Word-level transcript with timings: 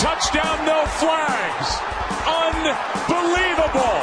touchdown, 0.00 0.64
no 0.64 0.86
flags. 0.86 1.78
Unbelievable. 2.26 4.00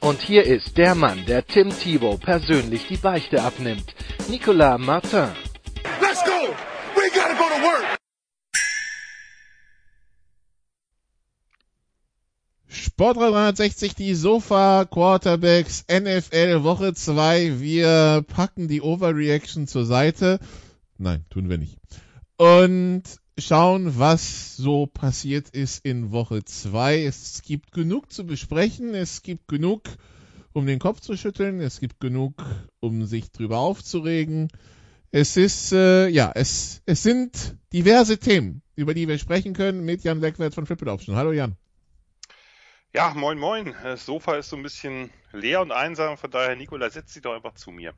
Und 0.00 0.20
hier 0.20 0.44
ist 0.44 0.76
der 0.78 0.94
Mann, 0.94 1.24
der 1.26 1.44
Tim 1.44 1.70
Thibault 1.70 2.20
persönlich 2.20 2.86
die 2.86 2.96
Beichte 2.96 3.42
abnimmt. 3.42 3.94
Nicolas 4.28 4.78
Martin. 4.78 5.30
Let's 6.00 6.22
go! 6.24 6.54
We 6.94 7.10
gotta 7.12 7.34
go 7.34 7.48
to 7.48 7.62
work! 7.62 7.98
Sport 12.68 13.16
360, 13.16 13.94
die 13.96 14.14
Sofa 14.14 14.84
Quarterbacks 14.84 15.84
NFL 15.90 16.62
Woche 16.62 16.94
2. 16.94 17.60
Wir 17.60 18.24
packen 18.28 18.68
die 18.68 18.80
Overreaction 18.80 19.66
zur 19.66 19.86
Seite. 19.86 20.38
Nein, 20.98 21.24
tun 21.30 21.50
wir 21.50 21.58
nicht. 21.58 21.78
Und 22.36 23.02
schauen, 23.38 23.98
was 23.98 24.56
so 24.56 24.86
passiert 24.86 25.48
ist 25.50 25.84
in 25.84 26.12
Woche 26.12 26.44
2. 26.44 27.04
Es 27.04 27.42
gibt 27.42 27.72
genug 27.72 28.12
zu 28.12 28.26
besprechen. 28.26 28.94
Es 28.94 29.22
gibt 29.22 29.48
genug, 29.48 29.82
um 30.52 30.66
den 30.66 30.78
Kopf 30.78 31.00
zu 31.00 31.16
schütteln. 31.16 31.60
Es 31.60 31.80
gibt 31.80 32.00
genug, 32.00 32.44
um 32.80 33.06
sich 33.06 33.30
drüber 33.30 33.58
aufzuregen. 33.58 34.48
Es 35.10 35.36
ist, 35.36 35.72
äh, 35.72 36.08
ja, 36.08 36.32
es, 36.34 36.82
es 36.86 37.02
sind 37.02 37.56
diverse 37.72 38.18
Themen, 38.18 38.62
über 38.76 38.94
die 38.94 39.08
wir 39.08 39.18
sprechen 39.18 39.52
können 39.52 39.84
mit 39.84 40.04
Jan 40.04 40.20
Leckwert 40.20 40.54
von 40.54 40.64
Triple 40.64 40.90
Option. 40.90 41.16
Hallo 41.16 41.32
Jan. 41.32 41.56
Ja, 42.94 43.12
moin 43.14 43.38
moin. 43.38 43.74
Das 43.82 44.04
Sofa 44.04 44.36
ist 44.36 44.50
so 44.50 44.56
ein 44.56 44.62
bisschen 44.62 45.10
leer 45.32 45.62
und 45.62 45.72
einsam, 45.72 46.18
von 46.18 46.30
daher, 46.30 46.56
Nikola, 46.56 46.90
setz 46.90 47.14
dich 47.14 47.22
doch 47.22 47.34
einfach 47.34 47.54
zu 47.54 47.70
mir. 47.70 47.94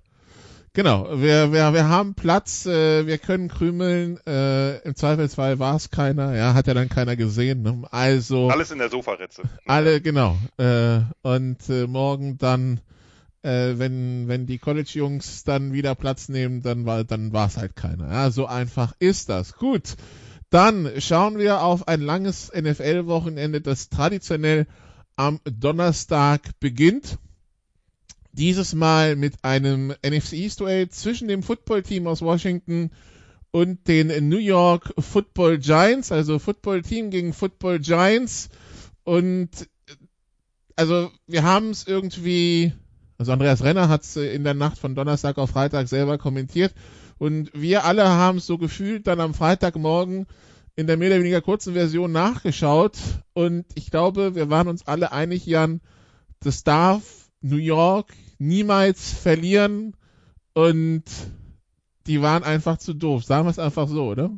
Genau, 0.76 1.20
wir, 1.20 1.52
wir, 1.52 1.72
wir 1.72 1.88
haben 1.88 2.14
Platz, 2.14 2.66
äh, 2.66 3.06
wir 3.06 3.18
können 3.18 3.46
krümeln, 3.46 4.18
äh, 4.26 4.78
im 4.78 4.96
Zweifelsfall 4.96 5.60
war 5.60 5.76
es 5.76 5.92
keiner, 5.92 6.34
ja, 6.34 6.54
hat 6.54 6.66
ja 6.66 6.74
dann 6.74 6.88
keiner 6.88 7.14
gesehen, 7.14 7.62
ne? 7.62 7.84
also... 7.92 8.50
Alles 8.50 8.72
in 8.72 8.78
der 8.78 8.90
Sofaritze. 8.90 9.42
Alle, 9.66 10.00
genau, 10.00 10.36
äh, 10.56 10.98
und 11.22 11.70
äh, 11.70 11.86
morgen 11.86 12.38
dann, 12.38 12.80
äh, 13.42 13.74
wenn, 13.78 14.26
wenn 14.26 14.46
die 14.46 14.58
College-Jungs 14.58 15.44
dann 15.44 15.72
wieder 15.72 15.94
Platz 15.94 16.28
nehmen, 16.28 16.60
dann 16.60 16.86
war 16.86 17.04
dann 17.04 17.32
war 17.32 17.46
es 17.46 17.56
halt 17.56 17.76
keiner, 17.76 18.10
ja, 18.10 18.30
so 18.32 18.46
einfach 18.46 18.94
ist 18.98 19.28
das. 19.28 19.54
Gut, 19.54 19.94
dann 20.50 20.90
schauen 20.98 21.38
wir 21.38 21.62
auf 21.62 21.86
ein 21.86 22.00
langes 22.00 22.52
NFL-Wochenende, 22.52 23.60
das 23.60 23.90
traditionell 23.90 24.66
am 25.14 25.38
Donnerstag 25.44 26.40
beginnt. 26.58 27.18
Dieses 28.36 28.74
Mal 28.74 29.14
mit 29.14 29.44
einem 29.44 29.94
NFC 30.04 30.32
East 30.32 30.60
Duell 30.60 30.88
zwischen 30.88 31.28
dem 31.28 31.44
Football-Team 31.44 32.08
aus 32.08 32.20
Washington 32.20 32.90
und 33.52 33.86
den 33.86 34.28
New 34.28 34.38
York 34.38 34.92
Football 34.98 35.58
Giants, 35.58 36.10
also 36.10 36.40
Football-Team 36.40 37.10
gegen 37.10 37.32
Football 37.32 37.78
Giants. 37.78 38.48
Und 39.04 39.50
also 40.74 41.12
wir 41.28 41.44
haben 41.44 41.70
es 41.70 41.86
irgendwie, 41.86 42.72
also 43.18 43.30
Andreas 43.30 43.62
Renner 43.62 43.88
hat 43.88 44.02
es 44.02 44.16
in 44.16 44.42
der 44.42 44.54
Nacht 44.54 44.78
von 44.78 44.96
Donnerstag 44.96 45.38
auf 45.38 45.50
Freitag 45.50 45.86
selber 45.86 46.18
kommentiert. 46.18 46.74
Und 47.18 47.52
wir 47.54 47.84
alle 47.84 48.08
haben 48.08 48.38
es 48.38 48.46
so 48.46 48.58
gefühlt 48.58 49.06
dann 49.06 49.20
am 49.20 49.34
Freitagmorgen 49.34 50.26
in 50.74 50.88
der 50.88 50.96
mehr 50.96 51.10
oder 51.10 51.20
weniger 51.20 51.40
kurzen 51.40 51.74
Version 51.74 52.10
nachgeschaut 52.10 52.98
und 53.32 53.64
ich 53.76 53.92
glaube, 53.92 54.34
wir 54.34 54.50
waren 54.50 54.66
uns 54.66 54.88
alle 54.88 55.12
einig, 55.12 55.46
Jan, 55.46 55.80
das 56.40 56.64
darf 56.64 57.30
New 57.40 57.58
York 57.58 58.12
niemals 58.38 59.12
verlieren 59.12 59.96
und 60.52 61.04
die 62.06 62.22
waren 62.22 62.44
einfach 62.44 62.78
zu 62.78 62.94
doof. 62.94 63.24
Sagen 63.24 63.46
wir 63.46 63.50
es 63.50 63.58
einfach 63.58 63.88
so, 63.88 64.08
oder? 64.08 64.30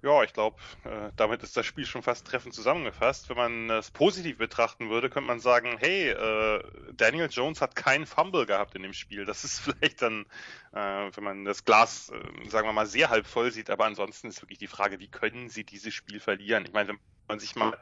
Ja, 0.00 0.22
ich 0.22 0.32
glaube, 0.32 0.56
äh, 0.84 1.10
damit 1.16 1.42
ist 1.42 1.56
das 1.56 1.66
Spiel 1.66 1.84
schon 1.84 2.04
fast 2.04 2.24
treffend 2.24 2.54
zusammengefasst. 2.54 3.28
Wenn 3.28 3.36
man 3.36 3.70
es 3.70 3.90
positiv 3.90 4.38
betrachten 4.38 4.90
würde, 4.90 5.10
könnte 5.10 5.26
man 5.26 5.40
sagen, 5.40 5.76
hey, 5.76 6.10
äh, 6.10 6.62
Daniel 6.92 7.28
Jones 7.28 7.60
hat 7.60 7.74
keinen 7.74 8.06
Fumble 8.06 8.46
gehabt 8.46 8.76
in 8.76 8.82
dem 8.82 8.92
Spiel. 8.92 9.24
Das 9.24 9.42
ist 9.42 9.58
vielleicht 9.60 10.02
dann, 10.02 10.26
äh, 10.72 11.10
wenn 11.14 11.24
man 11.24 11.44
das 11.44 11.64
Glas, 11.64 12.12
sagen 12.48 12.68
wir 12.68 12.72
mal, 12.72 12.86
sehr 12.86 13.10
halb 13.10 13.26
voll 13.26 13.50
sieht, 13.50 13.70
aber 13.70 13.86
ansonsten 13.86 14.28
ist 14.28 14.40
wirklich 14.40 14.58
die 14.58 14.68
Frage, 14.68 15.00
wie 15.00 15.08
können 15.08 15.48
sie 15.48 15.64
dieses 15.64 15.94
Spiel 15.94 16.20
verlieren? 16.20 16.64
Ich 16.64 16.72
meine, 16.72 16.90
wenn 16.90 16.98
man 17.26 17.40
sich 17.40 17.56
mal 17.56 17.76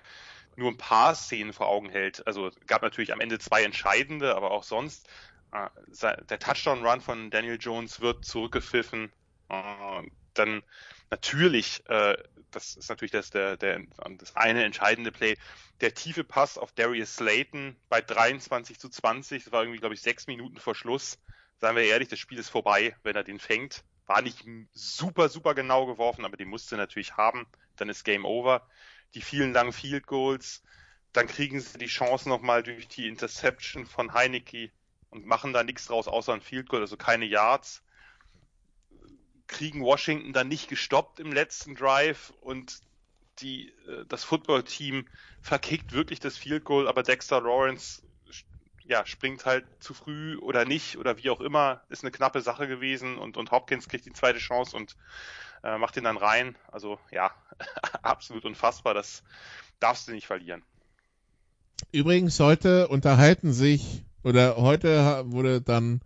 nur 0.56 0.70
ein 0.70 0.78
paar 0.78 1.14
Szenen 1.14 1.52
vor 1.52 1.68
Augen 1.68 1.90
hält, 1.90 2.26
also 2.26 2.50
gab 2.66 2.82
natürlich 2.82 3.12
am 3.12 3.20
Ende 3.20 3.38
zwei 3.38 3.62
entscheidende, 3.62 4.34
aber 4.34 4.50
auch 4.50 4.62
sonst, 4.62 5.08
äh, 5.52 6.16
der 6.24 6.38
Touchdown-Run 6.38 7.00
von 7.00 7.30
Daniel 7.30 7.58
Jones 7.60 8.00
wird 8.00 8.24
zurückgepfiffen, 8.24 9.12
äh, 9.48 10.02
dann 10.34 10.62
natürlich, 11.10 11.82
äh, 11.88 12.16
das 12.50 12.76
ist 12.76 12.88
natürlich 12.88 13.12
das, 13.12 13.30
der, 13.30 13.56
der, 13.56 13.82
das 14.18 14.34
eine 14.36 14.64
entscheidende 14.64 15.12
Play, 15.12 15.36
der 15.80 15.94
tiefe 15.94 16.24
Pass 16.24 16.58
auf 16.58 16.72
Darius 16.72 17.16
Slayton 17.16 17.76
bei 17.88 18.00
23 18.00 18.78
zu 18.78 18.88
20, 18.88 19.44
das 19.44 19.52
war 19.52 19.62
irgendwie, 19.62 19.80
glaube 19.80 19.94
ich, 19.94 20.02
sechs 20.02 20.26
Minuten 20.26 20.58
vor 20.58 20.74
Schluss. 20.74 21.18
Seien 21.58 21.76
wir 21.76 21.84
ehrlich, 21.84 22.08
das 22.08 22.18
Spiel 22.18 22.38
ist 22.38 22.50
vorbei, 22.50 22.94
wenn 23.02 23.16
er 23.16 23.24
den 23.24 23.38
fängt. 23.38 23.82
War 24.06 24.20
nicht 24.20 24.44
super, 24.72 25.28
super 25.28 25.54
genau 25.54 25.86
geworfen, 25.86 26.24
aber 26.24 26.36
den 26.36 26.48
musste 26.48 26.74
er 26.76 26.78
natürlich 26.78 27.16
haben. 27.16 27.46
Dann 27.76 27.88
ist 27.88 28.04
Game 28.04 28.24
Over. 28.24 28.68
Die 29.14 29.22
vielen 29.22 29.52
langen 29.52 29.72
Field 29.72 30.06
Goals, 30.06 30.62
dann 31.12 31.26
kriegen 31.26 31.60
sie 31.60 31.78
die 31.78 31.86
Chance 31.86 32.28
nochmal 32.28 32.62
durch 32.62 32.88
die 32.88 33.08
Interception 33.08 33.86
von 33.86 34.12
Heineke 34.12 34.70
und 35.10 35.24
machen 35.24 35.52
da 35.52 35.62
nichts 35.62 35.86
draus 35.86 36.08
außer 36.08 36.32
ein 36.34 36.42
Field 36.42 36.68
Goal, 36.68 36.82
also 36.82 36.96
keine 36.96 37.24
Yards. 37.24 37.82
Kriegen 39.46 39.82
Washington 39.82 40.32
dann 40.32 40.48
nicht 40.48 40.68
gestoppt 40.68 41.20
im 41.20 41.32
letzten 41.32 41.74
Drive 41.74 42.30
und 42.40 42.80
die, 43.38 43.68
äh, 43.86 44.04
das 44.08 44.24
Footballteam 44.24 45.08
verkickt 45.40 45.92
wirklich 45.92 46.20
das 46.20 46.36
Field 46.36 46.64
Goal, 46.64 46.88
aber 46.88 47.02
Dexter 47.02 47.40
Lawrence 47.40 48.02
ja, 48.88 49.04
springt 49.04 49.44
halt 49.46 49.66
zu 49.80 49.94
früh 49.94 50.36
oder 50.38 50.64
nicht 50.64 50.96
oder 50.96 51.16
wie 51.18 51.30
auch 51.30 51.40
immer, 51.40 51.82
ist 51.88 52.04
eine 52.04 52.12
knappe 52.12 52.40
Sache 52.40 52.68
gewesen 52.68 53.18
und, 53.18 53.36
und 53.36 53.50
Hopkins 53.50 53.88
kriegt 53.88 54.06
die 54.06 54.12
zweite 54.12 54.38
Chance 54.38 54.76
und 54.76 54.96
äh, 55.62 55.78
macht 55.78 55.96
ihn 55.96 56.04
dann 56.04 56.16
rein. 56.16 56.56
Also 56.70 56.98
ja, 57.10 57.30
absolut 58.02 58.44
unfassbar, 58.44 58.94
das 58.94 59.22
darfst 59.80 60.08
du 60.08 60.12
nicht 60.12 60.26
verlieren. 60.26 60.62
Übrigens, 61.92 62.40
heute 62.40 62.88
unterhalten 62.88 63.52
sich, 63.52 64.04
oder 64.22 64.56
heute 64.56 65.24
wurde 65.30 65.60
dann 65.60 66.00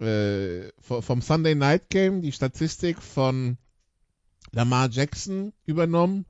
äh, 0.00 0.70
vom 0.80 1.22
Sunday 1.22 1.54
Night 1.54 1.88
Game 1.88 2.20
die 2.20 2.32
Statistik 2.32 3.02
von 3.02 3.56
Lamar 4.52 4.88
Jackson 4.90 5.52
übernommen, 5.64 6.26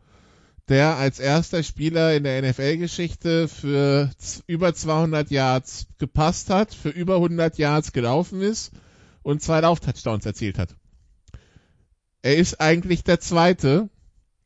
der 0.68 0.96
als 0.96 1.20
erster 1.20 1.62
Spieler 1.62 2.14
in 2.14 2.24
der 2.24 2.42
NFL-Geschichte 2.42 3.48
für 3.48 4.10
über 4.46 4.74
200 4.74 5.30
Yards 5.30 5.86
gepasst 5.98 6.48
hat, 6.48 6.72
für 6.74 6.88
über 6.88 7.16
100 7.16 7.58
Yards 7.58 7.92
gelaufen 7.92 8.40
ist 8.40 8.72
und 9.22 9.42
zwei 9.42 9.60
Lauftouchdowns 9.60 10.24
erzielt 10.24 10.58
hat. 10.58 10.74
Er 12.24 12.38
ist 12.38 12.58
eigentlich 12.58 13.04
der 13.04 13.20
Zweite, 13.20 13.90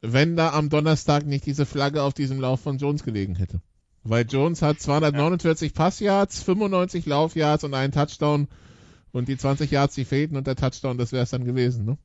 wenn 0.00 0.34
da 0.34 0.52
am 0.52 0.68
Donnerstag 0.68 1.24
nicht 1.24 1.46
diese 1.46 1.64
Flagge 1.64 2.02
auf 2.02 2.12
diesem 2.12 2.40
Lauf 2.40 2.60
von 2.60 2.76
Jones 2.76 3.04
gelegen 3.04 3.36
hätte. 3.36 3.60
Weil 4.02 4.26
Jones 4.28 4.62
hat 4.62 4.80
249 4.80 5.74
Passyards, 5.74 6.42
95 6.42 7.06
Laufyards 7.06 7.62
und 7.62 7.74
einen 7.74 7.92
Touchdown 7.92 8.48
und 9.12 9.28
die 9.28 9.36
20 9.36 9.70
Yards, 9.70 9.94
die 9.94 10.04
fehlten 10.04 10.36
und 10.36 10.48
der 10.48 10.56
Touchdown, 10.56 10.98
das 10.98 11.12
wäre 11.12 11.22
es 11.22 11.30
dann 11.30 11.44
gewesen, 11.44 11.84
ne? 11.84 11.98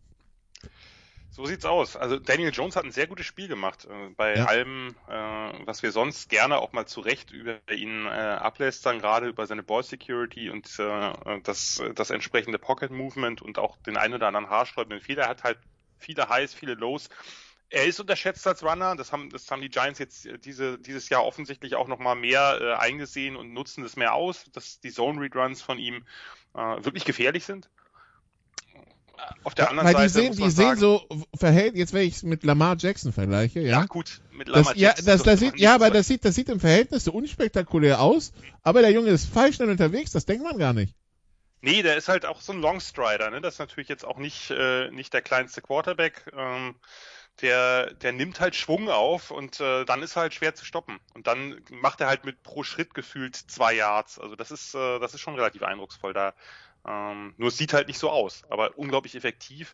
So 1.33 1.45
sieht's 1.45 1.65
aus. 1.65 1.95
Also 1.95 2.19
Daniel 2.19 2.51
Jones 2.53 2.75
hat 2.75 2.85
ein 2.85 2.91
sehr 2.91 3.07
gutes 3.07 3.25
Spiel 3.25 3.47
gemacht. 3.47 3.85
Äh, 3.85 4.09
bei 4.15 4.35
ja. 4.35 4.45
allem, 4.45 4.95
äh, 5.07 5.65
was 5.65 5.81
wir 5.81 5.91
sonst 5.91 6.29
gerne 6.29 6.59
auch 6.59 6.73
mal 6.73 6.85
zu 6.85 7.01
Recht 7.01 7.31
über 7.31 7.57
ihn 7.71 8.05
äh, 8.05 8.09
ablästern, 8.09 8.99
gerade 8.99 9.29
über 9.29 9.47
seine 9.47 9.63
Ball 9.63 9.81
Security 9.81 10.51
und 10.51 10.67
äh, 10.77 11.39
das, 11.41 11.81
das 11.95 12.11
entsprechende 12.11 12.59
Pocket 12.59 12.91
Movement 12.91 13.41
und 13.41 13.57
auch 13.57 13.77
den 13.77 13.97
einen 13.97 14.13
oder 14.13 14.27
anderen 14.27 14.51
haarsträubenden 14.51 15.01
Fehler. 15.01 15.23
Er 15.23 15.29
hat 15.29 15.43
halt 15.43 15.57
viele 16.03 16.29
Highs, 16.29 16.53
viele 16.53 16.73
Lows. 16.75 17.09
Er 17.69 17.85
ist 17.85 17.99
unterschätzt 17.99 18.45
als 18.45 18.61
Runner. 18.63 18.95
Das 18.95 19.11
haben, 19.11 19.29
das 19.31 19.49
haben 19.49 19.61
die 19.61 19.69
Giants 19.69 19.97
jetzt 19.97 20.27
diese, 20.45 20.77
dieses 20.77 21.09
Jahr 21.09 21.25
offensichtlich 21.25 21.75
auch 21.75 21.87
nochmal 21.87 22.15
mehr 22.15 22.59
äh, 22.61 22.73
eingesehen 22.75 23.35
und 23.35 23.51
nutzen 23.51 23.83
es 23.83 23.95
mehr 23.95 24.13
aus, 24.13 24.45
dass 24.53 24.79
die 24.79 24.91
Zone 24.91 25.19
Read 25.19 25.35
Runs 25.35 25.61
von 25.61 25.79
ihm 25.79 26.05
äh, 26.53 26.59
wirklich 26.59 27.05
gefährlich 27.05 27.45
sind. 27.45 27.69
auf 29.43 29.55
der 29.55 29.69
anderen 29.69 29.93
Weil 29.93 30.09
Seite. 30.09 30.29
Die 30.29 30.35
sehen, 30.35 30.45
die 30.45 30.51
sehen 30.51 30.75
so 30.77 31.01
verhält, 31.35 31.75
jetzt 31.75 31.93
wenn 31.93 32.07
ich 32.07 32.15
es 32.17 32.23
mit 32.23 32.43
Lamar 32.43 32.75
Jackson 32.77 33.11
vergleiche, 33.11 33.61
ja. 33.61 33.79
Ja, 33.81 33.85
gut, 33.85 34.21
mit 34.31 34.47
Lamar 34.49 34.73
das, 34.73 34.79
Jackson. 34.79 35.05
Ja, 35.05 35.13
das, 35.13 35.23
das 35.23 35.39
sieht, 35.39 35.59
ja 35.59 35.75
aber 35.75 35.89
das 35.89 36.07
sieht, 36.07 36.25
das 36.25 36.35
sieht 36.35 36.49
im 36.49 36.59
Verhältnis 36.59 37.05
so 37.05 37.11
unspektakulär 37.11 38.01
aus, 38.01 38.33
aber 38.61 38.81
der 38.81 38.91
Junge 38.91 39.09
ist 39.09 39.25
falsch 39.25 39.55
schnell 39.55 39.69
unterwegs, 39.69 40.11
das 40.11 40.25
denkt 40.25 40.43
man 40.43 40.57
gar 40.57 40.73
nicht. 40.73 40.95
Nee, 41.63 41.81
der 41.81 41.95
ist 41.95 42.09
halt 42.09 42.25
auch 42.25 42.41
so 42.41 42.51
ein 42.51 42.59
Longstrider, 42.59 43.29
ne? 43.29 43.39
Das 43.39 43.55
ist 43.55 43.59
natürlich 43.59 43.87
jetzt 43.87 44.03
auch 44.03 44.17
nicht, 44.17 44.51
äh, 44.51 44.91
nicht 44.91 45.13
der 45.13 45.21
kleinste 45.21 45.61
Quarterback. 45.61 46.29
Ähm, 46.35 46.75
der, 47.41 47.93
der 47.93 48.11
nimmt 48.11 48.41
halt 48.41 48.55
Schwung 48.57 48.89
auf 48.89 49.31
und 49.31 49.61
äh, 49.61 49.85
dann 49.85 50.03
ist 50.03 50.17
er 50.17 50.23
halt 50.23 50.33
schwer 50.33 50.55
zu 50.55 50.65
stoppen. 50.65 50.99
Und 51.13 51.25
dann 51.27 51.63
macht 51.71 52.01
er 52.01 52.07
halt 52.07 52.25
mit 52.25 52.43
pro 52.43 52.63
Schritt 52.63 52.93
gefühlt 52.93 53.37
zwei 53.37 53.73
Yards. 53.75 54.19
Also 54.19 54.35
das 54.35 54.51
ist, 54.51 54.75
äh, 54.75 54.99
das 54.99 55.13
ist 55.13 55.21
schon 55.21 55.35
relativ 55.35 55.63
eindrucksvoll 55.63 56.11
da. 56.13 56.33
Ähm, 56.85 57.33
nur 57.37 57.49
sieht 57.49 57.71
halt 57.71 57.87
nicht 57.87 57.99
so 57.99 58.09
aus, 58.09 58.43
aber 58.49 58.77
unglaublich 58.77 59.15
effektiv. 59.15 59.73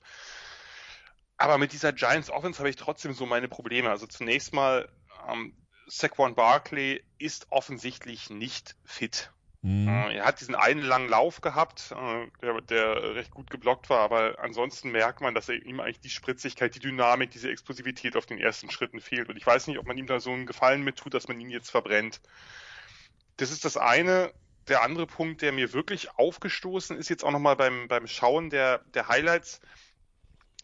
Aber 1.37 1.57
mit 1.57 1.73
dieser 1.73 1.91
Giants 1.91 2.29
Offense 2.29 2.59
habe 2.59 2.69
ich 2.69 2.75
trotzdem 2.75 3.13
so 3.13 3.25
meine 3.25 3.47
Probleme. 3.47 3.89
Also 3.89 4.05
zunächst 4.05 4.53
mal, 4.53 4.89
ähm, 5.27 5.55
Saquon 5.87 6.35
Barkley 6.35 7.03
ist 7.17 7.47
offensichtlich 7.49 8.29
nicht 8.29 8.75
fit. 8.85 9.31
Mhm. 9.61 9.87
Äh, 9.89 10.15
er 10.15 10.25
hat 10.25 10.39
diesen 10.39 10.55
einen 10.55 10.81
langen 10.81 11.09
Lauf 11.09 11.41
gehabt, 11.41 11.91
äh, 11.91 12.27
der, 12.41 12.61
der, 12.61 13.15
recht 13.15 13.31
gut 13.31 13.49
geblockt 13.49 13.89
war, 13.89 13.99
aber 13.99 14.39
ansonsten 14.39 14.91
merkt 14.91 15.19
man, 15.19 15.35
dass 15.35 15.49
ihm 15.49 15.81
eigentlich 15.81 15.99
die 15.99 16.09
Spritzigkeit, 16.09 16.75
die 16.75 16.79
Dynamik, 16.79 17.31
diese 17.31 17.49
Explosivität 17.49 18.15
auf 18.15 18.25
den 18.25 18.37
ersten 18.37 18.71
Schritten 18.71 19.01
fehlt. 19.01 19.27
Und 19.27 19.35
ich 19.35 19.45
weiß 19.45 19.67
nicht, 19.67 19.77
ob 19.77 19.85
man 19.85 19.97
ihm 19.97 20.07
da 20.07 20.19
so 20.19 20.31
einen 20.31 20.45
Gefallen 20.45 20.83
mit 20.83 20.97
tut, 20.97 21.13
dass 21.13 21.27
man 21.27 21.39
ihn 21.41 21.49
jetzt 21.49 21.71
verbrennt. 21.71 22.21
Das 23.37 23.51
ist 23.51 23.65
das 23.65 23.75
eine. 23.75 24.31
Der 24.69 24.83
andere 24.83 25.07
Punkt, 25.07 25.41
der 25.41 25.51
mir 25.51 25.73
wirklich 25.73 26.17
aufgestoßen 26.17 26.97
ist, 26.97 27.09
jetzt 27.09 27.25
auch 27.25 27.31
nochmal 27.31 27.55
beim, 27.55 27.87
beim 27.87 28.07
Schauen 28.07 28.49
der, 28.49 28.79
der 28.93 29.07
Highlights. 29.09 29.59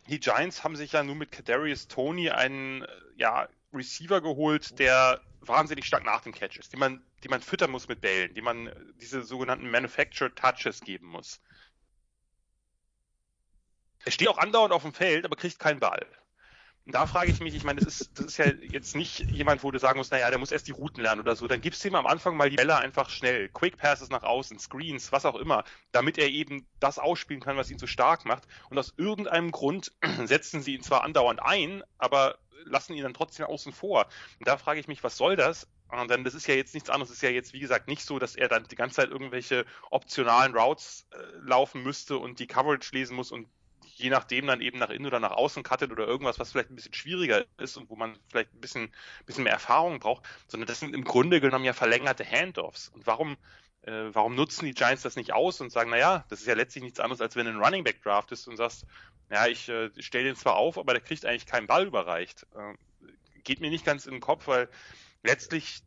Die 0.07 0.19
Giants 0.19 0.63
haben 0.63 0.75
sich 0.75 0.91
ja 0.93 1.03
nun 1.03 1.17
mit 1.17 1.31
Kadarius 1.31 1.87
Tony 1.87 2.29
einen 2.29 2.85
ja, 3.17 3.49
Receiver 3.73 4.21
geholt, 4.21 4.79
der 4.79 5.21
wahnsinnig 5.41 5.85
stark 5.85 6.05
nach 6.05 6.21
dem 6.21 6.33
Catch 6.33 6.57
ist, 6.57 6.73
die 6.73 6.77
man, 6.77 7.03
die 7.25 7.29
man 7.29 7.41
füttern 7.41 7.71
muss 7.71 7.87
mit 7.87 8.01
Bällen, 8.01 8.35
die 8.35 8.41
man 8.43 8.71
diese 9.01 9.23
sogenannten 9.23 9.71
Manufactured 9.71 10.35
Touches 10.35 10.81
geben 10.81 11.07
muss. 11.07 11.41
Er 14.05 14.11
steht 14.11 14.27
auch 14.27 14.37
andauernd 14.37 14.71
auf 14.71 14.83
dem 14.83 14.93
Feld, 14.93 15.25
aber 15.25 15.35
kriegt 15.35 15.57
keinen 15.57 15.79
Ball. 15.79 16.05
Und 16.85 16.93
da 16.93 17.07
frage 17.07 17.31
ich 17.31 17.39
mich, 17.39 17.55
ich 17.55 17.63
meine, 17.63 17.81
das 17.81 18.01
ist, 18.01 18.19
das 18.19 18.27
ist 18.27 18.37
ja 18.37 18.45
jetzt 18.45 18.95
nicht 18.95 19.21
jemand, 19.31 19.63
wo 19.63 19.71
du 19.71 19.79
sagen 19.79 19.97
musst, 19.97 20.11
naja, 20.11 20.29
der 20.29 20.37
muss 20.37 20.51
erst 20.51 20.67
die 20.67 20.71
Routen 20.71 21.01
lernen 21.01 21.19
oder 21.19 21.35
so. 21.35 21.47
Dann 21.47 21.61
gibst 21.61 21.83
du 21.83 21.87
ihm 21.87 21.95
am 21.95 22.05
Anfang 22.05 22.37
mal 22.37 22.51
die 22.51 22.57
Bälle 22.57 22.77
einfach 22.77 23.09
schnell. 23.09 23.49
Quick 23.49 23.77
Passes 23.77 24.09
nach 24.09 24.21
außen, 24.21 24.59
Screens, 24.59 25.11
was 25.11 25.25
auch 25.25 25.35
immer, 25.35 25.63
damit 25.91 26.19
er 26.19 26.29
eben 26.29 26.67
das 26.79 26.99
ausspielen 26.99 27.41
kann, 27.41 27.57
was 27.57 27.71
ihn 27.71 27.79
so 27.79 27.87
stark 27.87 28.25
macht. 28.25 28.43
Und 28.69 28.77
aus 28.77 28.93
irgendeinem 28.97 29.49
Grund 29.49 29.93
setzen 30.25 30.61
sie 30.61 30.75
ihn 30.75 30.83
zwar 30.83 31.03
andauernd 31.03 31.41
ein, 31.41 31.81
aber 31.97 32.37
lassen 32.65 32.93
ihn 32.93 33.01
dann 33.01 33.15
trotzdem 33.15 33.47
außen 33.47 33.73
vor. 33.73 34.05
Und 34.37 34.47
da 34.47 34.57
frage 34.57 34.79
ich 34.79 34.87
mich, 34.87 35.03
was 35.03 35.17
soll 35.17 35.35
das? 35.35 35.67
Und 35.89 36.09
dann, 36.09 36.23
das 36.23 36.33
ist 36.33 36.47
ja 36.47 36.55
jetzt 36.55 36.73
nichts 36.73 36.89
anderes, 36.89 37.09
es 37.09 37.17
ist 37.17 37.21
ja 37.21 37.29
jetzt, 37.29 37.53
wie 37.53 37.59
gesagt, 37.59 37.87
nicht 37.87 38.01
so, 38.01 38.19
dass 38.19 38.35
er 38.35 38.47
dann 38.47 38.67
die 38.67 38.75
ganze 38.75 38.97
Zeit 38.97 39.09
irgendwelche 39.09 39.65
optionalen 39.91 40.55
Routes 40.55 41.07
äh, 41.11 41.17
laufen 41.47 41.83
müsste 41.83 42.17
und 42.17 42.39
die 42.39 42.47
Coverage 42.47 42.89
lesen 42.91 43.15
muss 43.15 43.31
und 43.31 43.47
je 43.95 44.09
nachdem 44.09 44.47
dann 44.47 44.61
eben 44.61 44.77
nach 44.77 44.89
innen 44.89 45.05
oder 45.05 45.19
nach 45.19 45.31
außen 45.31 45.63
cuttet 45.63 45.91
oder 45.91 46.05
irgendwas, 46.05 46.39
was 46.39 46.51
vielleicht 46.51 46.69
ein 46.69 46.75
bisschen 46.75 46.93
schwieriger 46.93 47.45
ist 47.57 47.77
und 47.77 47.89
wo 47.89 47.95
man 47.95 48.17
vielleicht 48.29 48.53
ein 48.53 48.59
bisschen, 48.59 48.91
bisschen 49.25 49.45
mehr 49.45 49.53
Erfahrung 49.53 49.99
braucht, 49.99 50.23
sondern 50.47 50.67
das 50.67 50.79
sind 50.79 50.93
im 50.93 51.03
Grunde 51.03 51.39
genommen 51.39 51.65
ja 51.65 51.73
verlängerte 51.73 52.25
Handoffs. 52.25 52.89
Und 52.89 53.07
warum, 53.07 53.37
äh, 53.83 54.09
warum 54.11 54.35
nutzen 54.35 54.65
die 54.65 54.73
Giants 54.73 55.03
das 55.03 55.15
nicht 55.15 55.33
aus 55.33 55.61
und 55.61 55.71
sagen, 55.71 55.91
naja, 55.91 56.25
das 56.29 56.41
ist 56.41 56.47
ja 56.47 56.55
letztlich 56.55 56.83
nichts 56.83 56.99
anderes, 56.99 57.21
als 57.21 57.35
wenn 57.35 57.45
du 57.45 57.51
einen 57.51 57.63
Running 57.63 57.83
Back 57.83 58.01
draftest 58.01 58.47
und 58.47 58.57
sagst, 58.57 58.85
ja, 59.29 59.47
ich 59.47 59.69
äh, 59.69 59.89
stelle 59.99 60.25
den 60.25 60.35
zwar 60.35 60.55
auf, 60.55 60.77
aber 60.77 60.93
der 60.93 61.01
kriegt 61.01 61.25
eigentlich 61.25 61.45
keinen 61.45 61.67
Ball 61.67 61.87
überreicht. 61.87 62.45
Äh, 62.55 62.73
geht 63.43 63.61
mir 63.61 63.69
nicht 63.69 63.85
ganz 63.85 64.05
in 64.05 64.13
den 64.13 64.21
Kopf, 64.21 64.47
weil 64.47 64.67
letztlich, 65.25 65.81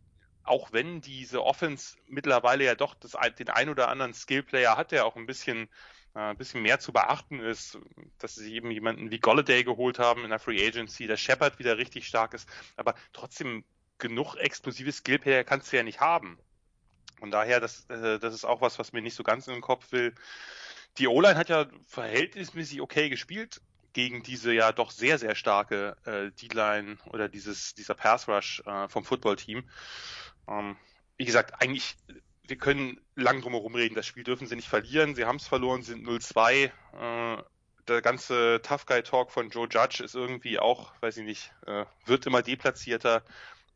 auch 0.44 0.72
wenn 0.72 1.00
diese 1.00 1.42
Offense 1.42 1.96
mittlerweile 2.06 2.64
ja 2.64 2.74
doch 2.74 2.94
das, 2.94 3.16
den 3.38 3.50
ein 3.50 3.68
oder 3.68 3.88
anderen 3.88 4.14
Skillplayer 4.14 4.76
hat, 4.76 4.92
der 4.92 5.06
auch 5.06 5.16
ein 5.16 5.26
bisschen, 5.26 5.68
äh, 6.14 6.20
ein 6.20 6.36
bisschen 6.36 6.62
mehr 6.62 6.80
zu 6.80 6.92
beachten 6.92 7.40
ist, 7.40 7.78
dass 8.18 8.34
sie 8.34 8.54
eben 8.54 8.70
jemanden 8.70 9.10
wie 9.10 9.20
Golladay 9.20 9.64
geholt 9.64 9.98
haben 9.98 10.24
in 10.24 10.30
der 10.30 10.38
Free 10.38 10.66
Agency, 10.66 11.06
der 11.06 11.16
Shepard 11.16 11.58
wieder 11.58 11.78
richtig 11.78 12.06
stark 12.06 12.34
ist, 12.34 12.48
aber 12.76 12.94
trotzdem 13.12 13.64
genug 13.98 14.36
explosive 14.36 14.92
Skillplayer 14.92 15.44
kannst 15.44 15.72
du 15.72 15.76
ja 15.76 15.82
nicht 15.82 16.00
haben. 16.00 16.38
Und 17.20 17.32
daher, 17.32 17.60
das, 17.60 17.86
äh, 17.90 18.18
das 18.18 18.34
ist 18.34 18.44
auch 18.44 18.60
was, 18.60 18.78
was 18.78 18.92
mir 18.92 19.02
nicht 19.02 19.14
so 19.14 19.22
ganz 19.22 19.46
in 19.48 19.54
den 19.54 19.62
Kopf 19.62 19.90
will. 19.92 20.14
Die 20.98 21.08
O-Line 21.08 21.36
hat 21.36 21.48
ja 21.48 21.66
verhältnismäßig 21.86 22.80
okay 22.80 23.08
gespielt 23.08 23.60
gegen 23.98 24.22
diese 24.22 24.52
ja 24.52 24.70
doch 24.70 24.92
sehr, 24.92 25.18
sehr 25.18 25.34
starke 25.34 25.96
äh, 26.04 26.30
D-Line 26.30 26.98
oder 27.06 27.28
dieses, 27.28 27.74
dieser 27.74 27.94
Pass-Rush 27.94 28.62
äh, 28.64 28.86
vom 28.86 29.02
Football-Team. 29.02 29.68
Ähm, 30.46 30.76
wie 31.16 31.24
gesagt, 31.24 31.60
eigentlich, 31.60 31.96
wir 32.46 32.56
können 32.58 33.00
lang 33.16 33.40
drum 33.40 33.54
herum 33.54 33.74
reden. 33.74 33.96
Das 33.96 34.06
Spiel 34.06 34.22
dürfen 34.22 34.46
sie 34.46 34.54
nicht 34.54 34.68
verlieren. 34.68 35.16
Sie 35.16 35.24
haben 35.24 35.38
es 35.38 35.48
verloren, 35.48 35.82
sind 35.82 36.06
0-2. 36.06 36.66
Äh, 36.66 37.42
der 37.88 38.00
ganze 38.00 38.60
Tough 38.62 38.86
Guy 38.86 39.02
Talk 39.02 39.32
von 39.32 39.50
Joe 39.50 39.66
Judge 39.68 40.04
ist 40.04 40.14
irgendwie 40.14 40.60
auch, 40.60 40.92
weiß 41.00 41.16
ich 41.16 41.24
nicht, 41.24 41.52
äh, 41.66 41.84
wird 42.06 42.24
immer 42.24 42.42
deplatzierter. 42.42 43.24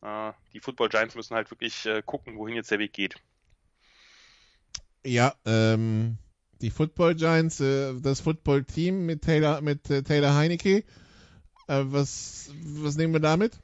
Äh, 0.01 0.31
die 0.53 0.61
Football 0.61 0.87
Giants 0.87 1.15
müssen 1.15 1.35
halt 1.35 1.51
wirklich 1.51 1.85
äh, 1.85 2.01
gucken, 2.01 2.37
wohin 2.37 2.55
jetzt 2.55 2.71
der 2.71 2.79
Weg 2.79 2.93
geht. 2.93 3.15
Ja, 5.03 5.35
ähm, 5.45 6.17
die 6.63 6.71
Football 6.71 7.15
Giants, 7.15 7.59
äh, 7.59 7.93
das 8.01 8.21
Football 8.21 8.63
Team 8.63 9.05
mit 9.05 9.21
Taylor, 9.21 9.61
mit 9.61 9.89
äh, 9.89 10.01
Taylor 10.01 10.33
Heinecke. 10.33 10.83
Äh, 11.67 11.83
was, 11.83 12.51
was 12.63 12.95
nehmen 12.95 13.13
wir 13.13 13.19
damit? 13.19 13.59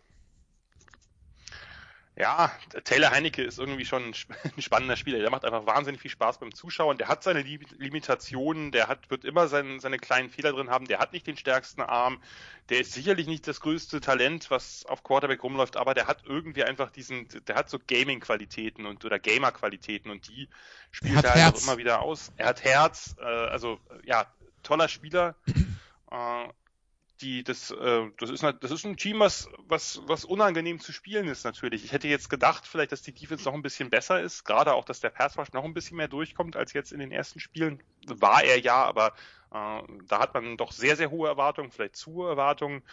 Ja, 2.20 2.52
Taylor 2.84 3.12
Heinecke 3.12 3.42
ist 3.42 3.60
irgendwie 3.60 3.86
schon 3.86 4.14
ein 4.58 4.62
spannender 4.62 4.98
Spieler. 4.98 5.20
Der 5.20 5.32
macht 5.32 5.46
einfach 5.46 5.66
wahnsinnig 5.66 6.02
viel 6.02 6.12
Spaß 6.12 6.40
beim 6.40 6.54
Zuschauen. 6.54 6.98
Der 6.98 7.08
hat 7.08 7.24
seine 7.24 7.42
Limitationen, 7.42 8.74
der 8.74 8.90
hat, 8.90 9.10
wird 9.10 9.24
immer 9.24 9.48
sein, 9.48 9.80
seine 9.80 9.98
kleinen 9.98 10.30
Fehler 10.30 10.52
drin 10.52 10.70
haben. 10.70 10.86
Der 10.86 11.00
hat 11.00 11.14
nicht 11.14 11.28
den 11.28 11.38
stärksten 11.38 11.82
Arm. 11.82 12.22
Der 12.68 12.82
ist 12.82 12.92
sicherlich 12.92 13.28
nicht 13.28 13.48
das 13.48 13.62
größte 13.62 14.02
Talent, 14.02 14.52
was 14.52 14.86
auf 14.86 15.02
Quarterback 15.02 15.42
rumläuft, 15.42 15.78
aber 15.78 15.94
der 15.94 16.08
hat 16.08 16.24
irgendwie 16.26 16.66
einfach 16.66 16.92
diesen, 16.92 17.30
der 17.48 17.56
hat 17.56 17.70
so 17.70 17.80
Gaming-Qualitäten 17.80 18.86
und 18.86 19.06
oder 19.06 19.18
Gamer-Qualitäten 19.18 20.12
und 20.12 20.28
die 20.28 20.50
spielt 20.92 21.24
er 21.24 21.34
halt 21.34 21.56
auch 21.56 21.64
immer 21.64 21.78
wieder 21.78 22.02
aus. 22.02 22.34
Er 22.36 22.48
hat 22.48 22.66
Herz, 22.66 23.16
äh, 23.22 23.24
also 23.24 23.80
ja, 24.04 24.28
toller 24.62 24.90
Spieler. 24.90 25.36
Äh, 26.12 26.48
die, 27.22 27.44
das, 27.44 27.72
äh, 27.72 28.10
das 28.18 28.30
ist, 28.30 28.44
das 28.44 28.72
ist 28.72 28.86
ein 28.86 28.98
Team, 28.98 29.20
was, 29.20 29.50
was, 29.68 30.02
was 30.06 30.26
unangenehm 30.26 30.80
zu 30.80 30.92
spielen 30.92 31.28
ist 31.28 31.44
natürlich. 31.44 31.84
Ich 31.84 31.92
hätte 31.92 32.08
jetzt 32.08 32.30
gedacht, 32.30 32.66
vielleicht, 32.66 32.92
dass 32.92 33.02
die 33.02 33.14
Defense 33.14 33.46
noch 33.46 33.54
ein 33.54 33.62
bisschen 33.62 33.90
besser 33.90 34.22
ist, 34.22 34.44
gerade 34.46 34.74
auch, 34.74 34.86
dass 34.86 35.00
der 35.00 35.10
Pass 35.10 35.38
Rush 35.38 35.52
noch 35.54 35.64
ein 35.64 35.74
bisschen 35.74 35.98
mehr 35.98 36.08
durchkommt 36.08 36.56
als 36.56 36.74
jetzt 36.74 36.92
in 36.92 37.00
den 37.00 37.12
ersten 37.12 37.40
Spielen. 37.40 37.84
War 38.08 38.44
er 38.44 38.60
ja, 38.60 38.84
aber 38.84 39.14
da 39.52 40.20
hat 40.20 40.34
man 40.36 40.58
doch 40.58 40.72
sehr, 40.72 40.96
sehr 40.96 41.10
hohe 41.10 41.28
Erwartungen, 41.28 41.72
vielleicht 41.72 41.96
zu 41.96 42.14
hohe 42.14 42.30
Erwartungen. 42.30 42.84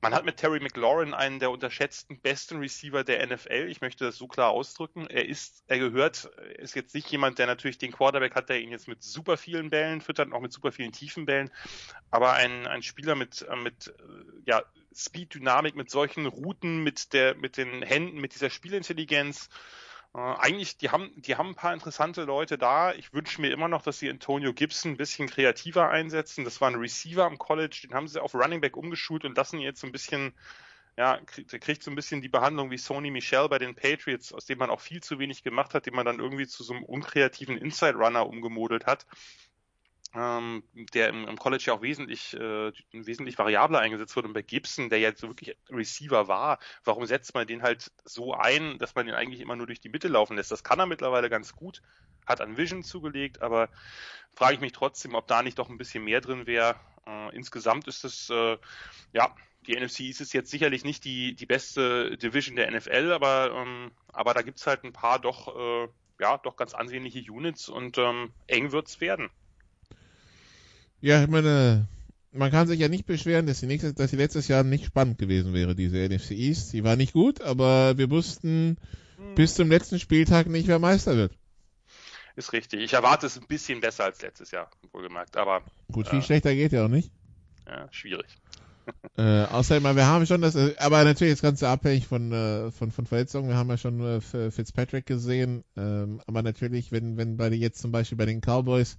Man 0.00 0.14
hat 0.14 0.24
mit 0.24 0.36
Terry 0.36 0.60
McLaurin 0.60 1.12
einen 1.12 1.40
der 1.40 1.50
unterschätzten 1.50 2.20
besten 2.20 2.58
Receiver 2.58 3.02
der 3.02 3.26
NFL. 3.26 3.66
Ich 3.68 3.80
möchte 3.80 4.04
das 4.04 4.16
so 4.16 4.28
klar 4.28 4.50
ausdrücken. 4.50 5.08
Er 5.08 5.26
ist, 5.26 5.64
er 5.66 5.78
gehört, 5.78 6.26
ist 6.58 6.76
jetzt 6.76 6.94
nicht 6.94 7.10
jemand, 7.10 7.38
der 7.38 7.46
natürlich 7.46 7.78
den 7.78 7.90
Quarterback 7.90 8.36
hat, 8.36 8.48
der 8.48 8.60
ihn 8.60 8.70
jetzt 8.70 8.86
mit 8.86 9.02
super 9.02 9.36
vielen 9.36 9.70
Bällen 9.70 10.00
füttert, 10.00 10.32
auch 10.32 10.40
mit 10.40 10.52
super 10.52 10.70
vielen 10.70 10.92
tiefen 10.92 11.26
Bällen. 11.26 11.50
Aber 12.12 12.34
ein, 12.34 12.68
ein 12.68 12.82
Spieler 12.82 13.16
mit, 13.16 13.42
äh, 13.42 13.56
mit, 13.56 13.88
äh, 13.88 14.02
ja, 14.46 14.62
Speed, 14.94 15.34
Dynamik, 15.34 15.74
mit 15.74 15.90
solchen 15.90 16.26
Routen, 16.26 16.84
mit 16.84 17.12
der, 17.12 17.34
mit 17.34 17.56
den 17.56 17.82
Händen, 17.82 18.20
mit 18.20 18.34
dieser 18.34 18.50
Spielintelligenz, 18.50 19.48
äh, 20.14 20.18
eigentlich, 20.18 20.76
die 20.76 20.90
haben, 20.90 21.12
die 21.16 21.36
haben 21.36 21.50
ein 21.50 21.54
paar 21.54 21.74
interessante 21.74 22.24
Leute 22.24 22.56
da. 22.56 22.92
Ich 22.94 23.12
wünsche 23.12 23.40
mir 23.40 23.50
immer 23.50 23.68
noch, 23.68 23.82
dass 23.82 23.98
sie 23.98 24.08
Antonio 24.08 24.52
Gibson 24.52 24.92
ein 24.92 24.96
bisschen 24.96 25.28
kreativer 25.28 25.90
einsetzen. 25.90 26.44
Das 26.44 26.60
war 26.60 26.70
ein 26.70 26.76
Receiver 26.76 27.24
am 27.24 27.38
College, 27.38 27.80
den 27.84 27.94
haben 27.94 28.08
sie 28.08 28.22
auf 28.22 28.34
Running 28.34 28.60
Back 28.60 28.76
umgeschult 28.76 29.24
und 29.24 29.36
lassen 29.36 29.58
jetzt 29.58 29.80
so 29.80 29.86
ein 29.86 29.92
bisschen, 29.92 30.32
ja, 30.96 31.18
der 31.50 31.58
kriegt 31.58 31.82
so 31.82 31.90
ein 31.90 31.96
bisschen 31.96 32.22
die 32.22 32.28
Behandlung 32.28 32.70
wie 32.70 32.78
Sony 32.78 33.10
Michel 33.10 33.48
bei 33.48 33.58
den 33.58 33.74
Patriots, 33.74 34.32
aus 34.32 34.46
dem 34.46 34.58
man 34.58 34.70
auch 34.70 34.80
viel 34.80 35.02
zu 35.02 35.18
wenig 35.18 35.42
gemacht 35.42 35.74
hat, 35.74 35.86
den 35.86 35.94
man 35.94 36.06
dann 36.06 36.20
irgendwie 36.20 36.46
zu 36.46 36.62
so 36.62 36.74
einem 36.74 36.84
unkreativen 36.84 37.58
Inside 37.58 37.96
Runner 37.96 38.26
umgemodelt 38.26 38.86
hat 38.86 39.06
ähm, 40.14 40.62
der 40.94 41.08
im, 41.08 41.26
im, 41.26 41.36
College 41.36 41.64
ja 41.66 41.72
auch 41.74 41.82
wesentlich, 41.82 42.34
äh, 42.34 42.72
wesentlich 42.92 43.36
variabler 43.38 43.80
eingesetzt 43.80 44.14
wurde. 44.14 44.28
Und 44.28 44.34
bei 44.34 44.42
Gibson, 44.42 44.88
der 44.88 45.00
ja 45.00 45.14
so 45.14 45.28
wirklich 45.28 45.56
Receiver 45.70 46.28
war, 46.28 46.58
warum 46.84 47.04
setzt 47.06 47.34
man 47.34 47.46
den 47.46 47.62
halt 47.62 47.90
so 48.04 48.32
ein, 48.32 48.78
dass 48.78 48.94
man 48.94 49.08
ihn 49.08 49.14
eigentlich 49.14 49.40
immer 49.40 49.56
nur 49.56 49.66
durch 49.66 49.80
die 49.80 49.88
Mitte 49.88 50.08
laufen 50.08 50.36
lässt? 50.36 50.52
Das 50.52 50.62
kann 50.62 50.78
er 50.78 50.86
mittlerweile 50.86 51.28
ganz 51.28 51.54
gut, 51.54 51.82
hat 52.26 52.40
an 52.40 52.56
Vision 52.56 52.84
zugelegt, 52.84 53.42
aber 53.42 53.68
frage 54.34 54.54
ich 54.54 54.60
mich 54.60 54.72
trotzdem, 54.72 55.14
ob 55.14 55.26
da 55.26 55.42
nicht 55.42 55.58
doch 55.58 55.68
ein 55.68 55.78
bisschen 55.78 56.04
mehr 56.04 56.20
drin 56.20 56.46
wäre. 56.46 56.76
Äh, 57.06 57.34
insgesamt 57.34 57.88
ist 57.88 58.04
es, 58.04 58.30
äh, 58.30 58.56
ja, 59.12 59.34
die 59.66 59.74
NFC 59.74 60.00
ist 60.00 60.20
es 60.20 60.32
jetzt 60.32 60.50
sicherlich 60.50 60.84
nicht 60.84 61.04
die, 61.04 61.34
die 61.34 61.46
beste 61.46 62.16
Division 62.18 62.56
der 62.56 62.70
NFL, 62.70 63.12
aber, 63.12 63.52
ähm, 63.52 63.90
aber 64.12 64.34
da 64.34 64.42
gibt's 64.42 64.66
halt 64.66 64.84
ein 64.84 64.92
paar 64.92 65.18
doch, 65.18 65.56
äh, 65.56 65.88
ja, 66.20 66.38
doch 66.38 66.56
ganz 66.56 66.74
ansehnliche 66.74 67.20
Units 67.32 67.68
und 67.68 67.98
ähm, 67.98 68.32
eng 68.46 68.70
wird's 68.70 69.00
werden. 69.00 69.30
Ja, 71.04 71.22
ich 71.22 71.28
meine, 71.28 71.86
man 72.32 72.50
kann 72.50 72.66
sich 72.66 72.80
ja 72.80 72.88
nicht 72.88 73.04
beschweren, 73.04 73.46
dass 73.46 73.60
die, 73.60 73.66
nächste, 73.66 73.92
dass 73.92 74.08
die 74.08 74.16
letztes 74.16 74.48
Jahr 74.48 74.64
nicht 74.64 74.86
spannend 74.86 75.18
gewesen 75.18 75.52
wäre, 75.52 75.74
diese 75.74 75.98
NFC 75.98 76.30
East. 76.30 76.72
Die 76.72 76.82
war 76.82 76.96
nicht 76.96 77.12
gut, 77.12 77.42
aber 77.42 77.98
wir 77.98 78.08
wussten 78.08 78.78
hm. 79.18 79.34
bis 79.34 79.54
zum 79.54 79.68
letzten 79.68 80.00
Spieltag 80.00 80.46
nicht, 80.46 80.66
wer 80.66 80.78
Meister 80.78 81.14
wird. 81.14 81.36
Ist 82.36 82.54
richtig. 82.54 82.80
Ich 82.80 82.94
erwarte 82.94 83.26
es 83.26 83.36
ein 83.36 83.46
bisschen 83.46 83.82
besser 83.82 84.04
als 84.04 84.22
letztes 84.22 84.50
Jahr, 84.50 84.70
wohlgemerkt. 84.92 85.36
Aber 85.36 85.60
gut, 85.92 86.08
viel 86.08 86.20
äh, 86.20 86.22
schlechter 86.22 86.54
geht 86.54 86.72
ja 86.72 86.86
auch 86.86 86.88
nicht. 86.88 87.12
Ja, 87.66 87.86
schwierig. 87.90 88.38
äh, 89.18 89.42
außerdem, 89.42 89.94
wir 89.94 90.06
haben 90.06 90.24
schon 90.24 90.40
das, 90.40 90.54
äh, 90.54 90.74
aber 90.78 91.04
natürlich 91.04 91.34
das 91.34 91.42
Ganze 91.42 91.68
abhängig 91.68 92.06
von, 92.06 92.32
äh, 92.32 92.70
von, 92.70 92.90
von 92.90 93.04
Verletzungen. 93.04 93.50
Wir 93.50 93.56
haben 93.58 93.68
ja 93.68 93.76
schon 93.76 94.00
äh, 94.00 94.22
Fitzpatrick 94.22 95.04
gesehen, 95.04 95.64
ähm, 95.76 96.22
aber 96.26 96.42
natürlich, 96.42 96.92
wenn, 96.92 97.18
wenn 97.18 97.36
bei 97.36 97.50
jetzt 97.50 97.82
zum 97.82 97.92
Beispiel 97.92 98.16
bei 98.16 98.24
den 98.24 98.40
Cowboys 98.40 98.96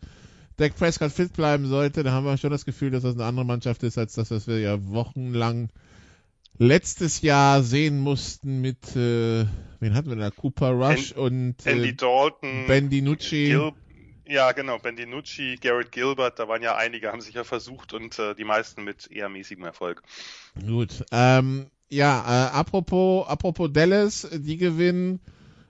Dak 0.57 0.75
Prescott 0.75 1.11
fit 1.11 1.33
bleiben 1.33 1.67
sollte, 1.67 2.03
dann 2.03 2.13
haben 2.13 2.25
wir 2.25 2.37
schon 2.37 2.51
das 2.51 2.65
Gefühl, 2.65 2.91
dass 2.91 3.03
das 3.03 3.15
eine 3.15 3.25
andere 3.25 3.45
Mannschaft 3.45 3.83
ist, 3.83 3.97
als 3.97 4.13
das, 4.13 4.31
was 4.31 4.47
wir 4.47 4.59
ja 4.59 4.77
wochenlang 4.87 5.69
letztes 6.57 7.21
Jahr 7.21 7.61
sehen 7.63 7.99
mussten 7.99 8.61
mit, 8.61 8.95
äh, 8.95 9.45
wen 9.79 9.93
hatten 9.93 10.09
wir 10.09 10.15
da? 10.15 10.31
Cooper 10.31 10.71
Rush 10.71 11.13
ben, 11.13 11.23
und 11.23 11.65
äh, 11.65 11.71
Andy 11.71 11.95
Dalton, 11.95 12.65
Ben 12.67 12.89
DiNucci. 12.89 13.47
Gil 13.47 13.71
ja, 14.27 14.51
genau, 14.53 14.79
Ben 14.79 14.95
DiNucci, 14.95 15.57
Garrett 15.61 15.91
Gilbert, 15.91 16.39
da 16.39 16.47
waren 16.47 16.63
ja 16.63 16.75
einige, 16.75 17.11
haben 17.11 17.21
sich 17.21 17.35
ja 17.35 17.43
versucht 17.43 17.93
und 17.93 18.17
äh, 18.17 18.33
die 18.33 18.43
meisten 18.43 18.83
mit 18.83 19.11
eher 19.11 19.29
mäßigem 19.29 19.63
Erfolg. 19.63 20.01
Gut, 20.65 21.05
ähm, 21.11 21.67
ja, 21.89 22.21
äh, 22.21 22.51
apropos, 22.51 23.27
apropos 23.27 23.69
Dallas, 23.71 24.27
die 24.31 24.57
gewinnen 24.57 25.19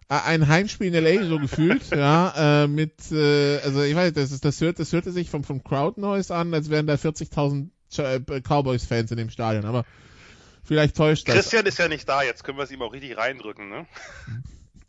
ein 0.08 0.48
Heimspiel 0.48 0.94
in 0.94 1.04
LA 1.04 1.28
so 1.28 1.40
gefühlt, 1.40 1.90
ja, 1.92 2.64
äh, 2.64 2.68
mit, 2.68 3.12
äh, 3.12 3.60
also 3.60 3.82
ich 3.82 3.96
weiß, 3.96 4.14
das, 4.14 4.32
ist, 4.32 4.46
das, 4.46 4.62
hört, 4.62 4.80
das 4.80 4.94
hörte 4.94 5.12
sich 5.12 5.30
vom, 5.30 5.44
vom 5.44 5.64
Crowd 5.64 6.00
Noise 6.00 6.34
an, 6.34 6.54
als 6.54 6.70
wären 6.70 6.88
da 6.88 6.96
40.000 6.96 7.70
äh, 7.98 8.42
Cowboys-Fans 8.42 9.12
in 9.12 9.18
dem 9.18 9.30
Stadion, 9.30 9.66
aber 9.66 9.86
vielleicht 10.64 10.96
täuscht 10.96 11.28
das. 11.28 11.36
Christian 11.36 11.66
ist 11.66 11.80
ja 11.80 11.88
nicht 11.88 12.08
da, 12.08 12.24
jetzt 12.24 12.44
können 12.44 12.58
wir 12.58 12.64
es 12.64 12.72
ihm 12.72 12.82
auch 12.82 12.94
richtig 12.94 13.18
reindrücken, 13.18 13.70
ne? 13.70 13.88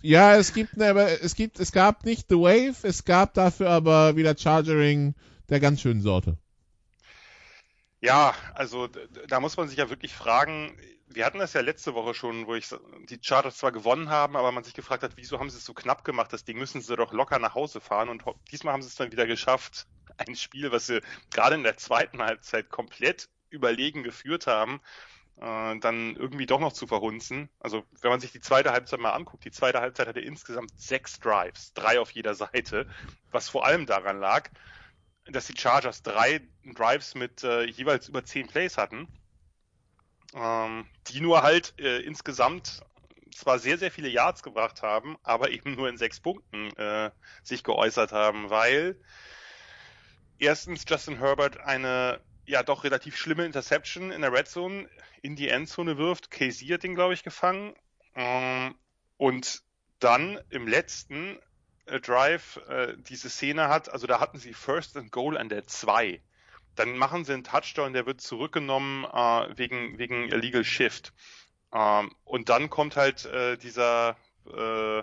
Ja, 0.02 0.36
es 0.36 0.52
gibt, 0.52 0.76
ne, 0.76 0.90
aber 0.90 1.22
es 1.22 1.34
gibt, 1.34 1.58
es 1.58 1.72
gab 1.72 2.04
nicht 2.04 2.26
The 2.28 2.36
Wave, 2.36 2.76
es 2.82 3.04
gab 3.04 3.34
dafür 3.34 3.70
aber 3.70 4.14
wieder 4.14 4.36
Chargering 4.36 5.14
der 5.48 5.58
ganz 5.58 5.80
schönen 5.80 6.00
Sorte. 6.00 6.36
Ja, 8.00 8.34
also 8.54 8.88
da 9.26 9.40
muss 9.40 9.56
man 9.56 9.68
sich 9.68 9.78
ja 9.78 9.90
wirklich 9.90 10.14
fragen, 10.14 10.76
wir 11.16 11.24
hatten 11.24 11.38
das 11.38 11.54
ja 11.54 11.62
letzte 11.62 11.94
Woche 11.94 12.12
schon, 12.12 12.46
wo 12.46 12.54
ich 12.54 12.68
die 13.08 13.18
Chargers 13.22 13.56
zwar 13.56 13.72
gewonnen 13.72 14.10
haben, 14.10 14.36
aber 14.36 14.52
man 14.52 14.64
sich 14.64 14.74
gefragt 14.74 15.02
hat, 15.02 15.16
wieso 15.16 15.38
haben 15.38 15.48
sie 15.48 15.56
es 15.56 15.64
so 15.64 15.72
knapp 15.72 16.04
gemacht? 16.04 16.30
Das 16.30 16.44
Ding 16.44 16.58
müssen 16.58 16.82
sie 16.82 16.94
doch 16.94 17.14
locker 17.14 17.38
nach 17.38 17.54
Hause 17.54 17.80
fahren 17.80 18.10
und 18.10 18.22
diesmal 18.50 18.74
haben 18.74 18.82
sie 18.82 18.88
es 18.88 18.96
dann 18.96 19.12
wieder 19.12 19.26
geschafft, 19.26 19.86
ein 20.18 20.36
Spiel, 20.36 20.70
was 20.72 20.88
sie 20.88 21.00
gerade 21.30 21.54
in 21.54 21.62
der 21.62 21.78
zweiten 21.78 22.20
Halbzeit 22.20 22.68
komplett 22.68 23.30
überlegen 23.48 24.02
geführt 24.02 24.46
haben, 24.46 24.82
äh, 25.40 25.78
dann 25.78 26.16
irgendwie 26.16 26.44
doch 26.44 26.60
noch 26.60 26.74
zu 26.74 26.86
verhunzen. 26.86 27.48
Also 27.60 27.86
wenn 28.02 28.10
man 28.10 28.20
sich 28.20 28.32
die 28.32 28.40
zweite 28.40 28.72
Halbzeit 28.72 29.00
mal 29.00 29.12
anguckt, 29.12 29.46
die 29.46 29.50
zweite 29.50 29.80
Halbzeit 29.80 30.08
hatte 30.08 30.20
insgesamt 30.20 30.78
sechs 30.78 31.18
Drives, 31.18 31.72
drei 31.72 31.98
auf 31.98 32.10
jeder 32.10 32.34
Seite, 32.34 32.86
was 33.30 33.48
vor 33.48 33.64
allem 33.64 33.86
daran 33.86 34.20
lag, 34.20 34.50
dass 35.24 35.46
die 35.46 35.56
Chargers 35.56 36.02
drei 36.02 36.46
Drives 36.62 37.14
mit 37.14 37.42
äh, 37.42 37.64
jeweils 37.64 38.10
über 38.10 38.22
zehn 38.22 38.48
Plays 38.48 38.76
hatten, 38.76 39.08
ähm, 40.34 40.86
die 41.08 41.20
nur 41.20 41.42
halt 41.42 41.74
äh, 41.78 42.00
insgesamt 42.00 42.82
zwar 43.34 43.58
sehr, 43.58 43.78
sehr 43.78 43.90
viele 43.90 44.08
Yards 44.08 44.42
gebracht 44.42 44.82
haben, 44.82 45.16
aber 45.22 45.50
eben 45.50 45.74
nur 45.74 45.88
in 45.88 45.98
sechs 45.98 46.20
Punkten 46.20 46.74
äh, 46.76 47.10
sich 47.42 47.62
geäußert 47.62 48.12
haben, 48.12 48.50
weil 48.50 48.98
erstens 50.38 50.84
Justin 50.88 51.18
Herbert 51.18 51.58
eine 51.60 52.20
ja 52.46 52.62
doch 52.62 52.84
relativ 52.84 53.16
schlimme 53.16 53.44
Interception 53.44 54.10
in 54.10 54.22
der 54.22 54.32
Red 54.32 54.48
Zone 54.48 54.88
in 55.22 55.36
die 55.36 55.48
Endzone 55.48 55.98
wirft. 55.98 56.30
Casey 56.30 56.68
hat 56.68 56.84
den, 56.84 56.94
glaube 56.94 57.14
ich, 57.14 57.24
gefangen. 57.24 57.74
Ähm, 58.14 58.76
und 59.16 59.62
dann 59.98 60.38
im 60.50 60.68
letzten 60.68 61.38
äh, 61.86 62.00
Drive 62.00 62.60
äh, 62.68 62.94
diese 62.96 63.28
Szene 63.28 63.68
hat, 63.68 63.88
also 63.88 64.06
da 64.06 64.20
hatten 64.20 64.38
sie 64.38 64.52
First 64.52 64.96
and 64.96 65.10
Goal 65.10 65.36
an 65.36 65.48
der 65.48 65.66
2. 65.66 66.22
Dann 66.76 66.96
machen 66.96 67.24
sie 67.24 67.32
einen 67.32 67.44
Touchdown, 67.44 67.92
der 67.92 68.06
wird 68.06 68.20
zurückgenommen 68.20 69.04
äh, 69.04 69.58
wegen, 69.58 69.98
wegen 69.98 70.28
Illegal 70.28 70.64
Shift. 70.64 71.12
Ähm, 71.72 72.12
und 72.24 72.48
dann 72.48 72.70
kommt 72.70 72.96
halt 72.96 73.24
äh, 73.26 73.56
dieser 73.56 74.16
äh, 74.46 75.02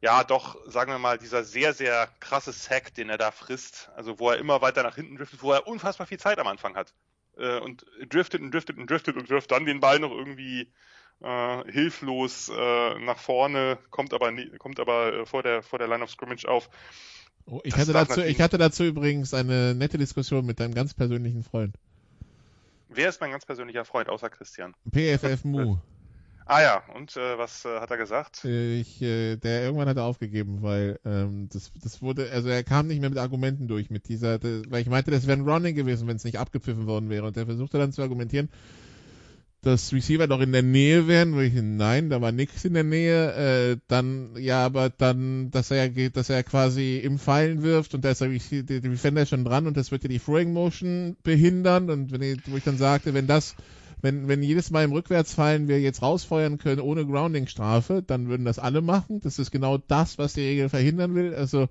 ja 0.00 0.24
doch, 0.24 0.56
sagen 0.66 0.92
wir 0.92 0.98
mal, 0.98 1.18
dieser 1.18 1.44
sehr, 1.44 1.74
sehr 1.74 2.08
krasse 2.20 2.52
Sack, 2.52 2.94
den 2.94 3.10
er 3.10 3.18
da 3.18 3.30
frisst, 3.30 3.90
also 3.94 4.18
wo 4.18 4.30
er 4.30 4.38
immer 4.38 4.62
weiter 4.62 4.82
nach 4.82 4.94
hinten 4.94 5.16
driftet, 5.16 5.42
wo 5.42 5.52
er 5.52 5.66
unfassbar 5.66 6.06
viel 6.06 6.18
Zeit 6.18 6.38
am 6.38 6.46
Anfang 6.46 6.74
hat. 6.74 6.94
Äh, 7.36 7.58
und 7.60 7.84
driftet 8.06 8.40
und 8.40 8.52
driftet 8.52 8.78
und 8.78 8.90
driftet 8.90 9.16
und 9.16 9.28
wirft 9.28 9.50
dann 9.50 9.66
den 9.66 9.80
Ball 9.80 9.98
noch 9.98 10.10
irgendwie 10.10 10.72
äh, 11.20 11.70
hilflos 11.70 12.48
äh, 12.48 12.98
nach 12.98 13.18
vorne, 13.18 13.78
kommt 13.90 14.14
aber, 14.14 14.32
kommt 14.58 14.80
aber 14.80 15.26
vor, 15.26 15.42
der, 15.42 15.62
vor 15.62 15.78
der 15.78 15.88
Line 15.88 16.02
of 16.02 16.10
Scrimmage 16.10 16.46
auf. 16.46 16.70
Oh, 17.50 17.60
ich, 17.64 17.76
hatte 17.76 17.92
dazu, 17.92 18.20
ich 18.20 18.40
hatte 18.40 18.58
dazu 18.58 18.84
übrigens 18.84 19.34
eine 19.34 19.74
nette 19.74 19.98
Diskussion 19.98 20.46
mit 20.46 20.60
deinem 20.60 20.72
ganz 20.72 20.94
persönlichen 20.94 21.42
Freund. 21.42 21.74
Wer 22.88 23.08
ist 23.08 23.20
mein 23.20 23.32
ganz 23.32 23.44
persönlicher 23.44 23.84
Freund, 23.84 24.08
außer 24.08 24.30
Christian? 24.30 24.74
PFF 24.92 25.44
Mu. 25.44 25.76
Ah 26.46 26.62
ja, 26.62 26.82
und 26.96 27.16
äh, 27.16 27.38
was 27.38 27.64
äh, 27.64 27.78
hat 27.78 27.90
er 27.90 27.96
gesagt? 27.96 28.44
Ich, 28.44 29.00
äh, 29.02 29.36
der 29.36 29.62
irgendwann 29.62 29.88
hat 29.88 29.96
er 29.96 30.04
aufgegeben, 30.04 30.62
weil 30.62 30.98
ähm, 31.04 31.48
das, 31.52 31.70
das 31.80 32.02
wurde, 32.02 32.30
also 32.32 32.48
er 32.48 32.64
kam 32.64 32.88
nicht 32.88 33.00
mehr 33.00 33.10
mit 33.10 33.20
Argumenten 33.20 33.68
durch 33.68 33.90
mit 33.90 34.08
dieser, 34.08 34.40
das, 34.40 34.62
weil 34.68 34.82
ich 34.82 34.88
meinte, 34.88 35.12
das 35.12 35.28
wäre 35.28 35.38
ein 35.38 35.48
Running 35.48 35.76
gewesen, 35.76 36.08
wenn 36.08 36.16
es 36.16 36.24
nicht 36.24 36.40
abgepfiffen 36.40 36.86
worden 36.86 37.08
wäre. 37.08 37.26
Und 37.26 37.36
er 37.36 37.46
versuchte 37.46 37.78
dann 37.78 37.92
zu 37.92 38.02
argumentieren, 38.02 38.48
dass 39.62 39.92
Receiver 39.92 40.26
doch 40.26 40.40
in 40.40 40.52
der 40.52 40.62
Nähe 40.62 41.06
wären, 41.06 41.34
wo 41.34 41.40
ich 41.40 41.52
nein, 41.54 42.08
da 42.08 42.20
war 42.20 42.32
nichts 42.32 42.64
in 42.64 42.74
der 42.74 42.84
Nähe, 42.84 43.72
äh, 43.72 43.76
dann 43.88 44.30
ja, 44.38 44.64
aber 44.64 44.88
dann, 44.88 45.50
dass 45.50 45.70
er 45.70 45.88
dass 45.88 46.30
er 46.30 46.42
quasi 46.44 46.96
im 46.96 47.18
Fallen 47.18 47.62
wirft 47.62 47.94
und 47.94 48.04
da 48.04 48.10
ist 48.10 48.20
der, 48.22 48.30
der 48.30 48.80
Defender 48.80 49.26
schon 49.26 49.44
dran 49.44 49.66
und 49.66 49.76
das 49.76 49.90
wird 49.90 50.04
ja 50.04 50.08
die 50.08 50.18
Throwing 50.18 50.52
Motion 50.52 51.16
behindern 51.22 51.90
und 51.90 52.10
wenn 52.10 52.22
ich, 52.22 52.38
wo 52.46 52.56
ich 52.56 52.64
dann 52.64 52.78
sagte, 52.78 53.12
wenn 53.12 53.26
das 53.26 53.54
wenn, 54.02 54.28
wenn 54.28 54.42
jedes 54.42 54.70
Mal 54.70 54.84
im 54.84 54.92
Rückwärtsfallen 54.92 55.68
wir 55.68 55.80
jetzt 55.80 56.02
rausfeuern 56.02 56.58
können 56.58 56.80
ohne 56.80 57.06
Grounding-Strafe, 57.06 58.02
dann 58.06 58.28
würden 58.28 58.46
das 58.46 58.58
alle 58.58 58.80
machen. 58.80 59.20
Das 59.20 59.38
ist 59.38 59.50
genau 59.50 59.76
das, 59.76 60.16
was 60.18 60.32
die 60.32 60.40
Regel 60.40 60.68
verhindern 60.68 61.14
will. 61.14 61.34
Also, 61.34 61.68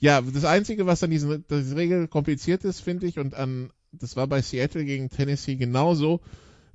ja, 0.00 0.20
das 0.20 0.44
Einzige, 0.44 0.86
was 0.86 1.02
an 1.02 1.10
diesen, 1.10 1.44
diese 1.48 1.76
Regel 1.76 2.08
kompliziert 2.08 2.64
ist, 2.64 2.80
finde 2.80 3.06
ich, 3.06 3.18
und 3.18 3.34
an, 3.34 3.70
das 3.92 4.16
war 4.16 4.26
bei 4.26 4.42
Seattle 4.42 4.84
gegen 4.84 5.08
Tennessee 5.08 5.54
genauso, 5.54 6.20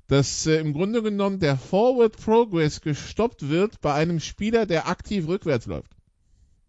dass 0.07 0.45
äh, 0.45 0.59
im 0.59 0.73
Grunde 0.73 1.03
genommen 1.03 1.39
der 1.39 1.57
Forward 1.57 2.17
Progress 2.17 2.81
gestoppt 2.81 3.49
wird 3.49 3.81
bei 3.81 3.93
einem 3.93 4.19
Spieler, 4.19 4.65
der 4.65 4.87
aktiv 4.87 5.27
rückwärts 5.27 5.65
läuft. 5.65 5.91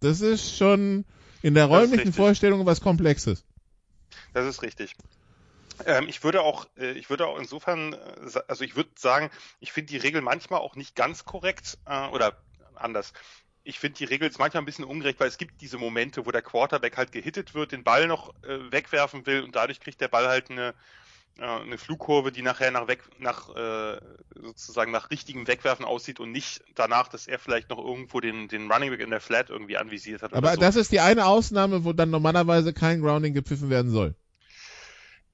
Das 0.01 0.21
ist 0.21 0.57
schon 0.57 1.05
in 1.43 1.55
der 1.55 1.67
räumlichen 1.67 2.13
Vorstellung 2.13 2.67
was 2.67 2.81
Komplexes. 2.81 3.45
Das 4.35 4.47
ist 4.47 4.63
richtig. 4.63 4.95
Ähm, 5.87 6.09
ich 6.09 6.25
würde 6.25 6.43
auch, 6.43 6.67
äh, 6.77 6.93
ich 6.93 7.11
würde 7.11 7.27
auch 7.27 7.39
insofern, 7.39 7.93
äh, 7.93 8.41
also 8.49 8.65
ich 8.65 8.77
würde 8.77 8.91
sagen, 8.97 9.31
ich 9.61 9.73
finde 9.73 9.91
die 9.91 9.99
Regel 9.99 10.23
manchmal 10.23 10.61
auch 10.61 10.75
nicht 10.75 10.97
ganz 10.97 11.25
korrekt 11.25 11.79
äh, 11.87 12.09
oder 12.09 12.37
anders. 12.75 13.13
Ich 13.63 13.79
finde 13.79 13.99
die 13.99 14.05
Regel 14.05 14.27
jetzt 14.27 14.39
manchmal 14.39 14.63
ein 14.63 14.67
bisschen 14.67 14.85
ungerecht, 14.85 15.21
weil 15.21 15.29
es 15.29 15.39
gibt 15.39 15.61
diese 15.61 15.79
Momente, 15.79 16.27
wo 16.27 16.31
der 16.33 16.43
Quarterback 16.43 16.97
halt 16.97 17.13
gehittet 17.13 17.55
wird, 17.55 17.73
den 17.73 17.85
Ball 17.85 18.07
noch 18.07 18.35
äh, 18.43 18.73
wegwerfen 18.73 19.27
will 19.27 19.43
und 19.43 19.55
dadurch 19.55 19.79
kriegt 19.79 20.01
der 20.01 20.09
Ball 20.09 20.27
halt 20.27 20.51
eine, 20.51 20.75
eine 21.41 21.79
Flugkurve, 21.79 22.33
die 22.33 22.43
nachher 22.43 22.71
nach 22.71 22.89
weg, 22.89 23.01
nach 23.19 23.55
äh, 23.55 24.01
sozusagen 24.35 24.91
nach 24.91 25.11
richtigem 25.11 25.47
Wegwerfen 25.47 25.85
aussieht 25.85 26.21
und 26.21 26.33
nicht 26.33 26.63
danach, 26.75 27.09
dass 27.09 27.27
er 27.27 27.39
vielleicht 27.39 27.71
noch 27.71 27.79
irgendwo 27.79 28.21
den, 28.21 28.49
den 28.49 28.71
Running 28.71 28.91
Back 28.91 29.01
in 29.01 29.11
der 29.11 29.21
Flat 29.21 29.51
irgendwie 29.51 29.77
anvisiert 29.77 30.23
hat. 30.23 30.35
Aber 30.35 30.55
so. 30.55 30.61
das 30.61 30.77
ist 30.77 30.93
die 30.93 31.01
eine 31.01 31.27
Ausnahme, 31.27 31.85
wo 31.85 31.93
dann 31.93 32.11
normalerweise 32.11 32.73
kein 32.73 33.01
Grounding 33.01 33.35
gepfiffen 33.35 33.71
werden 33.71 33.91
soll. 33.91 34.15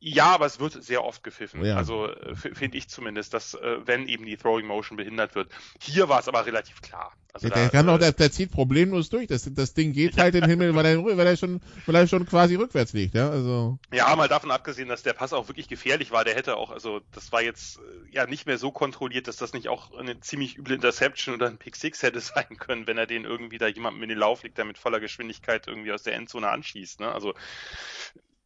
Ja, 0.07 0.35
aber 0.35 0.45
es 0.45 0.61
wird 0.61 0.85
sehr 0.85 1.03
oft 1.03 1.23
gepfiffen. 1.23 1.65
Ja. 1.65 1.77
Also 1.77 2.09
äh, 2.09 2.35
finde 2.35 2.77
ich 2.77 2.89
zumindest, 2.89 3.33
dass 3.33 3.55
äh, 3.55 3.79
wenn 3.87 4.07
eben 4.07 4.27
die 4.27 4.37
Throwing 4.37 4.67
Motion 4.67 4.99
behindert 4.99 5.35
wird. 5.35 5.51
Hier 5.81 6.11
war 6.11 6.21
es 6.21 6.29
aber 6.29 6.45
relativ 6.45 6.83
klar. 6.83 7.15
Also 7.33 7.49
der, 7.49 7.65
da, 7.65 7.69
kann 7.71 7.87
doch, 7.87 7.97
äh, 7.97 8.01
der, 8.01 8.13
der 8.13 8.31
zieht 8.31 8.53
problemlos 8.53 9.09
durch. 9.09 9.29
Das, 9.29 9.49
das 9.51 9.73
Ding 9.73 9.95
geht 9.95 10.19
halt 10.19 10.35
in 10.35 10.43
den 10.43 10.51
Himmel, 10.51 10.75
weil 10.75 10.85
er, 10.85 11.03
weil 11.03 11.27
er 11.27 11.39
schon, 11.39 11.63
weil 11.87 11.95
er 11.95 12.07
schon 12.07 12.27
quasi 12.27 12.55
rückwärts 12.55 12.93
liegt, 12.93 13.15
ja. 13.15 13.31
Also. 13.31 13.79
Ja, 13.95 14.15
mal 14.15 14.29
davon 14.29 14.51
abgesehen, 14.51 14.91
dass 14.91 15.03
der 15.03 15.15
Pass 15.15 15.33
auch 15.33 15.49
wirklich 15.49 15.69
gefährlich 15.69 16.11
war. 16.11 16.23
Der 16.25 16.35
hätte 16.35 16.59
auch, 16.59 16.71
also 16.71 17.01
das 17.13 17.33
war 17.33 17.41
jetzt 17.41 17.81
ja 18.11 18.27
nicht 18.27 18.45
mehr 18.45 18.59
so 18.59 18.73
kontrolliert, 18.73 19.27
dass 19.27 19.37
das 19.37 19.55
nicht 19.55 19.69
auch 19.69 19.97
eine 19.97 20.21
ziemlich 20.21 20.59
üble 20.59 20.75
Interception 20.75 21.35
oder 21.35 21.47
ein 21.47 21.57
Pick 21.57 21.77
Six 21.77 22.03
hätte 22.03 22.21
sein 22.21 22.59
können, 22.59 22.87
wenn 22.87 22.99
er 22.99 23.07
den 23.07 23.25
irgendwie 23.25 23.57
da 23.57 23.69
jemandem 23.69 24.03
in 24.03 24.11
den 24.11 24.19
Lauf 24.19 24.43
legt, 24.43 24.59
der 24.59 24.67
mit 24.67 24.77
voller 24.77 25.01
Geschwindigkeit 25.01 25.67
irgendwie 25.67 25.93
aus 25.93 26.03
der 26.03 26.15
Endzone 26.15 26.51
anschießt. 26.51 27.01
Ne? 27.01 27.11
Also 27.11 27.33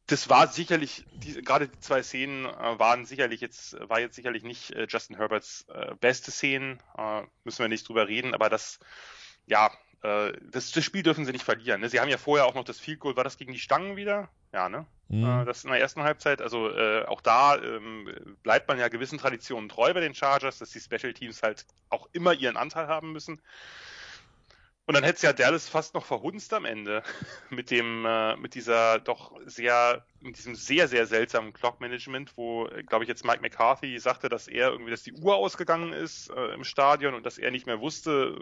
das 0.08 0.28
war 0.30 0.48
sicherlich, 0.48 1.04
die, 1.12 1.42
gerade 1.42 1.68
die 1.68 1.80
zwei 1.80 2.02
Szenen 2.02 2.46
äh, 2.46 2.78
waren 2.78 3.04
sicherlich 3.04 3.40
jetzt, 3.40 3.76
war 3.88 4.00
jetzt 4.00 4.16
sicherlich 4.16 4.42
nicht 4.42 4.72
äh, 4.72 4.86
Justin 4.88 5.16
Herberts 5.16 5.66
äh, 5.72 5.94
beste 6.00 6.30
Szenen, 6.30 6.80
äh, 6.96 7.22
müssen 7.44 7.60
wir 7.60 7.68
nicht 7.68 7.86
drüber 7.88 8.08
reden, 8.08 8.34
aber 8.34 8.48
das, 8.48 8.80
ja, 9.46 9.70
äh, 10.02 10.32
das, 10.50 10.72
das, 10.72 10.84
Spiel 10.84 11.02
dürfen 11.02 11.26
sie 11.26 11.32
nicht 11.32 11.44
verlieren. 11.44 11.82
Ne? 11.82 11.90
Sie 11.90 12.00
haben 12.00 12.08
ja 12.08 12.16
vorher 12.16 12.46
auch 12.46 12.54
noch 12.54 12.64
das 12.64 12.80
Field 12.80 13.00
Goal, 13.00 13.16
war 13.16 13.24
das 13.24 13.36
gegen 13.36 13.52
die 13.52 13.58
Stangen 13.58 13.96
wieder? 13.96 14.30
Ja, 14.52 14.70
ne? 14.70 14.86
Mhm. 15.08 15.24
Äh, 15.24 15.44
das 15.44 15.64
in 15.64 15.70
der 15.70 15.80
ersten 15.80 16.02
Halbzeit. 16.02 16.40
Also 16.40 16.70
äh, 16.70 17.04
auch 17.04 17.20
da 17.20 17.56
ähm, 17.56 18.36
bleibt 18.42 18.66
man 18.68 18.78
ja 18.78 18.88
gewissen 18.88 19.18
Traditionen 19.18 19.68
treu 19.68 19.92
bei 19.92 20.00
den 20.00 20.14
Chargers, 20.14 20.58
dass 20.58 20.70
die 20.70 20.80
Special 20.80 21.12
Teams 21.12 21.42
halt 21.42 21.66
auch 21.90 22.08
immer 22.12 22.32
ihren 22.32 22.56
Anteil 22.56 22.86
haben 22.86 23.12
müssen. 23.12 23.42
Und 24.88 24.94
dann 24.94 25.04
hätte 25.04 25.26
ja 25.26 25.34
Dallas 25.34 25.68
fast 25.68 25.92
noch 25.92 26.06
verhunzt 26.06 26.54
am 26.54 26.64
Ende 26.64 27.02
mit 27.50 27.70
dem, 27.70 28.06
äh, 28.06 28.36
mit 28.36 28.54
dieser 28.54 28.98
doch 28.98 29.38
sehr, 29.44 30.02
mit 30.22 30.38
diesem 30.38 30.54
sehr, 30.54 30.88
sehr 30.88 31.06
seltsamen 31.06 31.52
Clock-Management, 31.52 32.38
wo, 32.38 32.66
glaube 32.86 33.04
ich, 33.04 33.08
jetzt 33.08 33.22
Mike 33.22 33.42
McCarthy 33.42 33.98
sagte, 33.98 34.30
dass 34.30 34.48
er 34.48 34.70
irgendwie, 34.70 34.90
dass 34.90 35.02
die 35.02 35.12
Uhr 35.12 35.36
ausgegangen 35.36 35.92
ist 35.92 36.30
äh, 36.30 36.54
im 36.54 36.64
Stadion 36.64 37.12
und 37.12 37.26
dass 37.26 37.36
er 37.36 37.50
nicht 37.50 37.66
mehr 37.66 37.80
wusste, 37.80 38.34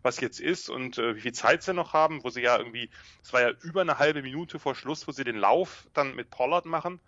was 0.00 0.18
jetzt 0.20 0.40
ist 0.40 0.70
und 0.70 0.96
äh, 0.96 1.14
wie 1.14 1.20
viel 1.20 1.32
Zeit 1.32 1.62
sie 1.62 1.74
noch 1.74 1.92
haben, 1.92 2.24
wo 2.24 2.30
sie 2.30 2.40
ja 2.40 2.56
irgendwie, 2.56 2.88
es 3.22 3.34
war 3.34 3.42
ja 3.42 3.50
über 3.60 3.82
eine 3.82 3.98
halbe 3.98 4.22
Minute 4.22 4.58
vor 4.58 4.74
Schluss, 4.74 5.06
wo 5.06 5.12
sie 5.12 5.24
den 5.24 5.36
Lauf 5.36 5.86
dann 5.92 6.14
mit 6.14 6.30
Pollard 6.30 6.64
machen 6.64 7.00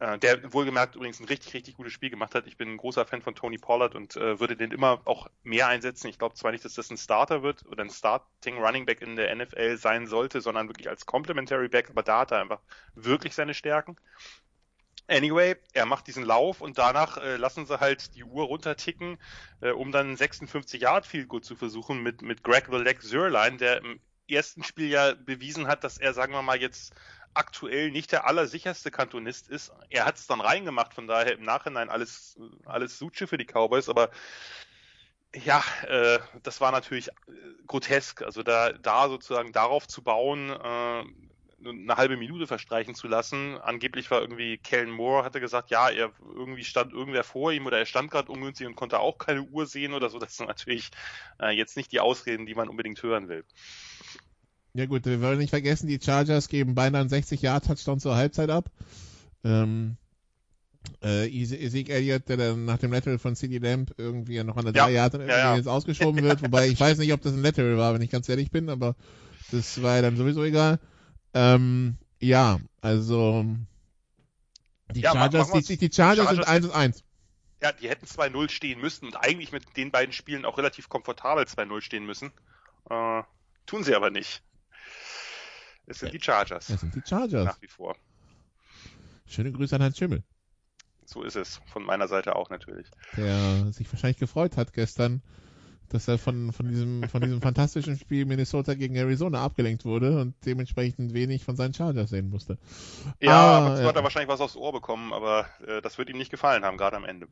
der 0.00 0.52
wohlgemerkt 0.52 0.96
übrigens 0.96 1.20
ein 1.20 1.26
richtig, 1.26 1.52
richtig 1.52 1.76
gutes 1.76 1.92
Spiel 1.92 2.08
gemacht 2.08 2.34
hat. 2.34 2.46
Ich 2.46 2.56
bin 2.56 2.70
ein 2.70 2.78
großer 2.78 3.04
Fan 3.04 3.20
von 3.20 3.34
Tony 3.34 3.58
Pollard 3.58 3.94
und 3.94 4.16
äh, 4.16 4.40
würde 4.40 4.56
den 4.56 4.70
immer 4.70 5.02
auch 5.04 5.28
mehr 5.42 5.68
einsetzen. 5.68 6.08
Ich 6.08 6.18
glaube 6.18 6.34
zwar 6.34 6.52
nicht, 6.52 6.64
dass 6.64 6.74
das 6.74 6.90
ein 6.90 6.96
Starter 6.96 7.42
wird 7.42 7.66
oder 7.66 7.84
ein 7.84 7.90
Starting 7.90 8.58
Running 8.58 8.86
Back 8.86 9.02
in 9.02 9.16
der 9.16 9.34
NFL 9.34 9.76
sein 9.76 10.06
sollte, 10.06 10.40
sondern 10.40 10.68
wirklich 10.68 10.88
als 10.88 11.04
Complementary 11.04 11.68
Back, 11.68 11.90
aber 11.90 12.02
da 12.02 12.20
hat 12.20 12.32
er 12.32 12.40
einfach 12.40 12.60
wirklich 12.94 13.34
seine 13.34 13.52
Stärken. 13.52 13.96
Anyway, 15.06 15.56
er 15.72 15.86
macht 15.86 16.06
diesen 16.06 16.24
Lauf 16.24 16.60
und 16.60 16.78
danach 16.78 17.18
äh, 17.18 17.36
lassen 17.36 17.66
sie 17.66 17.80
halt 17.80 18.14
die 18.14 18.24
Uhr 18.24 18.44
runterticken, 18.44 19.18
äh, 19.60 19.70
um 19.70 19.92
dann 19.92 20.16
56 20.16 20.80
Yard 20.80 21.04
Field 21.04 21.28
Goal 21.28 21.42
zu 21.42 21.56
versuchen 21.56 22.02
mit, 22.02 22.22
mit 22.22 22.44
Greg 22.44 22.68
the 22.70 22.76
Leg 22.76 23.02
Zerline, 23.02 23.56
der 23.56 23.78
im 23.78 24.00
ersten 24.34 24.62
Spiel 24.62 24.88
ja 24.88 25.14
bewiesen 25.14 25.66
hat, 25.66 25.84
dass 25.84 25.98
er, 25.98 26.14
sagen 26.14 26.32
wir 26.32 26.42
mal, 26.42 26.60
jetzt 26.60 26.94
aktuell 27.34 27.90
nicht 27.90 28.12
der 28.12 28.26
allersicherste 28.26 28.90
Kantonist 28.90 29.48
ist. 29.48 29.72
Er 29.88 30.04
hat 30.04 30.16
es 30.16 30.26
dann 30.26 30.40
reingemacht, 30.40 30.94
von 30.94 31.06
daher 31.06 31.32
im 31.32 31.44
Nachhinein 31.44 31.88
alles, 31.88 32.38
alles 32.64 32.98
Suche 32.98 33.26
für 33.26 33.38
die 33.38 33.46
Cowboys, 33.46 33.88
aber 33.88 34.10
ja, 35.34 35.62
äh, 35.86 36.18
das 36.42 36.60
war 36.60 36.72
natürlich 36.72 37.08
äh, 37.08 37.12
grotesk. 37.66 38.22
Also 38.22 38.42
da, 38.42 38.72
da 38.72 39.08
sozusagen 39.08 39.52
darauf 39.52 39.86
zu 39.86 40.02
bauen, 40.02 40.50
äh, 40.50 41.04
eine 41.68 41.96
halbe 41.96 42.16
Minute 42.16 42.46
verstreichen 42.46 42.94
zu 42.94 43.06
lassen. 43.06 43.58
Angeblich 43.58 44.10
war 44.10 44.20
irgendwie 44.20 44.58
Kellen 44.58 44.90
Moore, 44.90 45.24
hatte 45.24 45.40
gesagt, 45.40 45.70
ja, 45.70 45.90
er 45.90 46.12
irgendwie 46.20 46.64
stand 46.64 46.92
irgendwer 46.92 47.24
vor 47.24 47.52
ihm 47.52 47.66
oder 47.66 47.78
er 47.78 47.86
stand 47.86 48.10
gerade 48.10 48.32
ungünstig 48.32 48.66
und 48.66 48.76
konnte 48.76 48.98
auch 48.98 49.18
keine 49.18 49.42
Uhr 49.42 49.66
sehen 49.66 49.92
oder 49.92 50.08
so. 50.08 50.18
Das 50.18 50.36
sind 50.36 50.46
natürlich 50.46 50.90
äh, 51.40 51.50
jetzt 51.50 51.76
nicht 51.76 51.92
die 51.92 52.00
Ausreden, 52.00 52.46
die 52.46 52.54
man 52.54 52.68
unbedingt 52.68 53.02
hören 53.02 53.28
will. 53.28 53.44
Ja 54.74 54.86
gut, 54.86 55.04
wir 55.04 55.20
wollen 55.20 55.38
nicht 55.38 55.50
vergessen, 55.50 55.88
die 55.88 55.98
Chargers 56.00 56.48
geben 56.48 56.74
beinahe 56.74 57.00
einen 57.00 57.10
60-Jahr-Touchdown 57.10 57.98
zur 57.98 58.14
Halbzeit 58.14 58.50
ab. 58.50 58.70
Ähm, 59.42 59.96
äh, 61.02 61.46
Zeke 61.46 61.92
Elliott, 61.92 62.28
der 62.28 62.36
dann 62.36 62.64
nach 62.64 62.78
dem 62.78 62.92
Lateral 62.92 63.18
von 63.18 63.36
CD 63.36 63.58
Lamp 63.58 63.92
irgendwie 63.98 64.42
noch 64.42 64.56
an 64.56 64.66
der 64.66 64.74
ja, 64.74 64.86
3 64.86 64.92
Yard 64.92 65.14
ja, 65.14 65.26
ja. 65.26 65.56
jetzt 65.56 65.68
ausgeschoben 65.68 66.22
wird, 66.22 66.42
wobei 66.42 66.68
ich 66.68 66.78
weiß 66.78 66.98
nicht, 66.98 67.12
ob 67.12 67.20
das 67.20 67.32
ein 67.32 67.42
Lateral 67.42 67.76
war, 67.76 67.94
wenn 67.94 68.02
ich 68.02 68.10
ganz 68.10 68.28
ehrlich 68.28 68.50
bin, 68.50 68.68
aber 68.68 68.94
das 69.50 69.82
war 69.82 69.96
ja 69.96 70.02
dann 70.02 70.16
sowieso 70.16 70.44
egal. 70.44 70.78
Ähm, 71.34 71.96
ja, 72.20 72.60
also 72.80 73.44
die 74.94 75.00
ja, 75.00 75.12
Chargers, 75.12 75.50
die, 75.52 75.76
die, 75.76 75.90
Chargers, 75.92 76.26
Chargers 76.26 76.46
sind 76.46 76.48
1 76.48 76.64
und 76.66 76.72
1. 76.72 77.04
Ja, 77.62 77.72
die 77.72 77.88
hätten 77.88 78.06
2-0 78.06 78.48
stehen 78.48 78.80
müssen 78.80 79.06
und 79.06 79.16
eigentlich 79.16 79.52
mit 79.52 79.76
den 79.76 79.90
beiden 79.90 80.12
Spielen 80.12 80.44
auch 80.44 80.58
relativ 80.58 80.88
komfortabel 80.88 81.44
2-0 81.44 81.80
stehen 81.82 82.06
müssen. 82.06 82.32
Äh, 82.88 83.22
tun 83.66 83.84
sie 83.84 83.94
aber 83.94 84.10
nicht. 84.10 84.42
Es 85.90 85.98
sind 85.98 86.12
die 86.14 86.20
Chargers. 86.20 86.70
Es 86.70 86.80
sind 86.80 86.94
die 86.94 87.02
Chargers. 87.04 87.46
Nach 87.46 87.62
wie 87.62 87.66
vor. 87.66 87.96
Schöne 89.26 89.50
Grüße 89.50 89.74
an 89.74 89.82
Herrn 89.82 89.94
Schimmel. 89.94 90.22
So 91.04 91.24
ist 91.24 91.34
es. 91.34 91.60
Von 91.66 91.82
meiner 91.82 92.06
Seite 92.06 92.36
auch 92.36 92.48
natürlich. 92.48 92.88
Der 93.16 93.72
sich 93.72 93.92
wahrscheinlich 93.92 94.18
gefreut 94.18 94.56
hat 94.56 94.72
gestern, 94.72 95.20
dass 95.88 96.06
er 96.06 96.18
von, 96.18 96.52
von 96.52 96.68
diesem, 96.68 97.08
von 97.08 97.20
diesem 97.20 97.42
fantastischen 97.42 97.98
Spiel 97.98 98.24
Minnesota 98.24 98.74
gegen 98.74 98.94
Arizona 98.94 99.42
abgelenkt 99.42 99.84
wurde 99.84 100.20
und 100.20 100.36
dementsprechend 100.46 101.12
wenig 101.12 101.44
von 101.44 101.56
seinen 101.56 101.74
Chargers 101.74 102.10
sehen 102.10 102.30
musste. 102.30 102.56
Ja, 103.20 103.32
ah, 103.58 103.80
ja. 103.80 103.88
hat 103.88 103.96
er 103.96 104.04
wahrscheinlich 104.04 104.30
was 104.30 104.40
aufs 104.40 104.54
Ohr 104.54 104.72
bekommen, 104.72 105.12
aber 105.12 105.46
äh, 105.66 105.82
das 105.82 105.98
wird 105.98 106.08
ihm 106.08 106.18
nicht 106.18 106.30
gefallen 106.30 106.64
haben, 106.64 106.76
gerade 106.76 106.96
am 106.96 107.04
Ende. 107.04 107.26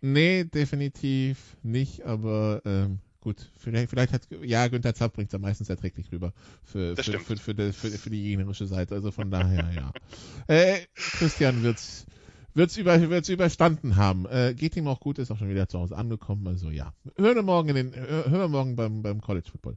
Nee, 0.00 0.44
definitiv 0.44 1.56
nicht, 1.64 2.04
aber 2.04 2.62
ähm, 2.64 3.00
Gut, 3.26 3.50
vielleicht, 3.58 3.90
vielleicht 3.90 4.12
hat, 4.12 4.28
ja, 4.44 4.68
Günther 4.68 4.94
Zapp 4.94 5.14
bringt 5.14 5.30
es 5.30 5.32
ja 5.32 5.40
meistens 5.40 5.68
erträglich 5.68 6.12
rüber 6.12 6.32
für, 6.62 6.94
für, 6.94 7.18
für, 7.18 7.36
für, 7.36 7.54
die, 7.56 7.72
für, 7.72 7.90
für, 7.90 8.08
die 8.08 8.22
gegnerische 8.22 8.66
Seite. 8.66 8.94
Also 8.94 9.10
von 9.10 9.32
daher, 9.32 9.68
ja. 9.74 9.90
Äh, 10.46 10.86
Christian 10.94 11.64
wird's, 11.64 12.06
wird's, 12.54 12.76
über, 12.76 13.10
wird's 13.10 13.28
überstanden 13.28 13.96
haben. 13.96 14.26
Äh, 14.26 14.54
geht 14.54 14.76
ihm 14.76 14.86
auch 14.86 15.00
gut, 15.00 15.18
ist 15.18 15.32
auch 15.32 15.38
schon 15.38 15.48
wieder 15.48 15.68
zu 15.68 15.80
Hause 15.80 15.96
angekommen. 15.96 16.46
Also 16.46 16.70
ja. 16.70 16.94
Hören 17.16 17.34
wir 17.34 17.42
morgen, 17.42 17.70
in 17.70 17.74
den, 17.74 17.94
hören 17.96 18.30
wir 18.30 18.46
morgen 18.46 18.76
beim, 18.76 19.02
beim 19.02 19.20
College 19.20 19.50
Football. 19.50 19.76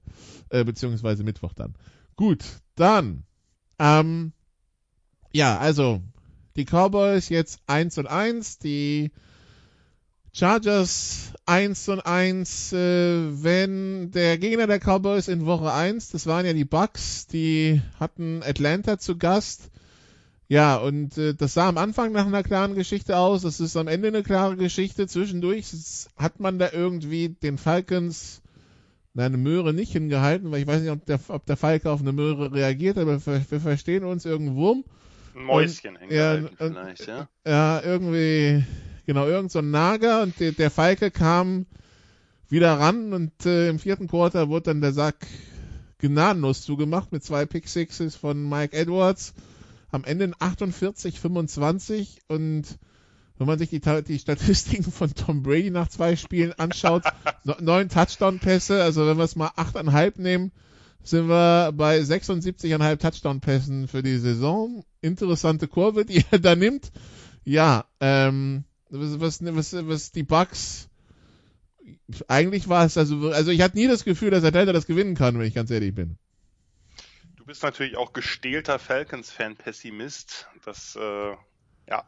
Äh, 0.49 0.63
beziehungsweise 0.63 1.23
Mittwoch 1.23 1.53
dann. 1.53 1.73
Gut, 2.17 2.45
dann. 2.75 3.23
Ähm, 3.79 4.31
ja, 5.33 5.57
also 5.57 6.03
die 6.55 6.65
Cowboys 6.65 7.29
jetzt 7.29 7.61
1 7.65 7.97
und 7.97 8.05
1, 8.05 8.59
die 8.59 9.09
Chargers 10.39 11.33
1 11.47 11.89
und 11.89 11.99
1, 11.99 12.71
äh, 12.71 13.43
wenn 13.43 14.11
der 14.11 14.37
Gegner 14.37 14.67
der 14.67 14.79
Cowboys 14.79 15.27
in 15.27 15.45
Woche 15.45 15.73
1, 15.73 16.11
das 16.11 16.27
waren 16.27 16.45
ja 16.45 16.53
die 16.53 16.63
Bucks, 16.63 17.27
die 17.27 17.81
hatten 17.99 18.41
Atlanta 18.41 18.97
zu 18.99 19.17
Gast. 19.17 19.69
Ja, 20.47 20.77
und 20.77 21.17
äh, 21.17 21.33
das 21.33 21.55
sah 21.55 21.67
am 21.67 21.77
Anfang 21.77 22.13
nach 22.13 22.25
einer 22.25 22.43
klaren 22.43 22.73
Geschichte 22.75 23.17
aus, 23.17 23.41
das 23.41 23.59
ist 23.59 23.75
am 23.75 23.89
Ende 23.89 24.07
eine 24.07 24.23
klare 24.23 24.55
Geschichte. 24.55 25.07
Zwischendurch 25.07 25.65
hat 26.15 26.39
man 26.39 26.57
da 26.57 26.69
irgendwie 26.71 27.27
den 27.27 27.57
Falcons 27.57 28.41
eine 29.17 29.35
Möhre 29.35 29.73
nicht 29.73 29.91
hingehalten, 29.91 30.51
weil 30.51 30.61
ich 30.61 30.67
weiß 30.67 30.79
nicht, 30.79 30.91
ob 30.91 31.05
der, 31.05 31.19
ob 31.27 31.45
der 31.47 31.57
Falke 31.57 31.91
auf 31.91 31.99
eine 31.99 32.13
Möhre 32.13 32.53
reagiert, 32.53 32.97
aber 32.97 33.19
wir, 33.25 33.45
wir 33.49 33.59
verstehen 33.59 34.05
uns 34.05 34.23
irgendwo. 34.23 34.85
Ein 35.35 35.43
Mäuschen 35.43 35.95
und, 35.95 35.99
hingehalten 35.99 36.49
ja, 36.57 36.67
vielleicht, 36.69 37.07
ja. 37.07 37.27
Ja, 37.45 37.81
irgendwie 37.83 38.63
Genau, 39.09 39.25
irgend 39.25 39.51
so 39.51 39.57
ein 39.57 39.71
Nager 39.71 40.21
und 40.21 40.39
der, 40.39 40.51
der 40.51 40.69
Falke 40.69 41.09
kam 41.09 41.65
wieder 42.47 42.77
ran 42.77 43.11
und 43.11 43.43
äh, 43.43 43.67
im 43.67 43.79
vierten 43.79 44.07
Quarter 44.07 44.49
wurde 44.49 44.65
dann 44.65 44.81
der 44.81 44.93
Sack 44.93 45.25
gnadenlos 45.97 46.61
zugemacht 46.61 47.11
mit 47.11 47.23
zwei 47.23 47.47
Pick 47.47 47.67
Sixes 47.67 48.15
von 48.15 48.47
Mike 48.47 48.77
Edwards. 48.77 49.33
Am 49.89 50.03
Ende 50.03 50.27
48-25 50.27 52.19
und 52.27 52.77
wenn 53.39 53.47
man 53.47 53.57
sich 53.57 53.71
die, 53.71 53.81
die 53.81 54.19
Statistiken 54.19 54.91
von 54.91 55.11
Tom 55.15 55.41
Brady 55.41 55.71
nach 55.71 55.87
zwei 55.87 56.15
Spielen 56.15 56.53
anschaut, 56.59 57.01
neun 57.61 57.89
Touchdown-Pässe, 57.89 58.83
also 58.83 59.07
wenn 59.07 59.17
wir 59.17 59.23
es 59.23 59.35
mal 59.35 59.49
achteinhalb 59.55 60.19
nehmen, 60.19 60.51
sind 61.01 61.27
wir 61.27 61.71
bei 61.71 61.99
76,5 61.99 62.97
Touchdown-Pässen 62.97 63.87
für 63.87 64.03
die 64.03 64.19
Saison. 64.19 64.85
Interessante 65.01 65.67
Kurve, 65.67 66.05
die 66.05 66.23
er 66.29 66.37
da 66.37 66.55
nimmt. 66.55 66.91
Ja, 67.43 67.85
ähm, 67.99 68.65
was, 68.89 69.41
was, 69.41 69.87
was 69.87 70.11
die 70.11 70.23
Bugs 70.23 70.89
eigentlich 72.27 72.69
war 72.69 72.85
es 72.85 72.97
also 72.97 73.29
also 73.31 73.51
ich 73.51 73.61
hatte 73.61 73.77
nie 73.77 73.87
das 73.87 74.03
Gefühl, 74.03 74.31
dass 74.31 74.43
Atlanta 74.43 74.73
das 74.73 74.87
gewinnen 74.87 75.15
kann, 75.15 75.37
wenn 75.37 75.45
ich 75.45 75.55
ganz 75.55 75.71
ehrlich 75.71 75.93
bin. 75.93 76.17
Du 77.35 77.45
bist 77.45 77.63
natürlich 77.63 77.97
auch 77.97 78.13
gestählter 78.13 78.79
Falcons-Fan, 78.79 79.55
Pessimist. 79.55 80.47
Das 80.65 80.95
äh, 80.95 81.35
ja. 81.89 82.03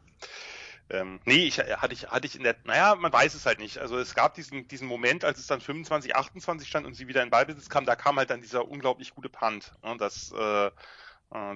Ähm, 0.90 1.20
nee, 1.24 1.46
ich 1.46 1.58
hatte 1.58 1.94
ich 1.94 2.08
hatte 2.08 2.26
ich 2.26 2.36
in 2.36 2.42
der 2.42 2.56
naja, 2.64 2.94
man 2.94 3.12
weiß 3.12 3.34
es 3.34 3.46
halt 3.46 3.58
nicht. 3.58 3.78
Also 3.78 3.98
es 3.98 4.14
gab 4.14 4.34
diesen 4.34 4.68
diesen 4.68 4.86
Moment, 4.86 5.24
als 5.24 5.38
es 5.38 5.46
dann 5.46 5.60
25 5.60 6.14
28 6.14 6.68
stand 6.68 6.86
und 6.86 6.94
sie 6.94 7.08
wieder 7.08 7.22
in 7.22 7.30
Ballbesitz 7.30 7.68
kam, 7.68 7.86
da 7.86 7.96
kam 7.96 8.16
halt 8.16 8.30
dann 8.30 8.40
dieser 8.40 8.68
unglaublich 8.68 9.14
gute 9.14 9.28
Punt, 9.28 9.72
ne, 9.82 9.96
das 9.98 10.32
äh, 10.32 10.70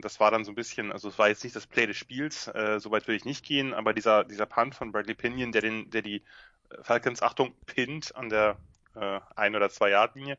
das 0.01 0.21
war 0.21 0.31
dann 0.31 0.45
so 0.45 0.53
ein 0.53 0.55
bisschen, 0.55 0.93
also 0.93 1.09
es 1.09 1.19
war 1.19 1.29
jetzt 1.29 1.45
nicht 1.45 1.57
das 1.57 1.67
Play 1.67 1.87
des 1.87 1.97
Spiels, 1.97 2.49
äh, 2.49 2.81
soweit 2.81 3.07
will 3.09 3.17
ich 3.17 3.25
nicht 3.25 3.45
gehen, 3.45 3.75
aber 3.75 3.93
dieser, 3.93 4.25
dieser 4.25 4.47
Punt 4.47 4.75
von 4.75 4.93
Bradley 4.93 5.15
Pinion, 5.15 5.53
der 5.53 5.62
den, 5.62 5.91
der 5.91 6.03
die 6.03 6.23
Falcons, 6.83 7.23
Achtung, 7.23 7.55
pinnt 7.67 8.15
an 8.17 8.29
der 8.29 8.57
äh, 8.95 9.21
ein- 9.35 9.55
oder 9.55 9.71
zwei 9.71 9.91
Yard 9.91 10.15
Linie, 10.15 10.39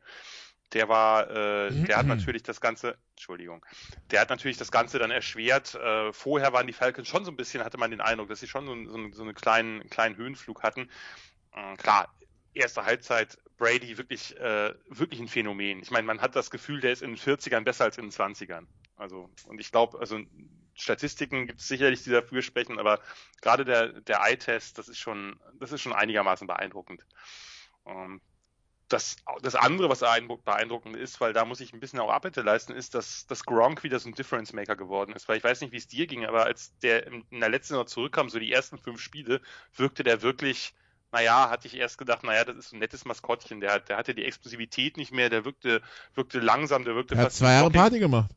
der 0.72 0.88
war, 0.88 1.30
äh, 1.30 1.70
der 1.86 1.96
hat 1.96 2.06
natürlich 2.06 2.42
das 2.42 2.60
Ganze, 2.60 2.98
Entschuldigung, 3.12 3.64
der 4.10 4.20
hat 4.20 4.28
natürlich 4.28 4.58
das 4.58 4.70
Ganze 4.70 4.98
dann 4.98 5.10
erschwert. 5.10 5.74
Äh, 5.74 6.12
vorher 6.12 6.52
waren 6.52 6.66
die 6.66 6.72
Falcons 6.72 7.08
schon 7.08 7.24
so 7.24 7.30
ein 7.30 7.36
bisschen, 7.36 7.64
hatte 7.64 7.78
man 7.78 7.90
den 7.90 8.00
Eindruck, 8.00 8.28
dass 8.28 8.40
sie 8.40 8.48
schon 8.48 8.66
so, 8.66 8.92
so, 8.92 9.12
so 9.12 9.22
einen 9.22 9.34
kleinen, 9.34 9.88
kleinen 9.88 10.16
Höhenflug 10.16 10.62
hatten. 10.62 10.90
Äh, 11.54 11.76
klar, 11.76 12.12
erste 12.52 12.84
Halbzeit 12.84 13.38
Brady 13.58 13.98
wirklich, 13.98 14.36
äh, 14.38 14.74
wirklich 14.88 15.20
ein 15.20 15.28
Phänomen. 15.28 15.80
Ich 15.80 15.90
meine, 15.90 16.06
man 16.06 16.20
hat 16.20 16.34
das 16.36 16.50
Gefühl, 16.50 16.80
der 16.80 16.92
ist 16.92 17.02
in 17.02 17.10
den 17.10 17.18
40ern 17.18 17.64
besser 17.64 17.84
als 17.84 17.98
in 17.98 18.04
den 18.04 18.12
20ern. 18.12 18.66
Also, 18.96 19.28
und 19.46 19.60
ich 19.60 19.70
glaube, 19.70 19.98
also 19.98 20.18
Statistiken 20.74 21.46
gibt 21.46 21.60
es 21.60 21.68
sicherlich, 21.68 22.04
die 22.04 22.10
dafür 22.10 22.42
sprechen, 22.42 22.78
aber 22.78 23.00
gerade 23.42 23.64
der, 23.64 24.00
der 24.00 24.20
Eye-Test, 24.22 24.78
das 24.78 24.88
ist 24.88 24.98
schon, 24.98 25.38
das 25.54 25.72
ist 25.72 25.82
schon 25.82 25.92
einigermaßen 25.92 26.46
beeindruckend. 26.46 27.04
Ähm, 27.84 28.20
das, 28.88 29.16
das 29.42 29.54
andere, 29.54 29.90
was 29.90 30.00
beeindruckend 30.00 30.96
ist, 30.96 31.20
weil 31.20 31.32
da 31.32 31.44
muss 31.44 31.60
ich 31.60 31.72
ein 31.72 31.80
bisschen 31.80 31.98
auch 31.98 32.10
Abbitte 32.10 32.40
leisten, 32.40 32.72
ist, 32.72 32.94
dass, 32.94 33.26
dass 33.26 33.44
Gronk 33.44 33.82
wieder 33.82 33.98
so 33.98 34.08
ein 34.08 34.14
Difference 34.14 34.52
Maker 34.52 34.76
geworden 34.76 35.12
ist. 35.12 35.28
Weil 35.28 35.36
ich 35.36 35.44
weiß 35.44 35.60
nicht, 35.60 35.72
wie 35.72 35.76
es 35.76 35.88
dir 35.88 36.06
ging, 36.06 36.24
aber 36.24 36.44
als 36.46 36.76
der 36.78 37.06
in 37.06 37.24
der 37.30 37.50
letzten 37.50 37.74
Saison 37.74 37.86
zurückkam, 37.86 38.30
so 38.30 38.38
die 38.38 38.52
ersten 38.52 38.78
fünf 38.78 39.00
Spiele, 39.00 39.42
wirkte 39.76 40.04
der 40.04 40.22
wirklich, 40.22 40.74
naja, 41.12 41.50
hatte 41.50 41.66
ich 41.66 41.76
erst 41.76 41.98
gedacht, 41.98 42.22
naja, 42.22 42.44
das 42.44 42.56
ist 42.56 42.72
ein 42.72 42.78
nettes 42.78 43.04
Maskottchen. 43.04 43.60
Der, 43.60 43.80
der 43.80 43.96
hatte 43.96 44.14
die 44.14 44.24
Explosivität 44.24 44.96
nicht 44.96 45.12
mehr, 45.12 45.30
der 45.30 45.44
wirkte, 45.44 45.82
wirkte 46.14 46.40
langsam, 46.40 46.84
der 46.84 46.94
wirkte 46.94 47.14
er 47.14 47.22
fast. 47.22 47.36
Hat 47.36 47.46
zwei 47.46 47.52
Jahre 47.54 47.70
Party 47.70 47.98
gemacht. 47.98 48.30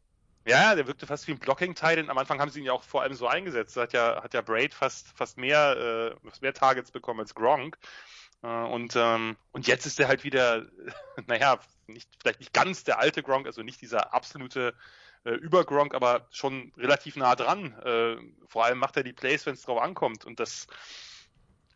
Ja, 0.45 0.73
der 0.73 0.87
wirkte 0.87 1.05
fast 1.05 1.27
wie 1.27 1.33
ein 1.33 1.39
Blocking-Teil. 1.39 2.09
Am 2.09 2.17
Anfang 2.17 2.39
haben 2.39 2.49
sie 2.49 2.59
ihn 2.59 2.65
ja 2.65 2.73
auch 2.73 2.83
vor 2.83 3.03
allem 3.03 3.13
so 3.13 3.27
eingesetzt. 3.27 3.77
Da 3.77 3.81
hat 3.81 3.93
ja, 3.93 4.23
hat 4.23 4.33
ja 4.33 4.41
Braid 4.41 4.73
fast, 4.73 5.07
fast 5.15 5.37
mehr, 5.37 6.15
äh, 6.23 6.29
mehr 6.41 6.53
Targets 6.53 6.91
bekommen 6.91 7.19
als 7.19 7.35
Gronk. 7.35 7.77
Äh, 8.41 8.47
und, 8.47 8.95
ähm, 8.95 9.37
und 9.51 9.67
jetzt 9.67 9.85
ist 9.85 9.99
er 9.99 10.07
halt 10.07 10.23
wieder, 10.23 10.65
naja, 11.27 11.59
nicht, 11.87 12.09
vielleicht 12.19 12.39
nicht 12.39 12.53
ganz 12.53 12.83
der 12.83 12.99
alte 12.99 13.21
Gronk, 13.21 13.45
also 13.45 13.61
nicht 13.61 13.81
dieser 13.81 14.13
absolute 14.13 14.73
äh, 15.25 15.31
Über-Gronk, 15.31 15.93
aber 15.93 16.27
schon 16.31 16.71
relativ 16.77 17.17
nah 17.17 17.35
dran. 17.35 17.73
Äh, 17.83 18.15
vor 18.47 18.65
allem 18.65 18.79
macht 18.79 18.97
er 18.97 19.03
die 19.03 19.13
Plays, 19.13 19.45
wenn 19.45 19.53
es 19.53 19.63
drauf 19.63 19.79
ankommt. 19.79 20.25
Und 20.25 20.39
das, 20.39 20.65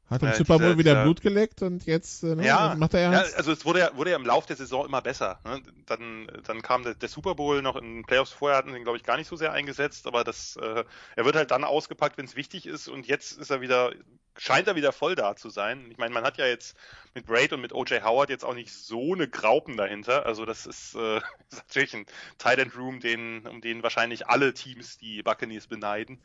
hat 0.10 0.22
im 0.22 0.30
äh, 0.30 0.36
Super 0.36 0.60
Bowl 0.60 0.78
wieder 0.78 1.04
Blut 1.04 1.22
geleckt 1.22 1.62
und 1.64 1.86
jetzt 1.86 2.24
äh, 2.24 2.36
ne, 2.36 2.46
ja, 2.46 2.76
macht 2.78 2.94
er 2.94 3.02
ja. 3.02 3.12
ja 3.12 3.20
also 3.36 3.52
es 3.52 3.66
wurde 3.66 3.80
ja, 3.80 3.96
wurde 3.96 4.12
ja 4.12 4.16
im 4.16 4.26
Lauf 4.26 4.46
der 4.46 4.56
Saison 4.56 4.86
immer 4.86 5.02
besser. 5.02 5.40
Ne? 5.44 5.62
Dann, 5.88 6.28
dann 6.44 6.62
kam 6.62 6.84
der, 6.84 6.94
der, 6.94 7.10
Super 7.10 7.36
Bowl 7.36 7.62
noch 7.62 7.76
in 7.76 7.96
den 7.96 8.06
Playoffs 8.06 8.32
vorher, 8.32 8.58
hatten 8.58 8.76
ihn, 8.76 8.84
glaube 8.84 8.98
ich, 8.98 9.04
gar 9.04 9.18
nicht 9.18 9.28
so 9.28 9.36
sehr 9.36 9.52
eingesetzt, 9.52 10.06
aber 10.06 10.24
das, 10.24 10.58
äh, 10.58 10.84
er 11.16 11.26
wird 11.26 11.36
halt 11.36 11.52
dann 11.52 11.64
ausgepackt, 11.64 12.18
wenn 12.18 12.26
es 12.26 12.36
wichtig 12.36 12.68
ist 12.68 12.88
und 12.88 13.08
jetzt 13.08 13.40
ist 13.40 13.50
er 13.50 13.62
wieder, 13.62 13.94
scheint 14.38 14.68
er 14.68 14.76
wieder 14.76 14.92
voll 14.92 15.16
da 15.16 15.36
zu 15.36 15.50
sein. 15.50 15.88
Ich 15.90 15.98
meine, 15.98 16.14
man 16.14 16.24
hat 16.24 16.38
ja 16.38 16.46
jetzt 16.46 16.78
mit 17.16 17.26
Braid 17.26 17.54
und 17.54 17.62
mit 17.62 17.74
OJ 17.74 18.02
Howard 18.04 18.30
jetzt 18.30 18.46
auch 18.46 18.54
nicht 18.54 18.74
so 18.74 19.14
eine 19.14 19.28
Graupen 19.28 19.78
dahinter. 19.78 20.26
Also 20.26 20.46
das 20.46 20.66
ist, 20.66 20.96
äh, 20.96 21.18
ist 21.52 21.64
natürlich 21.68 21.96
ein 21.96 22.06
Tight 22.38 22.60
End 22.60 22.78
Room, 22.78 23.00
den, 23.00 23.48
um 23.48 23.62
den 23.62 23.82
wahrscheinlich 23.82 24.28
alle 24.28 24.54
Teams 24.54 24.98
die 24.98 25.24
Buccaneers 25.24 25.68
beneiden. 25.68 26.22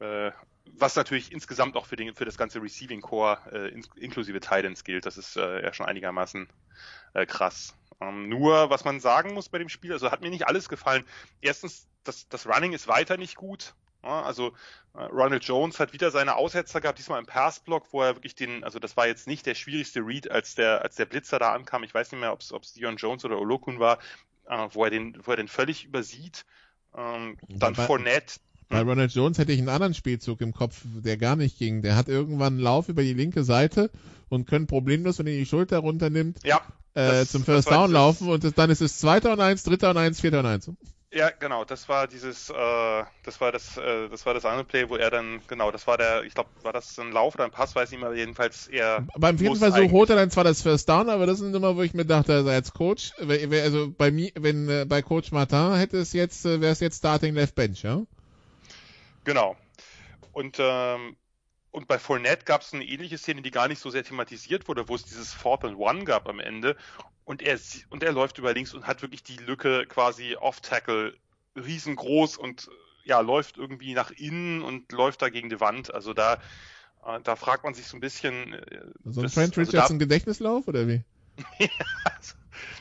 Äh, 0.00 0.30
was 0.76 0.96
natürlich 0.96 1.32
insgesamt 1.32 1.76
auch 1.76 1.86
für, 1.86 1.96
den, 1.96 2.14
für 2.14 2.24
das 2.24 2.36
ganze 2.36 2.62
Receiving 2.62 3.00
Core 3.00 3.38
äh, 3.52 3.68
in, 3.68 3.84
inklusive 3.96 4.40
Titans 4.40 4.84
gilt. 4.84 5.06
Das 5.06 5.16
ist 5.16 5.36
äh, 5.36 5.62
ja 5.62 5.72
schon 5.72 5.86
einigermaßen 5.86 6.48
äh, 7.14 7.26
krass. 7.26 7.74
Ähm, 8.00 8.28
nur, 8.28 8.70
was 8.70 8.84
man 8.84 9.00
sagen 9.00 9.34
muss 9.34 9.48
bei 9.48 9.58
dem 9.58 9.68
Spiel, 9.68 9.92
also 9.92 10.10
hat 10.10 10.20
mir 10.20 10.30
nicht 10.30 10.46
alles 10.46 10.68
gefallen. 10.68 11.04
Erstens, 11.40 11.88
das, 12.04 12.28
das 12.28 12.46
Running 12.46 12.72
ist 12.72 12.86
weiter 12.86 13.16
nicht 13.16 13.36
gut. 13.36 13.74
Ja, 14.04 14.22
also 14.22 14.52
äh, 14.94 15.02
Ronald 15.02 15.44
Jones 15.44 15.80
hat 15.80 15.92
wieder 15.92 16.12
seine 16.12 16.36
Aussetzer 16.36 16.80
gehabt, 16.80 16.98
diesmal 16.98 17.18
im 17.18 17.26
Passblock, 17.26 17.92
wo 17.92 18.02
er 18.02 18.14
wirklich 18.14 18.36
den, 18.36 18.62
also 18.62 18.78
das 18.78 18.96
war 18.96 19.08
jetzt 19.08 19.26
nicht 19.26 19.46
der 19.46 19.56
schwierigste 19.56 20.00
Read, 20.00 20.30
als 20.30 20.54
der, 20.54 20.82
als 20.82 20.94
der 20.94 21.06
Blitzer 21.06 21.40
da 21.40 21.52
ankam. 21.52 21.82
Ich 21.82 21.94
weiß 21.94 22.12
nicht 22.12 22.20
mehr, 22.20 22.32
ob 22.32 22.40
es 22.40 22.72
Dion 22.74 22.96
Jones 22.96 23.24
oder 23.24 23.38
Olokun 23.38 23.80
war, 23.80 23.98
äh, 24.46 24.68
wo 24.70 24.84
er 24.84 24.90
den, 24.90 25.18
wo 25.24 25.32
er 25.32 25.36
den 25.36 25.48
völlig 25.48 25.84
übersieht. 25.84 26.44
Ähm, 26.96 27.36
dann 27.48 27.74
Fournette, 27.74 28.40
bei 28.68 28.82
Ronald 28.82 29.12
Jones 29.12 29.38
hätte 29.38 29.52
ich 29.52 29.58
einen 29.58 29.68
anderen 29.68 29.94
Spielzug 29.94 30.40
im 30.40 30.52
Kopf, 30.52 30.82
der 30.84 31.16
gar 31.16 31.36
nicht 31.36 31.58
ging. 31.58 31.82
Der 31.82 31.96
hat 31.96 32.08
irgendwann 32.08 32.54
einen 32.54 32.62
Lauf 32.62 32.88
über 32.88 33.02
die 33.02 33.14
linke 33.14 33.44
Seite 33.44 33.90
und 34.28 34.46
können 34.46 34.66
problemlos, 34.66 35.18
wenn 35.18 35.26
er 35.26 35.36
die 35.36 35.46
Schulter 35.46 35.78
runternimmt, 35.78 36.38
ja, 36.44 36.60
äh, 36.94 37.24
zum 37.24 37.44
First 37.44 37.70
Down 37.70 37.90
laufen 37.90 38.28
und 38.28 38.44
das, 38.44 38.54
dann 38.54 38.70
ist 38.70 38.82
es 38.82 38.98
zweiter 38.98 39.32
und 39.32 39.40
eins, 39.40 39.62
dritter 39.62 39.90
und 39.90 39.96
eins, 39.96 40.20
vierter 40.20 40.40
und 40.40 40.46
eins. 40.46 40.70
Ja, 41.10 41.30
genau, 41.30 41.64
das 41.64 41.88
war 41.88 42.06
dieses, 42.06 42.50
äh, 42.50 42.54
das 43.24 43.40
war 43.40 43.50
das, 43.50 43.78
äh, 43.78 44.10
das 44.10 44.26
war 44.26 44.34
das 44.34 44.44
andere 44.44 44.64
Play, 44.64 44.90
wo 44.90 44.96
er 44.96 45.10
dann, 45.10 45.40
genau, 45.48 45.70
das 45.70 45.86
war 45.86 45.96
der, 45.96 46.24
ich 46.24 46.34
glaube, 46.34 46.50
war 46.62 46.74
das 46.74 46.98
ein 46.98 47.12
Lauf 47.12 47.34
oder 47.34 47.44
ein 47.44 47.50
Pass, 47.50 47.74
weiß 47.74 47.90
ich 47.90 47.98
nicht 47.98 48.06
mehr, 48.06 48.14
jedenfalls 48.14 48.66
eher. 48.66 49.06
Beim 49.16 49.38
vierten 49.38 49.56
Versuch 49.56 49.90
holt 49.90 50.10
er 50.10 50.16
dann 50.16 50.30
zwar 50.30 50.44
das 50.44 50.60
First 50.60 50.86
Down, 50.86 51.08
aber 51.08 51.24
das 51.24 51.38
sind 51.38 51.56
immer, 51.56 51.76
wo 51.76 51.82
ich 51.82 51.94
mir 51.94 52.04
dachte, 52.04 52.34
also 52.34 52.50
als 52.50 52.74
Coach, 52.74 53.12
also 53.18 53.90
bei 53.96 54.10
mir, 54.10 54.32
wenn 54.34 54.68
äh, 54.68 54.84
bei 54.86 55.00
Coach 55.00 55.32
Martin 55.32 55.76
hätte 55.76 55.96
es 55.96 56.12
jetzt, 56.12 56.44
äh, 56.44 56.60
wäre 56.60 56.72
es 56.72 56.80
jetzt 56.80 56.98
Starting 56.98 57.34
Left 57.34 57.54
Bench, 57.54 57.82
ja? 57.84 58.02
Genau. 59.28 59.58
Und, 60.32 60.56
ähm, 60.58 61.18
und 61.70 61.86
bei 61.86 61.98
Fournette 61.98 62.46
gab 62.46 62.62
es 62.62 62.72
eine 62.72 62.86
ähnliche 62.86 63.18
Szene, 63.18 63.42
die 63.42 63.50
gar 63.50 63.68
nicht 63.68 63.78
so 63.78 63.90
sehr 63.90 64.02
thematisiert 64.02 64.68
wurde, 64.68 64.88
wo 64.88 64.94
es 64.94 65.04
dieses 65.04 65.34
Fourth 65.34 65.66
and 65.66 65.76
One 65.76 66.04
gab 66.04 66.30
am 66.30 66.40
Ende. 66.40 66.76
Und 67.26 67.42
er, 67.42 67.58
und 67.90 68.02
er 68.02 68.12
läuft 68.12 68.38
über 68.38 68.54
links 68.54 68.72
und 68.72 68.86
hat 68.86 69.02
wirklich 69.02 69.22
die 69.22 69.36
Lücke 69.36 69.84
quasi 69.84 70.34
off-Tackle 70.36 71.14
riesengroß 71.56 72.38
und 72.38 72.70
ja, 73.04 73.20
läuft 73.20 73.58
irgendwie 73.58 73.92
nach 73.92 74.10
innen 74.12 74.62
und 74.62 74.90
läuft 74.92 75.20
da 75.20 75.28
gegen 75.28 75.50
die 75.50 75.60
Wand. 75.60 75.92
Also 75.92 76.14
da, 76.14 76.40
äh, 77.04 77.20
da 77.22 77.36
fragt 77.36 77.64
man 77.64 77.74
sich 77.74 77.86
so 77.86 77.98
ein 77.98 78.00
bisschen. 78.00 78.54
Äh, 78.54 78.86
so 79.04 79.20
ein 79.20 79.28
Trent 79.28 79.58
Richardson 79.58 79.80
also 79.80 79.98
Gedächtnislauf 79.98 80.68
oder 80.68 80.88
wie? 80.88 81.02
also, 82.04 82.34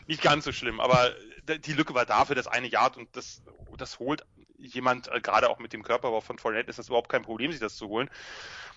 nicht 0.07 0.21
ganz 0.21 0.45
so 0.45 0.53
schlimm, 0.53 0.79
aber 0.79 1.13
die 1.47 1.73
Lücke 1.73 1.93
war 1.93 2.05
da 2.05 2.25
für 2.25 2.36
das 2.36 2.47
eine 2.47 2.67
Yard 2.67 2.97
und 2.97 3.15
das, 3.15 3.41
das 3.77 3.99
holt 3.99 4.25
jemand, 4.57 5.07
äh, 5.12 5.21
gerade 5.21 5.49
auch 5.49 5.60
mit 5.60 5.73
dem 5.73 5.83
Körperbau 5.83 6.21
von 6.21 6.38
Fournette, 6.38 6.69
ist 6.69 6.79
das 6.79 6.88
überhaupt 6.88 7.10
kein 7.10 7.21
Problem, 7.21 7.51
sich 7.51 7.60
das 7.60 7.75
zu 7.75 7.88
holen. 7.88 8.10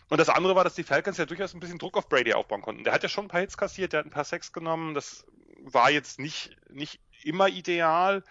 Und 0.09 0.19
das 0.19 0.29
andere 0.29 0.57
war, 0.57 0.65
dass 0.65 0.75
die 0.75 0.83
Falcons 0.83 1.19
ja 1.19 1.27
durchaus 1.27 1.55
ein 1.55 1.61
bisschen 1.61 1.79
Druck 1.79 1.97
auf 1.97 2.09
Brady 2.09 2.35
aufbauen 2.35 2.63
konnten. 2.63 2.85
Der 2.85 2.93
hat 2.93 3.03
ja 3.03 3.09
schon 3.09 3.27
ein 3.27 3.29
paar 3.29 3.41
Hits 3.41 3.57
kassiert, 3.57 3.93
der 3.93 4.01
hat 4.01 4.07
ein 4.07 4.11
paar 4.11 4.25
Sex 4.25 4.53
genommen. 4.53 4.95
Das 4.95 5.25
war 5.63 5.91
jetzt 5.91 6.19
nicht, 6.19 6.57
nicht 6.69 7.01
immer 7.23 7.49
ideal. 7.49 8.25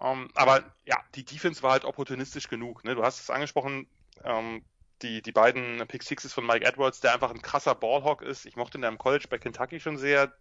Ähm, 0.00 0.30
aber 0.34 0.62
ja, 0.84 1.02
die 1.14 1.24
Defense 1.24 1.62
war 1.62 1.72
halt 1.72 1.84
opportunistisch 1.84 2.48
genug. 2.48 2.84
Ne? 2.84 2.94
Du 2.94 3.02
hast 3.02 3.20
es 3.20 3.30
angesprochen, 3.30 3.88
ähm, 4.22 4.64
die, 5.02 5.22
die 5.22 5.32
beiden 5.32 5.84
Pick 5.88 6.02
Sixes 6.02 6.32
von 6.32 6.46
Mike 6.46 6.64
Edwards, 6.64 7.00
der 7.00 7.14
einfach 7.14 7.30
ein 7.30 7.42
krasser 7.42 7.74
Ballhawk 7.74 8.22
ist. 8.22 8.46
Ich 8.46 8.56
mochte 8.56 8.78
ihn 8.78 8.82
da 8.82 8.88
im 8.88 8.98
College 8.98 9.26
bei 9.28 9.38
Kentucky 9.38 9.80
schon 9.80 9.96
sehr 9.96 10.32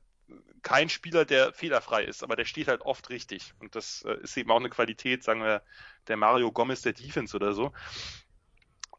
kein 0.61 0.89
Spieler, 0.89 1.25
der 1.25 1.53
fehlerfrei 1.53 2.03
ist, 2.03 2.23
aber 2.23 2.35
der 2.35 2.45
steht 2.45 2.67
halt 2.67 2.81
oft 2.81 3.09
richtig. 3.09 3.53
Und 3.59 3.75
das 3.75 4.03
äh, 4.03 4.17
ist 4.21 4.35
eben 4.37 4.51
auch 4.51 4.59
eine 4.59 4.69
Qualität, 4.69 5.23
sagen 5.23 5.41
wir, 5.41 5.61
der 6.07 6.17
Mario 6.17 6.51
Gomez 6.51 6.81
der 6.81 6.93
Defense 6.93 7.35
oder 7.35 7.53
so. 7.53 7.71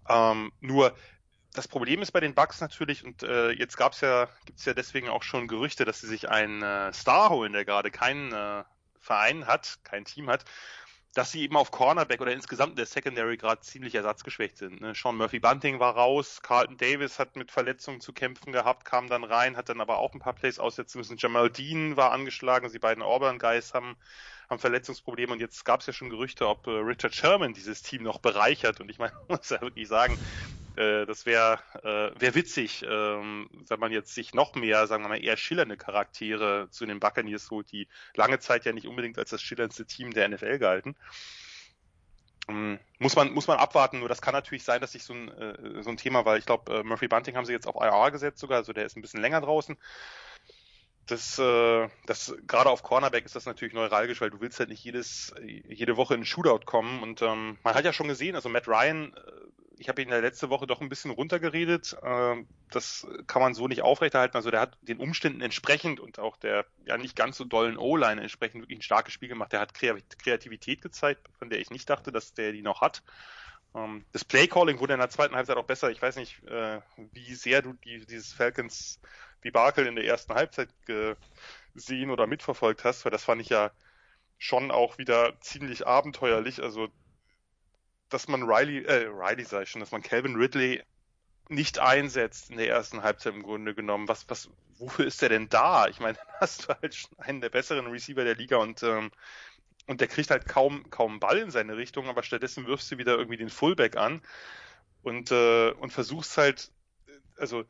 Ähm, 0.09 0.53
nur 0.61 0.97
das 1.53 1.69
Problem 1.69 2.03
ist 2.03 2.13
bei 2.13 2.21
den 2.21 2.35
Bucks 2.35 2.61
natürlich, 2.61 3.05
und 3.05 3.23
äh, 3.23 3.51
jetzt 3.51 3.77
gab's 3.77 4.01
ja, 4.01 4.29
gibt's 4.47 4.65
ja 4.65 4.75
deswegen 4.75 5.09
auch 5.09 5.23
schon 5.23 5.49
Gerüchte, 5.49 5.85
dass 5.85 6.01
sie 6.01 6.07
sich 6.07 6.29
einen 6.29 6.63
äh, 6.63 6.93
Star 6.93 7.31
holen, 7.31 7.53
der 7.53 7.65
gerade 7.65 7.91
keinen 7.91 8.33
äh, 8.33 8.65
Verein 8.99 9.47
hat, 9.47 9.79
kein 9.85 10.05
Team 10.05 10.29
hat 10.29 10.45
dass 11.15 11.33
sie 11.33 11.43
eben 11.43 11.57
auf 11.57 11.71
Cornerback 11.71 12.21
oder 12.21 12.33
insgesamt 12.33 12.71
in 12.71 12.77
der 12.77 12.87
Secondary 12.87 13.37
gerade 13.37 13.61
ziemlich 13.61 13.95
ersatzgeschwächt 13.95 14.59
sind. 14.59 14.81
Ne? 14.81 14.95
Sean 14.95 15.17
Murphy 15.17 15.41
Bunting 15.41 15.81
war 15.81 15.95
raus, 15.95 16.41
Carlton 16.43 16.77
Davis 16.77 17.19
hat 17.19 17.37
mit 17.37 17.51
Verletzungen 17.51 18.01
zu 18.01 18.13
kämpfen 18.13 18.53
gehabt, 18.53 18.85
kam 18.85 19.09
dann 19.09 19.25
rein, 19.25 19.57
hat 19.57 19.69
dann 19.69 19.81
aber 19.81 19.99
auch 19.99 20.13
ein 20.15 20.21
paar 20.21 20.35
Plays 20.35 20.59
aussetzen 20.59 20.99
müssen. 20.99 21.17
Jamal 21.19 21.51
Dean 21.51 21.97
war 21.97 22.13
angeschlagen, 22.13 22.71
die 22.71 22.79
beiden 22.79 23.03
Auburn 23.03 23.39
Guys 23.39 23.75
haben, 23.75 23.97
haben 24.51 24.59
Verletzungsprobleme 24.59 25.33
und 25.33 25.41
jetzt 25.41 25.65
gab 25.65 25.81
es 25.81 25.87
ja 25.87 25.93
schon 25.93 26.11
Gerüchte, 26.11 26.47
ob 26.47 26.67
äh, 26.67 26.71
Richard 26.71 27.15
Sherman 27.15 27.55
dieses 27.55 27.83
Team 27.83 28.03
noch 28.03 28.19
bereichert 28.19 28.81
und 28.81 28.91
ich 28.91 28.99
meine, 28.99 29.13
muss 29.29 29.49
ja 29.49 29.61
wirklich 29.61 29.89
sagen, 29.89 30.19
äh, 30.79 31.07
das 31.07 31.27
wäre 31.27 31.59
äh, 31.83 32.21
wär 32.21 32.35
witzig, 32.35 32.85
ähm, 32.89 33.49
wenn 33.69 33.81
man 33.81 33.93
jetzt 33.93 34.15
sich 34.15 34.35
noch 34.35 34.55
mehr, 34.55 34.87
sagen 34.87 35.05
wir 35.05 35.09
mal, 35.09 35.23
eher 35.23 35.37
schillernde 35.37 35.77
Charaktere 35.77 36.69
zu 36.71 36.87
den 36.87 37.01
Buccaneers 37.01 37.51
holt, 37.51 37.71
die 37.73 37.89
lange 38.15 38.39
Zeit 38.39 38.65
ja 38.65 38.73
nicht 38.73 38.87
unbedingt 38.87 39.19
als 39.19 39.31
das 39.31 39.43
schillerndste 39.43 39.87
Team 39.87 40.13
der 40.13 40.29
NFL 40.29 40.59
galten. 40.59 40.97
Ähm, 42.49 42.79
muss 42.99 43.17
man, 43.17 43.33
muss 43.33 43.47
man 43.47 43.59
abwarten, 43.59 43.99
nur 43.99 44.09
das 44.09 44.23
kann 44.23 44.33
natürlich 44.33 44.65
sein, 44.65 44.81
dass 44.81 44.93
sich 44.93 45.05
so 45.05 45.13
ein, 45.13 45.29
äh, 45.29 45.83
so 45.83 45.91
ein 45.91 45.97
Thema, 45.97 46.25
weil 46.25 46.39
ich 46.39 46.47
glaube, 46.47 46.73
äh, 46.73 46.83
Murphy 46.83 47.09
Bunting 47.09 47.37
haben 47.37 47.45
sie 47.45 47.53
jetzt 47.53 47.67
auf 47.67 47.77
IR 47.77 48.11
gesetzt 48.11 48.39
sogar, 48.39 48.59
also 48.59 48.73
der 48.73 48.87
ist 48.87 48.97
ein 48.97 49.03
bisschen 49.03 49.21
länger 49.21 49.41
draußen 49.41 49.77
das, 51.11 51.39
äh, 51.39 51.89
das 52.07 52.37
gerade 52.47 52.71
auf 52.71 52.83
Cornerback 52.83 53.25
ist 53.25 53.35
das 53.35 53.47
natürlich 53.47 53.75
neuralgisch, 53.75 54.21
weil 54.21 54.31
du 54.31 54.41
willst 54.41 54.59
halt 54.59 54.69
nicht 54.69 54.85
jedes, 54.85 55.35
jede 55.43 55.97
Woche 55.97 56.15
in 56.15 56.19
einen 56.19 56.27
Shootout 56.27 56.67
kommen. 56.67 57.03
Und 57.03 57.23
ähm, 57.23 57.59
man 57.65 57.75
hat 57.75 57.85
ja 57.85 57.93
schon 57.93 58.09
gesehen, 58.09 58.35
also 58.35 58.49
Matt 58.49 58.69
Ryan, 58.69 59.15
äh, 59.15 59.21
ich 59.79 59.89
habe 59.89 60.03
ihn 60.03 60.09
in 60.09 60.13
der 60.13 60.21
letzte 60.21 60.51
Woche 60.51 60.67
doch 60.67 60.81
ein 60.81 60.89
bisschen 60.89 61.11
runtergeredet. 61.11 61.97
Äh, 62.03 62.45
das 62.71 63.07
kann 63.27 63.43
man 63.43 63.55
so 63.55 63.69
nicht 63.69 63.83
aufrechterhalten. 63.83 64.37
Also 64.37 64.51
der 64.51 64.61
hat 64.61 64.77
den 64.83 64.99
Umständen 64.99 65.41
entsprechend 65.41 66.01
und 66.01 66.19
auch 66.19 66.37
der 66.37 66.67
ja 66.85 66.99
nicht 66.99 67.17
ganz 67.17 67.37
so 67.37 67.45
dollen 67.45 67.79
O-Line 67.79 68.21
entsprechend 68.21 68.63
wirklich 68.63 68.79
ein 68.79 68.83
starkes 68.83 69.15
Spiel 69.15 69.29
gemacht. 69.29 69.53
Der 69.53 69.61
hat 69.61 69.75
Kreativität 69.75 70.83
gezeigt, 70.83 71.29
von 71.39 71.51
der 71.51 71.61
ich 71.61 71.71
nicht 71.71 71.89
dachte, 71.89 72.13
dass 72.13 72.35
der 72.35 72.53
die 72.53 72.63
noch 72.63 72.81
hat. 72.81 73.03
Ähm, 73.75 74.05
das 74.13 74.25
Playcalling 74.25 74.81
wurde 74.81 74.95
in 74.95 75.01
der 75.01 75.11
zweiten 75.11 75.37
Halbzeit 75.37 75.57
auch 75.57 75.67
besser. 75.67 75.91
Ich 75.91 76.03
weiß 76.03 76.17
nicht, 76.17 76.43
äh, 76.45 76.81
wie 77.13 77.35
sehr 77.35 77.63
du 77.63 77.73
die, 77.73 78.05
dieses 78.07 78.33
Falcons 78.33 79.01
Debakel 79.45 79.87
in 79.87 79.95
der 79.95 80.05
ersten 80.05 80.35
Halbzeit 80.35 80.69
gesehen 80.85 82.11
oder 82.11 82.27
mitverfolgt 82.27 82.85
hast, 82.85 83.05
weil 83.05 83.13
das 83.13 83.25
fand 83.25 83.41
ich 83.41 83.51
ja 83.51 83.71
schon 84.37 84.71
auch 84.71 84.99
wieder 84.99 85.41
ziemlich 85.41 85.87
abenteuerlich. 85.87 86.61
Also, 86.63 86.89
dass 88.09 88.29
man 88.29 88.43
Riley, 88.43 88.85
äh, 88.85 89.07
Riley 89.07 89.45
sei 89.45 89.67
schon, 89.67 89.81
dass 89.81 89.93
man 89.93 90.03
Calvin 90.03 90.37
Ridley 90.37 90.83
nicht 91.49 91.79
einsetzt 91.79 92.51
in 92.51 92.59
der 92.59 92.69
ersten 92.69 93.03
Halbzeit 93.03 93.35
im 93.35 93.43
Grunde 93.43 93.75
genommen. 93.75 94.09
Was, 94.09 94.29
was, 94.29 94.51
wofür 94.79 95.07
ist 95.07 95.23
der 95.23 95.31
denn 95.31 95.49
da? 95.49 95.89
Ich 95.89 96.01
meine, 96.01 96.15
dann 96.19 96.27
hast 96.41 96.65
du 96.65 96.69
halt 96.69 97.09
einen 97.19 97.41
der 97.41 97.51
besseren 97.51 97.87
Receiver 97.87 98.25
der 98.25 98.37
Liga 98.37 98.57
und, 98.59 98.83
ähm, 98.83 99.11
und 99.87 100.01
der 100.01 100.09
kriegt 100.09 100.31
halt 100.31 100.47
kaum, 100.47 100.89
kaum 100.91 101.21
Ball 101.21 101.39
in 101.39 101.51
seine 101.51 101.77
Richtung, 101.77 102.09
aber 102.09 102.23
stattdessen 102.23 102.67
wirfst 102.67 102.91
du 102.91 102.99
wieder 102.99 103.17
irgendwie 103.17 103.39
den 103.39 103.51
Fullback 103.51 103.97
an 103.97 104.23
und, 105.03 105.31
äh, 105.31 105.71
und 105.71 105.93
versuchst 105.93 106.37
halt, 106.37 106.71
also 107.39 107.65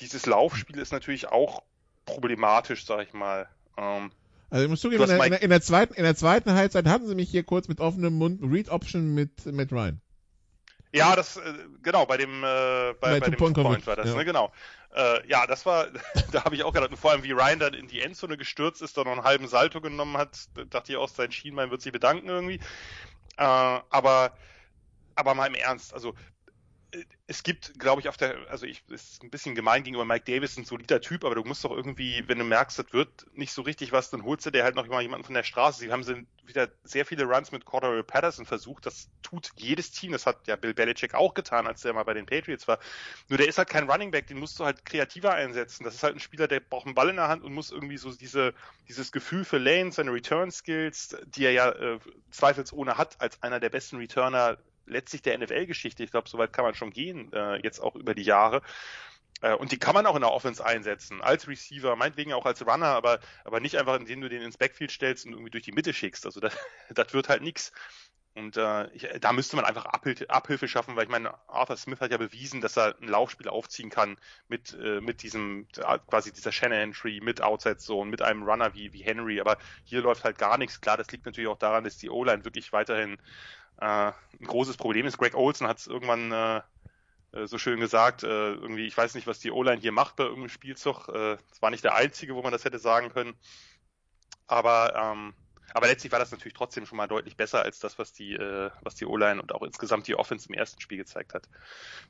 dieses 0.00 0.26
Laufspiel 0.26 0.78
ist 0.78 0.92
natürlich 0.92 1.28
auch 1.28 1.62
problematisch, 2.04 2.84
sag 2.84 3.06
ich 3.06 3.14
mal. 3.14 3.48
Ähm, 3.76 4.10
also 4.50 4.64
ich 4.64 4.70
muss 4.70 4.80
zugeben, 4.80 5.02
in 5.02 5.08
der, 5.08 5.24
in, 5.24 5.30
der, 5.30 5.42
in, 5.42 5.50
der, 5.50 5.60
zweiten, 5.60 5.94
in 5.94 6.04
der 6.04 6.16
zweiten 6.16 6.52
Halbzeit 6.52 6.86
hatten 6.86 7.06
sie 7.06 7.14
mich 7.14 7.30
hier 7.30 7.42
kurz 7.42 7.68
mit 7.68 7.80
offenem 7.80 8.14
Mund 8.14 8.40
Read 8.42 8.68
Option 8.68 9.14
mit, 9.14 9.46
mit 9.46 9.72
Ryan. 9.72 10.00
Ja, 10.94 11.16
das, 11.16 11.36
äh, 11.36 11.54
genau, 11.82 12.06
bei 12.06 12.16
dem, 12.16 12.38
äh, 12.38 12.42
bei, 12.42 12.94
bei, 13.00 13.20
bei 13.20 13.30
dem 13.30 13.36
Point, 13.36 13.56
Point 13.56 13.86
war 13.86 13.96
das, 13.96 14.10
ja. 14.10 14.14
ne, 14.14 14.24
genau. 14.24 14.52
Äh, 14.94 15.26
ja, 15.26 15.46
das 15.46 15.66
war, 15.66 15.88
da 16.32 16.44
habe 16.44 16.54
ich 16.54 16.62
auch 16.62 16.72
gedacht, 16.72 16.96
vor 16.96 17.10
allem 17.10 17.24
wie 17.24 17.32
Ryan 17.32 17.58
dann 17.58 17.74
in 17.74 17.88
die 17.88 18.00
Endzone 18.00 18.36
gestürzt 18.36 18.80
ist, 18.80 18.96
da 18.96 19.02
noch 19.02 19.10
einen 19.10 19.24
halben 19.24 19.48
Salto 19.48 19.80
genommen 19.80 20.16
hat, 20.16 20.46
dachte 20.70 20.92
ich 20.92 20.98
auch, 20.98 21.08
sein 21.08 21.32
Schienbein 21.32 21.70
wird 21.70 21.82
sich 21.82 21.92
bedanken 21.92 22.28
irgendwie. 22.28 22.60
Äh, 23.36 23.42
aber, 23.42 24.36
aber 25.16 25.34
mal 25.34 25.46
im 25.46 25.54
Ernst, 25.54 25.92
also 25.92 26.14
es 27.26 27.42
gibt, 27.42 27.78
glaube 27.78 28.00
ich, 28.00 28.08
auf 28.08 28.16
der, 28.16 28.36
also 28.50 28.66
ich, 28.66 28.82
ist 28.88 29.22
ein 29.22 29.30
bisschen 29.30 29.54
gemein 29.54 29.82
gegenüber 29.82 30.04
Mike 30.04 30.30
Davis, 30.30 30.56
ein 30.58 30.64
solider 30.64 31.00
Typ, 31.00 31.24
aber 31.24 31.34
du 31.34 31.44
musst 31.44 31.64
doch 31.64 31.70
irgendwie, 31.70 32.22
wenn 32.26 32.38
du 32.38 32.44
merkst, 32.44 32.78
das 32.78 32.92
wird 32.92 33.26
nicht 33.34 33.52
so 33.52 33.62
richtig 33.62 33.92
was, 33.92 34.10
dann 34.10 34.24
holst 34.24 34.44
du 34.44 34.50
dir 34.50 34.64
halt 34.64 34.74
noch 34.74 34.86
jemanden 35.00 35.24
von 35.24 35.34
der 35.34 35.42
Straße. 35.42 35.80
Sie 35.80 35.90
haben 35.90 36.26
wieder 36.44 36.68
sehr 36.82 37.06
viele 37.06 37.24
Runs 37.24 37.52
mit 37.52 37.64
Cordero 37.64 38.02
Patterson 38.02 38.44
versucht. 38.44 38.84
Das 38.84 39.08
tut 39.22 39.50
jedes 39.56 39.90
Team. 39.90 40.12
Das 40.12 40.26
hat 40.26 40.46
ja 40.46 40.56
Bill 40.56 40.74
Belichick 40.74 41.14
auch 41.14 41.32
getan, 41.32 41.66
als 41.66 41.84
er 41.84 41.94
mal 41.94 42.02
bei 42.04 42.14
den 42.14 42.26
Patriots 42.26 42.68
war. 42.68 42.78
Nur 43.28 43.38
der 43.38 43.48
ist 43.48 43.56
halt 43.56 43.70
kein 43.70 43.88
Running 43.90 44.10
Back, 44.10 44.26
den 44.26 44.38
musst 44.38 44.58
du 44.60 44.64
halt 44.64 44.84
kreativer 44.84 45.32
einsetzen. 45.32 45.84
Das 45.84 45.94
ist 45.94 46.02
halt 46.02 46.16
ein 46.16 46.20
Spieler, 46.20 46.46
der 46.46 46.60
braucht 46.60 46.86
einen 46.86 46.94
Ball 46.94 47.08
in 47.08 47.16
der 47.16 47.28
Hand 47.28 47.42
und 47.42 47.54
muss 47.54 47.70
irgendwie 47.70 47.96
so 47.96 48.12
diese, 48.12 48.52
dieses 48.88 49.12
Gefühl 49.12 49.44
für 49.44 49.58
Lanes, 49.58 49.96
seine 49.96 50.12
Return 50.12 50.50
Skills, 50.50 51.16
die 51.26 51.46
er 51.46 51.52
ja 51.52 51.70
äh, 51.70 51.98
zweifelsohne 52.30 52.98
hat, 52.98 53.20
als 53.20 53.42
einer 53.42 53.60
der 53.60 53.70
besten 53.70 53.96
Returner 53.96 54.58
letztlich 54.86 55.22
der 55.22 55.38
NFL-Geschichte. 55.38 56.02
Ich 56.02 56.10
glaube, 56.10 56.28
soweit 56.28 56.52
kann 56.52 56.64
man 56.64 56.74
schon 56.74 56.90
gehen, 56.90 57.32
äh, 57.32 57.56
jetzt 57.62 57.80
auch 57.80 57.94
über 57.96 58.14
die 58.14 58.22
Jahre. 58.22 58.62
Äh, 59.40 59.54
und 59.54 59.72
die 59.72 59.78
kann 59.78 59.94
man 59.94 60.06
auch 60.06 60.14
in 60.14 60.22
der 60.22 60.32
Offense 60.32 60.64
einsetzen, 60.64 61.20
als 61.20 61.48
Receiver, 61.48 61.96
meinetwegen 61.96 62.32
auch 62.32 62.46
als 62.46 62.66
Runner, 62.66 62.86
aber, 62.86 63.20
aber 63.44 63.60
nicht 63.60 63.76
einfach, 63.76 63.98
indem 63.98 64.20
du 64.20 64.28
den 64.28 64.42
ins 64.42 64.56
Backfield 64.56 64.90
stellst 64.90 65.26
und 65.26 65.32
irgendwie 65.32 65.50
durch 65.50 65.64
die 65.64 65.72
Mitte 65.72 65.92
schickst. 65.92 66.24
Also 66.26 66.40
das, 66.40 66.56
das 66.94 67.12
wird 67.12 67.28
halt 67.28 67.42
nichts. 67.42 67.72
Und 68.36 68.56
äh, 68.56 68.88
ich, 68.88 69.08
da 69.20 69.32
müsste 69.32 69.54
man 69.54 69.64
einfach 69.64 69.84
Abhil 69.84 70.16
Abhilfe 70.26 70.66
schaffen, 70.66 70.96
weil 70.96 71.04
ich 71.04 71.10
meine, 71.10 71.34
Arthur 71.48 71.76
Smith 71.76 72.00
hat 72.00 72.10
ja 72.10 72.16
bewiesen, 72.16 72.60
dass 72.60 72.76
er 72.76 72.96
ein 73.00 73.06
Laufspiel 73.06 73.48
aufziehen 73.48 73.90
kann 73.90 74.16
mit, 74.48 74.76
äh, 74.82 75.00
mit 75.00 75.22
diesem, 75.22 75.68
quasi 76.08 76.32
dieser 76.32 76.50
Shanahan-Tree, 76.50 77.20
mit 77.20 77.42
Outside 77.42 77.76
Zone, 77.76 78.10
mit 78.10 78.22
einem 78.22 78.42
Runner 78.42 78.74
wie, 78.74 78.92
wie 78.92 79.04
Henry. 79.04 79.40
Aber 79.40 79.56
hier 79.84 80.00
läuft 80.00 80.24
halt 80.24 80.38
gar 80.38 80.58
nichts. 80.58 80.80
Klar, 80.80 80.96
das 80.96 81.12
liegt 81.12 81.26
natürlich 81.26 81.48
auch 81.48 81.58
daran, 81.58 81.84
dass 81.84 81.96
die 81.96 82.10
O-Line 82.10 82.44
wirklich 82.44 82.72
weiterhin 82.72 83.18
äh, 83.80 84.12
ein 84.40 84.46
großes 84.46 84.76
Problem 84.76 85.06
ist. 85.06 85.18
Greg 85.18 85.34
Olson 85.34 85.68
hat 85.68 85.78
es 85.78 85.86
irgendwann 85.86 86.32
äh, 86.32 86.60
äh, 87.34 87.46
so 87.46 87.58
schön 87.58 87.80
gesagt, 87.80 88.22
äh, 88.22 88.52
irgendwie, 88.52 88.86
ich 88.86 88.96
weiß 88.96 89.14
nicht, 89.14 89.26
was 89.26 89.40
die 89.40 89.50
O-Line 89.50 89.80
hier 89.80 89.92
macht 89.92 90.16
bei 90.16 90.24
irgendeinem 90.24 90.50
Spielzug. 90.50 91.08
Äh, 91.08 91.36
es 91.52 91.60
war 91.60 91.70
nicht 91.70 91.84
der 91.84 91.94
einzige, 91.94 92.34
wo 92.34 92.42
man 92.42 92.52
das 92.52 92.64
hätte 92.64 92.78
sagen 92.78 93.10
können. 93.10 93.34
Aber, 94.46 94.94
ähm, 94.94 95.34
aber 95.72 95.86
letztlich 95.88 96.12
war 96.12 96.18
das 96.18 96.30
natürlich 96.30 96.54
trotzdem 96.54 96.86
schon 96.86 96.96
mal 96.98 97.08
deutlich 97.08 97.36
besser 97.36 97.62
als 97.62 97.78
das, 97.78 97.98
was 97.98 98.12
die, 98.12 98.34
äh, 98.34 98.70
was 98.82 98.94
die 98.94 99.06
O-Line 99.06 99.40
und 99.40 99.52
auch 99.52 99.62
insgesamt 99.62 100.06
die 100.06 100.14
Offense 100.14 100.48
im 100.48 100.54
ersten 100.54 100.80
Spiel 100.80 100.98
gezeigt 100.98 101.34
hat. 101.34 101.48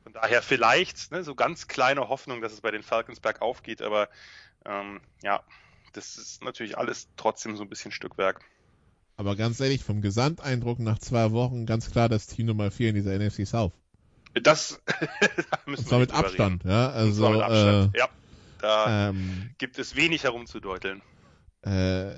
Von 0.02 0.12
daher 0.12 0.42
vielleicht 0.42 1.12
ne, 1.12 1.22
so 1.22 1.34
ganz 1.34 1.68
kleine 1.68 2.08
Hoffnung, 2.08 2.40
dass 2.40 2.52
es 2.52 2.60
bei 2.60 2.70
den 2.70 2.82
Falcons 2.82 3.20
bergauf 3.20 3.62
geht, 3.62 3.80
aber 3.80 4.08
ähm, 4.66 5.00
ja, 5.22 5.42
das 5.92 6.16
ist 6.16 6.42
natürlich 6.42 6.76
alles 6.76 7.08
trotzdem 7.16 7.56
so 7.56 7.62
ein 7.62 7.68
bisschen 7.68 7.92
Stückwerk. 7.92 8.40
Aber 9.16 9.36
ganz 9.36 9.60
ehrlich, 9.60 9.84
vom 9.84 10.02
Gesamteindruck 10.02 10.80
nach 10.80 10.98
zwei 10.98 11.30
Wochen 11.32 11.66
ganz 11.66 11.90
klar 11.90 12.08
das 12.08 12.26
Team 12.26 12.46
Nummer 12.46 12.70
4 12.70 12.90
in 12.90 12.94
dieser 12.96 13.16
NFC 13.18 13.46
South. 13.46 13.72
Das 14.42 14.80
müssen 15.66 15.82
Und 15.82 15.88
zwar 15.88 15.98
mit 16.00 16.12
Abstand, 16.12 16.64
ja. 16.64 16.90
Also, 16.90 17.30
mit 17.30 17.40
Abstand. 17.40 17.94
Äh, 17.94 17.98
ja. 17.98 18.08
Da 18.60 19.10
ähm, 19.10 19.50
gibt 19.58 19.78
es 19.78 19.94
wenig 19.94 20.24
herumzudeuteln. 20.24 21.02
Äh, 21.62 22.12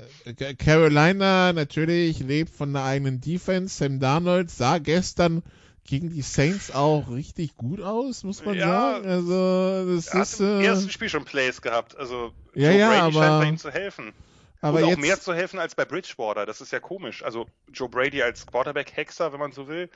Carolina 0.58 1.52
natürlich 1.52 2.20
lebt 2.20 2.50
von 2.50 2.72
der 2.72 2.84
eigenen 2.84 3.20
Defense. 3.20 3.76
Sam 3.76 4.00
Darnold 4.00 4.50
sah 4.50 4.78
gestern 4.78 5.42
gegen 5.84 6.10
die 6.10 6.22
Saints 6.22 6.72
auch 6.72 7.10
richtig 7.10 7.56
gut 7.56 7.80
aus, 7.80 8.24
muss 8.24 8.44
man 8.44 8.56
ja, 8.56 8.66
sagen. 8.66 9.08
Also 9.08 9.94
das 9.94 10.08
er 10.08 10.22
ist 10.22 10.32
hat 10.34 10.40
im 10.40 10.60
äh, 10.60 10.66
ersten 10.66 10.90
Spiel 10.90 11.08
schon 11.08 11.24
Plays 11.24 11.62
gehabt. 11.62 11.96
Also 11.96 12.32
ja, 12.54 12.70
Joe 12.70 12.78
ja, 12.78 12.88
Brady 12.88 13.00
aber, 13.00 13.12
scheint 13.12 13.42
bei 13.42 13.48
ihm 13.48 13.58
zu 13.58 13.70
helfen. 13.70 14.12
Aber 14.60 14.78
und 14.78 14.84
auch 14.84 14.96
mehr 14.96 15.20
zu 15.20 15.34
helfen 15.34 15.58
als 15.58 15.74
bei 15.74 15.84
Bridgewater. 15.84 16.46
Das 16.46 16.60
ist 16.60 16.72
ja 16.72 16.80
komisch. 16.80 17.22
Also 17.22 17.46
Joe 17.72 17.88
Brady 17.88 18.22
als 18.22 18.46
Quarterback-Hexer, 18.46 19.32
wenn 19.32 19.40
man 19.40 19.52
so 19.52 19.68
will. 19.68 19.90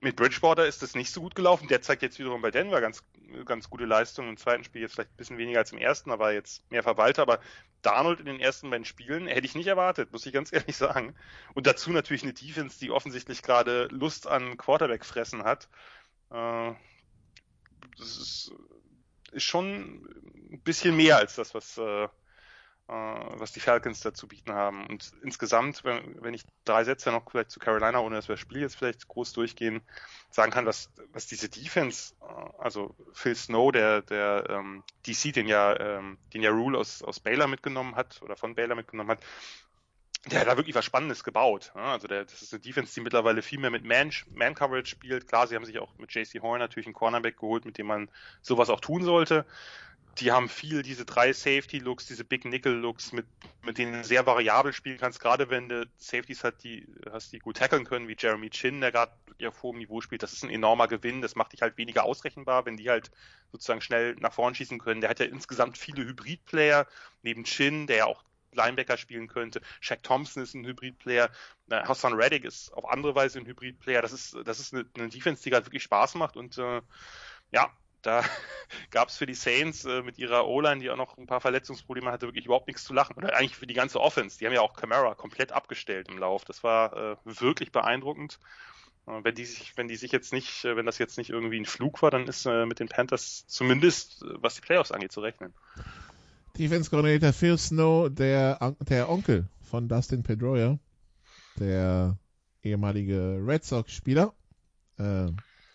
Mit 0.00 0.16
Bridgewater 0.16 0.66
ist 0.66 0.82
das 0.82 0.94
nicht 0.94 1.10
so 1.10 1.20
gut 1.20 1.34
gelaufen. 1.34 1.68
Der 1.68 1.82
zeigt 1.82 2.02
jetzt 2.02 2.18
wiederum 2.18 2.42
bei 2.42 2.50
Denver 2.50 2.80
ganz, 2.80 3.02
ganz 3.44 3.70
gute 3.70 3.86
Leistungen. 3.86 4.28
Im 4.30 4.36
zweiten 4.36 4.64
Spiel 4.64 4.82
jetzt 4.82 4.94
vielleicht 4.94 5.12
ein 5.12 5.16
bisschen 5.16 5.38
weniger 5.38 5.60
als 5.60 5.72
im 5.72 5.78
ersten, 5.78 6.10
aber 6.10 6.32
jetzt 6.32 6.70
mehr 6.70 6.82
Verwalter. 6.82 7.22
Aber 7.22 7.40
Darnold 7.82 8.20
in 8.20 8.26
den 8.26 8.40
ersten 8.40 8.70
beiden 8.70 8.84
Spielen 8.84 9.26
hätte 9.26 9.46
ich 9.46 9.54
nicht 9.54 9.66
erwartet, 9.66 10.12
muss 10.12 10.26
ich 10.26 10.32
ganz 10.32 10.52
ehrlich 10.52 10.76
sagen. 10.76 11.14
Und 11.54 11.66
dazu 11.66 11.90
natürlich 11.90 12.22
eine 12.22 12.34
Defense, 12.34 12.78
die 12.78 12.90
offensichtlich 12.90 13.42
gerade 13.42 13.88
Lust 13.90 14.26
an 14.26 14.56
Quarterback-Fressen 14.56 15.44
hat. 15.44 15.68
Äh, 16.30 16.72
das 17.98 18.16
ist, 18.16 18.52
ist 19.32 19.44
schon 19.44 20.06
ein 20.50 20.60
bisschen 20.62 20.96
mehr 20.96 21.16
als 21.18 21.36
das, 21.36 21.54
was 21.54 21.78
äh, 21.78 22.08
was 22.86 23.52
die 23.52 23.60
Falcons 23.60 24.00
dazu 24.00 24.28
bieten 24.28 24.52
haben. 24.52 24.86
Und 24.86 25.12
insgesamt, 25.22 25.84
wenn, 25.84 26.22
wenn 26.22 26.34
ich 26.34 26.42
drei 26.64 26.84
Sätze 26.84 27.10
noch 27.10 27.30
vielleicht 27.30 27.50
zu 27.50 27.58
Carolina, 27.58 28.00
ohne 28.00 28.16
dass 28.16 28.28
wir 28.28 28.34
das 28.34 28.40
Spiel 28.40 28.60
jetzt 28.60 28.76
vielleicht 28.76 29.08
groß 29.08 29.32
durchgehen, 29.32 29.80
sagen 30.30 30.52
kann, 30.52 30.66
was, 30.66 30.90
was 31.12 31.26
diese 31.26 31.48
Defense, 31.48 32.14
äh, 32.20 32.50
also 32.58 32.94
Phil 33.12 33.36
Snow, 33.36 33.72
der, 33.72 34.02
der 34.02 34.44
ähm, 34.50 34.82
DC, 35.06 35.32
den 35.32 35.46
ja, 35.46 35.78
ähm, 35.78 36.18
den 36.34 36.42
ja 36.42 36.50
Rule 36.50 36.78
aus, 36.78 37.02
aus 37.02 37.20
Baylor 37.20 37.46
mitgenommen 37.46 37.96
hat 37.96 38.20
oder 38.22 38.36
von 38.36 38.54
Baylor 38.54 38.74
mitgenommen 38.74 39.10
hat, 39.10 39.20
der 40.26 40.40
hat 40.40 40.46
da 40.46 40.56
wirklich 40.56 40.74
was 40.74 40.84
Spannendes 40.84 41.22
gebaut. 41.22 41.72
Also 41.74 42.08
der, 42.08 42.24
das 42.24 42.40
ist 42.40 42.52
eine 42.52 42.60
Defense, 42.60 42.94
die 42.94 43.00
mittlerweile 43.00 43.42
viel 43.42 43.58
mehr 43.58 43.70
mit 43.70 43.84
Man-Coverage 43.84 44.70
Man 44.70 44.86
spielt. 44.86 45.28
Klar, 45.28 45.46
sie 45.46 45.54
haben 45.54 45.66
sich 45.66 45.78
auch 45.78 45.96
mit 45.98 46.14
JC 46.14 46.40
Horn 46.40 46.60
natürlich 46.60 46.86
einen 46.86 46.94
Cornerback 46.94 47.36
geholt, 47.38 47.66
mit 47.66 47.76
dem 47.76 47.86
man 47.86 48.10
sowas 48.40 48.70
auch 48.70 48.80
tun 48.80 49.02
sollte 49.02 49.44
die 50.18 50.32
haben 50.32 50.48
viel 50.48 50.82
diese 50.82 51.04
drei 51.04 51.32
Safety-Looks, 51.32 52.06
diese 52.06 52.24
Big 52.24 52.44
Nickel-Looks, 52.44 53.12
mit, 53.12 53.26
mit 53.62 53.78
denen 53.78 53.92
du 53.92 54.04
sehr 54.04 54.26
variabel 54.26 54.72
spielen 54.72 54.98
kannst, 54.98 55.20
gerade 55.20 55.50
wenn 55.50 55.68
du 55.68 55.86
Safeties 55.98 56.44
hat, 56.44 56.62
die, 56.62 56.86
hast, 57.10 57.32
die 57.32 57.38
gut 57.38 57.56
tackeln 57.56 57.84
können, 57.84 58.08
wie 58.08 58.16
Jeremy 58.18 58.50
Chin, 58.50 58.80
der 58.80 58.92
gerade 58.92 59.12
auf 59.46 59.62
hohem 59.62 59.78
Niveau 59.78 60.00
spielt. 60.00 60.22
Das 60.22 60.32
ist 60.32 60.44
ein 60.44 60.50
enormer 60.50 60.88
Gewinn. 60.88 61.20
Das 61.20 61.34
macht 61.34 61.52
dich 61.52 61.62
halt 61.62 61.76
weniger 61.76 62.04
ausrechenbar, 62.04 62.66
wenn 62.66 62.76
die 62.76 62.88
halt 62.88 63.10
sozusagen 63.52 63.80
schnell 63.80 64.14
nach 64.16 64.32
vorn 64.32 64.54
schießen 64.54 64.78
können. 64.78 65.00
Der 65.00 65.10
hat 65.10 65.20
ja 65.20 65.26
insgesamt 65.26 65.76
viele 65.76 66.04
Hybrid-Player, 66.04 66.86
neben 67.22 67.44
Chin, 67.44 67.86
der 67.86 67.96
ja 67.96 68.04
auch 68.06 68.24
Linebacker 68.52 68.96
spielen 68.96 69.26
könnte. 69.26 69.60
Shaq 69.80 70.02
Thompson 70.02 70.42
ist 70.42 70.54
ein 70.54 70.64
Hybrid-Player. 70.64 71.30
Hassan 71.70 72.14
Reddick 72.14 72.44
ist 72.44 72.72
auf 72.72 72.88
andere 72.88 73.14
Weise 73.14 73.38
ein 73.38 73.46
Hybrid-Player. 73.46 74.02
Das 74.02 74.12
ist, 74.12 74.36
das 74.44 74.60
ist 74.60 74.72
eine, 74.72 74.86
eine 74.96 75.08
Defense, 75.08 75.42
die 75.42 75.50
gerade 75.50 75.66
wirklich 75.66 75.82
Spaß 75.82 76.14
macht 76.14 76.36
und 76.36 76.56
äh, 76.58 76.80
ja, 77.50 77.70
da 78.04 78.22
gab 78.90 79.08
es 79.08 79.16
für 79.16 79.26
die 79.26 79.34
Saints 79.34 79.84
äh, 79.84 80.02
mit 80.02 80.18
ihrer 80.18 80.46
O-Line, 80.46 80.80
die 80.80 80.90
auch 80.90 80.96
noch 80.96 81.18
ein 81.18 81.26
paar 81.26 81.40
Verletzungsprobleme 81.40 82.10
hatte, 82.10 82.26
wirklich 82.26 82.46
überhaupt 82.46 82.66
nichts 82.66 82.84
zu 82.84 82.94
lachen. 82.94 83.16
Oder 83.16 83.36
eigentlich 83.36 83.56
für 83.56 83.66
die 83.66 83.74
ganze 83.74 84.00
Offense. 84.00 84.38
Die 84.38 84.46
haben 84.46 84.52
ja 84.52 84.60
auch 84.60 84.74
Camara 84.74 85.14
komplett 85.14 85.52
abgestellt 85.52 86.08
im 86.08 86.18
Lauf. 86.18 86.44
Das 86.44 86.62
war 86.62 86.96
äh, 86.96 87.16
wirklich 87.24 87.72
beeindruckend. 87.72 88.38
Äh, 89.06 89.20
wenn 89.22 89.34
die 89.34 89.44
sich, 89.44 89.76
wenn 89.76 89.88
die 89.88 89.96
sich 89.96 90.12
jetzt 90.12 90.32
nicht, 90.32 90.64
äh, 90.64 90.76
wenn 90.76 90.86
das 90.86 90.98
jetzt 90.98 91.18
nicht 91.18 91.30
irgendwie 91.30 91.60
ein 91.60 91.66
Flug 91.66 92.02
war, 92.02 92.10
dann 92.10 92.26
ist 92.26 92.46
äh, 92.46 92.66
mit 92.66 92.80
den 92.80 92.88
Panthers 92.88 93.46
zumindest, 93.46 94.22
äh, 94.22 94.26
was 94.36 94.54
die 94.54 94.60
Playoffs 94.60 94.92
angeht, 94.92 95.12
zu 95.12 95.20
rechnen. 95.20 95.52
Defense 96.58 96.88
Coordinator 96.88 97.32
Phil 97.32 97.58
Snow, 97.58 98.08
der, 98.08 98.76
der 98.80 99.08
Onkel 99.08 99.48
von 99.62 99.88
Dustin 99.88 100.22
Pedroia, 100.22 100.78
der 101.58 102.16
ehemalige 102.62 103.40
Red 103.44 103.64
Sox-Spieler, 103.64 104.32
äh, 104.98 105.26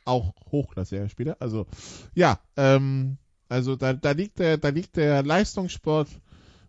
auch 0.10 0.34
hochklassiger 0.52 1.08
Spieler. 1.10 1.38
Also 1.40 1.68
ja, 2.14 2.40
ähm, 2.58 3.18
also 3.48 3.76
da, 3.76 3.94
da 3.94 4.12
liegt 4.12 4.40
der, 4.40 4.58
da 4.58 4.70
liegt 4.70 4.98
der 4.98 5.24
Leistungssport 5.24 6.10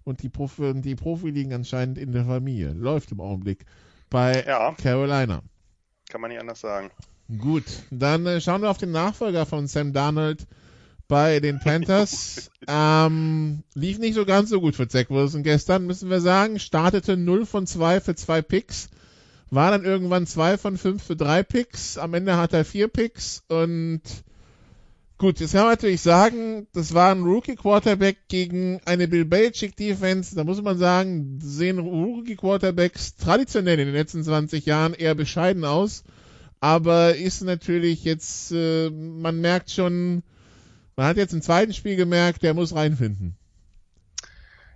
und 0.05 0.23
die 0.23 0.29
Profi, 0.29 0.81
die 0.81 0.95
Profi 0.95 1.31
liegen 1.31 1.53
anscheinend 1.53 1.99
in 1.99 2.13
der 2.13 2.25
Familie. 2.25 2.73
Läuft 2.73 3.13
im 3.13 3.21
Augenblick 3.21 3.67
bei 4.09 4.45
ja. 4.47 4.75
Carolina. 4.75 5.43
Kann 6.09 6.21
man 6.21 6.31
nicht 6.31 6.41
anders 6.41 6.61
sagen. 6.61 6.91
Gut, 7.39 7.65
dann 7.91 8.27
äh, 8.27 8.41
schauen 8.41 8.63
wir 8.63 8.71
auf 8.71 8.79
den 8.79 8.91
Nachfolger 8.91 9.47
von 9.47 9.69
Sam 9.69 9.93
Darnold 9.93 10.47
bei 11.07 11.39
den 11.39 11.61
Panthers. 11.61 12.51
ähm, 12.67 13.63
lief 13.75 13.99
nicht 13.99 14.15
so 14.15 14.25
ganz 14.25 14.51
so 14.51 14.61
gut 14.61 14.75
für 14.75 14.89
Zach 14.89 15.11
Wilson 15.11 15.43
gestern, 15.43 15.87
müssen 15.87 16.11
wir 16.11 16.21
sagen. 16.21 16.59
Startete 16.59 17.17
0 17.17 17.47
von 17.47 17.67
2 17.67 18.01
für 18.01 18.15
zwei 18.17 18.43
Picks 18.43 18.89
war 19.51 19.71
dann 19.71 19.85
irgendwann 19.85 20.27
zwei 20.27 20.57
von 20.57 20.79
fünf 20.79 21.03
für 21.03 21.17
drei 21.17 21.43
Picks. 21.43 21.99
Am 21.99 22.15
Ende 22.15 22.37
hat 22.37 22.53
er 22.53 22.65
vier 22.65 22.89
Picks 22.89 23.43
und 23.49 24.01
gut, 25.19 25.41
jetzt 25.41 25.53
kann 25.53 25.63
man 25.63 25.73
natürlich 25.73 26.01
sagen, 26.01 26.67
das 26.73 26.95
war 26.95 27.13
ein 27.13 27.23
Rookie-Quarterback 27.23 28.29
gegen 28.29 28.81
eine 28.87 29.09
Bill 29.09 29.25
Belichick-Defense. 29.25 30.35
Da 30.35 30.45
muss 30.45 30.63
man 30.63 30.79
sagen, 30.79 31.39
sehen 31.43 31.79
Rookie-Quarterbacks 31.79 33.17
traditionell 33.17 33.79
in 33.81 33.87
den 33.87 33.95
letzten 33.95 34.23
20 34.23 34.65
Jahren 34.67 34.95
eher 34.95 35.15
bescheiden 35.15 35.65
aus. 35.65 36.05
Aber 36.61 37.17
ist 37.17 37.43
natürlich 37.43 38.05
jetzt, 38.05 38.53
äh, 38.53 38.91
man 38.91 39.41
merkt 39.41 39.71
schon, 39.71 40.23
man 40.97 41.07
hat 41.07 41.17
jetzt 41.17 41.33
im 41.33 41.43
zweiten 41.43 41.73
Spiel 41.73 41.97
gemerkt, 41.97 42.43
der 42.43 42.55
muss 42.55 42.75
reinfinden. 42.75 43.37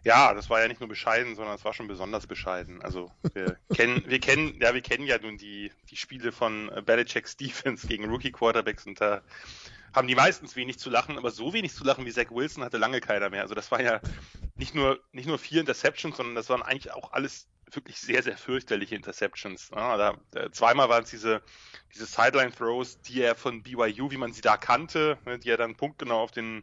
Ja, 0.04 0.34
das 0.34 0.50
war 0.50 0.60
ja 0.60 0.68
nicht 0.68 0.80
nur 0.80 0.88
bescheiden, 0.88 1.34
sondern 1.34 1.54
es 1.54 1.64
war 1.64 1.72
schon 1.72 1.88
besonders 1.88 2.26
bescheiden. 2.26 2.82
Also 2.82 3.10
wir 3.32 3.56
kennen, 3.74 4.04
wir 4.06 4.20
kennen, 4.20 4.60
ja, 4.60 4.74
wir 4.74 4.82
kennen 4.82 5.06
ja 5.06 5.18
nun 5.18 5.38
die, 5.38 5.72
die 5.90 5.96
Spiele 5.96 6.30
von 6.30 6.70
Belichick's 6.84 7.36
Defense 7.36 7.86
gegen 7.86 8.08
Rookie 8.10 8.30
Quarterbacks 8.32 8.86
und 8.86 9.00
da 9.00 9.22
haben 9.94 10.08
die 10.08 10.14
meistens 10.14 10.56
wenig 10.56 10.78
zu 10.78 10.90
lachen, 10.90 11.16
aber 11.16 11.30
so 11.30 11.52
wenig 11.52 11.72
zu 11.72 11.84
lachen 11.84 12.04
wie 12.04 12.10
Zach 12.10 12.30
Wilson 12.30 12.64
hatte 12.64 12.78
lange 12.78 13.00
keiner 13.00 13.30
mehr. 13.30 13.42
Also 13.42 13.54
das 13.54 13.70
war 13.70 13.80
ja 13.80 14.00
nicht 14.56 14.74
nur, 14.74 15.00
nicht 15.12 15.26
nur 15.26 15.38
vier 15.38 15.60
Interceptions, 15.60 16.16
sondern 16.16 16.34
das 16.34 16.50
waren 16.50 16.62
eigentlich 16.62 16.92
auch 16.92 17.12
alles 17.12 17.46
wirklich 17.70 17.98
sehr, 17.98 18.22
sehr 18.22 18.36
fürchterliche 18.36 18.96
Interceptions. 18.96 19.70
Ja, 19.74 19.96
da, 19.96 20.16
da, 20.32 20.52
zweimal 20.52 20.88
waren 20.88 21.04
es 21.04 21.10
diese, 21.10 21.42
diese 21.94 22.06
Sideline-Throws, 22.06 23.00
die 23.02 23.22
er 23.22 23.34
von 23.36 23.62
BYU, 23.62 24.10
wie 24.10 24.16
man 24.16 24.32
sie 24.32 24.42
da 24.42 24.56
kannte, 24.56 25.16
ne, 25.24 25.38
die 25.38 25.50
er 25.50 25.56
dann 25.56 25.76
punktgenau 25.76 26.20
auf 26.20 26.32
den, 26.32 26.58
äh, 26.58 26.62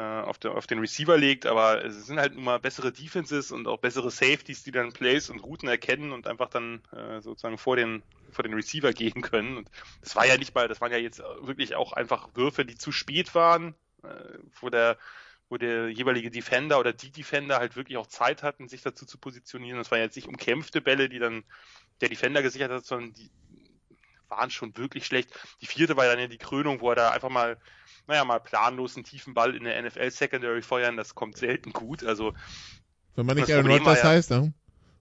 auf, 0.00 0.38
der, 0.38 0.54
auf 0.54 0.66
den 0.66 0.78
Receiver 0.78 1.16
legt, 1.16 1.46
aber 1.46 1.84
es 1.84 2.06
sind 2.06 2.18
halt 2.18 2.34
nun 2.34 2.44
mal 2.44 2.58
bessere 2.58 2.92
Defenses 2.92 3.50
und 3.50 3.66
auch 3.66 3.78
bessere 3.78 4.10
Safeties, 4.10 4.62
die 4.62 4.72
dann 4.72 4.92
Plays 4.92 5.30
und 5.30 5.40
Routen 5.40 5.68
erkennen 5.68 6.12
und 6.12 6.26
einfach 6.26 6.48
dann 6.48 6.82
äh, 6.92 7.20
sozusagen 7.20 7.58
vor 7.58 7.76
den, 7.76 8.02
vor 8.30 8.42
den 8.42 8.54
Receiver 8.54 8.92
gehen 8.92 9.22
können. 9.22 9.56
Und 9.56 9.70
das 10.02 10.14
war 10.14 10.26
ja 10.26 10.36
nicht 10.36 10.54
mal, 10.54 10.68
das 10.68 10.80
waren 10.80 10.92
ja 10.92 10.98
jetzt 10.98 11.20
wirklich 11.40 11.74
auch 11.76 11.92
einfach 11.92 12.28
Würfe, 12.34 12.64
die 12.64 12.76
zu 12.76 12.92
spät 12.92 13.34
waren, 13.34 13.74
äh, 14.02 14.08
wo 14.60 14.68
der 14.68 14.98
wo 15.48 15.56
der 15.56 15.90
jeweilige 15.90 16.30
Defender 16.30 16.80
oder 16.80 16.92
die 16.92 17.12
Defender 17.12 17.58
halt 17.58 17.76
wirklich 17.76 17.98
auch 17.98 18.08
Zeit 18.08 18.42
hatten, 18.42 18.68
sich 18.68 18.82
dazu 18.82 19.06
zu 19.06 19.16
positionieren. 19.16 19.78
Das 19.78 19.90
waren 19.90 20.00
jetzt 20.00 20.16
nicht 20.16 20.26
umkämpfte 20.26 20.80
Bälle, 20.80 21.08
die 21.08 21.20
dann 21.20 21.44
der 22.00 22.08
Defender 22.08 22.42
gesichert 22.42 22.72
hat, 22.72 22.84
sondern 22.84 23.12
die 23.12 23.30
waren 24.28 24.50
schon 24.50 24.76
wirklich 24.76 25.06
schlecht. 25.06 25.30
Die 25.60 25.66
vierte 25.66 25.96
war 25.96 26.06
dann 26.06 26.18
ja 26.18 26.26
die 26.26 26.38
Krönung, 26.38 26.80
wo 26.80 26.90
er 26.90 26.96
da 26.96 27.10
einfach 27.10 27.28
mal, 27.28 27.58
naja, 28.06 28.24
mal 28.24 28.40
planlos 28.40 28.96
einen 28.96 29.04
tiefen 29.04 29.34
Ball 29.34 29.54
in 29.54 29.64
der 29.64 29.80
NFL 29.82 30.10
Secondary 30.10 30.62
feuern, 30.62 30.96
das 30.96 31.14
kommt 31.14 31.36
selten 31.36 31.72
gut. 31.72 32.04
Also 32.04 32.34
wenn 33.16 33.26
man 33.26 33.36
nicht 33.36 33.50
Aaron 33.50 33.70
Rodgers 33.70 34.02
ja, 34.02 34.08
heißt, 34.08 34.30
ne? 34.30 34.52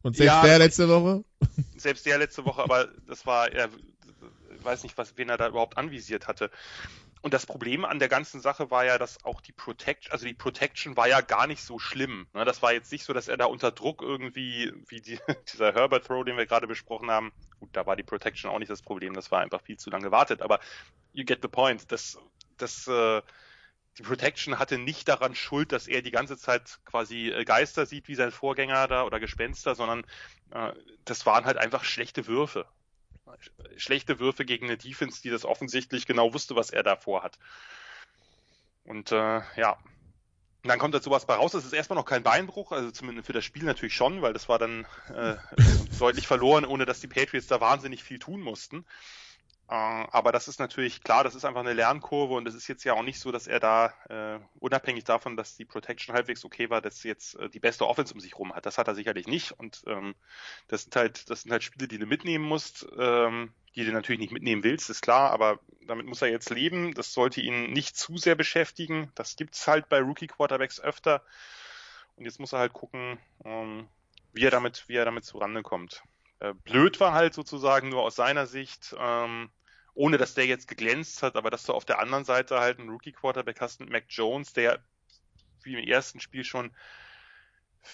Und 0.02 0.16
selbst 0.16 0.36
ja, 0.36 0.44
der 0.44 0.60
letzte 0.60 0.88
Woche? 0.88 1.24
Selbst 1.78 2.06
der 2.06 2.20
letzte 2.20 2.46
Woche, 2.46 2.64
aber 2.64 2.90
das 3.08 3.26
war, 3.26 3.52
er 3.52 3.70
weiß 4.62 4.84
nicht, 4.84 4.98
was, 4.98 5.18
wen 5.18 5.30
er 5.30 5.38
da 5.38 5.48
überhaupt 5.48 5.78
anvisiert 5.78 6.28
hatte. 6.28 6.52
Und 7.22 7.34
das 7.34 7.48
Problem 7.48 7.86
an 7.86 7.98
der 7.98 8.08
ganzen 8.08 8.40
Sache 8.40 8.70
war 8.70 8.86
ja, 8.86 9.00
dass 9.00 9.26
auch 9.26 9.42
die 9.42 9.52
Protection, 9.52 10.12
also 10.12 10.28
die 10.28 10.36
Protection 10.36 10.96
war 10.96 11.08
ja 11.08 11.22
gar 11.22 11.48
nicht 11.48 11.64
so 11.64 11.80
schlimm. 11.80 12.28
Ne? 12.36 12.46
Das 12.46 12.62
war 12.62 12.72
jetzt 12.72 12.92
nicht 12.92 13.04
so, 13.04 13.14
dass 13.14 13.28
er 13.28 13.38
da 13.38 13.46
unter 13.46 13.72
Druck 13.72 14.04
irgendwie, 14.04 14.72
wie 14.88 15.02
die, 15.02 15.18
dieser 15.52 15.74
Herbert 15.74 16.06
Throw, 16.06 16.24
den 16.24 16.38
wir 16.38 16.46
gerade 16.46 16.68
besprochen 16.68 17.10
haben, 17.10 17.32
gut, 17.60 17.70
da 17.74 17.88
war 17.88 17.96
die 17.96 18.04
Protection 18.04 18.52
auch 18.52 18.60
nicht 18.60 18.70
das 18.70 18.84
Problem, 18.84 19.16
das 19.16 19.32
war 19.32 19.42
einfach 19.42 19.62
viel 19.62 19.78
zu 19.78 19.90
lange 19.90 20.04
gewartet, 20.06 20.44
aber 20.44 20.60
you 21.14 21.26
get 21.26 21.40
the 21.42 21.48
point. 21.48 21.92
Das, 21.92 22.20
das, 22.58 22.88
äh, 22.88 23.22
die 23.98 24.04
Protection 24.04 24.60
hatte 24.60 24.78
nicht 24.78 25.08
daran 25.08 25.36
Schuld, 25.36 25.72
dass 25.72 25.88
er 25.88 26.02
die 26.02 26.12
ganze 26.12 26.38
Zeit 26.38 26.80
quasi 26.86 27.30
äh, 27.30 27.46
Geister 27.46 27.86
sieht 27.86 28.08
wie 28.08 28.16
sein 28.16 28.32
Vorgänger 28.32 28.88
da 28.88 29.04
oder 29.04 29.20
Gespenster, 29.20 29.76
sondern 29.76 30.06
äh, 30.52 30.74
das 31.06 31.26
waren 31.26 31.46
halt 31.46 31.58
einfach 31.58 31.84
schlechte 31.84 32.28
Würfe 32.28 32.68
schlechte 33.78 34.20
Würfe 34.20 34.46
gegen 34.46 34.68
eine 34.68 34.78
Defense, 34.78 35.22
die 35.22 35.30
das 35.30 35.46
offensichtlich 35.46 36.06
genau 36.06 36.34
wusste, 36.34 36.56
was 36.56 36.70
er 36.70 36.84
davor 36.84 37.24
hat. 37.24 37.38
Und 38.84 39.12
äh, 39.12 39.42
ja, 39.58 39.78
und 40.64 40.70
dann 40.70 40.80
kommt 40.80 40.96
dazu 40.96 41.12
was 41.12 41.26
bei 41.26 41.36
raus. 41.36 41.52
Das 41.52 41.66
ist 41.66 41.74
erstmal 41.74 41.98
noch 41.98 42.06
kein 42.06 42.24
Beinbruch, 42.24 42.72
also 42.72 42.92
zumindest 42.92 43.28
für 43.28 43.34
das 43.34 43.46
Spiel 43.46 43.64
natürlich 43.64 43.96
schon, 43.96 44.22
weil 44.22 44.34
das 44.34 44.50
war 44.50 44.60
dann 44.60 44.86
äh, 45.14 45.36
deutlich 46.00 46.28
verloren, 46.28 46.66
ohne 46.66 46.86
dass 46.86 47.00
die 47.00 47.08
Patriots 47.08 47.48
da 47.48 47.62
wahnsinnig 47.62 48.04
viel 48.04 48.20
tun 48.20 48.42
mussten. 48.42 48.86
Äh, 49.68 49.74
aber 49.74 50.32
das 50.32 50.48
ist 50.48 50.60
natürlich 50.60 51.04
klar, 51.04 51.24
das 51.24 51.34
ist 51.34 51.44
einfach 51.44 51.62
eine 51.62 51.74
Lernkurve 51.74 52.36
und 52.36 52.48
es 52.48 52.54
ist 52.54 52.68
jetzt 52.68 52.84
ja 52.84 52.94
auch 52.94 53.04
nicht 53.04 53.20
so, 53.20 53.32
dass 53.32 53.48
er 53.48 53.60
da, 53.60 53.94
äh, 54.10 54.40
unabhängig 54.60 55.06
davon, 55.06 55.36
dass 55.36 55.56
die 55.56 55.66
Protection 55.66 56.14
halbwegs 56.14 56.46
okay 56.46 56.70
war, 56.70 56.82
dass 56.82 57.04
jetzt 57.04 57.36
äh, 57.40 57.50
die 57.50 57.60
beste 57.60 57.88
Offense 57.88 58.14
um 58.14 58.20
sich 58.20 58.38
rum 58.38 58.54
hat. 58.54 58.66
Das 58.66 58.78
hat 58.78 58.88
er 58.88 58.96
sicherlich 58.96 59.28
nicht 59.28 59.54
und 59.54 59.84
ähm, 59.88 60.14
das 60.68 60.84
sind 60.84 60.96
halt, 60.96 61.30
das 61.30 61.42
sind 61.42 61.52
halt 61.52 61.64
Spiele, 61.64 61.88
die 61.88 61.98
du 61.98 62.06
mitnehmen 62.06 62.46
musst, 62.46 62.86
ähm, 62.98 63.54
die 63.76 63.86
du 63.86 63.92
natürlich 63.92 64.20
nicht 64.20 64.32
mitnehmen 64.32 64.64
willst, 64.64 64.90
ist 64.90 65.02
klar, 65.02 65.32
aber 65.32 65.60
damit 65.88 66.06
muss 66.06 66.22
er 66.22 66.30
jetzt 66.30 66.50
leben. 66.50 66.94
Das 66.94 67.14
sollte 67.14 67.42
ihn 67.42 67.72
nicht 67.72 67.98
zu 67.98 68.18
sehr 68.18 68.36
beschäftigen. 68.36 69.12
Das 69.16 69.36
gibt's 69.36 69.68
halt 69.68 69.90
bei 69.90 70.00
Rookie 70.00 70.28
Quarterbacks 70.28 70.80
öfter. 70.80 71.24
Und 72.16 72.26
jetzt 72.26 72.40
muss 72.40 72.54
er 72.54 72.60
halt 72.60 72.74
gucken, 72.74 73.20
ähm, 73.44 73.88
wie 74.32 74.46
er 74.46 74.52
damit, 74.52 74.86
wie 74.88 74.96
er 74.96 75.06
damit 75.06 75.26
zurande 75.26 75.64
kommt. 75.64 76.04
Äh, 76.40 76.54
blöd 76.54 77.00
war 77.00 77.14
halt 77.14 77.34
sozusagen 77.34 77.90
nur 77.90 78.02
aus 78.04 78.16
seiner 78.16 78.46
Sicht, 78.46 78.96
ähm, 79.00 79.50
ohne 79.94 80.18
dass 80.18 80.34
der 80.34 80.46
jetzt 80.46 80.68
geglänzt 80.68 81.24
hat, 81.24 81.36
aber 81.36 81.50
dass 81.50 81.64
du 81.64 81.74
auf 81.74 81.86
der 81.86 82.00
anderen 82.00 82.26
Seite 82.26 82.60
halt 82.60 82.80
einen 82.80 82.90
Rookie-Quarterback 82.90 83.62
hast 83.62 83.80
mit 83.80 83.90
Mac 83.90 84.06
Jones, 84.10 84.54
der 84.54 84.80
wie 85.64 85.74
im 85.74 85.88
ersten 85.88 86.20
Spiel 86.20 86.44
schon 86.44 86.72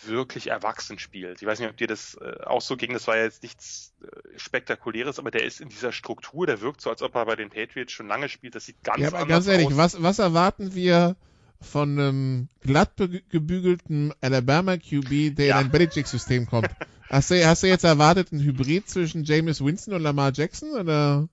wirklich 0.04 0.48
erwachsen 0.48 1.00
spielt. 1.00 1.42
Ich 1.42 1.48
weiß 1.48 1.60
nicht, 1.60 1.70
ob 1.70 1.78
dir 1.78 1.88
das 1.88 2.16
äh, 2.16 2.44
auch 2.46 2.62
so 2.62 2.78
ging, 2.78 2.94
das 2.94 3.08
war 3.08 3.18
ja 3.18 3.24
jetzt 3.24 3.44
nichts 3.44 3.94
äh, 4.02 4.40
Spektakuläres, 4.40 5.20
aber 5.20 5.32
der 5.32 5.44
ist 5.44 5.60
in 5.60 5.70
dieser 5.70 5.92
Struktur, 5.92 6.48
der 6.48 6.62
wirkt 6.62 6.82
so, 6.82 6.90
als 6.90 7.02
ob 7.02 7.14
er 7.16 7.26
bei 7.26 7.36
den 7.36 7.50
Patriots 7.50 7.92
schon 7.92 8.08
lange 8.08 8.30
spielt, 8.30 8.56
das 8.56 8.66
sieht 8.66 8.82
ganz 8.84 9.02
ja, 9.02 9.10
aber 9.10 9.20
anders 9.20 9.46
ganz 9.46 9.48
ehrlich, 9.48 9.68
aus. 9.68 9.78
Was, 9.78 10.02
was 10.02 10.20
erwarten 10.20 10.74
wir 10.74 11.16
von 11.62 12.00
einem 12.00 12.48
glatt 12.62 12.94
gebügelten 13.30 14.14
Alabama 14.22 14.78
QB, 14.78 15.36
der 15.36 15.46
ja. 15.46 15.60
in 15.60 15.66
ein 15.66 15.72
Belichick-System 15.72 16.48
kommt? 16.48 16.70
Hast 17.10 17.30
du, 17.30 17.46
hast 17.46 17.64
du 17.64 17.68
jetzt 17.68 17.84
erwartet, 17.84 18.32
ein 18.32 18.40
Hybrid 18.40 18.90
zwischen 18.90 19.26
James 19.26 19.64
Winston 19.64 19.94
und 19.94 20.02
Lamar 20.02 20.32
Jackson, 20.34 20.72
oder? 20.72 21.28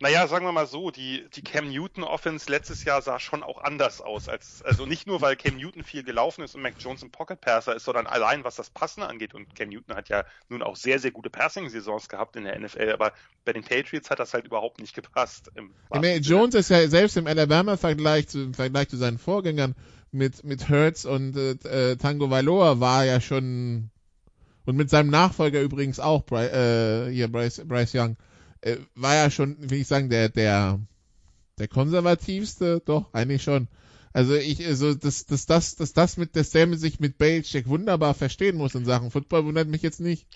Naja, 0.00 0.26
sagen 0.26 0.44
wir 0.44 0.52
mal 0.52 0.66
so, 0.66 0.90
die, 0.90 1.24
die 1.34 1.42
Cam 1.42 1.70
Newton 1.70 2.04
Offense 2.04 2.50
letztes 2.50 2.84
Jahr 2.84 3.00
sah 3.02 3.18
schon 3.18 3.42
auch 3.42 3.62
anders 3.62 4.00
aus. 4.00 4.28
Als, 4.28 4.62
also 4.62 4.86
nicht 4.86 5.06
nur, 5.06 5.20
weil 5.20 5.36
Cam 5.36 5.56
Newton 5.56 5.82
viel 5.82 6.02
gelaufen 6.02 6.42
ist 6.42 6.54
und 6.54 6.62
Mac 6.62 6.74
Jones 6.78 7.02
ein 7.02 7.10
Pocket 7.10 7.40
Passer 7.40 7.76
ist, 7.76 7.84
sondern 7.84 8.06
allein 8.06 8.44
was 8.44 8.56
das 8.56 8.70
Passen 8.70 9.02
angeht. 9.02 9.34
Und 9.34 9.54
Cam 9.54 9.68
Newton 9.68 9.96
hat 9.96 10.08
ja 10.08 10.24
nun 10.48 10.62
auch 10.62 10.76
sehr, 10.76 10.98
sehr 10.98 11.10
gute 11.10 11.30
Passing-Saisons 11.30 12.08
gehabt 12.08 12.36
in 12.36 12.44
der 12.44 12.58
NFL, 12.58 12.90
aber 12.92 13.12
bei 13.44 13.52
den 13.52 13.62
Patriots 13.62 14.10
hat 14.10 14.18
das 14.18 14.34
halt 14.34 14.46
überhaupt 14.46 14.80
nicht 14.80 14.94
gepasst. 14.94 15.50
Mac 15.90 16.18
Jones 16.20 16.54
ist 16.54 16.70
ja 16.70 16.86
selbst 16.88 17.16
im 17.16 17.26
Alabama-Vergleich 17.26 18.28
zu, 18.28 18.42
im 18.42 18.54
Vergleich 18.54 18.88
zu 18.88 18.96
seinen 18.96 19.18
Vorgängern 19.18 19.74
mit, 20.10 20.44
mit 20.44 20.68
Hertz 20.68 21.04
und 21.04 21.36
äh, 21.36 21.96
Tango 21.96 22.30
Valoa 22.30 22.80
war 22.80 23.04
ja 23.04 23.20
schon 23.20 23.90
und 24.66 24.76
mit 24.76 24.90
seinem 24.90 25.10
Nachfolger 25.10 25.60
übrigens 25.60 26.00
auch, 26.00 26.24
Bry, 26.24 26.46
äh, 26.46 27.10
hier 27.12 27.28
Bryce, 27.28 27.62
Bryce 27.66 27.94
Young, 27.94 28.16
äh, 28.64 28.78
war 28.94 29.14
ja 29.14 29.30
schon, 29.30 29.56
wie 29.58 29.76
ich 29.76 29.86
sagen, 29.86 30.08
der, 30.08 30.30
der, 30.30 30.80
der 31.58 31.68
konservativste, 31.68 32.80
doch, 32.84 33.12
eigentlich 33.12 33.42
schon. 33.42 33.68
Also 34.12 34.34
ich, 34.34 34.64
also 34.64 34.94
dass, 34.94 35.26
dass 35.26 35.46
das, 35.46 35.76
dass 35.76 35.92
das 35.92 36.16
mit 36.16 36.34
der 36.34 36.44
Sam 36.44 36.74
sich 36.74 37.00
mit 37.00 37.18
Belichick 37.18 37.68
wunderbar 37.68 38.14
verstehen 38.14 38.56
muss 38.56 38.74
in 38.74 38.84
Sachen 38.84 39.10
Football, 39.10 39.44
wundert 39.44 39.68
mich 39.68 39.82
jetzt 39.82 40.00
nicht. 40.00 40.26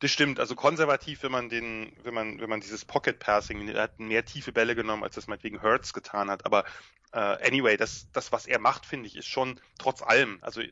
Das 0.00 0.10
stimmt, 0.10 0.40
also 0.40 0.54
konservativ, 0.54 1.22
wenn 1.22 1.30
man 1.30 1.50
den, 1.50 1.92
wenn 2.02 2.14
man, 2.14 2.40
wenn 2.40 2.48
man 2.48 2.60
dieses 2.60 2.86
Pocket 2.86 3.18
Passing, 3.18 3.68
er 3.68 3.82
hat 3.82 4.00
mehr 4.00 4.24
tiefe 4.24 4.50
Bälle 4.50 4.74
genommen, 4.74 5.04
als 5.04 5.14
das 5.14 5.26
meinetwegen 5.26 5.62
Hurts 5.62 5.92
getan 5.92 6.30
hat. 6.30 6.46
Aber 6.46 6.64
äh, 7.12 7.18
anyway, 7.18 7.76
das, 7.76 8.08
das, 8.12 8.32
was 8.32 8.46
er 8.46 8.58
macht, 8.58 8.86
finde 8.86 9.06
ich, 9.06 9.16
ist 9.16 9.28
schon 9.28 9.60
trotz 9.78 10.00
allem. 10.00 10.38
Also 10.40 10.62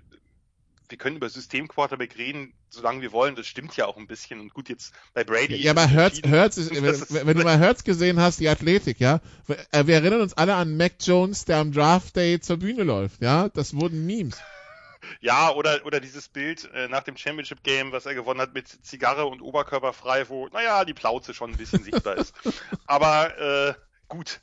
wir 0.88 0.98
können 0.98 1.16
über 1.16 1.28
System-Quarterback 1.28 2.16
reden, 2.16 2.54
solange 2.70 3.02
wir 3.02 3.12
wollen. 3.12 3.36
Das 3.36 3.46
stimmt 3.46 3.76
ja 3.76 3.86
auch 3.86 3.96
ein 3.96 4.06
bisschen. 4.06 4.40
Und 4.40 4.54
gut, 4.54 4.68
jetzt 4.68 4.94
bei 5.14 5.24
Brady. 5.24 5.56
Ja, 5.56 5.72
aber 5.72 5.86
Hertz, 5.86 6.20
Hertz 6.24 6.56
ist, 6.56 6.70
wenn, 7.10 7.26
wenn 7.26 7.36
du 7.36 7.44
mal 7.44 7.58
Hertz 7.58 7.84
gesehen 7.84 8.20
hast, 8.20 8.40
die 8.40 8.48
Athletik, 8.48 9.00
ja. 9.00 9.20
Äh, 9.72 9.86
wir 9.86 9.96
erinnern 9.96 10.20
uns 10.20 10.34
alle 10.34 10.54
an 10.54 10.76
Mac 10.76 10.94
Jones, 11.00 11.44
der 11.44 11.58
am 11.58 11.72
Draft 11.72 12.16
Day 12.16 12.40
zur 12.40 12.58
Bühne 12.58 12.84
läuft, 12.84 13.22
ja. 13.22 13.48
Das 13.48 13.74
wurden 13.74 14.06
Memes. 14.06 14.38
Ja, 15.20 15.52
oder, 15.52 15.86
oder 15.86 16.00
dieses 16.00 16.28
Bild 16.28 16.68
äh, 16.74 16.88
nach 16.88 17.02
dem 17.02 17.16
Championship 17.16 17.62
Game, 17.62 17.92
was 17.92 18.04
er 18.04 18.14
gewonnen 18.14 18.40
hat 18.40 18.52
mit 18.52 18.68
Zigarre 18.84 19.26
und 19.26 19.40
Oberkörper 19.40 19.92
frei, 19.92 20.28
wo, 20.28 20.48
naja, 20.48 20.84
die 20.84 20.92
Plauze 20.92 21.34
schon 21.34 21.52
ein 21.52 21.56
bisschen 21.56 21.82
sichtbar 21.82 22.16
ist. 22.16 22.34
Aber 22.86 23.38
äh, 23.38 23.74
gut, 24.08 24.40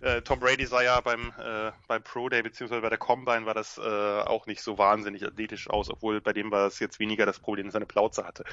äh, 0.00 0.22
Tom 0.22 0.40
Brady 0.40 0.66
sah 0.66 0.82
ja 0.82 1.00
beim, 1.00 1.32
äh, 1.38 1.72
beim 1.86 2.02
Pro 2.02 2.28
Day 2.28 2.42
beziehungsweise 2.42 2.82
bei 2.82 2.88
der 2.88 2.98
Combine 2.98 3.46
war 3.46 3.54
das 3.54 3.78
äh, 3.78 3.80
auch 3.82 4.46
nicht 4.46 4.62
so 4.62 4.78
wahnsinnig 4.78 5.24
athletisch 5.24 5.68
aus, 5.68 5.90
obwohl 5.90 6.20
bei 6.20 6.32
dem 6.32 6.50
war 6.50 6.66
es 6.66 6.78
jetzt 6.78 6.98
weniger 6.98 7.26
das 7.26 7.38
Problem, 7.38 7.66
dass 7.66 7.74
er 7.74 7.78
eine 7.78 7.86
Plauze 7.86 8.26
hatte. 8.26 8.44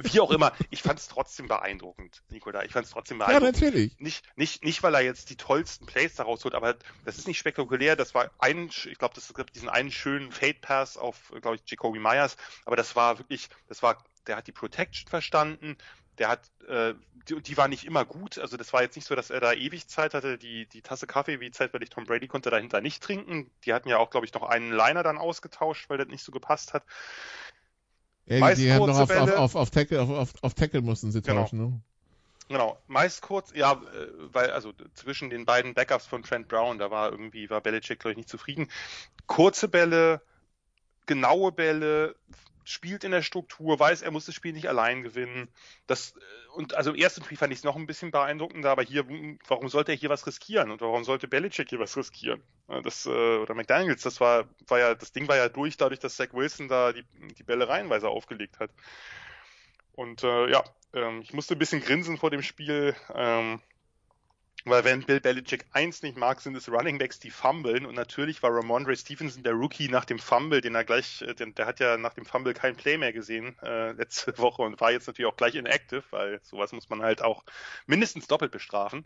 Wie 0.00 0.20
auch 0.20 0.30
immer, 0.30 0.52
ich 0.70 0.82
fand 0.82 1.00
es 1.00 1.08
trotzdem 1.08 1.48
beeindruckend, 1.48 2.22
Nikola. 2.28 2.64
Ich 2.64 2.72
fand 2.72 2.86
es 2.86 2.92
trotzdem 2.92 3.18
beeindruckend. 3.18 3.60
Ja, 3.60 3.66
natürlich. 3.66 3.98
Nicht, 3.98 4.24
nicht, 4.36 4.64
nicht, 4.64 4.82
weil 4.84 4.94
er 4.94 5.00
jetzt 5.00 5.30
die 5.30 5.36
tollsten 5.36 5.86
Plays 5.86 6.14
daraus 6.14 6.44
holt, 6.44 6.54
aber 6.54 6.76
das 7.04 7.18
ist 7.18 7.26
nicht 7.26 7.38
spektakulär. 7.38 7.96
Das 7.96 8.14
war 8.14 8.30
ein, 8.38 8.68
ich 8.68 8.98
glaube, 8.98 9.14
das 9.14 9.32
gab 9.34 9.52
diesen 9.52 9.68
einen 9.68 9.90
schönen 9.90 10.30
Fade 10.30 10.58
Pass 10.60 10.96
auf, 10.96 11.32
glaube 11.40 11.56
ich, 11.56 11.62
Jacoby 11.66 11.98
Myers, 11.98 12.36
aber 12.64 12.76
das 12.76 12.94
war 12.94 13.18
wirklich, 13.18 13.48
das 13.66 13.82
war, 13.82 14.04
der 14.28 14.36
hat 14.36 14.46
die 14.46 14.52
Protection 14.52 15.08
verstanden, 15.08 15.76
der 16.18 16.28
hat, 16.28 16.50
äh, 16.68 16.94
die, 17.28 17.40
die 17.42 17.56
war 17.56 17.68
nicht 17.68 17.84
immer 17.84 18.04
gut. 18.04 18.38
Also 18.38 18.56
das 18.56 18.72
war 18.72 18.82
jetzt 18.82 18.96
nicht 18.96 19.06
so, 19.06 19.14
dass 19.14 19.30
er 19.30 19.40
da 19.40 19.52
ewig 19.52 19.88
Zeit 19.88 20.14
hatte. 20.14 20.38
Die, 20.38 20.66
die 20.66 20.82
Tasse 20.82 21.06
Kaffee, 21.06 21.40
wie 21.40 21.50
zeitweilig 21.50 21.90
Tom 21.90 22.04
Brady, 22.04 22.28
konnte 22.28 22.50
dahinter 22.50 22.80
nicht 22.80 23.02
trinken. 23.02 23.50
Die 23.64 23.72
hatten 23.72 23.88
ja 23.88 23.98
auch, 23.98 24.10
glaube 24.10 24.26
ich, 24.26 24.34
noch 24.34 24.42
einen 24.42 24.72
Liner 24.72 25.02
dann 25.02 25.18
ausgetauscht, 25.18 25.88
weil 25.88 25.98
das 25.98 26.08
nicht 26.08 26.24
so 26.24 26.32
gepasst 26.32 26.74
hat. 26.74 26.84
Ja, 28.26 28.40
Meist 28.40 28.60
die 28.60 28.72
haben 28.72 28.86
noch 28.86 28.98
auf, 28.98 29.10
auf, 29.10 29.36
auf, 29.36 29.54
auf, 29.54 29.70
Tackle, 29.70 30.00
auf, 30.00 30.10
auf, 30.10 30.32
auf 30.42 30.54
Tackle 30.54 30.82
mussten 30.82 31.12
sie 31.12 31.22
genau. 31.22 31.42
tauschen, 31.42 31.58
ne? 31.58 31.80
Genau, 32.48 32.78
meist 32.86 33.20
kurz, 33.20 33.52
ja, 33.54 33.72
äh, 33.72 34.08
weil 34.32 34.50
also 34.50 34.72
zwischen 34.94 35.28
den 35.28 35.44
beiden 35.44 35.74
Backups 35.74 36.06
von 36.06 36.22
Trent 36.22 36.48
Brown, 36.48 36.78
da 36.78 36.90
war 36.90 37.10
irgendwie, 37.10 37.50
war 37.50 37.60
Belichick, 37.60 38.00
glaube 38.00 38.12
ich, 38.12 38.16
nicht 38.16 38.28
zufrieden. 38.28 38.70
Kurze 39.26 39.68
Bälle 39.68 40.22
genaue 41.08 41.50
Bälle, 41.50 42.14
spielt 42.68 43.04
in 43.04 43.10
der 43.10 43.22
Struktur, 43.22 43.78
weiß, 43.78 44.02
er 44.02 44.10
muss 44.10 44.26
das 44.26 44.34
Spiel 44.34 44.52
nicht 44.52 44.68
allein 44.68 45.02
gewinnen. 45.02 45.48
Das, 45.86 46.14
und 46.54 46.74
also 46.74 46.90
im 46.90 46.96
ersten 46.96 47.24
Spiel 47.24 47.38
fand 47.38 47.52
ich 47.52 47.60
es 47.60 47.64
noch 47.64 47.76
ein 47.76 47.86
bisschen 47.86 48.10
beeindruckender, 48.10 48.70
aber 48.70 48.82
hier, 48.82 49.06
warum 49.46 49.68
sollte 49.68 49.92
er 49.92 49.98
hier 49.98 50.10
was 50.10 50.26
riskieren 50.26 50.70
und 50.70 50.80
warum 50.80 51.04
sollte 51.04 51.28
Belichick 51.28 51.70
hier 51.70 51.78
was 51.78 51.96
riskieren? 51.96 52.42
Das, 52.82 53.06
äh, 53.06 53.08
oder 53.08 53.54
McDaniels, 53.54 54.02
das 54.02 54.20
war, 54.20 54.48
war 54.66 54.78
ja, 54.78 54.94
das 54.94 55.12
Ding 55.12 55.28
war 55.28 55.36
ja 55.36 55.48
durch, 55.48 55.76
dadurch, 55.76 56.00
dass 56.00 56.16
Zach 56.16 56.32
Wilson 56.32 56.68
da 56.68 56.92
die, 56.92 57.04
die 57.38 57.42
Bälle 57.42 57.68
reihenweise 57.68 58.08
aufgelegt 58.08 58.58
hat. 58.60 58.70
Und 59.92 60.22
äh, 60.22 60.50
ja, 60.50 60.62
ähm, 60.92 61.22
ich 61.22 61.32
musste 61.32 61.54
ein 61.54 61.58
bisschen 61.58 61.80
grinsen 61.80 62.18
vor 62.18 62.30
dem 62.30 62.42
Spiel. 62.42 62.94
Ähm, 63.14 63.60
weil 64.64 64.84
wenn 64.84 65.02
Bill 65.02 65.20
Belichick 65.20 65.64
eins 65.72 66.02
nicht 66.02 66.16
mag, 66.16 66.40
sind 66.40 66.56
es 66.56 66.68
Running 66.68 66.98
Backs, 66.98 67.18
die 67.20 67.30
fummeln. 67.30 67.86
Und 67.86 67.94
natürlich 67.94 68.42
war 68.42 68.54
Ramondre 68.54 68.96
Stevenson 68.96 69.42
der 69.42 69.52
Rookie 69.52 69.88
nach 69.88 70.04
dem 70.04 70.18
Fumble, 70.18 70.60
den 70.60 70.74
er 70.74 70.84
gleich, 70.84 71.22
äh, 71.22 71.34
den, 71.34 71.54
der 71.54 71.66
hat 71.66 71.80
ja 71.80 71.96
nach 71.96 72.14
dem 72.14 72.24
Fumble 72.24 72.54
kein 72.54 72.76
Play 72.76 72.98
mehr 72.98 73.12
gesehen 73.12 73.56
äh, 73.62 73.92
letzte 73.92 74.36
Woche 74.38 74.62
und 74.62 74.80
war 74.80 74.90
jetzt 74.90 75.06
natürlich 75.06 75.30
auch 75.30 75.36
gleich 75.36 75.54
inactive, 75.54 76.04
weil 76.10 76.40
sowas 76.42 76.72
muss 76.72 76.88
man 76.88 77.02
halt 77.02 77.22
auch 77.22 77.44
mindestens 77.86 78.26
doppelt 78.26 78.52
bestrafen. 78.52 79.04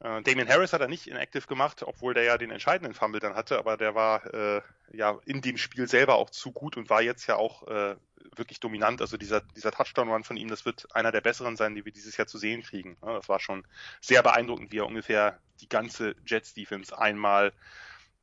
Äh, 0.00 0.22
Damien 0.22 0.48
Harris 0.48 0.72
hat 0.72 0.80
er 0.80 0.88
nicht 0.88 1.08
inactive 1.08 1.46
gemacht, 1.46 1.82
obwohl 1.82 2.14
der 2.14 2.22
ja 2.22 2.38
den 2.38 2.50
entscheidenden 2.50 2.94
Fumble 2.94 3.20
dann 3.20 3.34
hatte, 3.34 3.58
aber 3.58 3.76
der 3.76 3.94
war 3.94 4.32
äh, 4.32 4.62
ja 4.92 5.18
in 5.24 5.40
dem 5.40 5.58
Spiel 5.58 5.88
selber 5.88 6.14
auch 6.14 6.30
zu 6.30 6.52
gut 6.52 6.76
und 6.76 6.88
war 6.88 7.02
jetzt 7.02 7.26
ja 7.26 7.36
auch 7.36 7.66
äh, 7.66 7.96
wirklich 8.38 8.60
dominant. 8.60 9.00
Also 9.00 9.16
dieser, 9.16 9.40
dieser 9.40 9.70
Touchdown-Run 9.70 10.24
von 10.24 10.36
ihm, 10.36 10.48
das 10.48 10.64
wird 10.64 10.94
einer 10.94 11.12
der 11.12 11.20
besseren 11.20 11.56
sein, 11.56 11.74
die 11.74 11.84
wir 11.84 11.92
dieses 11.92 12.16
Jahr 12.16 12.26
zu 12.26 12.38
sehen 12.38 12.62
kriegen. 12.62 12.96
Das 13.00 13.28
war 13.28 13.40
schon 13.40 13.66
sehr 14.00 14.22
beeindruckend, 14.22 14.72
wie 14.72 14.78
er 14.78 14.86
ungefähr 14.86 15.38
die 15.60 15.68
ganze 15.68 16.14
Jets-Defense 16.26 16.98
einmal 16.98 17.52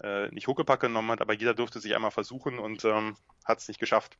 äh, 0.02 0.30
nicht 0.30 0.48
Huckepack 0.48 0.82
genommen 0.82 1.12
hat, 1.12 1.22
aber 1.22 1.34
jeder 1.34 1.54
durfte 1.54 1.80
sich 1.80 1.96
einmal 1.96 2.12
versuchen 2.12 2.60
und 2.60 2.84
ähm, 2.86 3.16
hat 3.46 3.60
es 3.60 3.68
nicht 3.68 3.80
geschafft. 3.80 4.18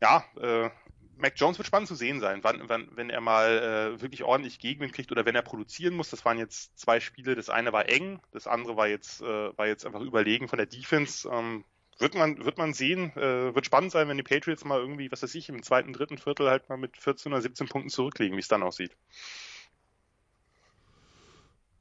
Ja, 0.00 0.24
äh, 0.40 0.70
Mac 1.16 1.34
Jones 1.36 1.58
wird 1.58 1.66
spannend 1.66 1.88
zu 1.88 1.94
sehen 1.94 2.20
sein, 2.20 2.42
wann, 2.42 2.62
wann, 2.68 2.88
wenn 2.92 3.10
er 3.10 3.20
mal 3.20 3.94
äh, 3.96 4.00
wirklich 4.00 4.24
ordentlich 4.24 4.58
Gegenwind 4.58 4.94
kriegt 4.94 5.12
oder 5.12 5.26
wenn 5.26 5.34
er 5.34 5.42
produzieren 5.42 5.94
muss. 5.94 6.10
Das 6.10 6.24
waren 6.24 6.38
jetzt 6.38 6.78
zwei 6.78 6.98
Spiele. 6.98 7.34
Das 7.34 7.50
eine 7.50 7.72
war 7.72 7.88
eng, 7.88 8.20
das 8.32 8.46
andere 8.46 8.76
war 8.76 8.88
jetzt, 8.88 9.20
äh, 9.20 9.56
war 9.58 9.66
jetzt 9.66 9.84
einfach 9.84 10.00
überlegen 10.00 10.48
von 10.48 10.56
der 10.56 10.66
Defense. 10.66 11.28
Ähm, 11.30 11.64
wird 12.00 12.14
man, 12.14 12.44
wird 12.44 12.58
man 12.58 12.74
sehen. 12.74 13.12
Äh, 13.16 13.54
wird 13.54 13.66
spannend 13.66 13.92
sein, 13.92 14.08
wenn 14.08 14.16
die 14.16 14.22
Patriots 14.22 14.64
mal 14.64 14.80
irgendwie, 14.80 15.10
was 15.12 15.22
weiß 15.22 15.34
ich, 15.34 15.48
im 15.48 15.62
zweiten, 15.62 15.92
dritten 15.92 16.18
Viertel 16.18 16.48
halt 16.48 16.68
mal 16.68 16.78
mit 16.78 16.96
14 16.96 17.32
oder 17.32 17.42
17 17.42 17.68
Punkten 17.68 17.90
zurücklegen, 17.90 18.36
wie 18.36 18.40
es 18.40 18.48
dann 18.48 18.62
aussieht. 18.62 18.92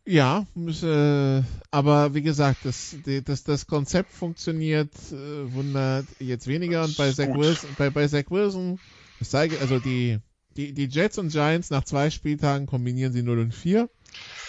Ja, 0.05 0.47
äh, 0.55 1.43
aber 1.71 2.13
wie 2.15 2.23
gesagt, 2.23 2.59
das, 2.63 2.95
das, 3.25 3.43
das 3.43 3.67
Konzept 3.67 4.11
funktioniert, 4.11 4.93
äh, 5.11 5.53
wundert 5.53 6.07
jetzt 6.19 6.47
weniger. 6.47 6.83
Und 6.83 6.97
bei 6.97 7.11
Zach, 7.11 7.27
Wilson, 7.27 7.69
bei, 7.77 7.89
bei 7.89 8.07
Zach 8.07 8.29
Wilson 8.29 8.79
ich 9.19 9.29
zeige, 9.29 9.59
also 9.59 9.79
die, 9.79 10.19
die, 10.55 10.73
die 10.73 10.85
Jets 10.85 11.17
und 11.17 11.29
Giants 11.29 11.69
nach 11.69 11.83
zwei 11.83 12.09
Spieltagen 12.09 12.67
kombinieren 12.67 13.13
sie 13.13 13.21
0 13.21 13.39
und 13.39 13.53
4. 13.53 13.89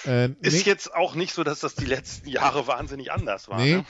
Äh, 0.06 0.30
ist 0.40 0.64
jetzt 0.64 0.94
auch 0.94 1.14
nicht 1.14 1.34
so, 1.34 1.44
dass 1.44 1.60
das 1.60 1.74
die 1.74 1.84
letzten 1.84 2.28
Jahre 2.28 2.66
wahnsinnig 2.66 3.12
anders 3.12 3.48
war. 3.48 3.60
Nee. 3.60 3.76
Ne? 3.76 3.84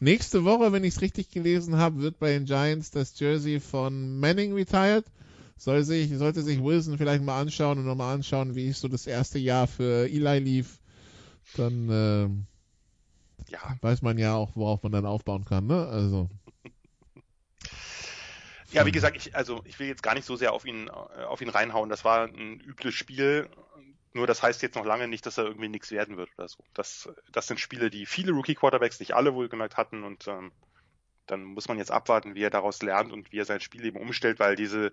Nächste 0.00 0.44
Woche, 0.44 0.72
wenn 0.72 0.84
ich 0.84 0.94
es 0.94 1.00
richtig 1.00 1.30
gelesen 1.30 1.76
habe, 1.76 2.00
wird 2.00 2.18
bei 2.18 2.30
den 2.30 2.46
Giants 2.46 2.90
das 2.90 3.18
Jersey 3.18 3.60
von 3.60 4.18
Manning 4.18 4.52
retired. 4.54 5.04
Soll 5.56 5.84
sich, 5.84 6.16
sollte 6.18 6.42
sich 6.42 6.62
Wilson 6.62 6.98
vielleicht 6.98 7.22
mal 7.22 7.40
anschauen 7.40 7.78
und 7.78 7.86
nochmal 7.86 8.14
anschauen, 8.14 8.56
wie 8.56 8.68
es 8.68 8.80
so 8.80 8.88
das 8.88 9.06
erste 9.06 9.38
Jahr 9.38 9.66
für 9.66 10.08
Eli 10.08 10.38
lief. 10.40 10.80
Dann 11.56 11.88
äh, 11.88 13.52
ja. 13.52 13.76
weiß 13.80 14.02
man 14.02 14.18
ja 14.18 14.34
auch, 14.34 14.56
worauf 14.56 14.82
man 14.82 14.92
dann 14.92 15.06
aufbauen 15.06 15.44
kann. 15.44 15.66
Ne? 15.66 15.86
Also. 15.86 16.28
Ja, 18.72 18.84
wie 18.84 18.92
gesagt, 18.92 19.16
ich, 19.16 19.36
also 19.36 19.62
ich 19.64 19.78
will 19.78 19.86
jetzt 19.86 20.02
gar 20.02 20.14
nicht 20.14 20.26
so 20.26 20.34
sehr 20.34 20.52
auf 20.52 20.66
ihn, 20.66 20.88
äh, 20.88 21.22
auf 21.24 21.40
ihn 21.40 21.48
reinhauen. 21.48 21.88
Das 21.88 22.04
war 22.04 22.24
ein 22.24 22.58
übles 22.60 22.94
Spiel. 22.94 23.48
Nur 24.14 24.28
das 24.28 24.42
heißt 24.42 24.62
jetzt 24.62 24.76
noch 24.76 24.84
lange 24.84 25.08
nicht, 25.08 25.26
dass 25.26 25.38
er 25.38 25.44
irgendwie 25.44 25.68
nichts 25.68 25.90
werden 25.90 26.16
wird 26.16 26.30
oder 26.38 26.48
so. 26.48 26.62
Das, 26.72 27.08
das 27.32 27.48
sind 27.48 27.58
Spiele, 27.58 27.90
die 27.90 28.06
viele 28.06 28.32
Rookie-Quarterbacks, 28.32 29.00
nicht 29.00 29.14
alle 29.14 29.34
wohlgemerkt 29.34 29.76
hatten 29.76 30.04
und 30.04 30.28
ähm, 30.28 30.52
dann 31.26 31.42
muss 31.42 31.66
man 31.66 31.78
jetzt 31.78 31.90
abwarten, 31.90 32.36
wie 32.36 32.42
er 32.42 32.50
daraus 32.50 32.80
lernt 32.80 33.12
und 33.12 33.32
wie 33.32 33.38
er 33.38 33.44
sein 33.44 33.60
Spiel 33.60 33.84
eben 33.84 33.98
umstellt, 33.98 34.38
weil 34.38 34.54
diese, 34.54 34.92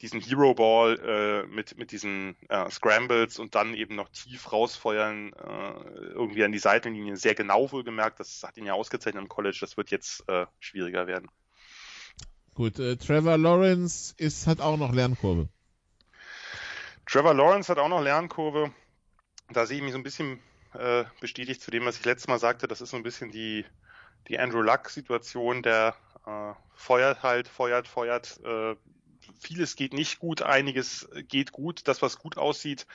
diesen 0.00 0.20
Hero 0.20 0.54
Ball 0.54 0.98
äh, 0.98 1.46
mit, 1.46 1.78
mit 1.78 1.92
diesen 1.92 2.36
äh, 2.48 2.68
Scrambles 2.68 3.38
und 3.38 3.54
dann 3.54 3.74
eben 3.74 3.94
noch 3.94 4.08
tief 4.08 4.50
rausfeuern, 4.50 5.32
äh, 5.34 6.00
irgendwie 6.14 6.42
an 6.42 6.50
die 6.50 6.58
Seitenlinie, 6.58 7.16
sehr 7.16 7.36
genau 7.36 7.70
wohlgemerkt, 7.70 8.18
das 8.18 8.42
hat 8.42 8.56
ihn 8.56 8.66
ja 8.66 8.72
ausgezeichnet 8.72 9.22
im 9.22 9.28
College, 9.28 9.58
das 9.60 9.76
wird 9.76 9.90
jetzt 9.90 10.28
äh, 10.28 10.46
schwieriger 10.58 11.06
werden. 11.06 11.28
Gut, 12.54 12.80
äh, 12.80 12.96
Trevor 12.96 13.38
Lawrence 13.38 14.14
ist, 14.16 14.48
hat 14.48 14.60
auch 14.60 14.78
noch 14.78 14.92
Lernkurve. 14.92 15.48
Trevor 17.08 17.32
Lawrence 17.32 17.70
hat 17.70 17.78
auch 17.78 17.88
noch 17.88 18.02
Lernkurve. 18.02 18.70
Da 19.48 19.64
sehe 19.64 19.78
ich 19.78 19.82
mich 19.82 19.92
so 19.92 19.98
ein 19.98 20.02
bisschen 20.02 20.42
äh, 20.74 21.04
bestätigt 21.20 21.62
zu 21.62 21.70
dem, 21.70 21.86
was 21.86 21.98
ich 21.98 22.04
letztes 22.04 22.28
Mal 22.28 22.38
sagte. 22.38 22.68
Das 22.68 22.82
ist 22.82 22.90
so 22.90 22.98
ein 22.98 23.02
bisschen 23.02 23.30
die, 23.30 23.64
die 24.28 24.38
Andrew 24.38 24.60
Luck-Situation. 24.60 25.62
Der 25.62 25.96
äh, 26.26 26.52
feuert 26.74 27.22
halt, 27.22 27.48
feuert, 27.48 27.88
feuert. 27.88 28.38
Äh, 28.44 28.76
vieles 29.40 29.74
geht 29.74 29.94
nicht 29.94 30.18
gut, 30.18 30.42
einiges 30.42 31.08
geht 31.28 31.50
gut. 31.52 31.88
Das, 31.88 32.02
was 32.02 32.18
gut 32.18 32.36
aussieht, 32.36 32.86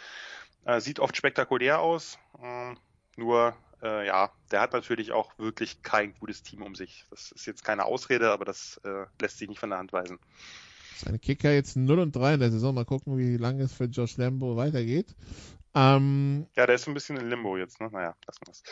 äh, 0.65 0.79
sieht 0.79 0.99
oft 0.99 1.17
spektakulär 1.17 1.79
aus. 1.79 2.19
Äh, 2.39 2.75
nur 3.15 3.57
äh, 3.81 4.05
ja, 4.05 4.31
der 4.51 4.61
hat 4.61 4.73
natürlich 4.73 5.11
auch 5.11 5.35
wirklich 5.39 5.81
kein 5.81 6.13
gutes 6.19 6.43
Team 6.43 6.61
um 6.61 6.75
sich. 6.75 7.05
Das 7.09 7.31
ist 7.31 7.47
jetzt 7.47 7.63
keine 7.63 7.85
Ausrede, 7.85 8.29
aber 8.31 8.45
das 8.45 8.79
äh, 8.83 9.07
lässt 9.19 9.39
sich 9.39 9.49
nicht 9.49 9.59
von 9.59 9.71
der 9.71 9.79
Hand 9.79 9.91
weisen. 9.91 10.19
Seine 10.97 11.19
Kicker 11.19 11.51
jetzt 11.51 11.75
0 11.75 11.99
und 11.99 12.15
3 12.15 12.35
in 12.35 12.39
der 12.39 12.51
Saison. 12.51 12.75
Mal 12.75 12.85
gucken, 12.85 13.17
wie 13.17 13.37
lange 13.37 13.63
es 13.63 13.73
für 13.73 13.85
Josh 13.85 14.17
Lambo 14.17 14.55
weitergeht. 14.55 15.15
Ähm, 15.75 16.45
ja, 16.55 16.65
der 16.65 16.75
ist 16.75 16.87
ein 16.87 16.93
bisschen 16.93 17.17
in 17.17 17.29
Limbo 17.29 17.57
jetzt, 17.57 17.81
ne? 17.81 17.89
Naja, 17.91 18.15
lassen 18.25 18.41
wir 18.45 18.51
es. 18.51 18.63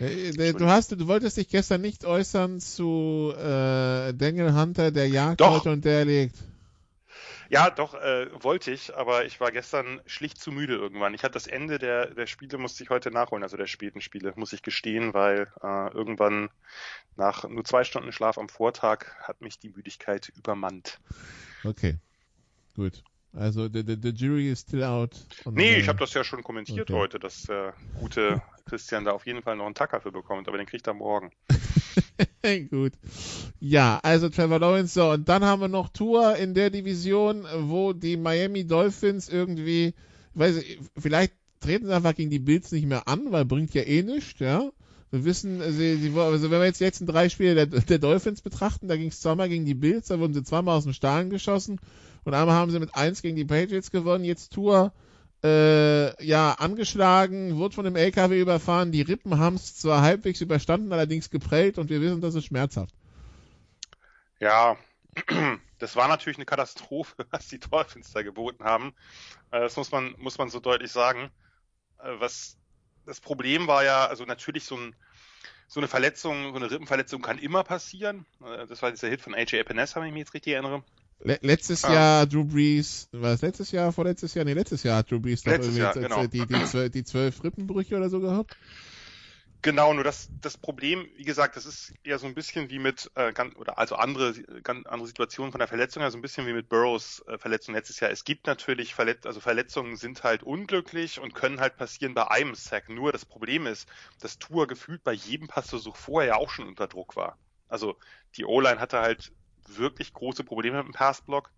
Äh, 0.00 0.52
du 0.52 0.66
hast, 0.66 0.92
du 0.92 1.08
wolltest 1.08 1.38
dich 1.38 1.48
gestern 1.48 1.80
nicht 1.80 2.04
äußern 2.04 2.60
zu 2.60 3.32
äh, 3.36 4.12
Daniel 4.14 4.52
Hunter, 4.54 4.92
der 4.92 5.08
jagt 5.08 5.40
Doch. 5.40 5.56
heute 5.56 5.72
und 5.72 5.84
der 5.84 6.04
legt. 6.04 6.36
Ja, 7.50 7.70
doch, 7.70 7.94
äh, 7.94 8.28
wollte 8.42 8.70
ich, 8.70 8.94
aber 8.94 9.24
ich 9.24 9.40
war 9.40 9.50
gestern 9.50 10.00
schlicht 10.06 10.38
zu 10.38 10.52
müde 10.52 10.74
irgendwann. 10.74 11.14
Ich 11.14 11.22
hatte 11.22 11.32
das 11.32 11.46
Ende 11.46 11.78
der, 11.78 12.14
der 12.14 12.26
Spiele, 12.26 12.58
musste 12.58 12.82
ich 12.82 12.90
heute 12.90 13.10
nachholen, 13.10 13.42
also 13.42 13.56
der 13.56 13.66
späten 13.66 14.02
Spiele, 14.02 14.34
muss 14.36 14.52
ich 14.52 14.62
gestehen, 14.62 15.14
weil 15.14 15.50
äh, 15.62 15.92
irgendwann 15.92 16.50
nach 17.16 17.48
nur 17.48 17.64
zwei 17.64 17.84
Stunden 17.84 18.12
Schlaf 18.12 18.36
am 18.36 18.50
Vortag 18.50 19.06
hat 19.22 19.40
mich 19.40 19.58
die 19.58 19.70
Müdigkeit 19.70 20.30
übermannt. 20.36 21.00
Okay, 21.64 21.96
gut. 22.76 23.02
Also 23.32 23.68
the, 23.68 23.82
the, 23.86 23.96
the 24.00 24.10
jury 24.10 24.50
is 24.50 24.60
still 24.60 24.84
out. 24.84 25.14
Nee, 25.44 25.76
ich 25.76 25.88
habe 25.88 25.98
das 25.98 26.14
ja 26.14 26.24
schon 26.24 26.42
kommentiert 26.42 26.90
okay. 26.90 26.98
heute, 26.98 27.18
dass 27.18 27.42
der 27.42 27.74
gute 27.98 28.42
Christian 28.66 29.04
da 29.04 29.12
auf 29.12 29.26
jeden 29.26 29.42
Fall 29.42 29.56
noch 29.56 29.66
einen 29.66 29.74
Tacker 29.74 30.00
für 30.00 30.12
bekommt, 30.12 30.48
aber 30.48 30.58
den 30.58 30.66
kriegt 30.66 30.86
er 30.86 30.94
morgen. 30.94 31.32
Gut. 32.70 32.92
Ja, 33.60 33.98
also 34.02 34.28
Trevor 34.28 34.58
Lawrence. 34.58 34.94
So, 34.94 35.10
und 35.10 35.28
dann 35.28 35.44
haben 35.44 35.60
wir 35.60 35.68
noch 35.68 35.88
Tour 35.88 36.36
in 36.36 36.54
der 36.54 36.70
Division, 36.70 37.44
wo 37.62 37.92
die 37.92 38.16
Miami 38.16 38.66
Dolphins 38.66 39.28
irgendwie, 39.28 39.94
weiß 40.34 40.56
ich, 40.58 40.78
vielleicht 40.96 41.32
treten 41.60 41.86
sie 41.86 41.94
einfach 41.94 42.14
gegen 42.14 42.30
die 42.30 42.38
Bills 42.38 42.70
nicht 42.72 42.86
mehr 42.86 43.08
an, 43.08 43.32
weil 43.32 43.44
bringt 43.44 43.74
ja 43.74 43.82
eh 43.82 44.02
nichts, 44.02 44.38
ja. 44.40 44.70
Wir 45.10 45.24
wissen, 45.24 45.60
sie, 45.72 45.96
sie, 45.96 46.12
also 46.18 46.50
wenn 46.50 46.60
wir 46.60 46.66
jetzt 46.66 46.80
die 46.80 46.84
letzten 46.84 47.06
drei 47.06 47.28
Spiele 47.30 47.54
der, 47.54 47.66
der 47.66 47.98
Dolphins 47.98 48.42
betrachten, 48.42 48.88
da 48.88 48.96
ging 48.96 49.08
es 49.08 49.20
zweimal 49.20 49.48
gegen 49.48 49.64
die 49.64 49.74
Bills, 49.74 50.08
da 50.08 50.18
wurden 50.18 50.34
sie 50.34 50.44
zweimal 50.44 50.76
aus 50.76 50.84
dem 50.84 50.92
Stahlen 50.92 51.30
geschossen 51.30 51.80
und 52.24 52.34
einmal 52.34 52.54
haben 52.54 52.70
sie 52.70 52.78
mit 52.78 52.94
eins 52.94 53.22
gegen 53.22 53.36
die 53.36 53.46
Patriots 53.46 53.90
gewonnen. 53.90 54.24
Jetzt 54.24 54.52
Tour 54.52 54.92
äh, 55.44 56.24
ja, 56.24 56.52
angeschlagen, 56.52 57.56
wurde 57.56 57.74
von 57.74 57.84
dem 57.84 57.96
LKW 57.96 58.40
überfahren. 58.40 58.92
Die 58.92 59.02
Rippen 59.02 59.38
haben 59.38 59.56
es 59.56 59.76
zwar 59.76 60.02
halbwegs 60.02 60.40
überstanden, 60.40 60.92
allerdings 60.92 61.30
geprellt 61.30 61.78
und 61.78 61.90
wir 61.90 62.00
wissen, 62.00 62.20
das 62.20 62.34
ist 62.34 62.46
schmerzhaft. 62.46 62.94
Ja, 64.40 64.76
das 65.78 65.96
war 65.96 66.08
natürlich 66.08 66.38
eine 66.38 66.46
Katastrophe, 66.46 67.26
was 67.30 67.48
die 67.48 67.60
Dolphins 67.60 68.12
da 68.12 68.22
geboten 68.22 68.64
haben. 68.64 68.94
Äh, 69.50 69.60
das 69.60 69.76
muss 69.76 69.90
man, 69.90 70.14
muss 70.18 70.38
man 70.38 70.50
so 70.50 70.60
deutlich 70.60 70.90
sagen. 70.90 71.30
Äh, 71.98 72.14
was 72.18 72.56
das 73.06 73.20
Problem 73.20 73.66
war 73.66 73.84
ja, 73.84 74.06
also 74.06 74.24
natürlich 74.24 74.64
so 74.64 74.76
ein 74.76 74.94
so 75.70 75.80
eine 75.80 75.88
Verletzung, 75.88 76.52
so 76.52 76.56
eine 76.56 76.70
Rippenverletzung 76.70 77.20
kann 77.20 77.38
immer 77.38 77.62
passieren. 77.62 78.24
Äh, 78.42 78.66
das 78.66 78.82
war 78.82 78.90
dieser 78.90 79.08
Hit 79.08 79.20
von 79.20 79.34
AJ 79.34 79.58
Epinesa, 79.58 80.00
wenn 80.00 80.08
ich 80.08 80.14
mich 80.14 80.20
jetzt 80.20 80.34
richtig 80.34 80.54
erinnere. 80.54 80.82
Letztes 81.20 81.84
ah. 81.84 81.92
Jahr 81.92 82.26
Drew 82.26 82.44
Brees, 82.44 83.08
war 83.12 83.32
es 83.32 83.42
letztes 83.42 83.72
Jahr, 83.72 83.92
vorletztes 83.92 84.34
Jahr? 84.34 84.44
Nee, 84.44 84.52
letztes 84.52 84.84
Jahr 84.84 84.98
hat 84.98 85.10
Drew 85.10 85.18
Brees 85.18 85.42
doch 85.42 85.52
irgendwie 85.52 85.78
Jahr, 85.78 85.92
genau. 85.92 86.26
die, 86.26 86.46
die, 86.46 86.64
zwölf, 86.64 86.92
die 86.92 87.04
zwölf 87.04 87.42
Rippenbrüche 87.42 87.96
oder 87.96 88.08
so 88.08 88.20
gehabt. 88.20 88.56
Genau, 89.60 89.92
nur 89.92 90.04
das, 90.04 90.28
das 90.40 90.56
Problem, 90.56 91.08
wie 91.16 91.24
gesagt, 91.24 91.56
das 91.56 91.66
ist 91.66 91.92
eher 92.04 92.20
so 92.20 92.28
ein 92.28 92.34
bisschen 92.34 92.70
wie 92.70 92.78
mit, 92.78 93.10
äh, 93.16 93.32
ganz, 93.32 93.56
oder 93.56 93.76
also 93.76 93.96
andere, 93.96 94.32
ganz 94.62 94.86
andere 94.86 95.08
Situationen 95.08 95.50
von 95.50 95.58
der 95.58 95.66
Verletzung, 95.66 96.04
also 96.04 96.16
ein 96.16 96.22
bisschen 96.22 96.46
wie 96.46 96.52
mit 96.52 96.68
Burrows 96.68 97.24
äh, 97.26 97.38
Verletzung 97.38 97.74
letztes 97.74 97.98
Jahr. 97.98 98.12
Es 98.12 98.22
gibt 98.22 98.46
natürlich 98.46 98.94
Verletz 98.94 99.26
also 99.26 99.40
Verletzungen 99.40 99.96
sind 99.96 100.22
halt 100.22 100.44
unglücklich 100.44 101.18
und 101.18 101.34
können 101.34 101.58
halt 101.58 101.76
passieren 101.76 102.14
bei 102.14 102.30
einem 102.30 102.54
Sack. 102.54 102.88
Nur 102.88 103.10
das 103.10 103.24
Problem 103.24 103.66
ist, 103.66 103.88
dass 104.20 104.38
Tour 104.38 104.68
gefühlt 104.68 105.02
bei 105.02 105.12
jedem 105.12 105.48
Passversuch 105.48 105.96
vorher 105.96 106.36
auch 106.36 106.50
schon 106.50 106.68
unter 106.68 106.86
Druck 106.86 107.16
war. 107.16 107.36
Also 107.68 107.96
die 108.36 108.44
O-Line 108.44 108.78
hatte 108.78 109.00
halt 109.00 109.32
wirklich 109.76 110.12
große 110.12 110.44
Probleme 110.44 110.78
mit 110.78 110.86
dem 110.86 110.94
Passblock. 110.94 111.50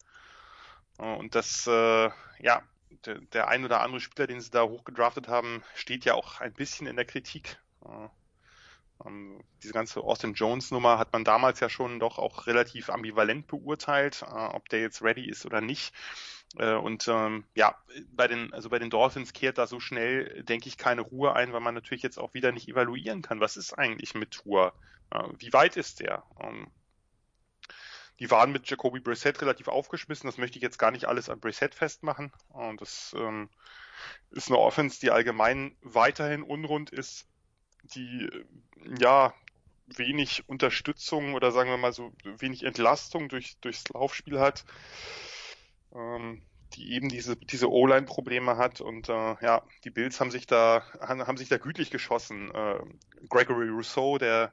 Und 0.99 1.35
das, 1.35 1.67
äh, 1.67 2.11
ja, 2.41 2.63
der, 3.07 3.21
der 3.33 3.49
ein 3.49 3.65
oder 3.65 3.81
andere 3.81 4.01
Spieler, 4.01 4.27
den 4.27 4.41
sie 4.41 4.51
da 4.51 4.63
hochgedraftet 4.63 5.29
haben, 5.29 5.63
steht 5.75 6.05
ja 6.05 6.15
auch 6.15 6.41
ein 6.41 6.53
bisschen 6.53 6.87
in 6.87 6.97
der 6.97 7.05
Kritik. 7.05 7.59
Ähm, 9.07 9.43
diese 9.63 9.73
ganze 9.73 10.01
Austin 10.01 10.35
Jones 10.35 10.71
Nummer 10.71 10.99
hat 10.99 11.13
man 11.13 11.25
damals 11.25 11.61
ja 11.61 11.69
schon 11.69 12.01
doch 12.01 12.19
auch 12.19 12.47
relativ 12.47 12.91
ambivalent 12.91 13.47
beurteilt, 13.47 14.23
äh, 14.23 14.27
ob 14.27 14.69
der 14.69 14.81
jetzt 14.81 15.03
ready 15.03 15.29
ist 15.29 15.47
oder 15.47 15.61
nicht. 15.61 15.95
Äh, 16.57 16.75
und 16.75 17.07
ähm, 17.09 17.45
ja, 17.55 17.77
bei 18.13 18.27
den, 18.29 18.53
also 18.53 18.69
bei 18.71 18.79
den 18.79 18.91
Dolphins 18.91 19.33
kehrt 19.33 19.59
da 19.59 19.67
so 19.67 19.81
schnell, 19.81 20.43
denke 20.45 20.69
ich, 20.69 20.77
keine 20.77 21.03
Ruhe 21.03 21.35
ein, 21.35 21.53
weil 21.53 21.61
man 21.61 21.75
natürlich 21.75 22.03
jetzt 22.03 22.19
auch 22.19 22.35
wieder 22.35 22.53
nicht 22.53 22.69
evaluieren 22.69 23.23
kann. 23.23 23.41
Was 23.41 23.57
ist 23.57 23.73
eigentlich 23.75 24.15
mit 24.15 24.33
Tour? 24.33 24.73
Äh, 25.11 25.23
wie 25.39 25.53
weit 25.53 25.77
ist 25.77 26.01
der? 26.01 26.25
Ähm, 26.41 26.67
die 28.21 28.31
waren 28.31 28.53
mit 28.53 28.68
Jacoby 28.68 29.01
Brissett 29.01 29.41
relativ 29.41 29.68
aufgeschmissen. 29.68 30.29
Das 30.29 30.39
möchte 30.39 30.59
ich 30.59 30.62
jetzt 30.62 30.79
gar 30.79 30.91
nicht 30.91 31.07
alles 31.07 31.29
an 31.29 31.41
Brissett 31.41 31.75
festmachen. 31.75 32.33
Und 32.51 32.81
das 32.81 33.14
ähm, 33.18 33.49
ist 34.31 34.49
eine 34.49 34.59
Offense, 34.59 35.01
die 35.01 35.11
allgemein 35.11 35.75
weiterhin 35.83 36.43
unrund 36.43 36.91
ist 36.91 37.27
die 37.95 38.29
ja 38.99 39.35
wenig 39.87 40.49
Unterstützung 40.49 41.35
oder 41.35 41.51
sagen 41.51 41.71
wir 41.71 41.77
mal 41.77 41.93
so 41.93 42.12
wenig 42.23 42.62
Entlastung 42.62 43.29
durch, 43.29 43.59
durchs 43.61 43.89
Laufspiel 43.89 44.39
hat, 44.39 44.64
ähm, 45.95 46.43
die 46.75 46.93
eben 46.93 47.09
diese, 47.09 47.37
diese 47.37 47.71
O-Line-Probleme 47.71 48.57
hat 48.57 48.81
und 48.81 49.09
äh, 49.09 49.12
ja, 49.43 49.62
die 49.85 49.91
Bills 49.91 50.21
haben 50.21 50.31
sich 50.31 50.47
da 50.47 50.85
haben 51.01 51.37
sich 51.37 51.49
da 51.49 51.59
gütlich 51.59 51.91
geschossen. 51.91 52.55
Äh, 52.55 52.79
Gregory 53.29 53.68
Rousseau, 53.68 54.18
der 54.18 54.53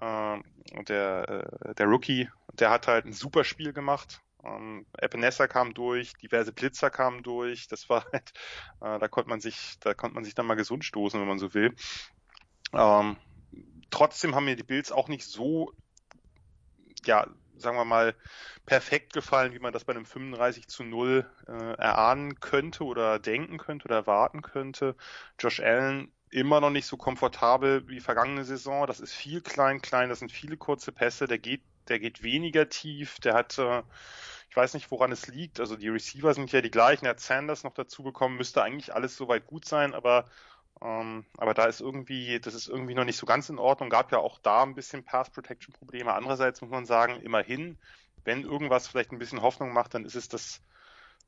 äh, 0.00 0.82
der, 0.84 1.28
äh, 1.64 1.74
der 1.74 1.86
Rookie, 1.86 2.28
der 2.54 2.70
hat 2.70 2.86
halt 2.86 3.06
ein 3.06 3.12
super 3.12 3.44
Spiel 3.44 3.72
gemacht. 3.72 4.22
Ähm, 4.44 4.86
Epinesa 4.98 5.46
kam 5.48 5.74
durch, 5.74 6.12
diverse 6.14 6.52
Blitzer 6.52 6.90
kamen 6.90 7.22
durch. 7.22 7.68
Das 7.68 7.88
war 7.88 8.04
halt, 8.12 8.32
äh, 8.80 8.98
da 8.98 9.08
konnte 9.08 9.30
man 9.30 9.40
sich, 9.40 9.76
da 9.80 9.94
konnte 9.94 10.14
man 10.14 10.24
sich 10.24 10.34
dann 10.34 10.46
mal 10.46 10.54
gesund 10.54 10.84
stoßen, 10.84 11.20
wenn 11.20 11.28
man 11.28 11.38
so 11.38 11.54
will. 11.54 11.74
Ähm, 12.72 13.16
trotzdem 13.90 14.34
haben 14.34 14.44
mir 14.44 14.56
die 14.56 14.62
Bills 14.62 14.92
auch 14.92 15.08
nicht 15.08 15.24
so, 15.24 15.72
ja, 17.04 17.26
sagen 17.56 17.76
wir 17.76 17.84
mal, 17.84 18.14
perfekt 18.66 19.12
gefallen, 19.12 19.52
wie 19.54 19.58
man 19.58 19.72
das 19.72 19.84
bei 19.84 19.94
einem 19.94 20.06
35 20.06 20.68
zu 20.68 20.84
0 20.84 21.30
äh, 21.46 21.52
erahnen 21.52 22.38
könnte 22.40 22.84
oder 22.84 23.18
denken 23.18 23.58
könnte 23.58 23.86
oder 23.86 23.96
erwarten 23.96 24.42
könnte. 24.42 24.96
Josh 25.38 25.60
Allen 25.60 26.12
immer 26.30 26.60
noch 26.60 26.70
nicht 26.70 26.86
so 26.86 26.96
komfortabel 26.96 27.88
wie 27.88 28.00
vergangene 28.00 28.44
Saison. 28.44 28.86
Das 28.86 29.00
ist 29.00 29.14
viel 29.14 29.40
klein, 29.40 29.80
klein, 29.80 30.08
das 30.08 30.18
sind 30.20 30.32
viele 30.32 30.56
kurze 30.56 30.92
Pässe, 30.92 31.26
der 31.26 31.38
geht, 31.38 31.62
der 31.88 31.98
geht 31.98 32.22
weniger 32.22 32.68
tief, 32.68 33.18
der 33.20 33.34
hat, 33.34 33.58
äh, 33.58 33.82
ich 34.50 34.56
weiß 34.56 34.74
nicht, 34.74 34.90
woran 34.90 35.12
es 35.12 35.28
liegt. 35.28 35.60
Also 35.60 35.76
die 35.76 35.88
Receiver 35.88 36.34
sind 36.34 36.52
ja 36.52 36.60
die 36.60 36.70
gleichen, 36.70 37.06
er 37.06 37.10
hat 37.10 37.20
Sanders 37.20 37.64
noch 37.64 37.74
dazu 37.74 38.02
bekommen, 38.02 38.36
müsste 38.36 38.62
eigentlich 38.62 38.94
alles 38.94 39.16
soweit 39.16 39.46
gut 39.46 39.64
sein, 39.64 39.94
aber 39.94 40.26
ähm, 40.82 41.24
aber 41.38 41.54
da 41.54 41.64
ist 41.64 41.80
irgendwie, 41.80 42.38
das 42.40 42.54
ist 42.54 42.68
irgendwie 42.68 42.94
noch 42.94 43.04
nicht 43.04 43.16
so 43.16 43.26
ganz 43.26 43.48
in 43.48 43.58
Ordnung. 43.58 43.88
Gab 43.90 44.12
ja 44.12 44.18
auch 44.18 44.38
da 44.38 44.62
ein 44.62 44.74
bisschen 44.74 45.04
Pass 45.04 45.30
Protection 45.30 45.72
Probleme. 45.72 46.12
Andererseits 46.14 46.60
muss 46.60 46.70
man 46.70 46.86
sagen, 46.86 47.20
immerhin, 47.22 47.78
wenn 48.24 48.42
irgendwas 48.42 48.86
vielleicht 48.88 49.12
ein 49.12 49.18
bisschen 49.18 49.42
Hoffnung 49.42 49.72
macht, 49.72 49.94
dann 49.94 50.04
ist 50.04 50.16
es 50.16 50.28
das, 50.28 50.60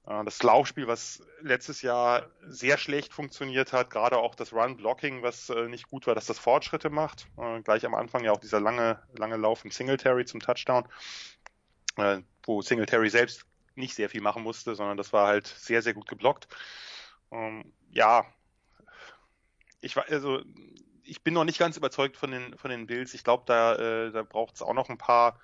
das 0.09 0.43
Laufspiel, 0.43 0.87
was 0.87 1.23
letztes 1.43 1.83
Jahr 1.83 2.31
sehr 2.47 2.79
schlecht 2.79 3.13
funktioniert 3.13 3.75
hat. 3.75 3.91
Gerade 3.91 4.17
auch 4.17 4.35
das 4.35 4.55
Run 4.55 4.79
Blocking, 4.79 5.23
was 5.23 5.51
äh, 5.51 5.69
nicht 5.69 5.91
gut 5.91 6.07
war, 6.07 6.15
dass 6.15 6.25
das 6.25 6.39
Fortschritte 6.39 6.89
macht. 6.89 7.27
Äh, 7.37 7.61
gleich 7.61 7.85
am 7.85 7.95
Anfang 7.95 8.25
ja 8.25 8.33
auch 8.33 8.41
dieser 8.41 8.59
lange, 8.59 9.03
lange 9.19 9.37
Lauf 9.37 9.67
in 9.67 9.71
Singletary 9.71 10.25
zum 10.25 10.41
Touchdown, 10.41 10.89
äh, 11.97 12.23
wo 12.43 12.63
Singletary 12.63 13.11
selbst 13.11 13.45
nicht 13.75 13.95
sehr 13.95 14.09
viel 14.09 14.23
machen 14.23 14.43
musste, 14.43 14.75
sondern 14.75 14.97
das 14.97 15.13
war 15.13 15.27
halt 15.27 15.47
sehr, 15.47 15.83
sehr 15.83 15.93
gut 15.93 16.09
geblockt. 16.09 16.49
Ähm, 17.31 17.75
ja, 17.91 18.25
ich 19.83 19.95
war, 19.95 20.07
also 20.09 20.41
ich 21.03 21.23
bin 21.23 21.35
noch 21.35 21.45
nicht 21.45 21.59
ganz 21.59 21.77
überzeugt 21.77 22.17
von 22.17 22.31
den 22.31 22.57
von 22.57 22.71
den 22.71 22.87
Bills. 22.87 23.13
Ich 23.13 23.25
glaube, 23.25 23.45
da 23.47 23.75
äh, 23.77 24.11
da 24.11 24.23
braucht 24.23 24.55
es 24.55 24.63
auch 24.63 24.75
noch 24.75 24.89
ein 24.89 24.99
paar 24.99 25.39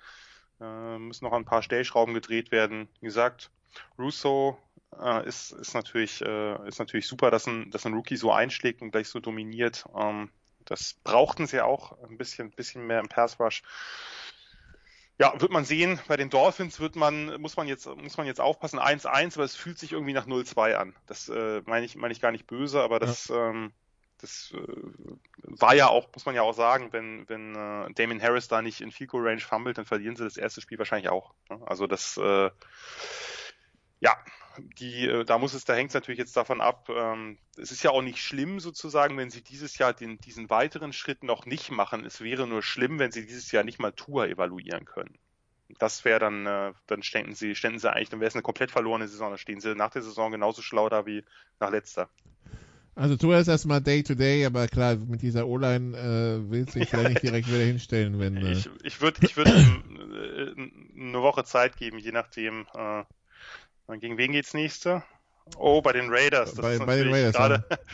äh, 0.59 0.97
müssen 0.97 1.25
noch 1.25 1.33
ein 1.33 1.45
paar 1.45 1.61
Stellschrauben 1.61 2.13
gedreht 2.13 2.51
werden. 2.51 2.87
Wie 2.99 3.05
gesagt, 3.05 3.51
Russo 3.97 4.57
äh, 5.01 5.27
ist 5.27 5.51
ist 5.51 5.73
natürlich 5.73 6.21
äh, 6.21 6.67
ist 6.67 6.79
natürlich 6.79 7.07
super, 7.07 7.31
dass 7.31 7.47
ein 7.47 7.71
dass 7.71 7.85
ein 7.85 7.93
Rookie 7.93 8.17
so 8.17 8.31
einschlägt 8.31 8.81
und 8.81 8.91
gleich 8.91 9.09
so 9.09 9.19
dominiert. 9.19 9.85
Ähm, 9.95 10.29
das 10.65 10.95
brauchten 11.03 11.47
sie 11.47 11.61
auch 11.61 12.01
ein 12.03 12.17
bisschen 12.17 12.51
bisschen 12.51 12.85
mehr 12.87 12.99
im 12.99 13.07
Pass 13.07 13.39
Rush. 13.39 13.63
Ja, 15.17 15.39
wird 15.39 15.51
man 15.51 15.63
sehen. 15.63 15.99
Bei 16.09 16.17
den 16.17 16.29
Dolphins 16.29 16.81
wird 16.81 16.97
man, 16.97 17.39
muss 17.39 17.55
man 17.55 17.67
jetzt, 17.67 17.87
muss 17.87 18.17
man 18.17 18.27
jetzt 18.27 18.41
aufpassen. 18.41 18.79
1-1, 18.79 19.35
aber 19.35 19.45
es 19.45 19.55
fühlt 19.55 19.79
sich 19.79 19.93
irgendwie 19.93 20.11
nach 20.11 20.27
0-2 20.27 20.73
an. 20.75 20.93
Das 21.07 21.29
äh, 21.29 21.61
meine 21.65 21.85
ich, 21.85 21.95
meine 21.95 22.11
ich 22.11 22.19
gar 22.19 22.33
nicht 22.33 22.47
böse, 22.47 22.81
aber 22.81 22.99
das, 22.99 23.29
ja. 23.29 23.49
ähm, 23.49 23.71
das 24.19 24.53
äh, 24.53 24.57
war 25.43 25.73
ja 25.73 25.87
auch, 25.87 26.09
muss 26.13 26.25
man 26.25 26.35
ja 26.35 26.41
auch 26.41 26.53
sagen, 26.53 26.91
wenn, 26.91 27.29
wenn 27.29 27.55
äh, 27.55 27.93
Damien 27.93 28.21
Harris 28.21 28.49
da 28.49 28.61
nicht 28.61 28.81
in 28.81 28.91
Goal 29.07 29.25
Range 29.25 29.39
fummelt, 29.39 29.77
dann 29.77 29.85
verlieren 29.85 30.17
sie 30.17 30.25
das 30.25 30.35
erste 30.35 30.59
Spiel 30.59 30.79
wahrscheinlich 30.79 31.09
auch. 31.09 31.33
Ne? 31.49 31.61
Also 31.65 31.87
das, 31.87 32.17
äh, 32.17 32.49
ja, 34.05 34.15
die, 34.79 35.07
äh, 35.07 35.25
da 35.25 35.39
muss 35.39 35.55
es, 35.55 35.65
da 35.65 35.73
hängt 35.73 35.89
es 35.89 35.95
natürlich 35.95 36.19
jetzt 36.19 36.37
davon 36.37 36.61
ab. 36.61 36.87
Ähm, 36.89 37.39
es 37.57 37.71
ist 37.71 37.81
ja 37.83 37.89
auch 37.89 38.03
nicht 38.03 38.19
schlimm 38.19 38.59
sozusagen, 38.59 39.17
wenn 39.17 39.31
sie 39.31 39.41
dieses 39.41 39.79
Jahr 39.79 39.93
den, 39.93 40.19
diesen 40.19 40.49
weiteren 40.51 40.93
Schritt 40.93 41.23
noch 41.23 41.47
nicht 41.47 41.71
machen. 41.71 42.05
Es 42.05 42.21
wäre 42.21 42.45
nur 42.45 42.61
schlimm, 42.61 42.99
wenn 42.99 43.11
sie 43.11 43.25
dieses 43.25 43.51
Jahr 43.51 43.63
nicht 43.63 43.79
mal 43.79 43.91
Tour 43.91 44.27
evaluieren 44.27 44.85
können. 44.85 45.17
Das 45.79 46.05
wäre 46.05 46.19
dann, 46.19 46.45
äh, 46.45 46.73
dann 46.85 47.01
ständen 47.01 47.33
sie, 47.33 47.55
ständen 47.55 47.79
sie 47.79 47.91
eigentlich, 47.91 48.09
dann 48.09 48.19
wäre 48.19 48.27
es 48.27 48.35
eine 48.35 48.43
komplett 48.43 48.69
verlorene 48.69 49.07
Saison. 49.07 49.31
Dann 49.31 49.39
stehen 49.39 49.59
sie 49.59 49.73
nach 49.73 49.89
der 49.89 50.03
Saison 50.03 50.31
genauso 50.31 50.61
schlau 50.61 50.87
da 50.87 51.07
wie 51.07 51.23
nach 51.59 51.71
letzter. 51.71 52.07
Also 52.93 53.17
tu 53.17 53.31
erst 53.33 53.49
erstmal 53.49 53.81
Day 53.81 54.03
to 54.03 54.13
Day, 54.13 54.45
aber 54.45 54.67
klar, 54.67 54.95
mit 54.95 55.23
dieser 55.23 55.47
O-Line 55.47 55.97
äh, 55.97 56.49
willst 56.49 56.75
du 56.75 56.79
dich 56.79 56.89
vielleicht 56.89 57.09
nicht 57.09 57.23
direkt 57.23 57.47
wieder 57.47 57.63
hinstellen, 57.63 58.19
wenn. 58.19 58.37
Äh 58.45 58.51
ich 58.51 58.69
ich 58.83 59.01
würde 59.01 59.25
ich 59.25 59.35
würd 59.35 59.47
äh, 59.47 60.53
eine 60.97 61.21
Woche 61.21 61.43
Zeit 61.43 61.75
geben, 61.75 61.97
je 61.97 62.11
nachdem. 62.11 62.67
Äh, 62.73 63.03
gegen 63.87 64.17
wen 64.17 64.31
geht's 64.31 64.53
nächste? 64.53 65.03
Oh, 65.57 65.81
bei 65.81 65.93
den 65.93 66.07
Raiders. 66.09 66.51
Das 66.53 66.61
bei, 66.61 66.73
ist 66.73 66.85
bei 66.85 66.97
den 66.97 67.13
Raiders. 67.13 67.35
Gerade, 67.35 67.65
ja. 67.69 67.77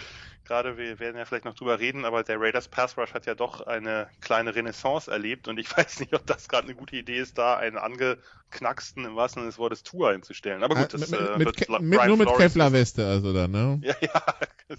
gerade, 0.51 0.77
wir 0.77 0.99
werden 0.99 1.15
ja 1.15 1.23
vielleicht 1.23 1.45
noch 1.45 1.53
drüber 1.53 1.79
reden, 1.79 2.03
aber 2.03 2.23
der 2.23 2.37
Raiders 2.37 2.67
Pass 2.67 2.97
Rush 2.97 3.13
hat 3.13 3.25
ja 3.25 3.35
doch 3.35 3.61
eine 3.61 4.09
kleine 4.19 4.53
Renaissance 4.53 5.09
erlebt 5.09 5.47
und 5.47 5.57
ich 5.57 5.71
weiß 5.77 6.01
nicht, 6.01 6.13
ob 6.13 6.27
das 6.27 6.49
gerade 6.49 6.67
eine 6.67 6.75
gute 6.75 6.97
Idee 6.97 7.19
ist, 7.19 7.37
da 7.37 7.55
einen 7.55 7.77
angeknacksten, 7.77 9.05
im 9.05 9.15
wahrsten 9.15 9.41
Sinne 9.41 9.51
des 9.51 9.57
Wortes, 9.57 9.83
Tour 9.83 10.09
einzustellen. 10.09 10.61
Aber 10.61 10.75
gut, 10.75 10.93
das 10.93 11.09
mit, 11.09 11.19
äh, 11.19 11.37
mit, 11.37 11.45
wird 11.45 11.81
mit, 11.81 12.05
Nur 12.05 12.17
mit 12.17 12.27
Kevlar-Weste 12.35 13.07
also 13.07 13.33
dann, 13.33 13.51
ne? 13.51 13.79
Ja, 13.83 13.95
ja, 14.01 14.21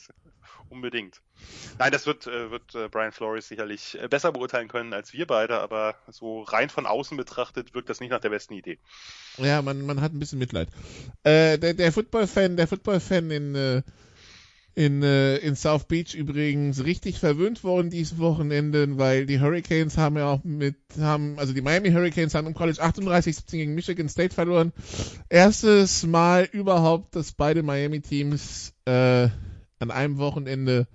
unbedingt. 0.68 1.22
Nein, 1.78 1.90
das 1.90 2.06
wird, 2.06 2.26
äh, 2.26 2.50
wird 2.50 2.74
äh, 2.74 2.88
Brian 2.90 3.12
Flores 3.12 3.48
sicherlich 3.48 3.98
äh, 3.98 4.08
besser 4.08 4.30
beurteilen 4.30 4.68
können 4.68 4.92
als 4.92 5.14
wir 5.14 5.26
beide, 5.26 5.58
aber 5.60 5.94
so 6.08 6.42
rein 6.42 6.68
von 6.68 6.84
außen 6.84 7.16
betrachtet 7.16 7.72
wirkt 7.72 7.88
das 7.88 8.00
nicht 8.00 8.10
nach 8.10 8.20
der 8.20 8.28
besten 8.28 8.52
Idee. 8.52 8.78
Ja, 9.38 9.62
man, 9.62 9.86
man 9.86 10.02
hat 10.02 10.12
ein 10.12 10.18
bisschen 10.18 10.38
Mitleid. 10.38 10.68
Äh, 11.22 11.56
der, 11.56 11.72
der 11.72 11.92
Football-Fan, 11.92 12.58
der 12.58 12.68
Football-Fan 12.68 13.30
in 13.30 13.54
äh, 13.54 13.82
in, 14.74 15.02
äh, 15.02 15.36
in 15.38 15.54
South 15.54 15.84
Beach 15.84 16.14
übrigens 16.14 16.84
richtig 16.84 17.18
verwöhnt 17.18 17.62
worden 17.62 17.90
dieses 17.90 18.18
Wochenende, 18.18 18.98
weil 18.98 19.26
die 19.26 19.40
Hurricanes 19.40 19.98
haben 19.98 20.16
ja 20.16 20.30
auch 20.30 20.44
mit, 20.44 20.76
haben, 20.98 21.38
also 21.38 21.52
die 21.52 21.60
Miami 21.60 21.90
Hurricanes 21.90 22.34
haben 22.34 22.46
im 22.46 22.54
College 22.54 22.82
38-17 22.82 23.50
gegen 23.50 23.74
Michigan 23.74 24.08
State 24.08 24.34
verloren. 24.34 24.72
Erstes 25.28 26.06
Mal 26.06 26.48
überhaupt, 26.50 27.14
dass 27.16 27.32
beide 27.32 27.62
Miami-Teams 27.62 28.72
äh, 28.86 29.28
an 29.78 29.90
einem 29.90 30.18
Wochenende 30.18 30.86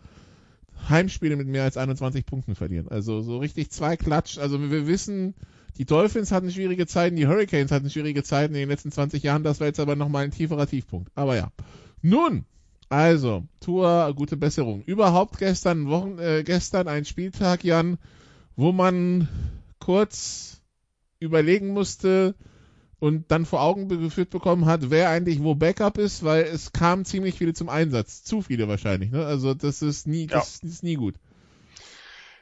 Heimspiele 0.90 1.36
mit 1.36 1.48
mehr 1.48 1.64
als 1.64 1.78
21 1.78 2.26
Punkten 2.26 2.56
verlieren. 2.56 2.88
Also 2.88 3.22
so 3.22 3.38
richtig 3.38 3.70
zwei 3.72 3.96
Klatsch. 3.98 4.38
Also 4.38 4.60
wir 4.72 4.88
wissen, 4.88 5.36
die 5.78 5.86
Dolphins 5.86 6.32
hatten 6.32 6.50
schwierige 6.50 6.88
Zeiten, 6.88 7.16
die 7.16 7.28
Hurricanes 7.28 7.72
hatten 7.72 7.90
schwierige 7.90 8.24
Zeiten 8.24 8.56
in 8.56 8.62
den 8.62 8.70
letzten 8.70 8.92
20 8.92 9.22
Jahren. 9.22 9.44
Das 9.44 9.60
war 9.60 9.68
jetzt 9.68 9.80
aber 9.80 9.96
nochmal 9.96 10.24
ein 10.24 10.32
tieferer 10.32 10.66
Tiefpunkt. 10.66 11.12
Aber 11.16 11.36
ja. 11.36 11.52
Nun, 12.02 12.46
also, 12.90 13.44
Tour, 13.60 14.14
gute 14.16 14.38
Besserung. 14.38 14.82
Überhaupt 14.84 15.40
gestern, 15.40 15.88
Wochen, 15.88 16.20
äh, 16.20 16.44
gestern 16.44 16.88
ein 16.88 17.06
Spieltag, 17.06 17.64
Jan, 17.64 17.98
wo 18.56 18.72
man 18.72 19.28
kurz 19.80 20.62
überlegen 21.20 21.70
musste 21.70 22.36
und 23.00 23.32
dann 23.32 23.46
vor 23.46 23.62
Augen 23.62 23.90
geführt 23.90 24.30
bekommen 24.30 24.66
hat, 24.66 24.90
wer 24.90 25.10
eigentlich 25.10 25.44
wo 25.44 25.56
Backup 25.56 25.98
ist, 25.98 26.24
weil 26.24 26.44
es 26.44 26.72
kamen 26.72 27.06
ziemlich 27.06 27.36
viele 27.36 27.54
zum 27.54 27.70
Einsatz. 27.70 28.24
Zu 28.24 28.42
viele 28.42 28.68
wahrscheinlich, 28.68 29.12
ne? 29.12 29.26
Also 29.26 29.54
das 29.54 29.82
ist 29.82 30.08
nie, 30.08 30.28
das, 30.28 30.62
ja. 30.62 30.70
ist 30.70 30.84
nie 30.84 30.96
gut. 30.96 31.16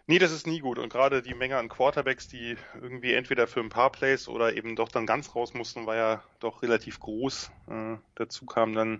Nee, 0.07 0.19
das 0.19 0.31
ist 0.31 0.45
nie 0.45 0.59
gut. 0.59 0.77
Und 0.77 0.89
gerade 0.89 1.23
die 1.23 1.33
Menge 1.33 1.57
an 1.57 1.67
Quarterbacks, 1.67 2.27
die 2.27 2.55
irgendwie 2.79 3.13
entweder 3.13 3.47
für 3.47 3.59
ein 3.59 3.69
paar 3.69 3.91
Plays 3.91 4.27
oder 4.27 4.55
eben 4.55 4.75
doch 4.75 4.89
dann 4.89 5.07
ganz 5.07 5.33
raus 5.33 5.55
mussten, 5.55 5.87
war 5.87 5.95
ja 5.95 6.23
doch 6.39 6.61
relativ 6.61 6.99
groß. 6.99 7.51
Äh, 7.67 7.95
dazu 8.13 8.45
kamen 8.45 8.75
dann 8.75 8.99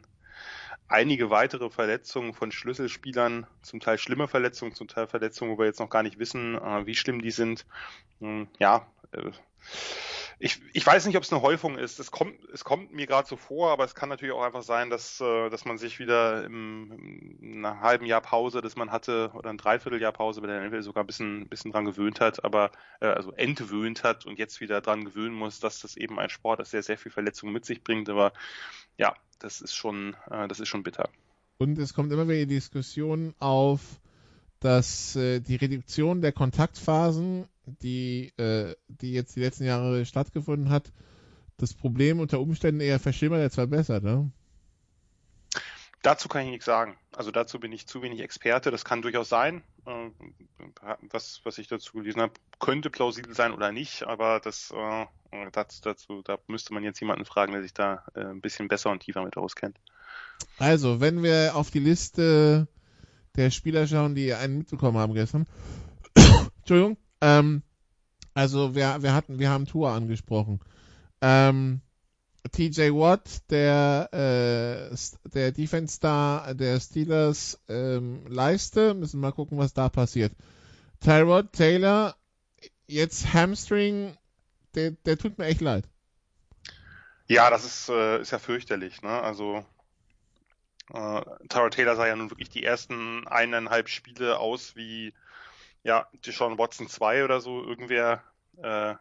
einige 0.88 1.30
weitere 1.30 1.70
Verletzungen 1.70 2.34
von 2.34 2.52
Schlüsselspielern, 2.52 3.48
zum 3.62 3.80
Teil 3.80 3.98
schlimme 3.98 4.28
Verletzungen, 4.28 4.74
zum 4.74 4.88
Teil 4.88 5.08
Verletzungen, 5.08 5.52
wo 5.52 5.58
wir 5.58 5.66
jetzt 5.66 5.80
noch 5.80 5.90
gar 5.90 6.04
nicht 6.04 6.20
wissen, 6.20 6.56
äh, 6.56 6.86
wie 6.86 6.96
schlimm 6.96 7.22
die 7.22 7.32
sind. 7.32 7.66
Hm, 8.20 8.48
ja, 8.60 8.88
äh, 9.12 9.32
ich, 10.40 10.62
ich 10.74 10.86
weiß 10.86 11.06
nicht, 11.06 11.16
ob 11.16 11.24
es 11.24 11.32
eine 11.32 11.42
Häufung 11.42 11.78
ist. 11.78 12.00
Es 12.00 12.12
kommt, 12.12 12.36
es 12.54 12.64
kommt 12.64 12.94
mir 12.94 13.08
gerade 13.08 13.28
so 13.28 13.38
vor, 13.38 13.72
aber 13.72 13.86
es 13.86 13.96
kann 13.96 14.10
natürlich 14.10 14.34
auch 14.34 14.44
einfach 14.44 14.64
sein, 14.64 14.90
dass, 14.90 15.22
äh, 15.22 15.50
dass 15.50 15.66
man 15.66 15.78
sich 15.78 16.00
wieder 16.00 16.44
im, 16.44 17.38
in 17.42 17.66
einem 17.66 17.82
halben 17.82 18.06
Jahr 18.06 18.22
Pause, 18.22 18.62
das 18.62 18.76
man 18.76 18.92
hatte, 18.92 19.32
oder 19.34 19.50
ein 19.50 19.58
Dreivierteljahr 19.58 20.12
Pause 20.12 20.42
bei 20.42 20.48
der 20.48 20.68
NFL 20.68 20.82
sogar 20.82 21.04
ein 21.04 21.08
bisschen, 21.08 21.48
bisschen 21.48 21.72
dran 21.72 21.86
gewöhnt 21.86 22.20
hat, 22.20 22.44
aber 22.44 22.72
äh, 23.00 23.08
also 23.08 23.32
entwöhnt 23.32 24.04
hat 24.04 24.26
und 24.26 24.38
jetzt 24.38 24.60
wieder 24.60 24.82
dran 24.82 25.06
gewöhnen 25.06 25.36
muss, 25.36 25.60
dass 25.60 25.80
das 25.80 25.96
eben 25.96 26.20
ein 26.20 26.30
Sport 26.30 26.60
ist, 26.60 26.74
der 26.74 26.84
sehr 26.84 26.98
viel 26.98 27.12
Verletzungen 27.12 27.54
mit 27.54 27.66
sich 27.66 27.84
bringt. 27.84 28.10
Aber 28.10 28.34
ja, 28.98 29.16
das 29.40 29.62
ist 29.62 29.74
schon, 29.74 30.16
äh, 30.30 30.48
das 30.48 30.60
ist 30.60 30.68
schon 30.68 30.84
bitter. 30.84 31.10
Und 31.58 31.78
es 31.80 31.94
kommt 31.94 32.12
immer 32.12 32.28
wieder 32.28 32.40
die 32.40 32.56
Diskussion 32.56 33.34
auf, 33.40 33.80
dass 34.60 35.16
äh, 35.16 35.40
die 35.40 35.56
Reduktion 35.56 36.22
der 36.22 36.34
Kontaktphasen, 36.34 37.48
die, 37.66 38.34
äh, 38.38 38.76
die 38.88 39.14
jetzt 39.14 39.36
die 39.36 39.42
letzten 39.42 39.66
Jahre 39.66 40.06
stattgefunden 40.06 40.70
hat, 40.70 40.92
das 41.58 41.74
Problem 41.74 42.20
unter 42.20 42.40
Umständen 42.40 42.82
eher 42.82 43.00
verschlimmert 43.00 43.42
als 43.42 43.56
verbessert, 43.56 44.04
ne? 44.04 44.32
Dazu 46.02 46.30
kann 46.30 46.44
ich 46.44 46.52
nichts 46.52 46.66
sagen. 46.66 46.98
Also 47.14 47.32
dazu 47.32 47.60
bin 47.60 47.72
ich 47.72 47.88
zu 47.88 48.04
wenig 48.04 48.20
Experte. 48.20 48.70
Das 48.70 48.86
kann 48.86 49.02
durchaus 49.02 49.28
sein. 49.28 49.64
Äh, 49.88 50.12
was, 51.10 51.42
was 51.44 51.58
ich 51.58 51.68
dazu 51.68 51.94
gelesen 51.94 52.22
habe, 52.22 52.34
könnte 52.60 52.92
plausibel 52.92 53.34
sein 53.34 53.52
oder 53.52 53.72
nicht, 53.72 54.04
aber 54.04 54.40
das 54.40 54.72
äh, 54.72 55.06
dazu, 55.52 55.82
dazu, 55.82 56.22
da 56.22 56.38
müsste 56.46 56.76
man 56.76 56.84
jetzt 56.84 57.00
jemanden 57.00 57.26
fragen, 57.26 57.54
der 57.54 57.64
sich 57.64 57.74
da 57.74 58.04
äh, 58.14 58.20
ein 58.20 58.42
bisschen 58.42 58.68
besser 58.68 58.92
und 58.92 59.00
tiefer 59.00 59.24
mit 59.24 59.36
auskennt. 59.36 59.80
Also, 60.60 61.02
wenn 61.02 61.24
wir 61.24 61.56
auf 61.56 61.72
die 61.72 61.80
Liste 61.80 62.68
der 63.36 63.50
Spieler 63.50 63.88
schauen, 63.88 64.14
die 64.14 64.34
einen 64.34 64.60
mitbekommen 64.60 64.98
haben 64.98 65.14
gestern. 65.14 65.48
Entschuldigung. 66.60 66.98
Ähm, 67.22 67.64
also 68.34 68.76
wir, 68.76 69.02
wir 69.02 69.14
hatten, 69.14 69.40
wir 69.40 69.50
haben 69.50 69.66
Tour 69.66 69.92
angesprochen. 69.92 70.60
Ähm, 71.22 71.82
TJ 72.52 72.92
Watt, 72.92 73.50
der, 73.50 74.10
äh, 74.12 74.96
der 75.30 75.52
Defense 75.52 75.96
Star 75.96 76.54
der 76.54 76.80
Steelers 76.80 77.60
ähm, 77.68 78.26
Leiste, 78.28 78.94
müssen 78.94 79.20
mal 79.20 79.32
gucken, 79.32 79.58
was 79.58 79.74
da 79.74 79.90
passiert. 79.90 80.34
Tyrod 81.00 81.54
Taylor, 81.54 82.16
jetzt 82.88 83.34
Hamstring, 83.34 84.16
der, 84.76 84.92
der 84.92 85.18
tut 85.18 85.38
mir 85.38 85.46
echt 85.46 85.62
leid. 85.62 85.86
Ja, 87.28 87.50
das 87.50 87.66
ist, 87.66 87.90
äh, 87.90 88.22
ist 88.22 88.32
ja 88.32 88.40
fürchterlich, 88.40 89.02
ne? 89.02 89.10
Also 89.10 89.66
äh, 90.94 91.22
Tara 91.50 91.70
Taylor 91.70 91.96
sah 91.96 92.08
ja 92.08 92.16
nun 92.16 92.30
wirklich 92.30 92.50
die 92.50 92.64
ersten 92.64 93.28
eineinhalb 93.28 93.90
Spiele 93.90 94.38
aus 94.38 94.76
wie 94.76 95.14
ja, 95.86 96.08
Deshaun 96.26 96.58
Watson 96.58 96.90
2 96.90 97.24
oder 97.24 97.40
so. 97.40 97.64
Irgendwer 97.64 98.24
äh, 98.58 98.96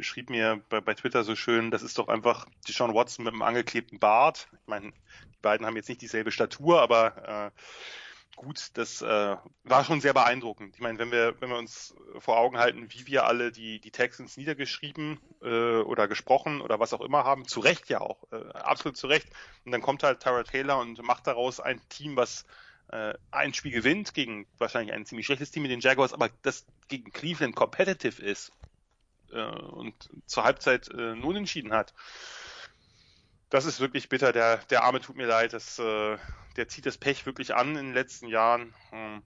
schrieb 0.00 0.30
mir 0.30 0.62
bei, 0.70 0.80
bei 0.80 0.94
Twitter 0.94 1.24
so 1.24 1.36
schön, 1.36 1.70
das 1.70 1.82
ist 1.82 1.98
doch 1.98 2.08
einfach 2.08 2.46
Deshaun 2.66 2.94
Watson 2.94 3.24
mit 3.24 3.34
einem 3.34 3.42
angeklebten 3.42 3.98
Bart. 3.98 4.48
Ich 4.50 4.66
meine, 4.66 4.92
die 4.92 5.42
beiden 5.42 5.66
haben 5.66 5.76
jetzt 5.76 5.90
nicht 5.90 6.00
dieselbe 6.00 6.32
Statur, 6.32 6.80
aber 6.80 7.50
äh, 7.52 8.34
gut, 8.34 8.70
das 8.74 9.02
äh, 9.02 9.36
war 9.64 9.84
schon 9.84 10.00
sehr 10.00 10.14
beeindruckend. 10.14 10.74
Ich 10.74 10.80
meine, 10.80 10.98
wenn 10.98 11.12
wir, 11.12 11.38
wenn 11.40 11.50
wir 11.50 11.58
uns 11.58 11.94
vor 12.18 12.38
Augen 12.38 12.56
halten, 12.56 12.86
wie 12.88 13.06
wir 13.06 13.26
alle 13.26 13.52
die, 13.52 13.78
die 13.78 13.90
Texans 13.90 14.38
niedergeschrieben 14.38 15.20
äh, 15.42 15.80
oder 15.80 16.08
gesprochen 16.08 16.62
oder 16.62 16.80
was 16.80 16.94
auch 16.94 17.02
immer 17.02 17.24
haben, 17.24 17.46
zu 17.46 17.60
Recht 17.60 17.90
ja 17.90 18.00
auch, 18.00 18.24
äh, 18.32 18.36
absolut 18.54 18.96
zu 18.96 19.06
Recht. 19.06 19.28
Und 19.66 19.72
dann 19.72 19.82
kommt 19.82 20.02
halt 20.02 20.20
Tyra 20.20 20.44
Taylor 20.44 20.78
und 20.78 21.02
macht 21.02 21.26
daraus 21.26 21.60
ein 21.60 21.78
Team, 21.90 22.16
was 22.16 22.46
äh, 22.92 23.14
ein 23.30 23.54
Spiel 23.54 23.72
gewinnt 23.72 24.14
gegen 24.14 24.46
wahrscheinlich 24.58 24.94
ein 24.94 25.04
ziemlich 25.04 25.26
schlechtes 25.26 25.50
Team 25.50 25.62
mit 25.62 25.72
den 25.72 25.80
Jaguars, 25.80 26.12
aber 26.12 26.30
das 26.42 26.64
gegen 26.88 27.10
Cleveland 27.12 27.56
competitive 27.56 28.22
ist 28.22 28.52
äh, 29.32 29.42
und 29.42 29.94
zur 30.26 30.44
Halbzeit 30.44 30.88
äh, 30.88 31.14
nun 31.14 31.36
entschieden 31.36 31.72
hat 31.72 31.92
das 33.52 33.66
ist 33.66 33.80
wirklich 33.80 34.08
bitter. 34.08 34.32
Der, 34.32 34.56
der 34.70 34.82
Arme 34.82 35.00
tut 35.00 35.16
mir 35.16 35.26
leid. 35.26 35.52
Das, 35.52 35.78
äh, 35.78 36.16
der 36.56 36.68
zieht 36.68 36.86
das 36.86 36.96
Pech 36.96 37.26
wirklich 37.26 37.54
an 37.54 37.76
in 37.76 37.86
den 37.86 37.92
letzten 37.92 38.28
Jahren. 38.28 38.72
Ähm, 38.92 39.22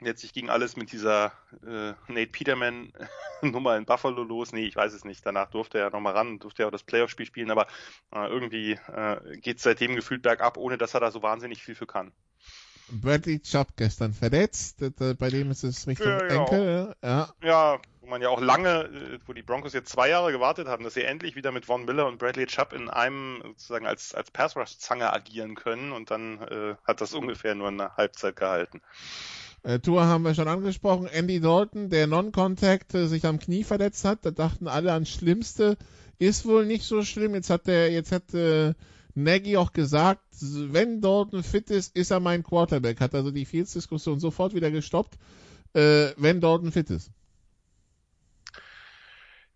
letztlich 0.00 0.32
ging 0.32 0.48
alles 0.48 0.76
mit 0.76 0.92
dieser 0.92 1.32
äh, 1.62 1.92
Nate 2.10 2.32
Peterman 2.32 2.90
Nummer 3.42 3.76
in 3.76 3.84
Buffalo 3.84 4.22
los. 4.22 4.52
Nee, 4.52 4.64
ich 4.64 4.76
weiß 4.76 4.94
es 4.94 5.04
nicht. 5.04 5.26
Danach 5.26 5.50
durfte 5.50 5.78
er 5.78 5.90
nochmal 5.90 6.14
ran, 6.14 6.38
durfte 6.38 6.62
er 6.62 6.68
auch 6.68 6.72
das 6.72 6.84
Playoff-Spiel 6.84 7.26
spielen, 7.26 7.50
aber 7.50 7.66
äh, 8.14 8.26
irgendwie 8.28 8.72
äh, 8.72 9.36
geht 9.36 9.58
es 9.58 9.62
seitdem 9.62 9.94
gefühlt 9.94 10.22
bergab, 10.22 10.56
ohne 10.56 10.78
dass 10.78 10.94
er 10.94 11.00
da 11.00 11.10
so 11.10 11.22
wahnsinnig 11.22 11.62
viel 11.62 11.74
für 11.74 11.86
kann. 11.86 12.12
Bradley 12.90 13.40
Chubb 13.40 13.68
gestern 13.76 14.12
verletzt, 14.12 14.82
bei 15.18 15.28
dem 15.28 15.50
ist 15.50 15.64
es 15.64 15.86
Richtung 15.86 16.08
ja, 16.08 16.26
ja. 16.26 16.40
Enkel. 16.40 16.94
Ja. 17.02 17.28
ja, 17.42 17.80
wo 18.00 18.06
man 18.06 18.22
ja 18.22 18.30
auch 18.30 18.40
lange, 18.40 18.84
äh, 18.84 19.18
wo 19.26 19.32
die 19.32 19.42
Broncos 19.42 19.74
jetzt 19.74 19.90
zwei 19.90 20.08
Jahre 20.08 20.32
gewartet 20.32 20.66
haben, 20.68 20.84
dass 20.84 20.94
sie 20.94 21.02
endlich 21.02 21.36
wieder 21.36 21.52
mit 21.52 21.66
Von 21.66 21.84
Miller 21.84 22.06
und 22.06 22.18
Bradley 22.18 22.46
Chubb 22.46 22.72
in 22.72 22.88
einem 22.88 23.42
sozusagen 23.44 23.86
als, 23.86 24.14
als 24.14 24.30
Pass-Rush-Zange 24.30 25.12
agieren 25.12 25.54
können 25.54 25.92
und 25.92 26.10
dann 26.10 26.40
äh, 26.42 26.74
hat 26.84 27.00
das 27.00 27.12
ungefähr 27.12 27.54
nur 27.54 27.68
eine 27.68 27.96
Halbzeit 27.96 28.36
gehalten. 28.36 28.80
Äh, 29.62 29.80
Tour 29.80 30.06
haben 30.06 30.24
wir 30.24 30.34
schon 30.34 30.48
angesprochen. 30.48 31.06
Andy 31.06 31.40
Dalton, 31.40 31.90
der 31.90 32.06
Non-Contact 32.06 32.94
äh, 32.94 33.06
sich 33.06 33.26
am 33.26 33.38
Knie 33.38 33.64
verletzt 33.64 34.04
hat, 34.04 34.24
da 34.24 34.30
dachten 34.30 34.68
alle 34.68 34.92
ans 34.92 35.10
Schlimmste. 35.10 35.76
Ist 36.18 36.46
wohl 36.46 36.66
nicht 36.66 36.84
so 36.84 37.02
schlimm. 37.02 37.34
Jetzt 37.34 37.50
hat 37.50 37.66
der, 37.66 37.90
jetzt 37.92 38.12
hat 38.12 38.34
äh, 38.34 38.74
Nagy 39.22 39.56
auch 39.56 39.72
gesagt, 39.72 40.22
wenn 40.40 41.00
Dalton 41.00 41.42
fit 41.42 41.70
ist, 41.70 41.96
ist 41.96 42.10
er 42.10 42.20
mein 42.20 42.42
Quarterback. 42.42 43.00
Hat 43.00 43.14
also 43.14 43.30
die 43.30 43.44
Fields-Diskussion 43.44 44.20
sofort 44.20 44.54
wieder 44.54 44.70
gestoppt, 44.70 45.18
äh, 45.74 46.12
wenn 46.16 46.40
Dalton 46.40 46.72
fit 46.72 46.90
ist. 46.90 47.10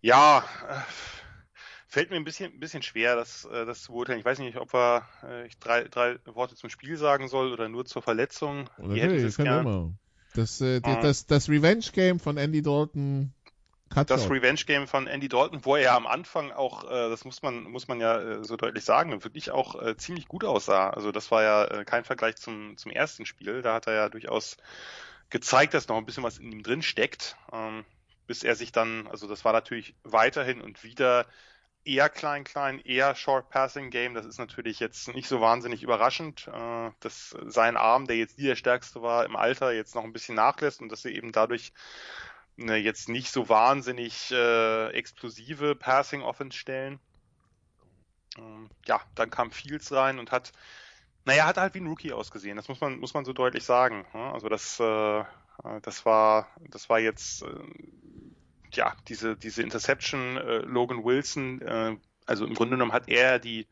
Ja, 0.01 0.43
äh, 0.69 0.81
fällt 1.87 2.09
mir 2.09 2.17
ein 2.17 2.23
bisschen, 2.23 2.51
ein 2.51 2.59
bisschen 2.59 2.81
schwer, 2.81 3.15
das, 3.15 3.45
äh, 3.45 3.65
das 3.65 3.83
zu 3.83 3.93
beurteilen. 3.93 4.19
Ich 4.19 4.25
weiß 4.25 4.39
nicht, 4.39 4.57
ob 4.57 4.73
er 4.73 5.07
äh, 5.23 5.47
ich 5.47 5.57
drei, 5.59 5.83
drei 5.83 6.17
Worte 6.25 6.55
zum 6.55 6.69
Spiel 6.69 6.97
sagen 6.97 7.29
soll 7.29 7.53
oder 7.53 7.69
nur 7.69 7.85
zur 7.85 8.01
Verletzung. 8.01 8.69
Oder 8.79 8.95
hey, 8.95 9.15
es 9.23 9.37
gern. 9.37 9.97
Das, 10.33 10.59
äh, 10.61 10.81
ah. 10.83 11.01
das, 11.01 11.27
das 11.27 11.47
Revenge-Game 11.47 12.19
von 12.19 12.37
Andy 12.37 12.61
Dalton 12.61 13.33
Cut 13.93 14.09
das 14.09 14.29
Revenge-Game 14.29 14.87
von 14.87 15.07
Andy 15.07 15.29
Dalton, 15.29 15.63
wo 15.63 15.75
er 15.75 15.81
ja 15.83 15.95
am 15.95 16.07
Anfang 16.07 16.51
auch, 16.51 16.83
äh, 16.85 17.09
das 17.09 17.25
muss 17.25 17.41
man, 17.41 17.63
muss 17.63 17.87
man 17.87 17.99
ja 17.99 18.19
äh, 18.19 18.43
so 18.43 18.57
deutlich 18.57 18.83
sagen, 18.83 19.23
wirklich 19.23 19.51
auch 19.51 19.81
äh, 19.81 19.95
ziemlich 19.97 20.27
gut 20.27 20.43
aussah. 20.43 20.89
Also 20.89 21.11
das 21.11 21.31
war 21.31 21.43
ja 21.43 21.65
äh, 21.65 21.85
kein 21.85 22.03
Vergleich 22.03 22.35
zum, 22.37 22.77
zum 22.77 22.91
ersten 22.91 23.25
Spiel. 23.25 23.61
Da 23.61 23.75
hat 23.75 23.87
er 23.87 23.93
ja 23.93 24.09
durchaus 24.09 24.57
gezeigt, 25.29 25.73
dass 25.73 25.87
noch 25.87 25.97
ein 25.97 26.05
bisschen 26.05 26.23
was 26.23 26.37
in 26.37 26.51
ihm 26.51 26.63
drin 26.63 26.81
steckt. 26.81 27.37
Ähm, 27.51 27.85
bis 28.27 28.43
er 28.43 28.55
sich 28.55 28.71
dann, 28.71 29.07
also 29.07 29.27
das 29.27 29.43
war 29.45 29.53
natürlich 29.53 29.95
weiterhin 30.03 30.61
und 30.61 30.83
wieder 30.83 31.25
eher 31.85 32.09
klein-klein, 32.09 32.79
eher 32.79 33.15
Short-Passing-Game. 33.15 34.13
Das 34.13 34.25
ist 34.25 34.37
natürlich 34.37 34.79
jetzt 34.79 35.13
nicht 35.13 35.27
so 35.27 35.41
wahnsinnig 35.41 35.83
überraschend, 35.83 36.47
äh, 36.47 36.91
dass 36.99 37.35
sein 37.45 37.77
Arm, 37.77 38.07
der 38.07 38.17
jetzt 38.17 38.37
nie 38.37 38.45
der 38.45 38.55
stärkste 38.55 39.01
war, 39.01 39.25
im 39.25 39.35
Alter 39.35 39.71
jetzt 39.73 39.95
noch 39.95 40.03
ein 40.03 40.13
bisschen 40.13 40.35
nachlässt 40.35 40.81
und 40.81 40.91
dass 40.91 41.01
sie 41.01 41.13
eben 41.13 41.31
dadurch 41.31 41.73
ne, 42.57 42.77
jetzt 42.77 43.09
nicht 43.09 43.31
so 43.31 43.49
wahnsinnig 43.49 44.31
äh, 44.31 44.89
explosive 44.89 45.75
Passing-Offense 45.75 46.57
stellen. 46.57 46.99
Ähm, 48.37 48.69
ja, 48.85 49.01
dann 49.15 49.29
kam 49.29 49.51
Fields 49.51 49.91
rein 49.91 50.19
und 50.19 50.31
hat, 50.31 50.51
naja, 51.25 51.45
hat 51.45 51.57
halt 51.57 51.73
wie 51.73 51.79
ein 51.79 51.87
Rookie 51.87 52.13
ausgesehen. 52.13 52.57
Das 52.57 52.67
muss 52.67 52.81
man, 52.81 52.99
muss 52.99 53.13
man 53.13 53.25
so 53.25 53.33
deutlich 53.33 53.63
sagen. 53.63 54.05
Ne? 54.13 54.33
Also 54.33 54.49
das, 54.49 54.79
äh, 54.79 55.23
das 55.81 56.05
war, 56.05 56.47
das 56.69 56.89
war 56.89 56.99
jetzt, 56.99 57.43
äh, 57.43 57.47
ja, 58.73 58.95
diese, 59.07 59.37
diese 59.37 59.61
Interception, 59.61 60.37
äh, 60.37 60.57
Logan 60.59 61.03
Wilson, 61.03 61.61
äh, 61.61 61.97
also 62.25 62.45
im 62.45 62.53
Grunde 62.53 62.75
genommen 62.75 62.93
hat 62.93 63.07
er 63.07 63.39
die, 63.39 63.61
äh, 63.61 63.65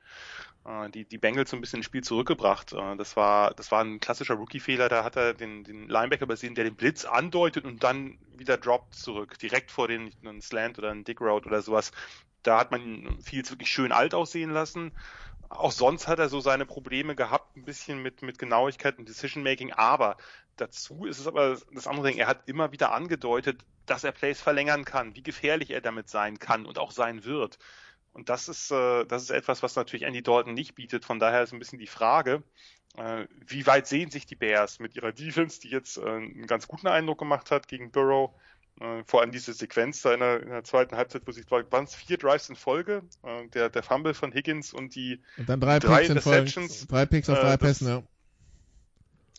die, 0.93 1.05
die 1.05 1.17
Bengals 1.17 1.49
so 1.49 1.57
ein 1.57 1.61
bisschen 1.61 1.77
ins 1.77 1.87
Spiel 1.87 2.03
zurückgebracht. 2.03 2.73
Äh, 2.73 2.95
das 2.95 3.15
war, 3.15 3.53
das 3.53 3.71
war 3.71 3.83
ein 3.83 3.99
klassischer 3.99 4.35
Rookie-Fehler. 4.35 4.89
Da 4.89 5.03
hat 5.03 5.15
er 5.15 5.33
den, 5.33 5.63
den 5.63 5.87
Linebacker 5.87 6.23
übersehen, 6.23 6.55
der 6.55 6.65
den 6.65 6.75
Blitz 6.75 7.05
andeutet 7.05 7.65
und 7.65 7.83
dann 7.83 8.17
wieder 8.35 8.57
droppt 8.57 8.95
zurück, 8.95 9.39
direkt 9.39 9.71
vor 9.71 9.87
den 9.87 10.11
einen 10.23 10.41
Slant 10.41 10.77
oder 10.77 10.91
einen 10.91 11.03
Dick 11.03 11.21
Road 11.21 11.45
oder 11.45 11.61
sowas. 11.61 11.91
Da 12.43 12.59
hat 12.59 12.71
man 12.71 13.19
Fields 13.21 13.51
wirklich 13.51 13.69
schön 13.69 13.91
alt 13.91 14.13
aussehen 14.13 14.51
lassen. 14.51 14.91
Auch 15.49 15.71
sonst 15.71 16.07
hat 16.07 16.19
er 16.19 16.29
so 16.29 16.39
seine 16.39 16.65
Probleme 16.65 17.15
gehabt, 17.15 17.57
ein 17.57 17.65
bisschen 17.65 18.01
mit, 18.01 18.21
mit 18.21 18.39
Genauigkeit 18.39 18.97
und 18.97 19.09
Decision 19.09 19.43
Making, 19.43 19.73
aber 19.73 20.15
dazu 20.55 21.05
ist 21.05 21.19
es 21.19 21.27
aber 21.27 21.57
das 21.73 21.87
andere 21.87 22.07
Ding, 22.07 22.17
er 22.17 22.27
hat 22.27 22.47
immer 22.47 22.71
wieder 22.71 22.93
angedeutet, 22.93 23.59
dass 23.85 24.05
er 24.05 24.13
Plays 24.13 24.39
verlängern 24.39 24.85
kann, 24.85 25.13
wie 25.15 25.23
gefährlich 25.23 25.71
er 25.71 25.81
damit 25.81 26.07
sein 26.07 26.39
kann 26.39 26.65
und 26.65 26.79
auch 26.79 26.91
sein 26.91 27.25
wird. 27.25 27.59
Und 28.13 28.29
das 28.29 28.49
ist, 28.49 28.71
äh, 28.71 29.05
das 29.05 29.23
ist 29.23 29.31
etwas, 29.31 29.63
was 29.63 29.75
natürlich 29.75 30.05
Andy 30.05 30.21
Dalton 30.21 30.53
nicht 30.53 30.75
bietet. 30.75 31.05
Von 31.05 31.19
daher 31.19 31.43
ist 31.43 31.53
ein 31.53 31.59
bisschen 31.59 31.79
die 31.79 31.87
Frage, 31.87 32.43
äh, 32.97 33.25
wie 33.47 33.65
weit 33.67 33.87
sehen 33.87 34.11
sich 34.11 34.25
die 34.25 34.35
Bears 34.35 34.79
mit 34.79 34.95
ihrer 34.95 35.11
Defense, 35.11 35.59
die 35.61 35.69
jetzt 35.69 35.97
äh, 35.97 36.01
einen 36.01 36.47
ganz 36.47 36.67
guten 36.67 36.87
Eindruck 36.87 37.19
gemacht 37.19 37.51
hat 37.51 37.67
gegen 37.67 37.91
Burrow? 37.91 38.31
Äh, 38.79 39.03
vor 39.05 39.21
allem 39.21 39.31
diese 39.31 39.53
Sequenz 39.53 40.01
da 40.01 40.13
in 40.13 40.21
der, 40.21 40.41
in 40.41 40.49
der 40.49 40.63
zweiten 40.63 40.95
Halbzeit, 40.95 41.23
wo 41.25 41.31
sich 41.31 41.49
waren 41.51 41.83
es 41.83 41.93
vier 41.93 42.17
Drives 42.17 42.49
in 42.49 42.55
Folge, 42.55 43.03
äh, 43.23 43.47
der, 43.49 43.69
der 43.69 43.83
Fumble 43.83 44.13
von 44.13 44.31
Higgins 44.31 44.73
und 44.73 44.95
die 44.95 45.21
und 45.37 45.47
dann 45.47 45.59
drei, 45.59 45.79
drei 45.79 45.99
Picks 45.99 46.09
Interceptions. 46.09 46.87
drei 46.87 47.05
Picks 47.05 47.29
auf 47.29 47.39
drei 47.39 47.57
Pässen, 47.57 47.87
ja. 47.87 48.03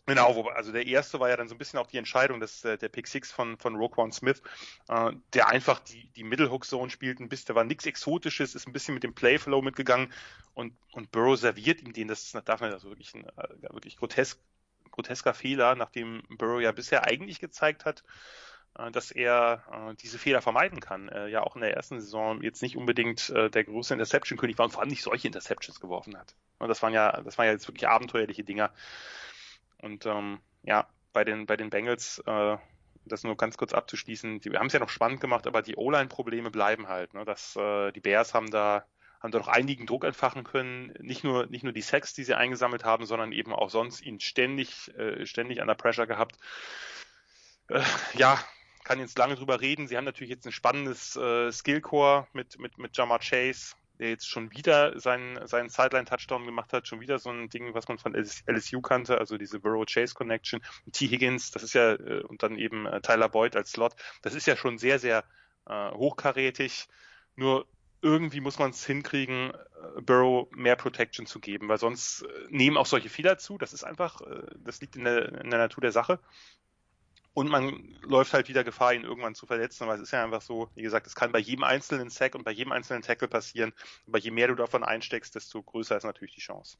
Genau, 0.05 0.49
also 0.49 0.73
der 0.73 0.85
erste 0.85 1.21
war 1.21 1.29
ja 1.29 1.37
dann 1.37 1.47
so 1.47 1.55
ein 1.55 1.57
bisschen 1.57 1.79
auch 1.79 1.87
die 1.87 1.97
Entscheidung, 1.97 2.41
dass 2.41 2.65
äh, 2.65 2.77
der 2.77 2.89
Pick 2.89 3.07
Six 3.07 3.31
von, 3.31 3.57
von 3.57 3.77
Roquan 3.77 4.11
Smith, 4.11 4.41
äh, 4.89 5.13
der 5.33 5.47
einfach 5.47 5.79
die, 5.79 6.09
die 6.09 6.25
Middle 6.25 6.51
Hook 6.51 6.65
Zone 6.65 6.89
spielt, 6.89 7.21
ein 7.21 7.29
bisschen, 7.29 7.47
da 7.47 7.55
war 7.55 7.63
nichts 7.63 7.85
Exotisches, 7.85 8.53
ist 8.53 8.67
ein 8.67 8.73
bisschen 8.73 8.95
mit 8.95 9.03
dem 9.03 9.15
Playflow 9.15 9.61
mitgegangen 9.61 10.11
und, 10.53 10.73
und 10.91 11.11
Burrow 11.11 11.39
serviert 11.39 11.81
ihm 11.81 11.93
den, 11.93 12.09
das 12.09 12.33
darf 12.43 12.59
man 12.59 12.73
also 12.73 12.89
wirklich 12.89 13.13
ein 13.13 13.23
äh, 13.23 13.73
wirklich 13.73 13.95
grotesk, 13.95 14.39
grotesker 14.91 15.33
Fehler, 15.33 15.75
nachdem 15.75 16.21
Burrow 16.37 16.61
ja 16.61 16.73
bisher 16.73 17.05
eigentlich 17.05 17.39
gezeigt 17.39 17.85
hat, 17.85 18.03
äh, 18.77 18.91
dass 18.91 19.09
er 19.09 19.63
äh, 19.71 19.95
diese 19.95 20.19
Fehler 20.19 20.41
vermeiden 20.41 20.81
kann. 20.81 21.07
Äh, 21.07 21.29
ja 21.29 21.43
auch 21.43 21.55
in 21.55 21.61
der 21.61 21.75
ersten 21.75 22.01
Saison 22.01 22.41
jetzt 22.41 22.61
nicht 22.61 22.75
unbedingt 22.75 23.29
äh, 23.29 23.49
der 23.49 23.63
große 23.63 23.93
Interception-König 23.93 24.57
war 24.57 24.65
und 24.65 24.71
vor 24.71 24.81
allem 24.81 24.89
nicht 24.89 25.03
solche 25.03 25.27
Interceptions 25.27 25.79
geworfen 25.79 26.17
hat. 26.17 26.35
Und 26.59 26.67
das 26.67 26.81
waren 26.81 26.91
ja, 26.91 27.21
das 27.21 27.37
waren 27.37 27.45
ja 27.45 27.53
jetzt 27.53 27.69
wirklich 27.69 27.87
abenteuerliche 27.87 28.43
Dinger. 28.43 28.73
Und 29.83 30.05
ähm, 30.05 30.39
ja, 30.63 30.87
bei 31.11 31.25
den, 31.25 31.45
bei 31.45 31.57
den 31.57 31.69
Bengals, 31.69 32.23
äh, 32.25 32.57
das 33.05 33.23
nur 33.23 33.35
ganz 33.35 33.57
kurz 33.57 33.73
abzuschließen, 33.73 34.39
die, 34.39 34.51
haben 34.51 34.67
es 34.67 34.73
ja 34.73 34.79
noch 34.79 34.89
spannend 34.89 35.19
gemacht, 35.19 35.45
aber 35.45 35.61
die 35.61 35.75
O-Line-Probleme 35.75 36.51
bleiben 36.51 36.87
halt. 36.87 37.13
Ne? 37.13 37.25
Dass, 37.25 37.55
äh, 37.57 37.91
die 37.91 37.99
Bears 37.99 38.33
haben 38.33 38.49
da 38.49 38.85
haben 39.19 39.31
da 39.31 39.39
noch 39.39 39.47
einigen 39.47 39.85
Druck 39.85 40.03
entfachen 40.03 40.43
können. 40.43 40.93
Nicht 40.99 41.23
nur, 41.23 41.45
nicht 41.45 41.63
nur 41.63 41.71
die 41.71 41.81
Sex, 41.81 42.13
die 42.13 42.25
sie 42.25 42.35
eingesammelt 42.35 42.83
haben, 42.83 43.05
sondern 43.05 43.31
eben 43.31 43.53
auch 43.53 43.69
sonst 43.69 44.01
ihn 44.01 44.19
ständig, 44.19 44.93
äh, 44.97 45.25
ständig 45.25 45.61
an 45.61 45.67
der 45.67 45.75
Pressure 45.75 46.07
gehabt. 46.07 46.37
Äh, 47.69 47.81
ja, 48.15 48.37
kann 48.83 48.99
jetzt 48.99 49.17
lange 49.17 49.35
drüber 49.35 49.61
reden. 49.61 49.87
Sie 49.87 49.95
haben 49.95 50.03
natürlich 50.03 50.29
jetzt 50.29 50.45
ein 50.45 50.51
spannendes 50.51 51.15
äh, 51.15 51.51
Skillcore 51.53 52.27
mit, 52.33 52.59
mit, 52.59 52.77
mit 52.77 52.97
Jamar 52.97 53.19
Chase, 53.19 53.75
der 53.99 54.09
jetzt 54.09 54.27
schon 54.27 54.51
wieder 54.51 54.99
seinen, 54.99 55.45
seinen 55.47 55.69
Sideline-Touchdown 55.69 56.45
gemacht 56.45 56.73
hat, 56.73 56.87
schon 56.87 56.99
wieder 56.99 57.19
so 57.19 57.29
ein 57.29 57.49
Ding, 57.49 57.73
was 57.73 57.87
man 57.87 57.97
von 57.97 58.15
LSU 58.15 58.81
kannte, 58.81 59.17
also 59.17 59.37
diese 59.37 59.59
Burrow-Chase-Connection. 59.59 60.61
T. 60.91 61.07
Higgins, 61.07 61.51
das 61.51 61.63
ist 61.63 61.73
ja, 61.73 61.93
äh, 61.93 62.23
und 62.23 62.43
dann 62.43 62.57
eben 62.57 62.85
äh, 62.85 63.01
Tyler 63.01 63.29
Boyd 63.29 63.55
als 63.55 63.71
Slot, 63.71 63.95
das 64.21 64.33
ist 64.33 64.47
ja 64.47 64.55
schon 64.55 64.77
sehr, 64.77 64.99
sehr 64.99 65.23
äh, 65.67 65.91
hochkarätig. 65.91 66.87
Nur 67.35 67.67
irgendwie 68.01 68.41
muss 68.41 68.59
man 68.59 68.71
es 68.71 68.85
hinkriegen, 68.85 69.51
äh, 69.51 70.01
Burrow 70.01 70.49
mehr 70.51 70.75
Protection 70.75 71.25
zu 71.25 71.39
geben, 71.39 71.69
weil 71.69 71.77
sonst 71.77 72.25
nehmen 72.49 72.77
auch 72.77 72.87
solche 72.87 73.09
Fehler 73.09 73.37
zu. 73.37 73.57
Das 73.57 73.73
ist 73.73 73.83
einfach, 73.83 74.21
das 74.57 74.81
liegt 74.81 74.95
in 74.95 75.05
der, 75.05 75.41
in 75.41 75.49
der 75.49 75.59
Natur 75.59 75.81
der 75.81 75.91
Sache. 75.91 76.19
Und 77.33 77.49
man 77.49 77.97
läuft 78.03 78.33
halt 78.33 78.47
wieder 78.47 78.63
Gefahr, 78.63 78.93
ihn 78.93 79.05
irgendwann 79.05 79.33
zu 79.33 79.47
verletzen, 79.47 79.87
weil 79.87 79.95
es 79.95 80.03
ist 80.03 80.11
ja 80.11 80.23
einfach 80.23 80.41
so, 80.41 80.69
wie 80.75 80.83
gesagt, 80.83 81.07
es 81.07 81.15
kann 81.15 81.31
bei 81.31 81.39
jedem 81.39 81.63
einzelnen 81.63 82.09
Sack 82.09 82.35
und 82.35 82.43
bei 82.43 82.51
jedem 82.51 82.71
einzelnen 82.71 83.01
Tackle 83.01 83.27
passieren. 83.27 83.73
Aber 84.07 84.19
je 84.19 84.29
mehr 84.29 84.47
du 84.47 84.55
davon 84.55 84.83
einsteckst, 84.83 85.33
desto 85.33 85.63
größer 85.63 85.97
ist 85.97 86.03
natürlich 86.03 86.35
die 86.35 86.41
Chance. 86.41 86.77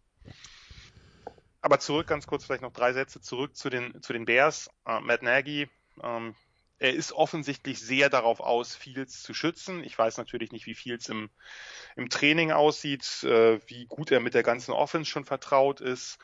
Aber 1.61 1.79
zurück, 1.79 2.07
ganz 2.07 2.27
kurz, 2.27 2.45
vielleicht 2.45 2.61
noch 2.61 2.73
drei 2.73 2.93
Sätze 2.93 3.19
zurück 3.19 3.55
zu 3.55 3.69
den, 3.69 3.99
zu 4.03 4.13
den 4.13 4.25
Bears. 4.25 4.69
Uh, 4.87 4.99
Matt 4.99 5.23
Nagy, 5.23 5.69
ähm, 6.03 6.35
er 6.77 6.93
ist 6.93 7.13
offensichtlich 7.13 7.79
sehr 7.79 8.09
darauf 8.09 8.39
aus, 8.39 8.75
Fields 8.75 9.23
zu 9.23 9.33
schützen. 9.33 9.83
Ich 9.83 9.97
weiß 9.97 10.17
natürlich 10.17 10.51
nicht, 10.51 10.65
wie 10.65 10.75
Fields 10.75 11.09
im, 11.09 11.29
im 11.95 12.09
Training 12.09 12.51
aussieht, 12.51 13.23
äh, 13.23 13.59
wie 13.67 13.85
gut 13.85 14.11
er 14.11 14.19
mit 14.19 14.33
der 14.33 14.43
ganzen 14.43 14.71
Offense 14.71 15.09
schon 15.09 15.25
vertraut 15.25 15.81
ist. 15.81 16.19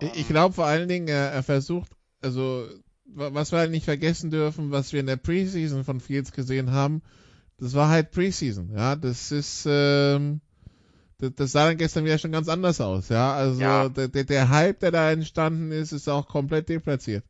Ich 0.00 0.26
glaube 0.26 0.54
vor 0.54 0.66
allen 0.66 0.88
Dingen, 0.88 1.06
er, 1.06 1.30
er 1.30 1.44
versucht, 1.44 1.92
also 2.20 2.68
was 3.04 3.52
wir 3.52 3.58
halt 3.58 3.70
nicht 3.70 3.84
vergessen 3.84 4.30
dürfen, 4.30 4.70
was 4.70 4.92
wir 4.92 5.00
in 5.00 5.06
der 5.06 5.16
Preseason 5.16 5.84
von 5.84 6.00
Fields 6.00 6.32
gesehen 6.32 6.70
haben, 6.70 7.02
das 7.58 7.74
war 7.74 7.88
halt 7.88 8.10
Preseason, 8.10 8.70
ja, 8.74 8.96
das 8.96 9.32
ist, 9.32 9.66
ähm, 9.68 10.40
das, 11.18 11.32
das 11.36 11.52
sah 11.52 11.66
dann 11.66 11.76
gestern 11.76 12.04
wieder 12.04 12.18
schon 12.18 12.32
ganz 12.32 12.48
anders 12.48 12.80
aus, 12.80 13.08
ja, 13.08 13.34
also 13.34 13.60
ja. 13.60 13.88
Der, 13.88 14.08
der 14.08 14.48
Hype, 14.48 14.80
der 14.80 14.90
da 14.90 15.10
entstanden 15.10 15.72
ist, 15.72 15.92
ist 15.92 16.08
auch 16.08 16.26
komplett 16.28 16.68
deplatziert 16.68 17.24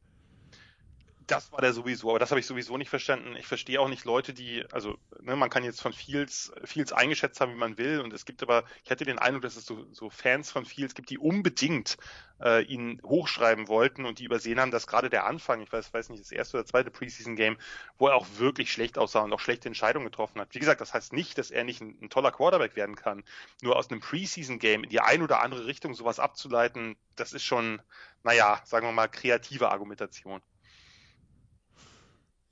das 1.36 1.52
war 1.52 1.60
der 1.60 1.72
sowieso, 1.72 2.10
aber 2.10 2.18
das 2.18 2.30
habe 2.30 2.40
ich 2.40 2.46
sowieso 2.46 2.76
nicht 2.76 2.90
verstanden. 2.90 3.36
Ich 3.36 3.46
verstehe 3.46 3.80
auch 3.80 3.88
nicht 3.88 4.04
Leute, 4.04 4.32
die, 4.32 4.64
also 4.72 4.98
ne, 5.20 5.36
man 5.36 5.50
kann 5.50 5.64
jetzt 5.64 5.80
von 5.80 5.92
Fields, 5.92 6.52
Fields 6.64 6.92
eingeschätzt 6.92 7.40
haben, 7.40 7.52
wie 7.52 7.58
man 7.58 7.78
will, 7.78 8.00
und 8.00 8.12
es 8.12 8.24
gibt 8.24 8.42
aber, 8.42 8.64
ich 8.84 8.90
hatte 8.90 9.04
den 9.04 9.18
Eindruck, 9.18 9.42
dass 9.42 9.56
es 9.56 9.66
so, 9.66 9.86
so 9.92 10.10
Fans 10.10 10.50
von 10.50 10.64
Fields 10.64 10.94
gibt, 10.94 11.10
die 11.10 11.18
unbedingt 11.18 11.96
äh, 12.42 12.62
ihn 12.64 13.00
hochschreiben 13.04 13.68
wollten 13.68 14.04
und 14.04 14.18
die 14.18 14.24
übersehen 14.24 14.60
haben, 14.60 14.70
dass 14.70 14.86
gerade 14.86 15.10
der 15.10 15.26
Anfang, 15.26 15.60
ich 15.60 15.72
weiß, 15.72 15.92
weiß 15.92 16.10
nicht, 16.10 16.22
das 16.22 16.32
erste 16.32 16.58
oder 16.58 16.66
zweite 16.66 16.90
Preseason-Game, 16.90 17.56
wo 17.98 18.08
er 18.08 18.16
auch 18.16 18.26
wirklich 18.36 18.72
schlecht 18.72 18.98
aussah 18.98 19.20
und 19.20 19.32
auch 19.32 19.40
schlechte 19.40 19.68
Entscheidungen 19.68 20.06
getroffen 20.06 20.40
hat. 20.40 20.54
Wie 20.54 20.58
gesagt, 20.58 20.80
das 20.80 20.92
heißt 20.92 21.12
nicht, 21.12 21.38
dass 21.38 21.50
er 21.50 21.64
nicht 21.64 21.80
ein, 21.80 21.96
ein 22.02 22.10
toller 22.10 22.32
Quarterback 22.32 22.76
werden 22.76 22.96
kann. 22.96 23.22
Nur 23.62 23.76
aus 23.76 23.90
einem 23.90 24.00
Preseason-Game 24.00 24.84
in 24.84 24.90
die 24.90 25.00
eine 25.00 25.24
oder 25.24 25.40
andere 25.40 25.66
Richtung 25.66 25.94
sowas 25.94 26.18
abzuleiten, 26.18 26.96
das 27.16 27.32
ist 27.32 27.44
schon, 27.44 27.80
naja, 28.22 28.60
sagen 28.64 28.86
wir 28.86 28.92
mal, 28.92 29.08
kreative 29.08 29.70
Argumentation. 29.70 30.42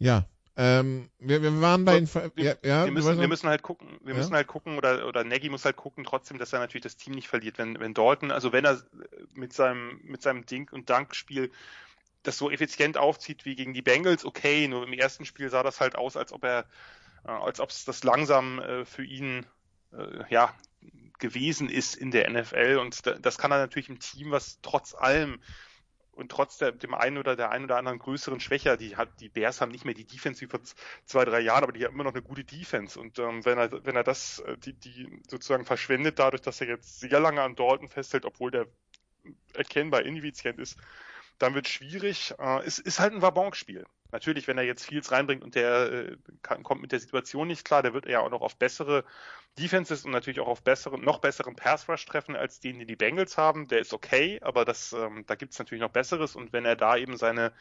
Ja, 0.00 0.24
ähm, 0.56 1.08
wir, 1.18 1.42
wir 1.42 1.60
waren 1.60 1.84
bei 1.84 2.00
den 2.00 2.12
wir, 2.12 2.44
ja, 2.44 2.54
ja, 2.62 2.84
wir, 2.84 2.92
müssen, 2.92 3.20
wir 3.20 3.28
müssen 3.28 3.48
halt 3.48 3.62
gucken, 3.62 3.98
wir 4.02 4.14
ja? 4.14 4.18
müssen 4.18 4.34
halt 4.34 4.46
gucken, 4.46 4.76
oder, 4.76 5.06
oder 5.06 5.24
Nagy 5.24 5.48
muss 5.48 5.64
halt 5.64 5.76
gucken, 5.76 6.04
trotzdem, 6.04 6.38
dass 6.38 6.52
er 6.52 6.58
natürlich 6.58 6.82
das 6.82 6.96
Team 6.96 7.14
nicht 7.14 7.28
verliert. 7.28 7.56
Wenn, 7.58 7.78
wenn 7.78 7.94
Dalton, 7.94 8.30
also 8.30 8.52
wenn 8.52 8.64
er 8.64 8.82
mit 9.34 9.52
seinem, 9.52 10.00
mit 10.02 10.22
seinem 10.22 10.44
Dink- 10.44 10.72
und 10.72 10.90
Dankspiel 10.90 11.52
das 12.22 12.36
so 12.36 12.50
effizient 12.50 12.98
aufzieht 12.98 13.44
wie 13.44 13.54
gegen 13.54 13.72
die 13.72 13.82
Bengals, 13.82 14.24
okay, 14.24 14.68
nur 14.68 14.86
im 14.86 14.92
ersten 14.92 15.24
Spiel 15.24 15.48
sah 15.48 15.62
das 15.62 15.80
halt 15.80 15.96
aus, 15.96 16.16
als 16.16 16.32
ob 16.32 16.44
er, 16.44 16.66
äh, 17.24 17.30
als 17.30 17.60
ob 17.60 17.70
es 17.70 17.84
das 17.84 18.02
langsam 18.02 18.58
äh, 18.58 18.84
für 18.84 19.04
ihn 19.04 19.46
äh, 19.92 20.24
ja 20.28 20.54
gewesen 21.18 21.68
ist 21.68 21.94
in 21.94 22.10
der 22.10 22.28
NFL 22.28 22.78
und 22.80 23.02
das 23.24 23.38
kann 23.38 23.52
er 23.52 23.58
natürlich 23.58 23.88
im 23.88 24.00
Team, 24.00 24.30
was 24.30 24.58
trotz 24.62 24.94
allem 24.94 25.38
und 26.20 26.30
trotz 26.30 26.58
der, 26.58 26.72
dem 26.72 26.94
einen 26.94 27.18
oder 27.18 27.34
der 27.34 27.50
einen 27.50 27.64
oder 27.64 27.76
anderen 27.76 27.98
größeren 27.98 28.40
Schwächer, 28.40 28.76
die 28.76 28.96
hat, 28.96 29.08
die 29.20 29.28
Bears 29.28 29.60
haben 29.60 29.72
nicht 29.72 29.84
mehr 29.84 29.94
die 29.94 30.04
Defense 30.04 30.40
wie 30.42 30.46
vor 30.46 30.60
zwei, 31.04 31.24
drei 31.24 31.40
Jahren, 31.40 31.62
aber 31.62 31.72
die 31.72 31.84
haben 31.84 31.94
immer 31.94 32.04
noch 32.04 32.14
eine 32.14 32.22
gute 32.22 32.44
Defense. 32.44 32.98
Und 33.00 33.18
ähm, 33.18 33.44
wenn 33.44 33.58
er, 33.58 33.84
wenn 33.84 33.96
er 33.96 34.04
das, 34.04 34.40
äh, 34.40 34.56
die, 34.58 34.74
die 34.74 35.20
sozusagen 35.28 35.64
verschwendet, 35.64 36.18
dadurch, 36.18 36.42
dass 36.42 36.60
er 36.60 36.68
jetzt 36.68 37.00
sehr 37.00 37.20
lange 37.20 37.42
an 37.42 37.56
Dalton 37.56 37.88
festhält, 37.88 38.24
obwohl 38.24 38.50
der 38.50 38.66
erkennbar 39.54 40.02
ineffizient 40.02 40.58
ist, 40.58 40.78
dann 41.40 41.54
wird 41.54 41.66
es 41.66 41.72
schwierig. 41.72 42.34
Äh, 42.38 42.60
es 42.64 42.78
ist 42.78 43.00
halt 43.00 43.12
ein 43.12 43.22
Wabonk-Spiel. 43.22 43.84
Natürlich, 44.12 44.48
wenn 44.48 44.58
er 44.58 44.64
jetzt 44.64 44.86
Fields 44.86 45.12
reinbringt 45.12 45.42
und 45.42 45.54
der 45.54 45.92
äh, 45.92 46.16
kann, 46.42 46.62
kommt 46.62 46.82
mit 46.82 46.92
der 46.92 47.00
Situation 47.00 47.48
nicht 47.48 47.64
klar, 47.64 47.82
der 47.82 47.94
wird 47.94 48.06
ja 48.06 48.20
auch 48.20 48.30
noch 48.30 48.42
auf 48.42 48.56
bessere 48.56 49.04
Defenses 49.58 50.04
und 50.04 50.10
natürlich 50.10 50.40
auch 50.40 50.48
auf 50.48 50.62
besseren, 50.62 51.02
noch 51.02 51.18
besseren 51.18 51.56
Pass 51.56 51.88
Rush 51.88 52.04
treffen 52.06 52.36
als 52.36 52.60
den, 52.60 52.78
die 52.78 52.86
die 52.86 52.96
Bengals 52.96 53.36
haben. 53.36 53.68
Der 53.68 53.80
ist 53.80 53.92
okay, 53.92 54.38
aber 54.42 54.64
das, 54.64 54.92
ähm, 54.92 55.24
da 55.26 55.34
gibt 55.34 55.52
es 55.52 55.58
natürlich 55.58 55.82
noch 55.82 55.90
Besseres 55.90 56.36
und 56.36 56.52
wenn 56.52 56.64
er 56.64 56.76
da 56.76 56.96
eben 56.96 57.16
seine 57.16 57.52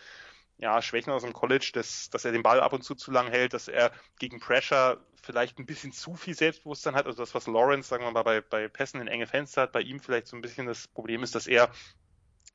ja, 0.57 0.81
Schwächen 0.81 1.13
aus 1.13 1.23
dem 1.23 1.33
College, 1.33 1.71
dass, 1.73 2.09
dass 2.09 2.25
er 2.25 2.33
den 2.33 2.43
Ball 2.43 2.59
ab 2.59 2.73
und 2.73 2.83
zu 2.83 2.93
zu 2.93 3.11
lang 3.11 3.29
hält, 3.29 3.53
dass 3.53 3.69
er 3.69 3.91
gegen 4.19 4.39
Pressure 4.39 4.99
vielleicht 5.21 5.57
ein 5.57 5.65
bisschen 5.65 5.93
zu 5.93 6.15
viel 6.15 6.33
Selbstbewusstsein 6.35 6.95
hat, 6.95 7.05
also 7.05 7.21
das, 7.21 7.33
was 7.33 7.47
Lawrence, 7.47 7.87
sagen 7.87 8.03
wir 8.03 8.11
mal, 8.11 8.23
bei, 8.23 8.41
bei 8.41 8.67
Pässen 8.67 8.99
in 8.99 9.07
enge 9.07 9.27
Fenster 9.27 9.63
hat, 9.63 9.71
bei 9.71 9.81
ihm 9.81 9.99
vielleicht 9.99 10.27
so 10.27 10.35
ein 10.35 10.41
bisschen 10.41 10.65
das 10.65 10.87
Problem 10.87 11.23
ist, 11.23 11.35
dass 11.35 11.47
er 11.47 11.71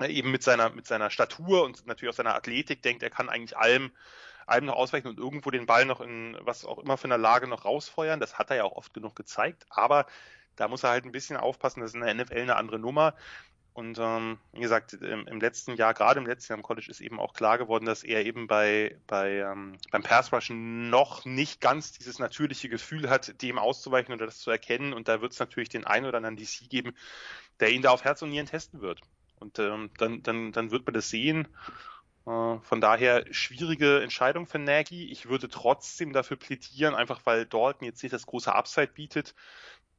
eben 0.00 0.30
mit 0.30 0.42
seiner, 0.42 0.70
mit 0.70 0.86
seiner 0.86 1.10
Statur 1.10 1.64
und 1.64 1.86
natürlich 1.86 2.12
auch 2.12 2.16
seiner 2.16 2.34
Athletik 2.34 2.82
denkt, 2.82 3.02
er 3.02 3.10
kann 3.10 3.28
eigentlich 3.28 3.56
allem, 3.56 3.92
allem 4.46 4.66
noch 4.66 4.76
ausweichen 4.76 5.08
und 5.08 5.18
irgendwo 5.18 5.50
den 5.50 5.66
Ball 5.66 5.84
noch 5.84 6.00
in 6.00 6.36
was 6.40 6.64
auch 6.64 6.78
immer 6.78 6.96
für 6.96 7.04
eine 7.04 7.16
Lage 7.16 7.46
noch 7.46 7.64
rausfeuern. 7.64 8.20
Das 8.20 8.38
hat 8.38 8.50
er 8.50 8.56
ja 8.56 8.64
auch 8.64 8.76
oft 8.76 8.92
genug 8.94 9.16
gezeigt, 9.16 9.66
aber 9.70 10.06
da 10.56 10.68
muss 10.68 10.84
er 10.84 10.90
halt 10.90 11.04
ein 11.04 11.12
bisschen 11.12 11.36
aufpassen, 11.36 11.80
das 11.80 11.90
ist 11.90 11.94
in 11.94 12.00
der 12.02 12.14
NFL 12.14 12.38
eine 12.38 12.56
andere 12.56 12.78
Nummer. 12.78 13.14
Und 13.74 13.98
ähm, 13.98 14.38
wie 14.52 14.60
gesagt, 14.60 14.92
im, 14.92 15.26
im, 15.26 15.40
letzten 15.40 15.74
Jahr, 15.74 15.94
gerade 15.94 16.20
im 16.20 16.26
letzten 16.26 16.52
Jahr 16.52 16.58
im 16.58 16.62
College, 16.62 16.86
ist 16.88 17.00
eben 17.00 17.18
auch 17.18 17.34
klar 17.34 17.58
geworden, 17.58 17.86
dass 17.86 18.04
er 18.04 18.24
eben 18.24 18.46
bei, 18.46 18.96
bei 19.08 19.38
ähm, 19.38 19.78
beim 19.90 20.04
Pass 20.04 20.32
Rushen 20.32 20.90
noch 20.90 21.24
nicht 21.24 21.60
ganz 21.60 21.90
dieses 21.90 22.20
natürliche 22.20 22.68
Gefühl 22.68 23.10
hat, 23.10 23.42
dem 23.42 23.58
auszuweichen 23.58 24.14
oder 24.14 24.26
das 24.26 24.38
zu 24.38 24.52
erkennen. 24.52 24.92
Und 24.92 25.08
da 25.08 25.20
wird 25.20 25.32
es 25.32 25.40
natürlich 25.40 25.70
den 25.70 25.84
einen 25.84 26.06
oder 26.06 26.18
anderen 26.18 26.36
DC 26.36 26.70
geben, 26.70 26.94
der 27.58 27.72
ihn 27.72 27.82
da 27.82 27.90
auf 27.90 28.04
Herz 28.04 28.22
und 28.22 28.30
Nieren 28.30 28.46
testen 28.46 28.80
wird. 28.80 29.00
Und 29.40 29.58
ähm, 29.58 29.90
dann, 29.98 30.22
dann, 30.22 30.52
dann 30.52 30.70
wird 30.70 30.86
man 30.86 30.94
das 30.94 31.10
sehen. 31.10 31.48
Äh, 32.26 32.58
von 32.60 32.80
daher 32.80 33.24
schwierige 33.32 34.00
Entscheidung 34.02 34.46
für 34.46 34.58
Nagy. 34.58 35.10
Ich 35.10 35.28
würde 35.28 35.48
trotzdem 35.48 36.12
dafür 36.12 36.36
plädieren, 36.36 36.94
einfach 36.94 37.20
weil 37.24 37.46
Dalton 37.46 37.86
jetzt 37.86 38.02
nicht 38.02 38.12
das 38.12 38.26
große 38.26 38.54
Upside 38.54 38.92
bietet, 38.94 39.34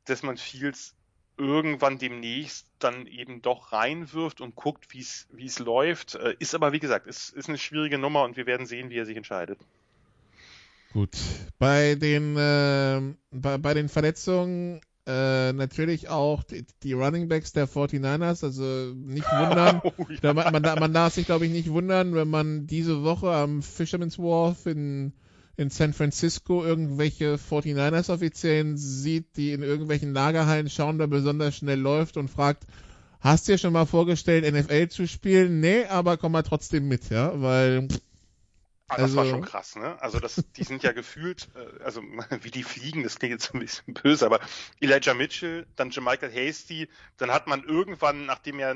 dass 0.05 0.23
man 0.23 0.37
Fields 0.37 0.95
irgendwann 1.37 1.97
demnächst 1.97 2.67
dann 2.79 3.07
eben 3.07 3.41
doch 3.41 3.73
reinwirft 3.73 4.39
und 4.39 4.55
guckt, 4.55 4.93
wie 4.93 4.99
es 4.99 5.59
läuft. 5.59 6.15
Äh, 6.15 6.35
ist 6.39 6.55
aber, 6.55 6.71
wie 6.71 6.79
gesagt, 6.79 7.07
ist, 7.07 7.29
ist 7.29 7.49
eine 7.49 7.57
schwierige 7.57 7.97
Nummer 7.97 8.23
und 8.23 8.37
wir 8.37 8.45
werden 8.45 8.65
sehen, 8.65 8.89
wie 8.89 8.97
er 8.97 9.05
sich 9.05 9.17
entscheidet. 9.17 9.59
Gut. 10.93 11.17
Bei 11.59 11.95
den, 11.95 12.37
äh, 12.37 13.01
bei, 13.31 13.57
bei 13.57 13.73
den 13.73 13.89
Verletzungen 13.89 14.79
äh, 15.07 15.53
natürlich 15.53 16.09
auch 16.09 16.43
die, 16.43 16.65
die 16.81 16.93
Running 16.93 17.27
Backs 17.27 17.53
der 17.53 17.67
49ers, 17.67 18.43
also 18.43 18.93
nicht 18.95 19.31
wundern. 19.31 19.81
Oh, 19.97 20.05
ja. 20.21 20.33
man, 20.33 20.51
man, 20.51 20.79
man, 20.79 20.93
darf 20.93 21.13
sich, 21.13 21.25
glaube 21.25 21.45
ich, 21.45 21.51
nicht 21.51 21.69
wundern, 21.69 22.15
wenn 22.15 22.27
man 22.27 22.65
diese 22.65 23.03
Woche 23.03 23.31
am 23.31 23.61
Fisherman's 23.61 24.17
Wharf 24.17 24.65
in, 24.65 25.13
in 25.57 25.69
San 25.69 25.93
Francisco 25.93 26.63
irgendwelche 26.63 27.35
49ers-Offiziellen 27.35 28.77
sieht, 28.77 29.37
die 29.37 29.51
in 29.51 29.61
irgendwelchen 29.61 30.13
Lagerhallen 30.13 30.69
schauen, 30.69 30.97
wer 30.97 31.07
besonders 31.07 31.55
schnell 31.55 31.79
läuft 31.79 32.17
und 32.17 32.29
fragt, 32.29 32.65
hast 33.19 33.47
du 33.47 33.51
dir 33.51 33.57
schon 33.57 33.73
mal 33.73 33.85
vorgestellt, 33.85 34.51
NFL 34.51 34.87
zu 34.87 35.07
spielen? 35.07 35.59
Nee, 35.59 35.85
aber 35.85 36.17
komm 36.17 36.31
mal 36.31 36.43
trotzdem 36.43 36.87
mit, 36.87 37.09
ja, 37.09 37.39
weil 37.41 37.87
Ah, 37.87 37.97
das 38.87 38.99
also, 38.99 39.17
war 39.17 39.25
schon 39.25 39.41
krass, 39.43 39.75
ne? 39.75 39.99
Also 40.01 40.19
das, 40.19 40.43
die 40.55 40.63
sind 40.63 40.83
ja 40.83 40.91
gefühlt, 40.91 41.49
äh, 41.55 41.83
also 41.83 42.01
wie 42.41 42.51
die 42.51 42.63
fliegen, 42.63 43.03
das 43.03 43.17
klingt 43.17 43.33
jetzt 43.33 43.53
ein 43.53 43.59
bisschen 43.59 43.93
böse, 43.93 44.25
aber 44.25 44.39
Elijah 44.79 45.13
Mitchell, 45.13 45.65
dann 45.75 45.89
Jamichael 45.89 46.31
Hasty, 46.31 46.87
dann 47.17 47.31
hat 47.31 47.47
man 47.47 47.63
irgendwann, 47.63 48.25
nachdem 48.25 48.59
er 48.59 48.75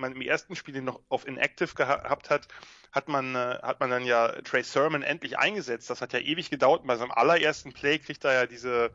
man 0.00 0.12
im 0.12 0.22
ersten 0.22 0.56
Spiel 0.56 0.80
noch 0.82 1.00
auf 1.08 1.26
Inactive 1.26 1.74
gehabt 1.74 2.30
hat, 2.30 2.48
hat 2.92 3.08
man, 3.08 3.34
äh, 3.34 3.58
hat 3.62 3.80
man 3.80 3.90
dann 3.90 4.04
ja 4.04 4.28
Trey 4.42 4.62
Sermon 4.62 5.02
endlich 5.02 5.38
eingesetzt. 5.38 5.90
Das 5.90 6.00
hat 6.00 6.12
ja 6.12 6.18
ewig 6.18 6.50
gedauert. 6.50 6.86
Bei 6.86 6.96
seinem 6.96 7.12
allerersten 7.12 7.72
Play 7.72 7.98
kriegt 7.98 8.24
er 8.24 8.32
ja 8.32 8.46
diese, 8.46 8.92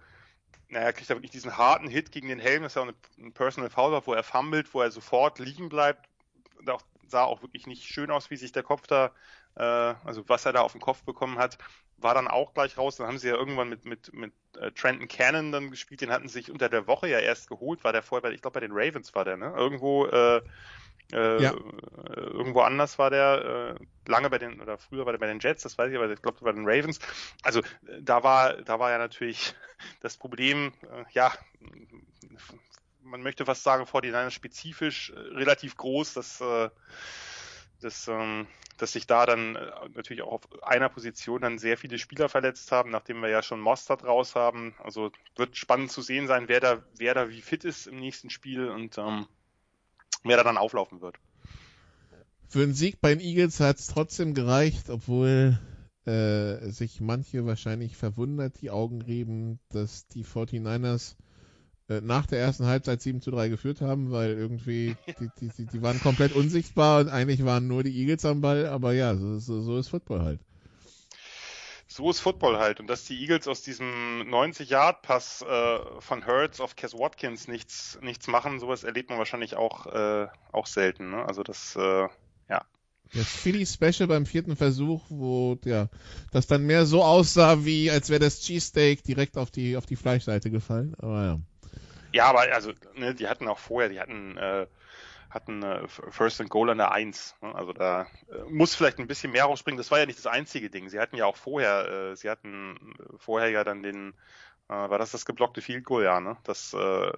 naja, 0.67 0.91
kriegt 0.91 1.09
er 1.09 1.15
wirklich 1.15 1.31
diesen 1.31 1.57
harten 1.57 1.87
Hit 1.87 2.11
gegen 2.11 2.27
den 2.27 2.39
Helm, 2.39 2.63
das 2.63 2.71
ist 2.71 2.75
ja 2.75 2.81
auch 2.81 2.93
ein 3.17 3.33
Personal 3.33 3.69
Foul 3.69 3.91
war, 3.91 4.05
wo 4.07 4.13
er 4.13 4.23
fummelt, 4.23 4.73
wo 4.73 4.81
er 4.81 4.91
sofort 4.91 5.39
liegen 5.39 5.69
bleibt. 5.69 6.09
Da 6.63 6.77
sah 7.07 7.23
auch 7.23 7.41
wirklich 7.41 7.67
nicht 7.67 7.83
schön 7.83 8.11
aus, 8.11 8.29
wie 8.31 8.37
sich 8.37 8.51
der 8.51 8.63
Kopf 8.63 8.87
da 8.87 9.11
äh, 9.55 9.61
also 9.61 10.27
was 10.27 10.45
er 10.45 10.53
da 10.53 10.61
auf 10.61 10.73
den 10.73 10.81
Kopf 10.81 11.03
bekommen 11.03 11.37
hat, 11.37 11.57
war 11.97 12.13
dann 12.13 12.27
auch 12.27 12.53
gleich 12.53 12.77
raus. 12.77 12.97
Dann 12.97 13.07
haben 13.07 13.17
sie 13.17 13.29
ja 13.29 13.35
irgendwann 13.35 13.69
mit, 13.69 13.85
mit, 13.85 14.13
mit 14.13 14.33
äh, 14.59 14.71
Trenton 14.71 15.07
Cannon 15.07 15.51
dann 15.51 15.71
gespielt, 15.71 16.01
den 16.01 16.11
hatten 16.11 16.27
sie 16.27 16.39
sich 16.39 16.51
unter 16.51 16.69
der 16.69 16.87
Woche 16.87 17.07
ja 17.07 17.19
erst 17.19 17.49
geholt, 17.49 17.83
war 17.83 17.93
der 17.93 18.03
vorher, 18.03 18.31
ich 18.31 18.41
glaube 18.41 18.55
bei 18.55 18.67
den 18.67 18.73
Ravens 18.73 19.15
war 19.15 19.25
der, 19.25 19.37
ne? 19.37 19.53
Irgendwo, 19.55 20.05
äh, 20.07 20.41
äh, 21.13 21.43
ja. 21.43 21.53
irgendwo 22.15 22.61
anders 22.61 22.97
war 22.97 23.09
der, 23.11 23.77
äh, 23.79 24.09
lange 24.09 24.29
bei 24.29 24.39
den, 24.39 24.59
oder 24.59 24.77
früher 24.77 25.05
war 25.05 25.13
der 25.13 25.19
bei 25.19 25.27
den 25.27 25.39
Jets, 25.39 25.63
das 25.63 25.77
weiß 25.77 25.91
ich, 25.91 25.97
aber 25.97 26.09
ich 26.09 26.21
glaube 26.21 26.39
bei 26.41 26.51
den 26.51 26.67
Ravens. 26.67 26.99
Also 27.43 27.61
da 28.01 28.23
war, 28.23 28.53
da 28.63 28.79
war 28.79 28.91
ja 28.91 28.97
natürlich 28.97 29.53
das 30.01 30.17
Problem, 30.17 30.73
äh, 30.83 31.05
ja, 31.11 31.31
man 33.03 33.21
möchte 33.21 33.45
fast 33.45 33.63
sagen, 33.63 33.85
49 33.85 34.33
spezifisch 34.33 35.11
äh, 35.11 35.19
relativ 35.19 35.77
groß, 35.77 36.15
dass 36.15 36.41
äh, 37.85 37.87
das 37.87 38.07
ähm, 38.07 38.47
dass 38.77 38.91
sich 38.91 39.07
da 39.07 39.25
dann 39.25 39.55
äh, 39.55 39.71
natürlich 39.93 40.23
auch 40.23 40.33
auf 40.33 40.63
einer 40.63 40.89
Position 40.89 41.41
dann 41.41 41.57
sehr 41.57 41.77
viele 41.77 41.97
Spieler 41.97 42.29
verletzt 42.29 42.71
haben, 42.71 42.91
nachdem 42.91 43.21
wir 43.21 43.29
ja 43.29 43.41
schon 43.41 43.59
Mostert 43.59 44.03
raus 44.03 44.35
haben. 44.35 44.75
Also 44.83 45.11
wird 45.35 45.55
spannend 45.55 45.91
zu 45.91 46.01
sehen 46.01 46.27
sein, 46.27 46.47
wer 46.47 46.59
da, 46.59 46.83
wer 46.97 47.13
da 47.13 47.29
wie 47.29 47.41
fit 47.41 47.63
ist 47.63 47.87
im 47.87 47.99
nächsten 47.99 48.29
Spiel 48.29 48.69
und 48.69 48.97
ähm, 48.97 49.27
wer 50.23 50.37
da 50.37 50.43
dann 50.43 50.57
auflaufen 50.57 51.01
wird. 51.01 51.17
Für 52.47 52.63
einen 52.63 52.73
Sieg 52.73 52.99
bei 53.01 53.15
den 53.15 53.21
Eagles 53.21 53.59
hat 53.59 53.79
es 53.79 53.87
trotzdem 53.87 54.33
gereicht, 54.33 54.89
obwohl 54.89 55.59
äh, 56.05 56.69
sich 56.69 57.01
manche 57.01 57.45
wahrscheinlich 57.45 57.97
verwundert 57.97 58.61
die 58.61 58.69
Augen 58.69 59.01
rieben, 59.01 59.59
dass 59.69 60.07
die 60.07 60.23
49ers 60.23 61.13
äh, 61.13 61.24
nach 61.87 62.25
der 62.25 62.39
ersten 62.39 62.65
Halbzeit 62.65 63.01
7 63.01 63.21
zu 63.21 63.31
3 63.31 63.49
geführt 63.49 63.81
haben, 63.81 64.11
weil 64.11 64.31
irgendwie 64.31 64.95
die, 65.19 65.29
die, 65.39 65.49
die, 65.49 65.65
die 65.65 65.81
waren 65.81 65.99
komplett 65.99 66.33
unsichtbar 66.33 67.01
und 67.01 67.09
eigentlich 67.09 67.45
waren 67.45 67.67
nur 67.67 67.83
die 67.83 67.97
Eagles 67.97 68.25
am 68.25 68.41
Ball, 68.41 68.67
aber 68.67 68.93
ja, 68.93 69.15
so, 69.15 69.39
so, 69.39 69.61
so 69.61 69.77
ist 69.77 69.89
Football 69.89 70.23
halt. 70.23 70.39
So 71.87 72.09
ist 72.09 72.19
Football 72.19 72.57
halt. 72.57 72.81
Und 72.81 72.87
dass 72.87 73.05
die 73.05 73.17
Eagles 73.21 73.47
aus 73.47 73.61
diesem 73.61 74.23
90-Yard-Pass 74.23 75.43
äh, 75.43 75.79
von 75.99 76.25
Hurts 76.25 76.59
auf 76.59 76.75
Cass 76.75 76.93
Watkins 76.93 77.47
nichts, 77.47 77.97
nichts 78.01 78.27
machen, 78.27 78.59
sowas 78.59 78.83
erlebt 78.83 79.09
man 79.09 79.19
wahrscheinlich 79.19 79.55
auch, 79.55 79.85
äh, 79.85 80.27
auch 80.51 80.65
selten. 80.65 81.11
Ne? 81.11 81.23
Also 81.25 81.43
das, 81.43 81.77
äh, 81.77 82.07
ja. 82.49 82.65
Das 83.13 83.27
Philly 83.27 83.65
Special 83.65 84.07
beim 84.07 84.25
vierten 84.25 84.57
Versuch, 84.57 85.03
wo 85.07 85.57
ja, 85.63 85.87
das 86.31 86.47
dann 86.47 86.65
mehr 86.65 86.85
so 86.85 87.01
aussah, 87.01 87.63
wie 87.63 87.89
als 87.89 88.09
wäre 88.09 88.19
das 88.19 88.41
Cheesesteak 88.41 89.03
direkt 89.03 89.37
auf 89.37 89.51
die, 89.51 89.77
auf 89.77 89.85
die 89.85 89.95
Fleischseite 89.95 90.51
gefallen. 90.51 90.95
Aber 90.97 91.23
ja. 91.23 91.39
Ja, 92.15 92.27
aber 92.27 92.43
also, 92.53 92.71
ne, 92.93 93.13
die 93.13 93.27
hatten 93.27 93.49
auch 93.49 93.59
vorher, 93.59 93.89
die 93.89 93.99
hatten, 93.99 94.37
äh, 94.37 94.67
hatten 95.29 95.63
äh, 95.63 95.85
First 95.87 96.39
and 96.39 96.49
Goal 96.49 96.69
an 96.69 96.77
der 96.77 96.93
1. 96.93 97.35
Ne? 97.41 97.53
Also 97.53 97.73
da 97.73 98.03
äh, 98.29 98.49
muss 98.49 98.73
vielleicht 98.73 98.99
ein 98.99 99.07
bisschen 99.07 99.33
mehr 99.33 99.43
rausspringen. 99.43 99.77
Das 99.77 99.91
war 99.91 99.99
ja 99.99 100.05
nicht 100.05 100.17
das 100.17 100.25
einzige 100.25 100.69
Ding. 100.69 100.87
Sie 100.87 100.97
hatten 100.97 101.17
ja 101.17 101.25
auch 101.25 101.35
vorher, 101.35 102.11
äh, 102.11 102.15
sie 102.15 102.29
hatten 102.29 102.95
vorher 103.17 103.49
ja 103.49 103.65
dann 103.65 103.83
den, 103.83 104.13
äh, 104.69 104.73
war 104.73 104.97
das 104.97 105.11
das 105.11 105.25
geblockte 105.25 105.61
Field 105.61 105.83
Goal, 105.83 106.05
ja, 106.05 106.21
ne? 106.21 106.37
Das, 106.43 106.73
äh, 106.73 107.11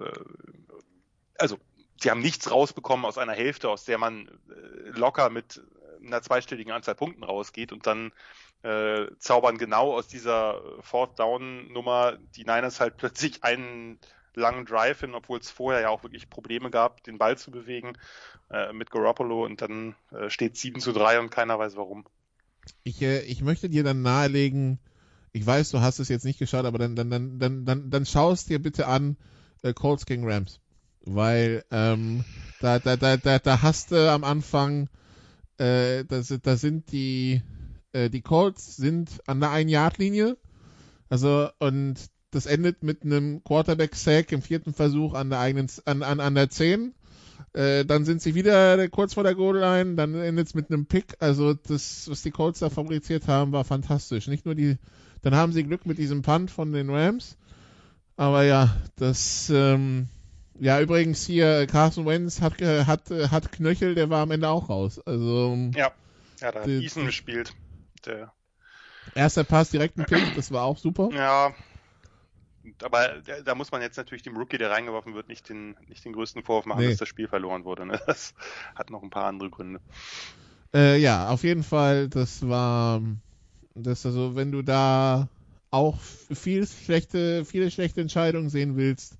also, 1.38 1.58
sie 2.00 2.10
haben 2.10 2.20
nichts 2.20 2.50
rausbekommen 2.50 3.06
aus 3.06 3.18
einer 3.18 3.34
Hälfte, 3.34 3.68
aus 3.70 3.84
der 3.84 3.98
man 3.98 4.26
äh, 4.26 4.98
locker 4.98 5.30
mit 5.30 5.62
einer 6.04 6.22
zweistelligen 6.22 6.72
Anzahl 6.72 6.96
Punkten 6.96 7.22
rausgeht 7.22 7.70
und 7.70 7.86
dann 7.86 8.12
äh, 8.62 9.06
zaubern 9.20 9.58
genau 9.58 9.94
aus 9.94 10.08
dieser 10.08 10.60
Fourth 10.80 11.20
Down 11.20 11.72
Nummer 11.72 12.18
die 12.34 12.44
Niners 12.44 12.80
halt 12.80 12.96
plötzlich 12.96 13.44
einen 13.44 14.00
langen 14.38 14.64
Drive 14.64 15.00
hin, 15.00 15.14
obwohl 15.14 15.38
es 15.38 15.50
vorher 15.50 15.82
ja 15.82 15.88
auch 15.90 16.02
wirklich 16.02 16.30
Probleme 16.30 16.70
gab, 16.70 17.02
den 17.04 17.18
Ball 17.18 17.36
zu 17.36 17.50
bewegen 17.50 17.94
äh, 18.50 18.72
mit 18.72 18.90
Garoppolo 18.90 19.44
und 19.44 19.60
dann 19.60 19.94
äh, 20.12 20.30
steht 20.30 20.56
7 20.56 20.80
zu 20.80 20.92
3 20.92 21.20
und 21.20 21.30
keiner 21.30 21.58
weiß 21.58 21.76
warum. 21.76 22.06
Ich, 22.84 23.02
äh, 23.02 23.20
ich 23.20 23.42
möchte 23.42 23.68
dir 23.68 23.84
dann 23.84 24.02
nahelegen, 24.02 24.78
ich 25.32 25.46
weiß, 25.46 25.70
du 25.70 25.80
hast 25.80 25.98
es 25.98 26.08
jetzt 26.08 26.24
nicht 26.24 26.38
geschaut, 26.38 26.64
aber 26.64 26.78
dann, 26.78 26.96
dann, 26.96 27.10
dann, 27.10 27.38
dann, 27.38 27.64
dann, 27.64 27.90
dann 27.90 28.06
schaust 28.06 28.48
dir 28.48 28.60
bitte 28.60 28.86
an 28.86 29.16
äh, 29.62 29.72
Colts 29.72 30.06
gegen 30.06 30.28
Rams. 30.28 30.60
Weil 31.02 31.64
ähm, 31.70 32.24
da, 32.60 32.78
da, 32.78 32.96
da, 32.96 33.16
da, 33.16 33.38
da 33.38 33.62
hast 33.62 33.92
du 33.92 34.10
am 34.10 34.24
Anfang, 34.24 34.88
äh, 35.58 36.04
da, 36.04 36.20
da 36.20 36.56
sind 36.56 36.92
die, 36.92 37.42
äh, 37.92 38.10
die 38.10 38.22
Colts 38.22 38.76
sind 38.76 39.20
an 39.26 39.40
der 39.40 39.50
Ein-Yard-Linie. 39.50 40.36
Also, 41.08 41.48
und 41.58 41.96
das 42.30 42.46
endet 42.46 42.82
mit 42.82 43.02
einem 43.02 43.42
Quarterback-Sack 43.44 44.32
im 44.32 44.42
vierten 44.42 44.74
Versuch 44.74 45.14
an 45.14 45.30
der 45.30 45.40
eigenen, 45.40 45.68
an, 45.84 46.02
an, 46.02 46.20
an 46.20 46.34
der 46.34 46.50
10. 46.50 46.94
Äh, 47.54 47.84
dann 47.84 48.04
sind 48.04 48.20
sie 48.20 48.34
wieder 48.34 48.88
kurz 48.88 49.14
vor 49.14 49.22
der 49.22 49.34
Goal-Line, 49.34 49.94
dann 49.94 50.14
endet 50.14 50.48
es 50.48 50.54
mit 50.54 50.70
einem 50.70 50.86
Pick. 50.86 51.16
Also 51.20 51.54
das, 51.54 52.08
was 52.10 52.22
die 52.22 52.30
Colts 52.30 52.58
da 52.58 52.70
fabriziert 52.70 53.28
haben, 53.28 53.52
war 53.52 53.64
fantastisch. 53.64 54.28
Nicht 54.28 54.44
nur 54.44 54.54
die, 54.54 54.76
dann 55.22 55.34
haben 55.34 55.52
sie 55.52 55.64
Glück 55.64 55.86
mit 55.86 55.98
diesem 55.98 56.22
Punt 56.22 56.50
von 56.50 56.72
den 56.72 56.90
Rams. 56.90 57.36
Aber 58.16 58.42
ja, 58.42 58.76
das, 58.96 59.50
ähm, 59.54 60.08
ja, 60.58 60.80
übrigens 60.80 61.24
hier, 61.24 61.66
Carson 61.66 62.04
Wentz 62.04 62.40
hat, 62.40 62.60
hat, 62.60 63.10
hat 63.10 63.52
Knöchel, 63.52 63.94
der 63.94 64.10
war 64.10 64.22
am 64.22 64.32
Ende 64.32 64.48
auch 64.48 64.68
raus. 64.68 65.00
Also, 65.06 65.70
ja, 65.74 65.92
ja, 66.40 66.52
da 66.52 66.60
hat 66.60 66.68
Eason 66.68 67.06
gespielt. 67.06 67.54
Der 68.04 68.32
Erster 69.14 69.44
Pass 69.44 69.70
direkt 69.70 69.98
ein 69.98 70.04
Pick, 70.04 70.34
das 70.36 70.52
war 70.52 70.64
auch 70.64 70.78
super. 70.78 71.08
Ja, 71.12 71.54
aber 72.82 73.22
da 73.44 73.54
muss 73.54 73.72
man 73.72 73.82
jetzt 73.82 73.96
natürlich 73.96 74.22
dem 74.22 74.36
Rookie, 74.36 74.58
der 74.58 74.70
reingeworfen 74.70 75.14
wird, 75.14 75.28
nicht 75.28 75.48
den, 75.48 75.76
nicht 75.88 76.04
den 76.04 76.12
größten 76.12 76.42
Vorwurf 76.42 76.66
machen, 76.66 76.80
nee. 76.80 76.88
dass 76.88 76.98
das 76.98 77.08
Spiel 77.08 77.28
verloren 77.28 77.64
wurde. 77.64 77.86
Ne? 77.86 78.00
Das 78.06 78.34
hat 78.74 78.90
noch 78.90 79.02
ein 79.02 79.10
paar 79.10 79.26
andere 79.26 79.50
Gründe. 79.50 79.80
Äh, 80.74 80.98
ja, 80.98 81.28
auf 81.28 81.44
jeden 81.44 81.62
Fall, 81.62 82.08
das 82.08 82.46
war, 82.46 83.02
das 83.74 84.04
also, 84.04 84.36
wenn 84.36 84.52
du 84.52 84.62
da 84.62 85.28
auch 85.70 85.98
viel 86.00 86.66
schlechte, 86.66 87.44
viele 87.44 87.70
schlechte 87.70 88.00
Entscheidungen 88.00 88.48
sehen 88.50 88.76
willst, 88.76 89.18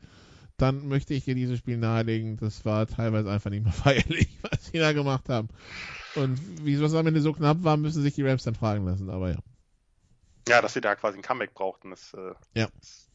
dann 0.57 0.89
möchte 0.89 1.15
ich 1.15 1.25
dir 1.25 1.35
dieses 1.35 1.59
Spiel 1.59 1.77
nahelegen. 1.77 2.37
Das 2.37 2.65
war 2.65 2.87
teilweise 2.87 3.31
einfach 3.31 3.51
nicht 3.51 3.65
mehr 3.65 3.73
feierlich, 3.85 4.29
was 4.43 4.67
sie 4.67 4.79
da 4.79 4.93
gemacht 4.93 5.29
haben. 5.29 5.49
Und 6.15 6.41
wieso 6.63 6.87
es 6.87 6.95
am 6.95 7.07
Ende 7.07 7.21
so 7.21 7.33
knapp 7.33 7.63
war, 7.63 7.77
müssen 7.77 8.03
sich 8.03 8.15
die 8.15 8.27
Rams 8.27 8.43
dann 8.43 8.55
fragen 8.55 8.85
lassen, 8.85 9.09
aber 9.11 9.31
ja. 9.31 9.39
Ja, 10.49 10.63
dass 10.63 10.73
sie 10.73 10.81
da 10.81 10.95
quasi 10.95 11.19
ein 11.19 11.23
Comeback 11.23 11.55
brauchten, 11.55 11.91
das, 11.91 12.15
äh, 12.15 12.35
ja. 12.55 12.69
das 12.81 13.08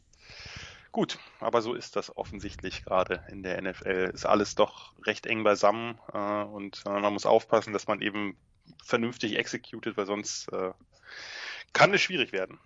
Gut, 0.94 1.18
aber 1.40 1.64
so 1.64 1.74
ist 1.74 1.96
das 1.96 2.16
offensichtlich 2.16 2.86
gerade 2.86 3.24
in 3.30 3.42
der 3.42 3.60
NFL. 3.60 4.12
Ist 4.14 4.28
alles 4.28 4.54
doch 4.54 4.94
recht 5.04 5.26
eng 5.26 5.44
beisammen 5.44 5.98
äh, 6.14 6.44
und 6.44 6.84
äh, 6.86 7.00
man 7.00 7.12
muss 7.12 7.26
aufpassen, 7.26 7.74
dass 7.74 7.88
man 7.88 8.00
eben 8.00 8.38
vernünftig 8.86 9.36
executed, 9.36 9.98
weil 9.98 10.06
sonst 10.06 10.54
äh, 10.54 10.72
kann 11.74 11.96
es 11.96 12.02
schwierig 12.02 12.32
werden. 12.32 12.60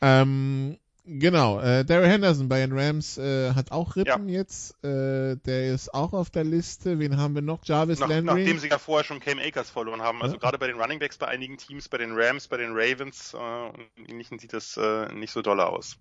Ähm, 0.00 0.78
genau, 1.04 1.58
äh, 1.58 1.84
Daryl 1.84 2.08
Henderson 2.08 2.48
bei 2.48 2.60
den 2.60 2.78
Rams 2.78 3.18
äh, 3.18 3.52
hat 3.52 3.72
auch 3.72 3.96
Rippen 3.96 4.28
ja. 4.28 4.38
jetzt. 4.38 4.72
Äh, 4.84 5.36
der 5.44 5.74
ist 5.74 5.92
auch 5.92 6.12
auf 6.12 6.30
der 6.30 6.44
Liste. 6.44 7.00
Wen 7.00 7.16
haben 7.16 7.34
wir 7.34 7.42
noch? 7.42 7.64
Jarvis 7.64 7.98
Nach, 7.98 8.08
Landry. 8.08 8.42
Nachdem 8.42 8.60
sie 8.60 8.68
ja 8.68 8.78
vorher 8.78 9.02
schon 9.02 9.18
Cam 9.18 9.40
Akers 9.40 9.70
verloren 9.70 10.02
haben. 10.02 10.22
Also 10.22 10.36
ja. 10.36 10.40
gerade 10.40 10.56
bei 10.58 10.68
den 10.68 10.80
Running 10.80 11.00
Backs 11.00 11.18
bei 11.18 11.26
einigen 11.26 11.58
Teams, 11.58 11.88
bei 11.88 11.98
den 11.98 12.12
Rams, 12.14 12.46
bei 12.46 12.58
den 12.58 12.70
Ravens 12.74 13.34
äh, 13.34 13.36
und 13.36 14.08
ähnlichen 14.08 14.38
sieht 14.38 14.52
das 14.52 14.76
äh, 14.76 15.12
nicht 15.12 15.32
so 15.32 15.42
doll 15.42 15.60
aus. 15.60 15.98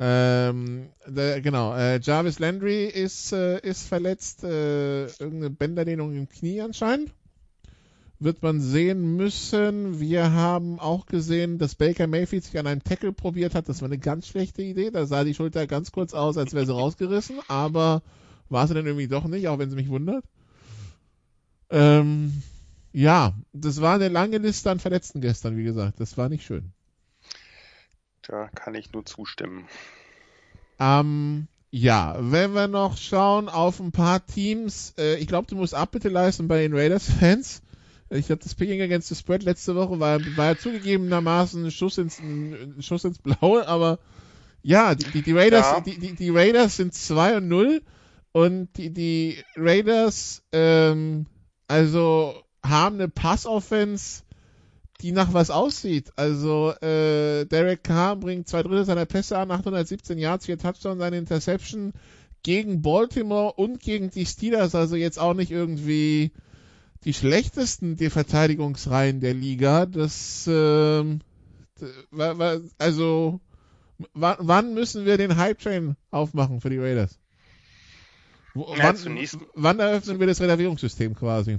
Ähm, 0.00 0.88
der, 1.06 1.40
genau, 1.40 1.74
äh, 1.76 2.00
Jarvis 2.00 2.38
Landry 2.40 2.86
ist, 2.86 3.32
äh, 3.32 3.60
ist 3.60 3.86
verletzt, 3.86 4.42
äh, 4.44 5.06
irgendeine 5.06 5.50
Bänderdehnung 5.50 6.14
im 6.16 6.28
Knie 6.28 6.60
anscheinend. 6.60 7.12
wird 8.18 8.42
man 8.42 8.60
sehen 8.60 9.16
müssen. 9.16 10.00
Wir 10.00 10.32
haben 10.32 10.78
auch 10.80 11.06
gesehen, 11.06 11.58
dass 11.58 11.74
Baker 11.74 12.06
Mayfield 12.06 12.44
sich 12.44 12.58
an 12.58 12.66
einem 12.66 12.82
Tackle 12.82 13.12
probiert 13.12 13.54
hat. 13.54 13.68
Das 13.68 13.82
war 13.82 13.86
eine 13.88 13.98
ganz 13.98 14.26
schlechte 14.28 14.62
Idee. 14.62 14.90
Da 14.90 15.06
sah 15.06 15.24
die 15.24 15.34
Schulter 15.34 15.66
ganz 15.66 15.92
kurz 15.92 16.14
aus, 16.14 16.36
als 16.38 16.54
wäre 16.54 16.66
sie 16.66 16.72
rausgerissen, 16.72 17.38
aber 17.48 18.02
war 18.48 18.66
sie 18.66 18.74
dann 18.74 18.86
irgendwie 18.86 19.08
doch 19.08 19.24
nicht, 19.26 19.48
auch 19.48 19.58
wenn 19.58 19.70
sie 19.70 19.76
mich 19.76 19.88
wundert. 19.88 20.24
Ähm, 21.70 22.42
ja, 22.92 23.34
das 23.52 23.80
war 23.80 23.96
eine 23.96 24.08
lange 24.08 24.38
Liste 24.38 24.70
an 24.70 24.78
Verletzten 24.80 25.20
gestern, 25.20 25.56
wie 25.56 25.64
gesagt. 25.64 26.00
Das 26.00 26.16
war 26.16 26.28
nicht 26.28 26.44
schön. 26.44 26.72
Da 28.26 28.48
kann 28.54 28.74
ich 28.74 28.92
nur 28.92 29.04
zustimmen. 29.04 29.66
Ähm, 30.78 31.46
ja, 31.70 32.16
wenn 32.18 32.54
wir 32.54 32.68
noch 32.68 32.96
schauen 32.96 33.48
auf 33.48 33.80
ein 33.80 33.92
paar 33.92 34.24
Teams, 34.26 34.94
äh, 34.98 35.16
ich 35.16 35.26
glaube, 35.26 35.46
du 35.48 35.56
musst 35.56 35.74
Abbitte 35.74 36.08
leisten 36.08 36.48
bei 36.48 36.62
den 36.62 36.74
Raiders-Fans. 36.74 37.62
Ich 38.10 38.30
habe 38.30 38.40
das 38.42 38.54
Picking 38.54 38.80
Against 38.80 39.08
the 39.08 39.14
Spread 39.14 39.42
letzte 39.42 39.74
Woche 39.74 39.98
war, 39.98 40.20
war 40.36 40.46
ja 40.46 40.56
zugegebenermaßen 40.56 41.64
ein 41.64 41.70
Schuss 41.70 41.98
ins, 41.98 42.20
ein 42.20 42.76
Schuss 42.80 43.04
ins 43.04 43.18
Blaue, 43.18 43.66
aber 43.66 43.98
ja, 44.62 44.94
die, 44.94 45.10
die, 45.10 45.22
die 45.22 45.32
Raiders, 45.32 45.66
ja. 45.66 45.80
Die, 45.80 45.98
die, 45.98 46.14
die 46.14 46.30
Raiders 46.30 46.76
sind 46.76 46.94
2 46.94 47.38
und 47.38 47.48
0 47.48 47.82
und 48.32 48.68
die, 48.76 48.90
die 48.90 49.42
Raiders, 49.56 50.42
ähm, 50.52 51.26
also 51.66 52.34
haben 52.62 52.96
eine 52.96 53.08
Pass-Offense, 53.08 54.22
die 55.00 55.12
nach 55.12 55.32
was 55.32 55.50
aussieht. 55.50 56.12
Also 56.16 56.70
äh, 56.80 57.44
Derek 57.46 57.84
Carr 57.84 58.16
bringt 58.16 58.48
zwei 58.48 58.62
Drittel 58.62 58.84
seiner 58.84 59.06
Pässe 59.06 59.38
an, 59.38 59.50
817 59.50 60.18
Yards, 60.18 60.46
vier 60.46 60.58
Touchdowns, 60.58 61.02
eine 61.02 61.18
Interception 61.18 61.92
gegen 62.42 62.82
Baltimore 62.82 63.54
und 63.54 63.80
gegen 63.80 64.10
die 64.10 64.26
Steelers. 64.26 64.74
Also 64.74 64.96
jetzt 64.96 65.18
auch 65.18 65.34
nicht 65.34 65.50
irgendwie 65.50 66.32
die 67.04 67.12
schlechtesten 67.12 67.96
die 67.96 68.10
Verteidigungsreihen 68.10 69.20
der 69.20 69.34
Liga. 69.34 69.86
Das 69.86 70.46
äh, 70.46 71.18
also 72.78 73.40
wann 74.14 74.74
müssen 74.74 75.04
wir 75.04 75.18
den 75.18 75.36
Hype 75.36 75.58
Train 75.58 75.96
aufmachen 76.10 76.60
für 76.60 76.70
die 76.70 76.78
Raiders? 76.78 77.18
Wann, 78.54 78.96
wann 79.54 79.80
eröffnen 79.80 80.20
wir 80.20 80.28
das 80.28 80.40
Reservierungssystem 80.40 81.14
quasi? 81.14 81.58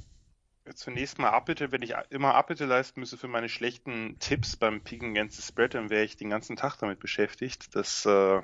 Zunächst 0.74 1.20
mal 1.20 1.30
Abbitte, 1.30 1.72
wenn 1.72 1.84
ich 1.84 1.94
immer 2.10 2.34
Abbitte 2.34 2.66
leisten 2.66 3.00
müsse 3.00 3.18
für 3.18 3.28
meine 3.28 3.50
schlechten 3.50 4.18
Tipps 4.20 4.56
beim 4.56 4.82
Picken 4.82 5.12
Against 5.12 5.38
the 5.38 5.44
Spread, 5.44 5.76
dann 5.76 5.92
wäre 5.92 6.04
ich 6.04 6.18
den 6.18 6.32
ganzen 6.32 6.56
Tag 6.56 6.78
damit 6.78 7.00
beschäftigt. 7.00 7.76
Das 7.76 8.04
äh, 8.08 8.42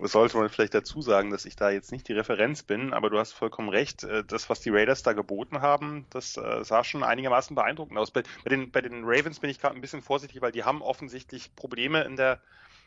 sollte 0.00 0.36
man 0.36 0.48
vielleicht 0.50 0.74
dazu 0.74 1.02
sagen, 1.02 1.30
dass 1.30 1.46
ich 1.46 1.56
da 1.56 1.70
jetzt 1.70 1.90
nicht 1.90 2.06
die 2.06 2.12
Referenz 2.12 2.62
bin, 2.62 2.92
aber 2.92 3.10
du 3.10 3.18
hast 3.18 3.32
vollkommen 3.32 3.70
recht. 3.70 4.04
Äh, 4.04 4.22
das, 4.24 4.48
was 4.48 4.60
die 4.60 4.70
Raiders 4.70 5.02
da 5.02 5.14
geboten 5.14 5.62
haben, 5.62 6.06
das 6.10 6.36
äh, 6.36 6.62
sah 6.62 6.84
schon 6.84 7.02
einigermaßen 7.02 7.56
beeindruckend 7.56 7.98
aus. 7.98 8.12
Bei, 8.12 8.22
bei, 8.44 8.50
den, 8.50 8.70
bei 8.70 8.80
den 8.80 9.02
Ravens 9.04 9.40
bin 9.40 9.50
ich 9.50 9.58
gerade 9.58 9.74
ein 9.74 9.80
bisschen 9.80 10.02
vorsichtig, 10.02 10.40
weil 10.42 10.52
die 10.52 10.62
haben 10.62 10.80
offensichtlich 10.80 11.56
Probleme 11.56 12.02
in 12.04 12.16
der 12.16 12.40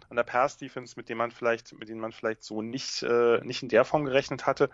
an 0.09 0.15
der 0.15 0.23
Pass 0.23 0.55
Defense, 0.55 0.93
mit 0.95 1.09
denen 1.09 1.17
man 1.17 1.31
vielleicht, 1.31 1.77
mit 1.77 1.89
denen 1.89 1.99
man 1.99 2.13
vielleicht 2.13 2.41
so 2.41 2.61
nicht, 2.61 3.03
äh, 3.03 3.41
nicht 3.43 3.63
in 3.63 3.67
der 3.67 3.83
Form 3.83 4.05
gerechnet 4.05 4.45
hatte. 4.45 4.69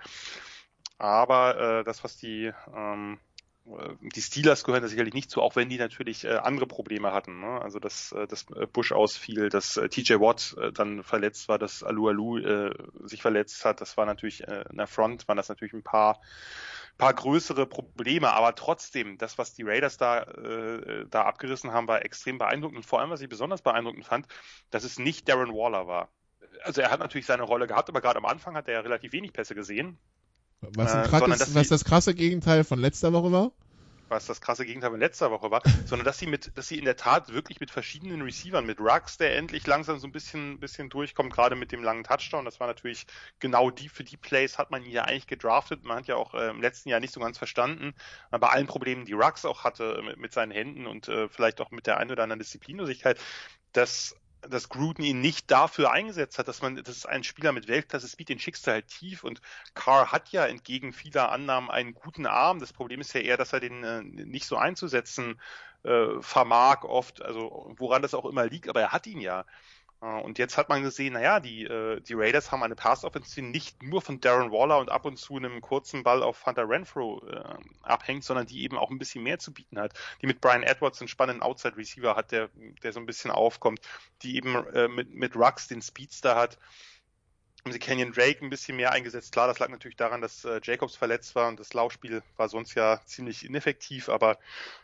Aber 0.99 1.80
äh, 1.80 1.84
das, 1.84 2.03
was 2.03 2.18
die 2.18 2.51
ähm, 2.76 3.14
äh, 3.14 3.32
die 3.66 4.22
Steelers 4.22 4.64
gehören 4.64 4.82
da 4.82 4.89
sicherlich 4.89 5.14
nicht 5.14 5.32
zu, 5.32 5.41
auch 5.41 5.55
wenn 5.55 5.70
die 5.70 5.78
natürlich 5.78 6.26
äh, 6.26 6.36
andere 6.36 6.68
Probleme 6.68 7.14
hatten. 7.14 7.39
Ne? 7.39 7.61
Also 7.61 7.80
dass, 7.80 8.11
äh, 8.11 8.28
dass 8.28 8.45
Bush 8.74 8.91
ausfiel, 8.91 9.49
dass 9.49 9.78
äh, 9.78 9.88
TJ 9.88 10.16
Watt 10.16 10.55
äh, 10.59 10.72
dann 10.74 11.03
verletzt 11.03 11.47
war, 11.47 11.57
dass 11.57 11.82
Alu 11.82 12.09
Alu 12.09 12.38
äh, 12.39 12.74
sich 13.03 13.22
verletzt 13.22 13.64
hat, 13.64 13.80
das 13.80 13.95
war 13.95 14.05
natürlich 14.05 14.45
äh, 14.47 14.66
in 14.70 14.78
der 14.78 14.88
Front, 14.88 15.28
waren 15.28 15.38
das 15.38 15.49
natürlich 15.49 15.74
ein 15.74 15.84
paar 15.84 16.20
paar 16.97 17.14
größere 17.14 17.66
Probleme, 17.66 18.32
aber 18.32 18.53
trotzdem, 18.55 19.18
das, 19.18 19.38
was 19.38 19.53
die 19.53 19.64
Raiders 19.64 19.97
da, 19.97 20.22
äh, 20.22 21.05
da 21.09 21.24
abgerissen 21.24 21.72
haben, 21.72 21.88
war 21.88 22.05
extrem 22.05 22.38
beeindruckend 22.38 22.78
und 22.78 22.86
vor 22.86 22.99
allem, 22.99 23.09
was 23.09 23.22
ich 23.22 23.30
besonders 23.30 23.61
beeindruckend 23.61 24.05
fand, 24.05 24.28
dass 24.70 24.84
es 24.84 24.99
nicht 24.99 25.28
Darren 25.28 25.53
Waller 25.53 25.88
war. 25.88 26.09
Also 26.64 26.82
er 26.82 26.91
hat 26.91 26.99
natürlich 26.99 27.26
seine 27.26 27.43
Rolle 27.43 27.66
gehabt, 27.68 27.89
aber 27.89 28.01
gerade 28.01 28.20
am 28.20 28.26
Anfang 28.26 28.55
hat 28.55 28.68
er 28.68 28.76
ja 28.76 28.80
relativ 28.82 29.11
wenig 29.11 29.34
Pässe 29.34 29.55
gesehen. 29.55 29.97
Was, 30.76 30.93
äh, 30.93 31.09
sondern, 31.09 31.32
ist, 31.39 31.55
was 31.55 31.68
das 31.68 31.84
krasse 31.86 32.14
Gegenteil 32.14 32.64
von 32.64 32.80
letzter 32.80 33.14
Woche 33.14 33.32
war? 33.32 33.51
Was 34.09 34.28
das 34.28 34.41
krasse 34.41 34.66
Gegenteil 34.66 34.91
von 34.91 34.99
letzter 34.99 35.32
Woche 35.32 35.49
war, 35.49 35.61
sondern 35.86 36.05
dass 36.05 36.20
sie 36.20 36.28
mit, 36.28 36.51
dass 36.55 36.68
sie 36.68 36.78
in 36.78 36.86
der 36.86 36.95
Tat 36.95 37.34
wirklich 37.34 37.59
mit 37.59 37.72
verschiedenen 37.72 38.22
Receivern, 38.22 38.66
mit 38.66 38.80
Rux, 38.80 39.18
der 39.18 39.36
endlich 39.36 39.66
langsam 39.66 39.97
so 39.97 40.07
ein 40.07 40.11
bisschen, 40.11 40.59
bisschen 40.59 40.89
durchkommt, 40.89 41.34
gerade 41.34 41.55
mit 41.55 41.72
dem 41.72 41.84
langen 41.84 42.03
Touchdown. 42.03 42.45
Das 42.45 42.59
war 42.59 42.68
natürlich 42.68 43.05
genau 43.39 43.72
die, 43.72 43.89
für 43.89 44.03
die 44.03 44.18
Plays 44.18 44.57
hat 44.57 44.72
man 44.72 44.84
ihn 44.84 44.91
ja 44.91 45.03
eigentlich 45.03 45.28
gedraftet. 45.28 45.84
Man 45.84 45.97
hat 45.97 46.07
ja 46.07 46.16
auch 46.16 46.34
äh, 46.34 46.49
im 46.49 46.61
letzten 46.61 46.89
Jahr 46.89 46.99
nicht 46.99 47.14
so 47.14 47.20
ganz 47.20 47.38
verstanden, 47.38 47.93
äh, 48.32 48.39
bei 48.39 48.49
allen 48.49 48.68
Problemen, 48.68 49.05
die 49.05 49.14
Rux 49.14 49.45
auch 49.45 49.64
hatte 49.64 50.01
mit, 50.03 50.18
mit 50.18 50.34
seinen 50.34 50.51
Händen 50.51 50.86
und 50.86 51.07
äh, 51.07 51.28
vielleicht 51.28 51.59
auch 51.59 51.72
mit 51.72 51.88
der 51.88 51.97
ein 51.97 52.11
oder 52.11 52.24
anderen 52.24 52.39
Disziplinlosigkeit, 52.39 53.20
dass 53.74 54.16
dass 54.50 54.70
Gruden 54.70 55.04
ihn 55.04 55.22
nicht 55.22 55.52
dafür 55.52 55.91
eingesetzt 55.91 56.38
hat, 56.39 56.48
dass 56.48 56.62
man, 56.62 56.76
das 56.76 56.98
ist 56.98 57.06
ein 57.06 57.24
Spieler 57.24 57.52
mit 57.52 57.68
Weltklasse-Speed, 57.68 58.30
den 58.30 58.39
schickst 58.39 58.66
du 58.68 58.72
halt 58.72 58.88
tief 58.88 59.24
und 59.24 59.41
Carr 59.74 60.12
hat 60.12 60.30
ja 60.30 60.46
entgegen 60.46 60.94
vieler 60.94 61.32
Annahmen 61.32 61.70
einen 61.70 61.94
guten 61.94 62.26
Arm. 62.26 62.60
Das 62.60 62.74
Problem 62.74 63.02
ist 63.02 63.14
ja 63.14 63.22
eher, 63.22 63.38
dass 63.38 63.54
er 63.54 63.60
den 63.60 63.84
äh, 63.84 64.02
nicht 64.04 64.46
so 64.46 64.58
einzusetzen 64.58 65.39
äh, 65.84 66.22
vermag 66.22 66.84
oft, 66.84 67.22
also 67.22 67.74
woran 67.78 68.02
das 68.02 68.14
auch 68.14 68.26
immer 68.26 68.46
liegt, 68.46 68.70
aber 68.70 68.82
er 68.82 68.91
hat 68.91 69.08
ihn 69.08 69.20
ja. 69.20 69.46
Äh, 70.04 70.22
und 70.22 70.38
jetzt 70.38 70.58
hat 70.58 70.70
man 70.70 70.84
gesehen, 70.84 71.14
naja, 71.14 71.39
die, 71.39 71.64
äh, 71.64 72.01
die 72.01 72.14
Raiders 72.14 72.51
haben 72.51 72.64
eine 72.64 72.76
Pass-Offense, 72.76 73.36
die 73.36 73.41
nicht 73.41 73.82
nur 73.82 74.01
von 74.01 74.20
Darren 74.20 74.51
Waller 74.51 74.80
und 74.80 74.91
ab 74.91 75.06
und 75.06 75.18
zu 75.18 75.38
einem 75.38 75.62
kurzen 75.62 76.04
Ball 76.04 76.22
auf 76.22 76.45
Hunter 76.45 76.68
Renfro 76.68 77.26
äh, 77.28 77.43
abhängt, 77.82 78.24
sondern 78.24 78.45
die 78.45 78.64
eben 78.64 78.78
auch 78.78 78.91
ein 78.91 78.99
bisschen 78.99 79.24
mehr 79.24 79.39
zu 79.39 79.54
bieten 79.54 79.80
hat. 79.80 79.93
Die 80.22 80.28
mit 80.28 80.41
Brian 80.41 80.64
Edwards 80.64 80.99
einen 81.01 81.08
spannenden 81.08 81.41
Outside-Receiver 81.41 82.16
hat, 82.16 82.32
der, 82.32 82.49
der 82.84 82.91
so 82.93 82.99
ein 82.99 83.06
bisschen 83.06 83.32
aufkommt. 83.32 83.80
Die 84.22 84.36
eben 84.36 84.56
äh, 84.74 84.88
mit, 84.88 85.14
mit 85.14 85.36
Rux 85.36 85.68
den 85.68 85.82
Speedster 85.82 86.36
hat. 86.36 86.58
Haben 87.64 87.72
sie 87.72 87.80
Kenyon 87.80 88.12
Drake 88.12 88.43
ein 88.43 88.49
bisschen 88.49 88.76
mehr 88.76 88.91
eingesetzt. 88.91 89.32
Klar, 89.32 89.47
das 89.47 89.60
lag 89.60 89.70
natürlich 89.70 89.95
daran, 89.95 90.20
dass 90.20 90.43
äh, 90.43 90.60
Jacobs 90.62 90.97
verletzt 90.97 91.34
war 91.34 91.47
und 91.47 91.62
das 91.62 91.74
Laufspiel 91.74 92.22
war 92.36 92.49
sonst 92.49 92.76
ja 92.76 92.99
ziemlich 93.06 93.45
ineffektiv. 93.45 94.10
Aber 94.10 94.34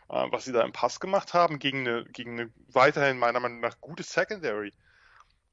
äh, 0.08 0.26
was 0.30 0.46
sie 0.46 0.52
da 0.52 0.62
im 0.62 0.72
Pass 0.72 0.98
gemacht 0.98 1.34
haben 1.34 1.58
gegen 1.58 1.86
eine, 1.86 2.04
gegen 2.06 2.40
eine 2.40 2.50
weiterhin 2.68 3.18
meiner 3.18 3.40
Meinung 3.40 3.60
nach 3.60 3.78
gute 3.82 4.02
Secondary, 4.02 4.72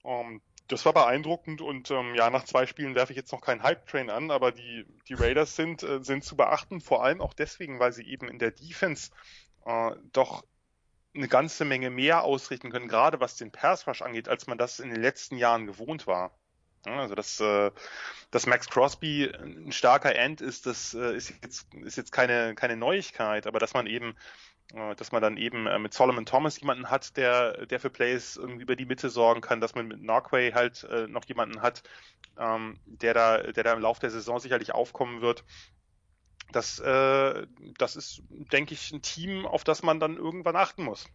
ähm, 0.07 0.41
das 0.67 0.85
war 0.85 0.93
beeindruckend 0.93 1.61
und 1.61 1.91
ähm, 1.91 2.15
ja, 2.15 2.29
nach 2.29 2.43
zwei 2.43 2.65
Spielen 2.65 2.95
werfe 2.95 3.13
ich 3.13 3.17
jetzt 3.17 3.31
noch 3.31 3.41
keinen 3.41 3.63
Hype-Train 3.63 4.09
an, 4.09 4.31
aber 4.31 4.51
die, 4.51 4.85
die 5.07 5.13
Raiders 5.13 5.55
sind, 5.55 5.83
äh, 5.83 6.03
sind 6.03 6.23
zu 6.23 6.35
beachten, 6.35 6.81
vor 6.81 7.03
allem 7.03 7.21
auch 7.21 7.33
deswegen, 7.33 7.79
weil 7.79 7.93
sie 7.93 8.03
eben 8.03 8.27
in 8.27 8.39
der 8.39 8.51
Defense 8.51 9.11
äh, 9.65 9.91
doch 10.11 10.43
eine 11.15 11.27
ganze 11.27 11.65
Menge 11.65 11.89
mehr 11.89 12.23
ausrichten 12.23 12.69
können, 12.69 12.87
gerade 12.87 13.19
was 13.19 13.37
den 13.37 13.51
Pass 13.51 13.87
Rush 13.87 14.01
angeht, 14.01 14.27
als 14.27 14.47
man 14.47 14.57
das 14.57 14.79
in 14.79 14.89
den 14.89 15.01
letzten 15.01 15.37
Jahren 15.37 15.65
gewohnt 15.65 16.05
war. 16.05 16.37
Also 16.83 17.15
dass, 17.15 17.39
äh, 17.39 17.71
dass 18.31 18.45
Max 18.45 18.69
Crosby 18.69 19.25
ein 19.25 19.71
starker 19.71 20.15
End 20.15 20.41
ist, 20.41 20.65
das 20.65 20.93
äh, 20.93 21.15
ist 21.15 21.33
jetzt, 21.43 21.73
ist 21.73 21.97
jetzt 21.97 22.11
keine, 22.11 22.55
keine 22.55 22.77
Neuigkeit, 22.77 23.47
aber 23.47 23.59
dass 23.59 23.73
man 23.73 23.87
eben 23.87 24.15
dass 24.73 25.11
man 25.11 25.21
dann 25.21 25.37
eben 25.37 25.65
äh, 25.65 25.79
mit 25.79 25.93
Solomon 25.93 26.25
Thomas 26.25 26.59
jemanden 26.59 26.89
hat, 26.89 27.15
der, 27.15 27.65
der 27.67 27.79
für 27.79 27.89
Plays 27.89 28.35
irgendwie 28.35 28.63
über 28.63 28.75
die 28.75 28.85
Mitte 28.85 29.09
sorgen 29.09 29.41
kann, 29.41 29.61
dass 29.61 29.75
man 29.75 29.87
mit 29.87 30.01
Norquay 30.01 30.51
halt 30.51 30.83
äh, 30.83 31.07
noch 31.07 31.25
jemanden 31.25 31.61
hat, 31.61 31.83
ähm, 32.37 32.77
der 32.85 33.13
da, 33.13 33.37
der 33.43 33.63
da 33.63 33.73
im 33.73 33.81
Laufe 33.81 34.01
der 34.01 34.11
Saison 34.11 34.39
sicherlich 34.39 34.73
aufkommen 34.73 35.21
wird. 35.21 35.45
Das, 36.51 36.79
äh, 36.79 37.47
das 37.77 37.95
ist, 37.95 38.21
denke 38.29 38.73
ich, 38.73 38.91
ein 38.91 39.01
Team, 39.01 39.45
auf 39.45 39.63
das 39.63 39.83
man 39.83 39.99
dann 39.99 40.17
irgendwann 40.17 40.55
achten 40.55 40.83
muss. 40.83 41.07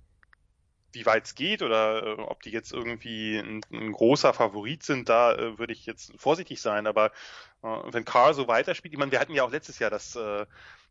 Wie 0.92 1.06
weit 1.06 1.24
es 1.24 1.34
geht 1.34 1.62
oder 1.62 2.02
äh, 2.02 2.20
ob 2.22 2.42
die 2.42 2.50
jetzt 2.50 2.72
irgendwie 2.72 3.38
ein, 3.38 3.60
ein 3.72 3.92
großer 3.92 4.32
Favorit 4.32 4.82
sind, 4.82 5.08
da 5.08 5.34
äh, 5.34 5.58
würde 5.58 5.72
ich 5.72 5.86
jetzt 5.86 6.12
vorsichtig 6.16 6.60
sein. 6.60 6.86
Aber 6.86 7.06
äh, 7.62 7.66
wenn 7.90 8.04
Carr 8.04 8.34
so 8.34 8.48
weiterspielt, 8.48 8.92
ich 8.92 8.98
meine, 8.98 9.12
wir 9.12 9.20
hatten 9.20 9.34
ja 9.34 9.44
auch 9.44 9.50
letztes 9.50 9.78
Jahr 9.78 9.90
das 9.90 10.16
äh, 10.16 10.46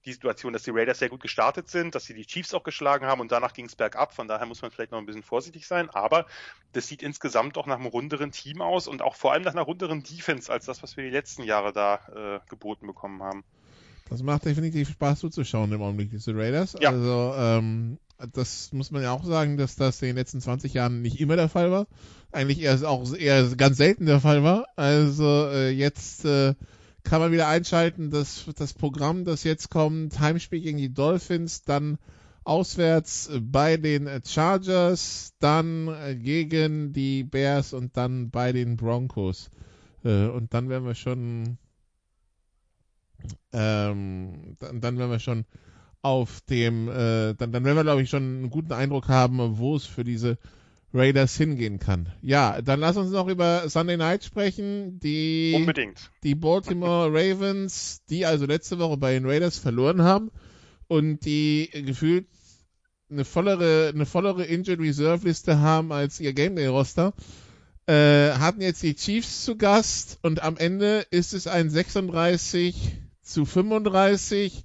die 0.06 0.14
Situation, 0.14 0.54
dass 0.54 0.64
die 0.64 0.72
Raiders 0.72 0.99
sehr 0.99 1.10
gut 1.10 1.22
gestartet 1.22 1.70
sind, 1.70 1.93
dass 1.93 2.06
sie 2.06 2.14
die 2.14 2.26
Chiefs 2.26 2.54
auch 2.54 2.64
geschlagen 2.64 3.06
haben 3.06 3.22
und 3.22 3.32
danach 3.32 3.54
ging 3.54 3.66
es 3.66 3.76
bergab. 3.76 4.14
Von 4.14 4.28
daher 4.28 4.45
muss 4.45 4.62
man 4.62 4.72
vielleicht 4.72 4.91
noch 4.91 4.97
ein 4.97 5.06
bisschen 5.06 5.24
vorsichtig 5.24 5.68
sein. 5.68 5.89
Aber 5.89 6.26
das 6.74 6.88
sieht 6.88 7.04
insgesamt 7.04 7.58
auch 7.58 7.68
nach 7.68 7.78
einem 7.78 7.86
runderen 7.86 8.32
Team 8.32 8.62
aus 8.62 8.88
und 8.88 9.02
auch 9.02 9.16
vor 9.16 9.34
allem 9.34 9.43
nach 9.43 9.54
einer 9.54 9.62
runderen 9.62 10.04
Defense 10.04 10.52
als 10.52 10.66
das, 10.66 10.82
was 10.82 10.97
wir 10.97 11.04
die 11.04 11.12
letzten 11.12 11.43
Jahre 11.43 11.72
da 11.72 11.99
äh, 12.16 12.49
geboten 12.49 12.88
bekommen 12.88 13.22
haben. 13.22 13.43
Das 14.12 14.24
macht 14.24 14.43
definitiv 14.43 14.89
Spaß 14.89 15.20
zuzuschauen 15.20 15.72
im 15.72 15.82
Augenblick, 15.82 16.09
diese 16.09 16.36
Raiders. 16.36 16.76
Ja. 16.82 16.89
Also, 16.89 17.34
ähm, 17.38 17.97
das 18.34 18.74
muss 18.74 18.91
man 18.91 19.01
ja 19.01 19.14
auch 19.14 19.24
sagen, 19.24 19.55
dass 19.55 19.78
das 19.78 20.01
in 20.01 20.09
den 20.09 20.18
letzten 20.18 20.41
20 20.41 20.74
Jahren 20.74 21.01
nicht 21.01 21.22
immer 21.22 21.38
der 21.38 21.47
Fall 21.47 21.72
war. 21.72 21.88
Eigentlich 22.34 22.62
eher 22.62 22.78
auch 22.88 23.14
eher 23.16 23.47
ganz 23.55 23.78
selten 23.78 24.05
der 24.05 24.20
Fall 24.20 24.43
war. 24.43 24.68
Also 24.76 25.47
äh, 25.47 25.70
jetzt 25.70 26.26
äh, 26.26 26.55
kann 27.03 27.22
man 27.22 27.32
wieder 27.32 27.47
einschalten, 27.47 28.12
das, 28.12 28.45
das 28.57 28.74
Programm, 28.74 29.24
das 29.24 29.45
jetzt 29.45 29.70
kommt, 29.70 30.20
Heimspiel 30.20 30.59
gegen 30.59 30.78
die 30.78 30.93
Dolphins, 30.93 31.64
dann 31.64 31.97
auswärts 32.43 33.30
bei 33.39 33.78
den 33.78 34.09
Chargers, 34.26 35.34
dann 35.39 35.89
gegen 36.22 36.91
die 36.91 37.24
Bears 37.24 37.72
und 37.72 37.95
dann 37.95 38.30
bei 38.30 38.51
den 38.51 38.76
Broncos. 38.76 39.49
Äh, 40.03 40.28
und 40.28 40.53
dann 40.53 40.70
werden 40.70 40.86
wir 40.86 40.95
schon, 40.95 41.57
ähm, 43.53 44.55
dann, 44.59 44.82
dann 44.82 44.97
werden 44.97 45.11
wir 45.11 45.19
schon 45.19 45.45
auf 46.01 46.41
dem, 46.49 46.88
äh, 46.88 47.34
dann, 47.36 47.51
dann 47.51 47.63
werden 47.63 47.76
wir, 47.76 47.84
glaube 47.84 48.01
ich, 48.01 48.09
schon 48.09 48.24
einen 48.24 48.49
guten 48.49 48.74
Eindruck 48.74 49.07
haben, 49.07 49.57
wo 49.57 49.76
es 49.76 49.86
für 49.86 50.03
diese 50.03 50.38
Raiders 50.93 51.38
hingehen 51.38 51.80
kann. 51.80 52.11
Ja, 52.22 52.61
dann 52.61 52.80
lass 52.80 52.97
uns 52.97 53.11
noch 53.11 53.28
über 53.28 53.69
Sunday 53.69 53.97
Night 53.97 54.24
sprechen. 54.24 54.99
Die, 54.99 55.53
Unbedingt. 55.55 56.11
Die 56.24 56.36
Baltimore 56.36 57.09
Ravens, 57.09 58.01
die 58.09 58.26
also 58.26 58.45
letzte 58.45 58.80
Woche 58.80 58.97
bei 58.97 59.13
den 59.13 59.26
Raiders 59.26 59.57
verloren 59.57 60.01
haben 60.01 60.32
und 60.88 61.24
die 61.26 61.69
gefühlt 61.86 62.28
eine 63.09 63.26
vollere, 63.26 63.91
eine 63.93 64.05
vollere 64.05 64.43
Injured 64.43 64.80
Reserve 64.80 65.28
Liste 65.28 65.59
haben 65.59 65.91
als 65.91 66.19
ihr 66.19 66.34
Game 66.34 66.55
Day 66.55 66.67
Roster, 66.67 67.13
äh, 67.88 68.32
hatten 68.32 68.61
jetzt 68.61 68.84
die 68.84 68.95
Chiefs 68.95 69.43
zu 69.43 69.57
Gast 69.57 70.19
und 70.22 70.43
am 70.43 70.57
Ende 70.57 71.05
ist 71.11 71.34
es 71.34 71.47
ein 71.47 71.69
36 71.69 73.01
zu 73.32 73.45
35 73.45 74.63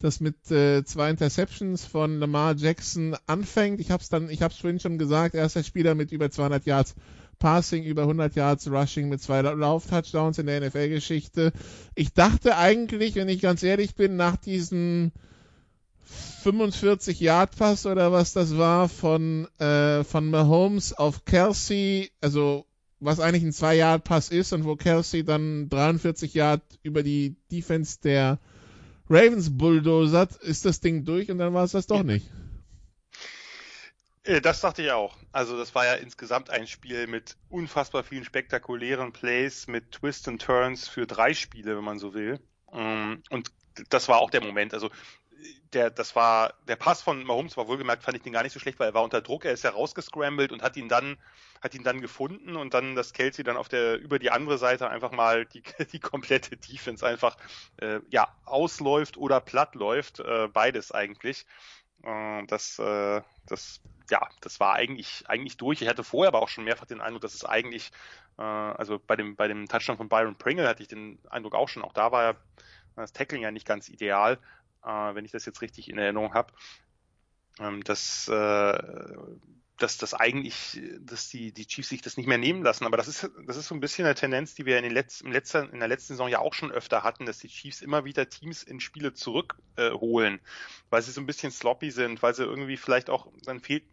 das 0.00 0.20
mit 0.20 0.50
äh, 0.50 0.84
zwei 0.84 1.10
Interceptions 1.10 1.84
von 1.84 2.20
Lamar 2.20 2.54
Jackson 2.56 3.16
anfängt. 3.26 3.80
Ich 3.80 3.90
habe 3.90 4.02
es 4.02 4.08
dann, 4.08 4.30
ich 4.30 4.42
habe 4.42 4.54
vorhin 4.54 4.78
schon 4.78 4.98
gesagt, 4.98 5.34
er 5.34 5.46
ist 5.46 5.56
der 5.56 5.64
Spieler 5.64 5.94
mit 5.94 6.12
über 6.12 6.30
200 6.30 6.66
Yards 6.66 6.94
Passing, 7.38 7.84
über 7.84 8.02
100 8.02 8.34
Yards 8.34 8.68
Rushing 8.70 9.08
mit 9.08 9.22
zwei 9.22 9.42
Lauf-Touchdowns 9.42 10.38
in 10.38 10.46
der 10.46 10.60
NFL-Geschichte. 10.60 11.52
Ich 11.94 12.12
dachte 12.12 12.56
eigentlich, 12.56 13.14
wenn 13.14 13.28
ich 13.28 13.40
ganz 13.40 13.62
ehrlich 13.62 13.94
bin, 13.94 14.16
nach 14.16 14.36
diesem 14.36 15.12
45 16.42 17.20
Yard 17.20 17.56
Pass 17.56 17.86
oder 17.86 18.12
was 18.12 18.32
das 18.32 18.56
war 18.56 18.88
von 18.88 19.46
äh, 19.58 20.04
von 20.04 20.30
Mahomes 20.30 20.92
auf 20.92 21.24
Kelsey, 21.24 22.10
also 22.20 22.67
was 23.00 23.20
eigentlich 23.20 23.44
ein 23.44 23.52
2 23.52 23.76
Yard 23.76 24.04
Pass 24.04 24.30
ist 24.30 24.52
und 24.52 24.64
wo 24.64 24.76
Kelsey 24.76 25.24
dann 25.24 25.68
43 25.68 26.34
Yard 26.34 26.62
über 26.82 27.02
die 27.02 27.36
Defense 27.50 28.00
der 28.00 28.38
Ravens 29.08 29.56
bulldozert, 29.56 30.36
ist 30.36 30.64
das 30.64 30.80
Ding 30.80 31.04
durch 31.04 31.30
und 31.30 31.38
dann 31.38 31.54
war 31.54 31.64
es 31.64 31.72
das 31.72 31.86
doch 31.86 32.02
nicht. 32.02 32.28
Äh, 34.24 34.40
das 34.40 34.60
dachte 34.60 34.82
ich 34.82 34.90
auch. 34.90 35.16
Also 35.32 35.56
das 35.56 35.74
war 35.74 35.86
ja 35.86 35.94
insgesamt 35.94 36.50
ein 36.50 36.66
Spiel 36.66 37.06
mit 37.06 37.36
unfassbar 37.48 38.04
vielen 38.04 38.24
spektakulären 38.24 39.12
Plays, 39.12 39.66
mit 39.66 39.92
Twists 39.92 40.28
and 40.28 40.42
Turns 40.42 40.86
für 40.86 41.06
drei 41.06 41.32
Spiele, 41.34 41.76
wenn 41.76 41.84
man 41.84 41.98
so 41.98 42.12
will. 42.14 42.38
Ähm, 42.72 43.22
und 43.30 43.50
das 43.88 44.08
war 44.08 44.18
auch 44.18 44.30
der 44.30 44.42
Moment. 44.42 44.74
Also 44.74 44.90
der, 45.72 45.90
das 45.90 46.16
war, 46.16 46.54
der 46.66 46.76
Pass 46.76 47.02
von 47.02 47.24
Mahomes 47.24 47.56
war 47.56 47.68
wohlgemerkt, 47.68 48.02
fand 48.02 48.16
ich 48.16 48.22
den 48.22 48.32
gar 48.32 48.42
nicht 48.42 48.52
so 48.52 48.60
schlecht, 48.60 48.78
weil 48.78 48.90
er 48.90 48.94
war 48.94 49.02
unter 49.02 49.20
Druck, 49.20 49.44
er 49.44 49.52
ist 49.52 49.64
ja 49.64 49.70
rausgescrambled 49.70 50.52
und 50.52 50.62
hat 50.62 50.76
ihn 50.76 50.88
dann, 50.88 51.18
hat 51.62 51.74
ihn 51.74 51.84
dann 51.84 52.00
gefunden 52.00 52.56
und 52.56 52.74
dann, 52.74 52.94
dass 52.94 53.12
Kelsey 53.12 53.44
dann 53.44 53.56
auf 53.56 53.68
der, 53.68 53.98
über 53.98 54.18
die 54.18 54.30
andere 54.30 54.58
Seite 54.58 54.88
einfach 54.88 55.12
mal 55.12 55.44
die, 55.46 55.62
die 55.92 56.00
komplette 56.00 56.56
Defense 56.56 57.06
einfach, 57.06 57.36
äh, 57.78 58.00
ja, 58.10 58.28
ausläuft 58.44 59.16
oder 59.16 59.40
platt 59.40 59.74
läuft, 59.74 60.20
äh, 60.20 60.48
beides 60.48 60.92
eigentlich. 60.92 61.46
Äh, 62.02 62.46
das, 62.46 62.78
äh, 62.78 63.20
das, 63.46 63.80
ja, 64.10 64.26
das 64.40 64.60
war 64.60 64.74
eigentlich, 64.74 65.24
eigentlich 65.28 65.56
durch. 65.56 65.82
Ich 65.82 65.88
hatte 65.88 66.04
vorher 66.04 66.28
aber 66.28 66.42
auch 66.42 66.48
schon 66.48 66.64
mehrfach 66.64 66.86
den 66.86 67.00
Eindruck, 67.00 67.22
dass 67.22 67.34
es 67.34 67.44
eigentlich, 67.44 67.90
äh, 68.38 68.42
also 68.42 68.98
bei 68.98 69.16
dem, 69.16 69.36
bei 69.36 69.48
dem 69.48 69.68
Touchdown 69.68 69.98
von 69.98 70.08
Byron 70.08 70.36
Pringle 70.36 70.66
hatte 70.66 70.82
ich 70.82 70.88
den 70.88 71.18
Eindruck 71.28 71.54
auch 71.54 71.68
schon, 71.68 71.84
auch 71.84 71.92
da 71.92 72.10
war 72.12 72.22
ja 72.22 72.34
das 72.96 73.12
Tackling 73.12 73.42
ja 73.42 73.50
nicht 73.50 73.66
ganz 73.66 73.88
ideal 73.88 74.38
äh, 74.84 75.14
wenn 75.14 75.24
ich 75.24 75.32
das 75.32 75.46
jetzt 75.46 75.62
richtig 75.62 75.88
in 75.88 75.98
Erinnerung 75.98 76.34
habe, 76.34 76.52
ähm, 77.60 77.82
dass, 77.84 78.28
äh, 78.28 78.78
dass 79.78 79.96
das 79.96 80.12
eigentlich, 80.12 80.80
dass 81.00 81.28
die, 81.28 81.52
die 81.52 81.66
Chiefs 81.66 81.88
sich 81.88 82.02
das 82.02 82.16
nicht 82.16 82.26
mehr 82.26 82.38
nehmen 82.38 82.62
lassen. 82.62 82.84
Aber 82.84 82.96
das 82.96 83.08
ist, 83.08 83.30
das 83.46 83.56
ist 83.56 83.68
so 83.68 83.74
ein 83.74 83.80
bisschen 83.80 84.06
eine 84.06 84.14
Tendenz, 84.14 84.54
die 84.54 84.66
wir 84.66 84.76
in, 84.76 84.82
den 84.82 84.92
Letz-, 84.92 85.22
im 85.22 85.32
letzten, 85.32 85.70
in 85.70 85.78
der 85.78 85.88
letzten 85.88 86.14
Saison 86.14 86.28
ja 86.28 86.40
auch 86.40 86.54
schon 86.54 86.72
öfter 86.72 87.04
hatten, 87.04 87.26
dass 87.26 87.38
die 87.38 87.48
Chiefs 87.48 87.80
immer 87.80 88.04
wieder 88.04 88.28
Teams 88.28 88.62
in 88.62 88.80
Spiele 88.80 89.14
zurückholen, 89.14 90.34
äh, 90.34 90.40
weil 90.90 91.02
sie 91.02 91.12
so 91.12 91.20
ein 91.20 91.26
bisschen 91.26 91.52
sloppy 91.52 91.90
sind, 91.90 92.22
weil 92.22 92.34
sie 92.34 92.44
irgendwie 92.44 92.76
vielleicht 92.76 93.08
auch, 93.08 93.28
dann 93.44 93.60
fehlt 93.60 93.84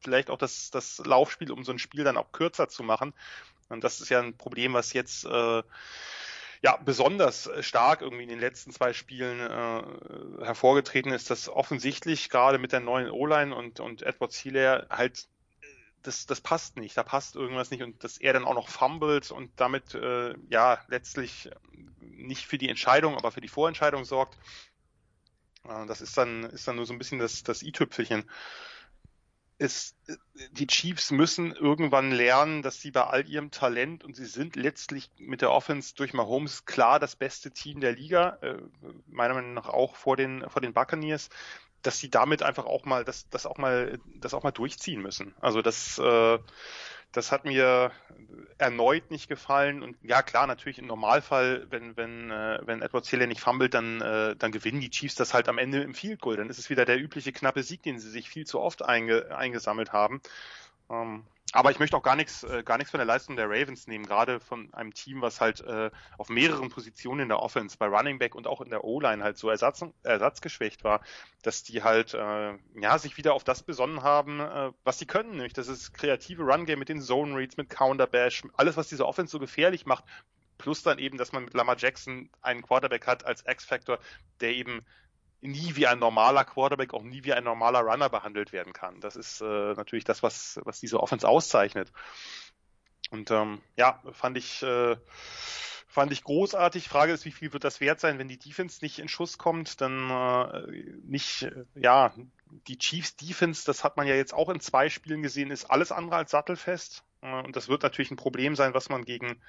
vielleicht 0.00 0.30
auch 0.30 0.38
das, 0.38 0.70
das 0.70 0.98
Laufspiel, 1.04 1.52
um 1.52 1.64
so 1.64 1.72
ein 1.72 1.78
Spiel 1.78 2.04
dann 2.04 2.16
auch 2.16 2.32
kürzer 2.32 2.68
zu 2.68 2.82
machen. 2.82 3.12
Und 3.68 3.84
das 3.84 4.00
ist 4.00 4.08
ja 4.10 4.20
ein 4.20 4.36
Problem, 4.36 4.74
was 4.74 4.92
jetzt 4.92 5.24
äh, 5.24 5.62
ja, 6.62 6.76
besonders 6.76 7.46
äh, 7.46 7.62
stark 7.62 8.02
irgendwie 8.02 8.24
in 8.24 8.28
den 8.28 8.40
letzten 8.40 8.72
zwei 8.72 8.92
Spielen 8.92 9.40
äh, 9.40 10.44
hervorgetreten 10.44 11.12
ist, 11.12 11.30
dass 11.30 11.48
offensichtlich 11.48 12.30
gerade 12.30 12.58
mit 12.58 12.72
der 12.72 12.80
neuen 12.80 13.10
O-Line 13.10 13.54
und, 13.54 13.80
und 13.80 14.02
Edward 14.02 14.32
Sealer 14.32 14.86
halt 14.90 15.28
äh, 15.60 15.66
das, 16.02 16.26
das 16.26 16.40
passt 16.40 16.76
nicht, 16.76 16.96
da 16.96 17.02
passt 17.02 17.36
irgendwas 17.36 17.70
nicht 17.70 17.82
und 17.82 18.02
dass 18.04 18.18
er 18.18 18.32
dann 18.32 18.44
auch 18.44 18.54
noch 18.54 18.68
fummelt 18.68 19.30
und 19.30 19.50
damit 19.56 19.94
äh, 19.94 20.34
ja 20.48 20.80
letztlich 20.88 21.50
nicht 22.00 22.46
für 22.46 22.58
die 22.58 22.68
Entscheidung, 22.68 23.16
aber 23.16 23.30
für 23.32 23.40
die 23.40 23.48
Vorentscheidung 23.48 24.04
sorgt. 24.04 24.36
Äh, 25.68 25.86
das 25.86 26.00
ist 26.00 26.16
dann, 26.16 26.44
ist 26.44 26.68
dann 26.68 26.76
nur 26.76 26.86
so 26.86 26.92
ein 26.92 26.98
bisschen 26.98 27.18
das, 27.18 27.42
das 27.42 27.62
i-Tüpfelchen 27.62 28.24
es, 29.64 29.96
die 30.52 30.66
Chiefs 30.66 31.10
müssen 31.10 31.52
irgendwann 31.52 32.12
lernen, 32.12 32.62
dass 32.62 32.80
sie 32.80 32.90
bei 32.90 33.04
all 33.04 33.28
ihrem 33.28 33.50
Talent 33.50 34.04
und 34.04 34.14
sie 34.14 34.26
sind 34.26 34.56
letztlich 34.56 35.10
mit 35.18 35.40
der 35.40 35.50
Offense 35.50 35.94
durch 35.94 36.12
Mahomes 36.12 36.66
klar 36.66 37.00
das 37.00 37.16
beste 37.16 37.50
Team 37.50 37.80
der 37.80 37.92
Liga, 37.92 38.38
äh, 38.42 38.56
meiner 39.06 39.34
Meinung 39.34 39.54
nach 39.54 39.68
auch 39.68 39.96
vor 39.96 40.16
den, 40.16 40.48
vor 40.48 40.62
den 40.62 40.72
Buccaneers, 40.72 41.30
dass 41.82 41.98
sie 41.98 42.10
damit 42.10 42.42
einfach 42.42 42.66
auch 42.66 42.84
mal, 42.84 43.04
das, 43.04 43.28
das 43.30 43.46
auch 43.46 43.58
mal, 43.58 43.98
das 44.20 44.34
auch 44.34 44.42
mal 44.42 44.52
durchziehen 44.52 45.02
müssen. 45.02 45.34
Also 45.40 45.62
das, 45.62 45.98
äh, 45.98 46.38
das 47.14 47.32
hat 47.32 47.44
mir 47.44 47.92
erneut 48.58 49.10
nicht 49.10 49.28
gefallen. 49.28 49.82
Und 49.82 49.96
ja, 50.02 50.22
klar, 50.22 50.46
natürlich 50.46 50.78
im 50.78 50.86
Normalfall, 50.86 51.66
wenn, 51.70 51.96
wenn, 51.96 52.30
äh, 52.30 52.60
wenn 52.64 52.82
Edward 52.82 53.08
Taylor 53.08 53.26
nicht 53.26 53.40
fummelt, 53.40 53.74
dann, 53.74 54.00
äh, 54.00 54.36
dann 54.36 54.52
gewinnen 54.52 54.80
die 54.80 54.90
Chiefs 54.90 55.14
das 55.14 55.34
halt 55.34 55.48
am 55.48 55.58
Ende 55.58 55.82
im 55.82 55.94
Field 55.94 56.20
Goal. 56.20 56.36
Dann 56.36 56.50
ist 56.50 56.58
es 56.58 56.70
wieder 56.70 56.84
der 56.84 57.00
übliche 57.00 57.32
knappe 57.32 57.62
Sieg, 57.62 57.82
den 57.82 57.98
sie 57.98 58.10
sich 58.10 58.28
viel 58.28 58.46
zu 58.46 58.60
oft 58.60 58.84
einge, 58.84 59.34
eingesammelt 59.36 59.92
haben. 59.92 60.20
Ähm, 60.90 61.24
aber 61.54 61.70
ich 61.70 61.78
möchte 61.78 61.96
auch 61.96 62.02
gar 62.02 62.16
nichts, 62.16 62.42
äh, 62.42 62.64
gar 62.64 62.78
nichts 62.78 62.90
von 62.90 62.98
der 62.98 63.06
Leistung 63.06 63.36
der 63.36 63.48
Ravens 63.48 63.86
nehmen, 63.86 64.04
gerade 64.04 64.40
von 64.40 64.74
einem 64.74 64.92
Team, 64.92 65.22
was 65.22 65.40
halt 65.40 65.60
äh, 65.60 65.90
auf 66.18 66.28
mehreren 66.28 66.68
Positionen 66.68 67.20
in 67.20 67.28
der 67.28 67.38
Offense, 67.38 67.78
bei 67.78 67.86
Running 67.86 68.18
Back 68.18 68.34
und 68.34 68.48
auch 68.48 68.60
in 68.60 68.70
der 68.70 68.82
O-Line 68.82 69.22
halt 69.22 69.38
so 69.38 69.48
ersatz, 69.48 69.84
ersatzgeschwächt 70.02 70.82
war, 70.82 71.00
dass 71.42 71.62
die 71.62 71.84
halt 71.84 72.12
äh, 72.12 72.54
ja 72.74 72.98
sich 72.98 73.16
wieder 73.16 73.34
auf 73.34 73.44
das 73.44 73.62
besonnen 73.62 74.02
haben, 74.02 74.40
äh, 74.40 74.72
was 74.82 74.98
sie 74.98 75.06
können, 75.06 75.30
nämlich 75.30 75.52
das 75.52 75.68
ist 75.68 75.94
kreative 75.94 76.42
Run 76.42 76.66
Game 76.66 76.80
mit 76.80 76.88
den 76.88 77.00
Zone 77.00 77.36
Reads, 77.36 77.56
mit 77.56 77.70
Counter 77.70 78.08
Bash, 78.08 78.42
alles 78.56 78.76
was 78.76 78.88
diese 78.88 79.06
Offense 79.06 79.30
so 79.30 79.38
gefährlich 79.38 79.86
macht, 79.86 80.04
plus 80.58 80.82
dann 80.82 80.98
eben, 80.98 81.18
dass 81.18 81.30
man 81.30 81.44
mit 81.44 81.54
Lamar 81.54 81.76
Jackson 81.78 82.30
einen 82.42 82.62
Quarterback 82.62 83.06
hat 83.06 83.24
als 83.24 83.44
X-Factor, 83.46 84.00
der 84.40 84.54
eben 84.54 84.84
nie 85.44 85.76
wie 85.76 85.86
ein 85.86 85.98
normaler 85.98 86.44
Quarterback, 86.44 86.94
auch 86.94 87.02
nie 87.02 87.24
wie 87.24 87.32
ein 87.32 87.44
normaler 87.44 87.80
Runner 87.80 88.08
behandelt 88.08 88.52
werden 88.52 88.72
kann. 88.72 89.00
Das 89.00 89.16
ist 89.16 89.40
äh, 89.40 89.74
natürlich 89.74 90.04
das, 90.04 90.22
was, 90.22 90.60
was 90.64 90.80
diese 90.80 91.00
Offense 91.00 91.28
auszeichnet. 91.28 91.92
Und 93.10 93.30
ähm, 93.30 93.60
ja, 93.76 94.02
fand 94.12 94.38
ich, 94.38 94.62
äh, 94.62 94.96
fand 95.86 96.12
ich 96.12 96.24
großartig. 96.24 96.88
Frage 96.88 97.12
ist, 97.12 97.24
wie 97.24 97.30
viel 97.30 97.52
wird 97.52 97.64
das 97.64 97.80
wert 97.80 98.00
sein, 98.00 98.18
wenn 98.18 98.28
die 98.28 98.38
Defense 98.38 98.78
nicht 98.82 98.98
in 98.98 99.08
Schuss 99.08 99.38
kommt? 99.38 99.80
Dann 99.80 100.10
äh, 100.10 100.72
nicht, 101.04 101.48
ja, 101.74 102.12
die 102.66 102.78
Chiefs 102.78 103.16
Defense, 103.16 103.64
das 103.66 103.84
hat 103.84 103.96
man 103.96 104.06
ja 104.06 104.14
jetzt 104.14 104.34
auch 104.34 104.48
in 104.48 104.60
zwei 104.60 104.88
Spielen 104.88 105.22
gesehen, 105.22 105.50
ist 105.50 105.70
alles 105.70 105.92
andere 105.92 106.16
als 106.16 106.30
sattelfest. 106.30 107.04
Äh, 107.20 107.42
und 107.42 107.54
das 107.54 107.68
wird 107.68 107.82
natürlich 107.82 108.10
ein 108.10 108.16
Problem 108.16 108.56
sein, 108.56 108.74
was 108.74 108.88
man 108.88 109.04
gegen 109.04 109.40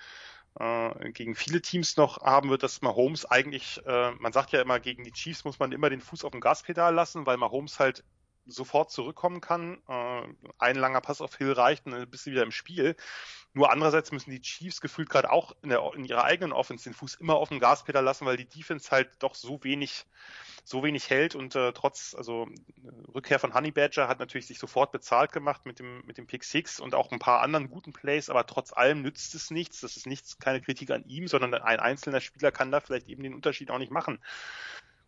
äh, 0.59 1.11
gegen 1.11 1.35
viele 1.35 1.61
Teams 1.61 1.97
noch 1.97 2.21
haben 2.21 2.49
wird, 2.49 2.63
dass 2.63 2.81
Mahomes 2.81 3.25
eigentlich, 3.25 3.81
äh, 3.85 4.11
man 4.11 4.33
sagt 4.33 4.51
ja 4.51 4.61
immer, 4.61 4.79
gegen 4.79 5.03
die 5.03 5.11
Chiefs 5.11 5.43
muss 5.43 5.59
man 5.59 5.71
immer 5.71 5.89
den 5.89 6.01
Fuß 6.01 6.23
auf 6.23 6.31
dem 6.31 6.41
Gaspedal 6.41 6.93
lassen, 6.93 7.25
weil 7.25 7.37
Mahomes 7.37 7.79
halt 7.79 8.03
sofort 8.45 8.91
zurückkommen 8.91 9.41
kann. 9.41 9.81
Äh, 9.87 10.21
ein 10.59 10.75
langer 10.75 11.01
Pass 11.01 11.21
auf 11.21 11.35
Hill 11.35 11.53
reicht 11.53 11.85
und 11.85 11.93
dann 11.93 12.09
bist 12.09 12.25
du 12.25 12.31
wieder 12.31 12.43
im 12.43 12.51
Spiel. 12.51 12.95
Nur 13.53 13.71
andererseits 13.71 14.11
müssen 14.11 14.31
die 14.31 14.41
Chiefs 14.41 14.81
gefühlt 14.81 15.09
gerade 15.09 15.31
auch 15.31 15.55
in, 15.61 15.69
der, 15.69 15.81
in 15.95 16.05
ihrer 16.05 16.25
eigenen 16.25 16.51
Offense 16.51 16.83
den 16.83 16.93
Fuß 16.93 17.15
immer 17.15 17.35
auf 17.35 17.49
dem 17.49 17.59
Gaspedal 17.59 18.03
lassen, 18.03 18.25
weil 18.25 18.37
die 18.37 18.49
Defense 18.49 18.91
halt 18.91 19.09
doch 19.19 19.35
so 19.35 19.63
wenig 19.63 20.05
so 20.65 20.83
wenig 20.83 21.11
hält 21.11 21.35
und 21.35 21.55
äh, 21.55 21.73
trotz, 21.73 22.15
also 22.15 22.47
Rückkehr 23.13 23.37
von 23.37 23.53
Honey 23.53 23.71
Badger 23.71 24.07
hat 24.07 24.17
natürlich 24.17 24.47
sich 24.47 24.57
sofort 24.57 24.91
bezahlt 24.91 25.31
gemacht 25.31 25.67
mit 25.67 25.77
dem, 25.77 26.03
mit 26.07 26.17
dem 26.17 26.25
Pick 26.25 26.43
Six 26.43 26.79
und 26.79 26.95
auch 26.95 27.11
ein 27.11 27.19
paar 27.19 27.41
anderen 27.41 27.69
guten 27.69 27.93
Plays, 27.93 28.31
aber 28.31 28.47
trotz 28.47 28.73
allem 28.73 29.03
nützt 29.03 29.35
es 29.35 29.51
nichts. 29.51 29.81
Das 29.81 29.95
ist 29.95 30.07
nichts, 30.07 30.39
keine 30.39 30.61
Kritik 30.61 30.89
an 30.89 31.05
ihm, 31.05 31.27
sondern 31.27 31.53
ein 31.53 31.79
einzelner 31.79 32.19
Spieler 32.19 32.51
kann 32.51 32.71
da 32.71 32.79
vielleicht 32.79 33.07
eben 33.09 33.21
den 33.21 33.35
Unterschied 33.35 33.69
auch 33.69 33.77
nicht 33.77 33.91
machen. 33.91 34.19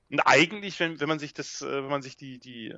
Und 0.10 0.22
eigentlich, 0.22 0.80
wenn, 0.80 1.00
wenn 1.00 1.10
man 1.10 1.20
sich 1.20 1.34
das, 1.34 1.62
äh, 1.62 1.84
wenn 1.84 1.90
man 1.90 2.02
sich 2.02 2.16
die, 2.16 2.40
die, 2.40 2.74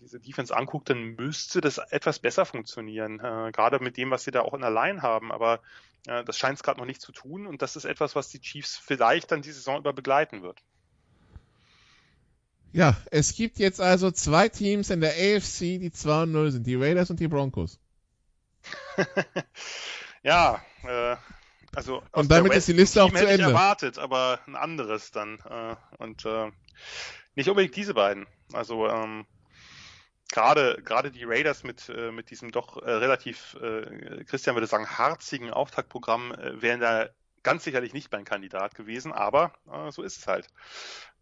diese 0.00 0.18
Defense 0.18 0.56
anguckt, 0.56 0.88
dann 0.88 1.14
müsste 1.16 1.60
das 1.60 1.78
etwas 1.78 2.18
besser 2.18 2.46
funktionieren. 2.46 3.20
Äh, 3.20 3.52
gerade 3.52 3.80
mit 3.80 3.96
dem, 3.96 4.10
was 4.10 4.24
sie 4.24 4.30
da 4.30 4.40
auch 4.40 4.54
in 4.54 4.62
der 4.62 4.70
Line 4.70 5.02
haben. 5.02 5.30
Aber 5.30 5.60
äh, 6.06 6.24
das 6.24 6.38
scheint 6.38 6.56
es 6.56 6.62
gerade 6.62 6.80
noch 6.80 6.86
nicht 6.86 7.02
zu 7.02 7.12
tun. 7.12 7.46
Und 7.46 7.60
das 7.60 7.76
ist 7.76 7.84
etwas, 7.84 8.16
was 8.16 8.30
die 8.30 8.40
Chiefs 8.40 8.76
vielleicht 8.78 9.30
dann 9.30 9.42
die 9.42 9.52
Saison 9.52 9.78
über 9.78 9.92
begleiten 9.92 10.42
wird. 10.42 10.62
Ja, 12.72 12.96
es 13.10 13.34
gibt 13.34 13.58
jetzt 13.58 13.80
also 13.80 14.10
zwei 14.10 14.48
Teams 14.48 14.90
in 14.90 15.00
der 15.00 15.10
AFC, 15.10 15.80
die 15.80 15.90
2 15.90 16.22
und 16.22 16.32
0 16.32 16.52
sind, 16.52 16.66
die 16.66 16.76
Raiders 16.76 17.10
und 17.10 17.18
die 17.18 17.26
Broncos. 17.26 17.80
ja, 20.22 20.62
äh, 20.84 21.16
also 21.74 22.02
und 22.12 22.30
damit 22.30 22.54
ist 22.54 22.68
die 22.68 22.72
Liste 22.72 23.02
auch 23.02 23.12
zu 23.12 23.26
Ende. 23.26 23.44
Erwartet, 23.44 23.98
aber 23.98 24.40
ein 24.46 24.56
anderes 24.56 25.10
dann. 25.10 25.38
Äh, 25.48 25.76
und 25.98 26.24
äh, 26.24 26.50
Nicht 27.34 27.48
unbedingt 27.48 27.76
diese 27.76 27.94
beiden. 27.94 28.26
Also 28.52 28.88
ähm, 28.88 29.26
gerade 30.30 30.80
gerade 30.84 31.10
die 31.10 31.24
Raiders 31.24 31.62
mit 31.62 31.88
äh, 31.88 32.10
mit 32.10 32.30
diesem 32.30 32.50
doch 32.50 32.82
äh, 32.82 32.90
relativ 32.90 33.56
äh, 33.60 34.24
Christian 34.24 34.56
würde 34.56 34.66
sagen 34.66 34.98
harzigen 34.98 35.50
Auftaktprogramm 35.50 36.32
äh, 36.32 36.60
wären 36.60 36.80
da 36.80 37.08
ganz 37.42 37.64
sicherlich 37.64 37.94
nicht 37.94 38.12
mein 38.12 38.24
Kandidat 38.24 38.74
gewesen, 38.74 39.12
aber 39.12 39.52
äh, 39.70 39.90
so 39.90 40.02
ist 40.02 40.18
es 40.18 40.26
halt. 40.26 40.48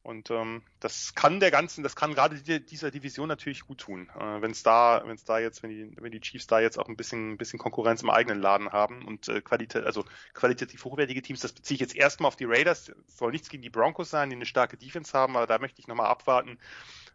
Und 0.02 0.30
ähm, 0.30 0.62
das 0.80 1.14
kann 1.14 1.38
der 1.38 1.50
ganzen, 1.50 1.82
das 1.82 1.94
kann 1.94 2.14
gerade 2.14 2.40
die, 2.40 2.64
dieser 2.64 2.90
Division 2.90 3.28
natürlich 3.28 3.66
gut 3.66 3.78
tun, 3.78 4.08
äh, 4.18 4.40
wenn 4.40 4.52
es 4.52 4.62
da, 4.62 5.02
wenn 5.04 5.16
es 5.16 5.24
da 5.24 5.38
jetzt, 5.38 5.62
wenn 5.62 5.70
die, 5.70 5.90
wenn 6.00 6.12
die 6.12 6.20
Chiefs 6.20 6.46
da 6.46 6.60
jetzt 6.60 6.78
auch 6.78 6.88
ein 6.88 6.96
bisschen, 6.96 7.32
ein 7.32 7.36
bisschen 7.36 7.58
Konkurrenz 7.58 8.02
im 8.02 8.08
eigenen 8.08 8.40
Laden 8.40 8.72
haben 8.72 9.04
und 9.04 9.28
äh, 9.28 9.42
Qualität, 9.42 9.84
also 9.84 10.04
qualitativ 10.32 10.84
hochwertige 10.84 11.20
Teams, 11.20 11.40
das 11.40 11.52
beziehe 11.52 11.74
ich 11.74 11.80
jetzt 11.80 11.94
erstmal 11.94 12.28
auf 12.28 12.36
die 12.36 12.46
Raiders. 12.46 12.90
soll 13.06 13.32
nichts 13.32 13.50
gegen 13.50 13.62
die 13.62 13.70
Broncos 13.70 14.08
sein, 14.08 14.30
die 14.30 14.36
eine 14.36 14.46
starke 14.46 14.78
Defense 14.78 15.12
haben, 15.12 15.36
aber 15.36 15.46
da 15.46 15.58
möchte 15.58 15.80
ich 15.80 15.88
nochmal 15.88 16.06
abwarten, 16.06 16.58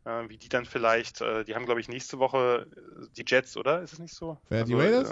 äh, 0.06 0.30
wie 0.30 0.38
die 0.38 0.50
dann 0.50 0.66
vielleicht, 0.66 1.22
äh, 1.22 1.46
die 1.46 1.56
haben 1.56 1.66
glaube 1.66 1.82
ich 1.82 1.88
nächste 1.88 2.20
Woche 2.20 2.68
äh, 2.76 3.08
die 3.18 3.26
Jets, 3.26 3.58
oder? 3.58 3.82
Ist 3.82 3.94
es 3.94 4.00
nicht 4.00 4.14
so? 4.14 4.38
Wer 4.50 4.62
also, 4.62 4.76
die 4.76 4.80
Raiders? 4.80 5.12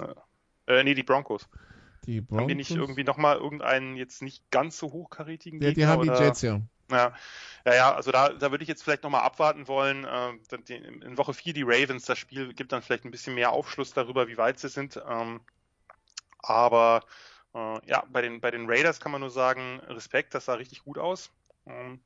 Äh, 0.66 0.80
äh, 0.80 0.84
nee, 0.84 0.94
die 0.94 1.02
Broncos. 1.02 1.48
Die 2.04 2.20
Broncos? 2.20 2.42
Haben 2.42 2.48
die 2.48 2.54
nicht 2.54 2.70
irgendwie 2.70 3.04
nochmal 3.04 3.38
irgendeinen 3.38 3.96
jetzt 3.96 4.22
nicht 4.22 4.50
ganz 4.50 4.78
so 4.78 4.92
hochkarätigen 4.92 5.60
ja, 5.60 5.68
Gegner? 5.68 5.82
Ja, 5.82 5.86
die 5.86 5.92
haben 5.92 6.08
oder? 6.08 6.18
die 6.18 6.24
Jets, 6.24 6.42
ja. 6.42 6.60
Ja, 6.92 7.14
ja, 7.64 7.74
ja 7.74 7.94
also 7.94 8.10
da, 8.12 8.30
da 8.30 8.50
würde 8.50 8.62
ich 8.62 8.68
jetzt 8.68 8.82
vielleicht 8.82 9.02
nochmal 9.02 9.22
abwarten 9.22 9.68
wollen. 9.68 10.04
Äh, 10.04 10.32
in 10.76 11.18
Woche 11.18 11.34
4 11.34 11.52
die 11.52 11.62
Ravens, 11.62 12.04
das 12.04 12.18
Spiel 12.18 12.54
gibt 12.54 12.72
dann 12.72 12.82
vielleicht 12.82 13.04
ein 13.04 13.10
bisschen 13.10 13.34
mehr 13.34 13.52
Aufschluss 13.52 13.92
darüber, 13.92 14.28
wie 14.28 14.36
weit 14.36 14.58
sie 14.58 14.68
sind. 14.68 15.00
Ähm, 15.08 15.40
aber 16.38 17.04
äh, 17.54 17.80
ja, 17.86 18.04
bei 18.10 18.22
den, 18.22 18.40
bei 18.40 18.50
den 18.50 18.68
Raiders 18.68 19.00
kann 19.00 19.12
man 19.12 19.20
nur 19.20 19.30
sagen, 19.30 19.80
Respekt, 19.88 20.34
das 20.34 20.46
sah 20.46 20.54
richtig 20.54 20.84
gut 20.84 20.98
aus. 20.98 21.30
Ähm, 21.66 22.00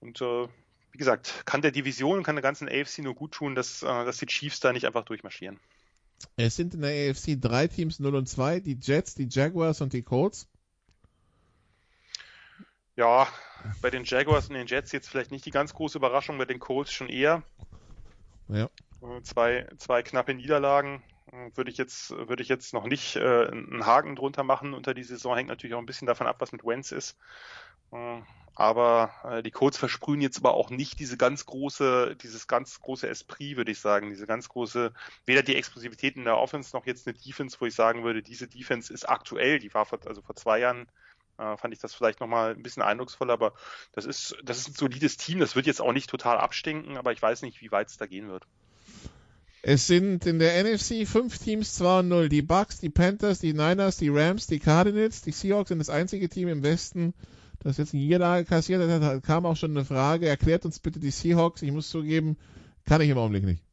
und 0.00 0.20
äh, 0.20 0.48
wie 0.92 0.98
gesagt, 0.98 1.42
kann 1.44 1.62
der 1.62 1.72
Division, 1.72 2.22
kann 2.22 2.36
der 2.36 2.42
ganzen 2.42 2.68
AFC 2.68 2.98
nur 2.98 3.14
gut 3.14 3.32
tun, 3.32 3.54
dass, 3.54 3.80
dass 3.80 4.16
die 4.16 4.26
Chiefs 4.26 4.60
da 4.60 4.72
nicht 4.72 4.86
einfach 4.86 5.04
durchmarschieren. 5.04 5.60
Es 6.36 6.56
sind 6.56 6.74
in 6.74 6.80
der 6.80 7.10
AFC 7.10 7.38
drei 7.38 7.66
Teams 7.66 7.98
0 7.98 8.14
und 8.14 8.28
2, 8.28 8.60
die 8.60 8.78
Jets, 8.80 9.14
die 9.14 9.28
Jaguars 9.30 9.80
und 9.80 9.92
die 9.92 10.02
Colts. 10.02 10.48
Ja, 12.96 13.28
bei 13.82 13.90
den 13.90 14.04
Jaguars 14.04 14.48
und 14.48 14.54
den 14.54 14.66
Jets 14.66 14.92
jetzt 14.92 15.08
vielleicht 15.08 15.30
nicht 15.30 15.44
die 15.44 15.50
ganz 15.50 15.74
große 15.74 15.98
Überraschung, 15.98 16.38
bei 16.38 16.46
den 16.46 16.58
Colts 16.58 16.92
schon 16.92 17.08
eher. 17.08 17.42
Ja. 18.48 18.70
Äh, 19.02 19.22
zwei, 19.22 19.66
zwei 19.76 20.02
knappe 20.02 20.34
Niederlagen 20.34 21.02
äh, 21.30 21.50
würde 21.54 21.70
ich 21.70 21.76
jetzt, 21.76 22.10
würde 22.10 22.42
ich 22.42 22.48
jetzt 22.48 22.72
noch 22.72 22.86
nicht 22.86 23.16
äh, 23.16 23.48
einen 23.48 23.84
Haken 23.84 24.16
drunter 24.16 24.44
machen 24.44 24.72
unter 24.72 24.94
die 24.94 25.02
Saison. 25.02 25.36
Hängt 25.36 25.48
natürlich 25.48 25.74
auch 25.74 25.80
ein 25.80 25.86
bisschen 25.86 26.06
davon 26.06 26.26
ab, 26.26 26.36
was 26.38 26.52
mit 26.52 26.64
Wentz 26.64 26.92
ist. 26.92 27.18
Äh, 27.92 28.20
aber 28.54 29.10
äh, 29.24 29.42
die 29.42 29.50
Colts 29.50 29.76
versprühen 29.76 30.22
jetzt 30.22 30.38
aber 30.38 30.54
auch 30.54 30.70
nicht 30.70 30.98
diese 30.98 31.18
ganz 31.18 31.44
große, 31.44 32.16
dieses 32.16 32.46
ganz 32.46 32.80
große 32.80 33.06
Esprit, 33.06 33.58
würde 33.58 33.72
ich 33.72 33.80
sagen, 33.80 34.08
diese 34.08 34.26
ganz 34.26 34.48
große, 34.48 34.94
weder 35.26 35.42
die 35.42 35.56
Explosivität 35.56 36.16
in 36.16 36.24
der 36.24 36.38
Offense 36.38 36.74
noch 36.74 36.86
jetzt 36.86 37.06
eine 37.06 37.18
Defense, 37.18 37.58
wo 37.60 37.66
ich 37.66 37.74
sagen 37.74 38.02
würde, 38.02 38.22
diese 38.22 38.48
Defense 38.48 38.90
ist 38.90 39.06
aktuell, 39.06 39.58
die 39.58 39.74
war 39.74 39.84
vor, 39.84 39.98
also 40.06 40.22
vor 40.22 40.36
zwei 40.36 40.60
Jahren 40.60 40.88
äh, 41.38 41.56
fand 41.56 41.74
ich 41.74 41.80
das 41.80 41.94
vielleicht 41.94 42.20
nochmal 42.20 42.54
ein 42.54 42.62
bisschen 42.62 42.82
eindrucksvoller, 42.82 43.32
aber 43.32 43.52
das 43.92 44.04
ist, 44.04 44.36
das 44.44 44.58
ist 44.58 44.68
ein 44.68 44.74
solides 44.74 45.16
Team, 45.16 45.38
das 45.38 45.56
wird 45.56 45.66
jetzt 45.66 45.80
auch 45.80 45.92
nicht 45.92 46.10
total 46.10 46.38
abstinken, 46.38 46.96
aber 46.96 47.12
ich 47.12 47.22
weiß 47.22 47.42
nicht, 47.42 47.60
wie 47.60 47.70
weit 47.70 47.88
es 47.88 47.96
da 47.96 48.06
gehen 48.06 48.28
wird. 48.28 48.46
Es 49.68 49.88
sind 49.88 50.26
in 50.26 50.38
der 50.38 50.62
NFC 50.62 51.08
fünf 51.08 51.38
Teams 51.38 51.74
2 51.74 51.98
und 51.98 52.08
0. 52.08 52.28
Die 52.28 52.42
Bucks, 52.42 52.78
die 52.78 52.88
Panthers, 52.88 53.40
die 53.40 53.52
Niners, 53.52 53.96
die 53.96 54.10
Rams, 54.10 54.46
die 54.46 54.60
Cardinals, 54.60 55.22
die 55.22 55.32
Seahawks 55.32 55.70
sind 55.70 55.80
das 55.80 55.90
einzige 55.90 56.28
Team 56.28 56.46
im 56.46 56.62
Westen, 56.62 57.14
das 57.58 57.76
jetzt 57.76 57.92
eine 57.92 58.04
Niederlage 58.04 58.44
kassiert 58.44 58.88
hat, 58.88 59.02
da 59.02 59.18
kam 59.18 59.44
auch 59.44 59.56
schon 59.56 59.72
eine 59.72 59.84
Frage. 59.84 60.28
Erklärt 60.28 60.64
uns 60.64 60.78
bitte 60.78 61.00
die 61.00 61.10
Seahawks. 61.10 61.62
Ich 61.62 61.72
muss 61.72 61.90
zugeben, 61.90 62.36
kann 62.84 63.00
ich 63.00 63.10
im 63.10 63.18
Augenblick 63.18 63.42
nicht. 63.42 63.65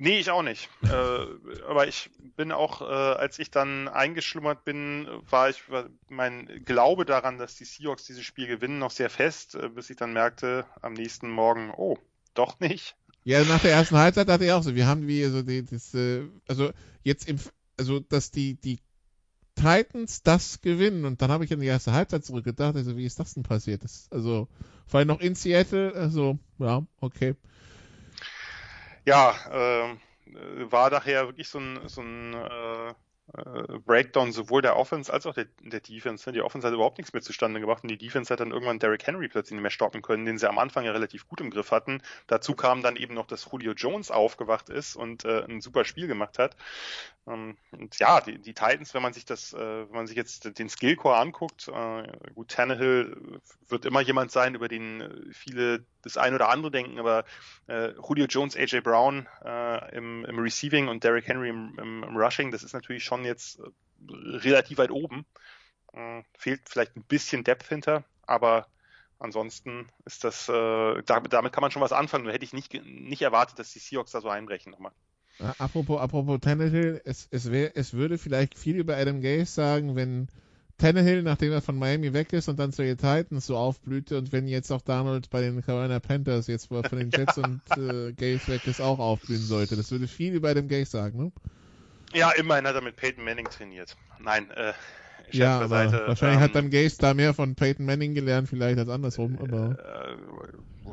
Nee, 0.00 0.20
ich 0.20 0.30
auch 0.30 0.44
nicht. 0.44 0.68
äh, 0.84 1.26
aber 1.66 1.88
ich 1.88 2.08
bin 2.36 2.52
auch, 2.52 2.82
äh, 2.82 2.84
als 2.84 3.40
ich 3.40 3.50
dann 3.50 3.88
eingeschlummert 3.88 4.64
bin, 4.64 5.08
war 5.28 5.50
ich 5.50 5.68
war 5.68 5.86
mein 6.08 6.62
Glaube 6.64 7.04
daran, 7.04 7.36
dass 7.36 7.56
die 7.56 7.64
Seahawks 7.64 8.04
dieses 8.04 8.24
Spiel 8.24 8.46
gewinnen, 8.46 8.78
noch 8.78 8.92
sehr 8.92 9.10
fest, 9.10 9.56
äh, 9.56 9.68
bis 9.68 9.90
ich 9.90 9.96
dann 9.96 10.12
merkte 10.12 10.66
am 10.82 10.92
nächsten 10.92 11.28
Morgen, 11.28 11.72
oh, 11.76 11.98
doch 12.34 12.60
nicht. 12.60 12.94
Ja, 13.24 13.42
nach 13.42 13.60
der 13.60 13.72
ersten 13.72 13.96
Halbzeit 13.96 14.28
dachte 14.28 14.44
ich 14.44 14.52
auch 14.52 14.62
so, 14.62 14.76
wir 14.76 14.86
haben 14.86 15.08
wie 15.08 15.24
so 15.24 15.42
die, 15.42 15.64
das, 15.64 15.92
äh, 15.94 16.22
also 16.46 16.70
jetzt 17.02 17.28
im, 17.28 17.40
also 17.76 17.98
dass 17.98 18.30
die 18.30 18.54
die 18.54 18.78
Titans 19.56 20.22
das 20.22 20.60
gewinnen. 20.60 21.04
Und 21.04 21.20
dann 21.20 21.32
habe 21.32 21.44
ich 21.44 21.50
in 21.50 21.58
die 21.58 21.66
erste 21.66 21.92
Halbzeit 21.92 22.24
zurückgedacht, 22.24 22.76
also 22.76 22.96
wie 22.96 23.04
ist 23.04 23.18
das 23.18 23.34
denn 23.34 23.42
passiert? 23.42 23.82
Das, 23.82 24.06
also 24.12 24.46
vor 24.86 24.98
allem 24.98 25.08
noch 25.08 25.20
in 25.20 25.34
Seattle, 25.34 25.92
also 25.92 26.38
ja, 26.58 26.86
okay. 27.00 27.34
Ja, 29.04 29.34
äh, 29.50 29.96
war 30.70 30.90
daher 30.90 31.26
wirklich 31.26 31.48
so 31.48 31.58
ein, 31.58 31.88
so 31.88 32.02
ein 32.02 32.34
äh, 32.34 32.94
äh, 33.34 33.78
Breakdown 33.84 34.32
sowohl 34.32 34.62
der 34.62 34.76
Offense 34.76 35.12
als 35.12 35.26
auch 35.26 35.34
der, 35.34 35.46
der 35.60 35.80
Defense. 35.80 36.28
Ne? 36.28 36.32
Die 36.32 36.42
Offense 36.42 36.66
hat 36.66 36.72
überhaupt 36.72 36.96
nichts 36.96 37.12
mehr 37.12 37.22
zustande 37.22 37.60
gebracht 37.60 37.82
und 37.82 37.90
die 37.90 37.98
Defense 37.98 38.32
hat 38.32 38.40
dann 38.40 38.52
irgendwann 38.52 38.78
Derrick 38.78 39.06
Henry 39.06 39.28
plötzlich 39.28 39.52
nicht 39.52 39.62
mehr 39.62 39.70
stoppen 39.70 40.00
können, 40.00 40.24
den 40.24 40.38
sie 40.38 40.48
am 40.48 40.58
Anfang 40.58 40.84
ja 40.84 40.92
relativ 40.92 41.28
gut 41.28 41.40
im 41.42 41.50
Griff 41.50 41.70
hatten. 41.70 42.00
Dazu 42.26 42.54
kam 42.54 42.82
dann 42.82 42.96
eben 42.96 43.12
noch, 43.14 43.26
dass 43.26 43.46
Julio 43.50 43.72
Jones 43.72 44.10
aufgewacht 44.10 44.70
ist 44.70 44.96
und 44.96 45.26
äh, 45.26 45.44
ein 45.44 45.60
super 45.60 45.84
Spiel 45.84 46.06
gemacht 46.06 46.38
hat. 46.38 46.56
Ähm, 47.26 47.58
und 47.72 47.98
ja, 47.98 48.22
die, 48.22 48.38
die 48.38 48.54
Titans, 48.54 48.94
wenn 48.94 49.02
man 49.02 49.12
sich 49.12 49.26
das, 49.26 49.52
äh, 49.52 49.58
wenn 49.58 49.94
man 49.94 50.06
sich 50.06 50.16
jetzt 50.16 50.58
den 50.58 50.70
Skillcore 50.70 51.16
anguckt, 51.16 51.68
äh, 51.68 52.32
gut, 52.34 52.48
Tannehill 52.48 53.40
wird 53.68 53.84
immer 53.84 54.00
jemand 54.00 54.32
sein, 54.32 54.54
über 54.54 54.68
den 54.68 55.30
viele 55.32 55.84
das 56.14 56.22
ein 56.22 56.34
oder 56.34 56.48
andere 56.48 56.70
denken, 56.70 56.98
aber 56.98 57.24
äh, 57.66 57.92
Julio 57.92 58.26
Jones, 58.26 58.56
AJ 58.56 58.80
Brown 58.80 59.28
äh, 59.44 59.96
im, 59.96 60.24
im 60.24 60.38
Receiving 60.38 60.88
und 60.88 61.04
Derrick 61.04 61.26
Henry 61.26 61.48
im, 61.48 61.76
im, 61.78 62.02
im 62.02 62.16
Rushing, 62.16 62.50
das 62.50 62.62
ist 62.62 62.72
natürlich 62.72 63.04
schon 63.04 63.24
jetzt 63.24 63.60
äh, 63.60 63.62
relativ 64.10 64.78
weit 64.78 64.90
oben. 64.90 65.26
Äh, 65.92 66.22
fehlt 66.36 66.62
vielleicht 66.66 66.96
ein 66.96 67.04
bisschen 67.04 67.44
Depth 67.44 67.68
hinter, 67.68 68.04
aber 68.26 68.66
ansonsten 69.18 69.88
ist 70.04 70.24
das, 70.24 70.48
äh, 70.48 71.02
damit, 71.04 71.30
kann 71.30 71.60
man 71.60 71.70
schon 71.70 71.82
was 71.82 71.92
anfangen. 71.92 72.24
Nur 72.24 72.32
hätte 72.32 72.44
ich 72.44 72.52
nicht, 72.52 72.72
nicht 72.84 73.22
erwartet, 73.22 73.58
dass 73.58 73.72
die 73.72 73.78
Seahawks 73.78 74.12
da 74.12 74.20
so 74.20 74.28
einbrechen 74.28 74.70
nochmal. 74.70 74.92
Apropos, 75.58 76.00
apropos 76.00 76.40
Tannehill, 76.40 77.00
es, 77.04 77.28
es, 77.30 77.50
wär, 77.50 77.76
es 77.76 77.92
würde 77.92 78.18
vielleicht 78.18 78.58
viel 78.58 78.76
über 78.76 78.96
Adam 78.96 79.20
Gase 79.20 79.52
sagen, 79.52 79.94
wenn 79.94 80.28
Tannehill, 80.78 81.22
nachdem 81.22 81.52
er 81.52 81.60
von 81.60 81.76
Miami 81.76 82.12
weg 82.12 82.32
ist 82.32 82.48
und 82.48 82.58
dann 82.58 82.72
zu 82.72 82.82
den 82.82 82.96
Titans 82.96 83.46
so 83.46 83.56
aufblühte 83.56 84.16
und 84.16 84.32
wenn 84.32 84.46
jetzt 84.46 84.70
auch 84.70 84.80
Donald 84.80 85.28
bei 85.28 85.40
den 85.40 85.60
Carolina 85.62 85.98
Panthers 85.98 86.46
jetzt 86.46 86.68
von 86.68 86.82
den 86.82 87.10
Jets 87.14 87.36
ja. 87.36 87.42
und 87.42 87.60
äh, 87.76 88.12
Gaze 88.12 88.48
weg 88.52 88.66
ist, 88.66 88.80
auch 88.80 88.98
aufblühen 88.98 89.42
sollte. 89.42 89.76
Das 89.76 89.90
würde 89.90 90.06
viel 90.06 90.34
über 90.34 90.54
dem 90.54 90.68
Gaze 90.68 90.90
sagen, 90.90 91.18
ne? 91.18 91.32
Ja, 92.14 92.30
immerhin 92.30 92.66
hat 92.66 92.74
er 92.74 92.80
mit 92.80 92.96
Peyton 92.96 93.24
Manning 93.24 93.46
trainiert. 93.46 93.96
Nein, 94.18 94.50
äh, 94.52 94.72
ja, 95.30 95.58
aber 95.58 95.68
Seite, 95.68 96.06
wahrscheinlich 96.06 96.38
ähm, 96.38 96.44
hat 96.44 96.54
dann 96.54 96.70
Gaze 96.70 96.96
da 96.98 97.12
mehr 97.12 97.34
von 97.34 97.54
Peyton 97.54 97.84
Manning 97.84 98.14
gelernt, 98.14 98.48
vielleicht 98.48 98.78
als 98.78 98.88
andersrum, 98.88 99.38
aber. 99.38 99.78
Äh, 99.78 100.88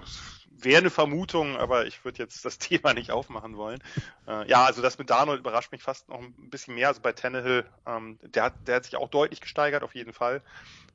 wäre 0.66 0.80
eine 0.80 0.90
Vermutung, 0.90 1.56
aber 1.56 1.86
ich 1.86 2.04
würde 2.04 2.20
jetzt 2.20 2.44
das 2.44 2.58
Thema 2.60 2.94
nicht 2.94 3.12
aufmachen 3.12 3.56
wollen. 3.56 3.82
Äh, 4.28 4.48
ja, 4.50 4.66
also 4.66 4.82
das 4.82 4.98
mit 4.98 5.10
Darnold 5.10 5.40
überrascht 5.40 5.72
mich 5.72 5.84
fast 5.84 6.10
noch 6.10 6.20
ein 6.20 6.50
bisschen 6.50 6.76
mehr. 6.76 6.90
Also 6.90 7.02
bei 7.02 7.14
Tannehill, 7.14 7.66
ähm, 7.86 8.20
der, 8.22 8.44
hat, 8.44 8.54
der 8.68 8.76
hat 8.76 8.86
sich 8.86 8.98
auch 8.98 9.10
deutlich 9.10 9.42
gesteigert, 9.42 9.84
auf 9.84 9.96
jeden 9.96 10.14
Fall. 10.14 10.42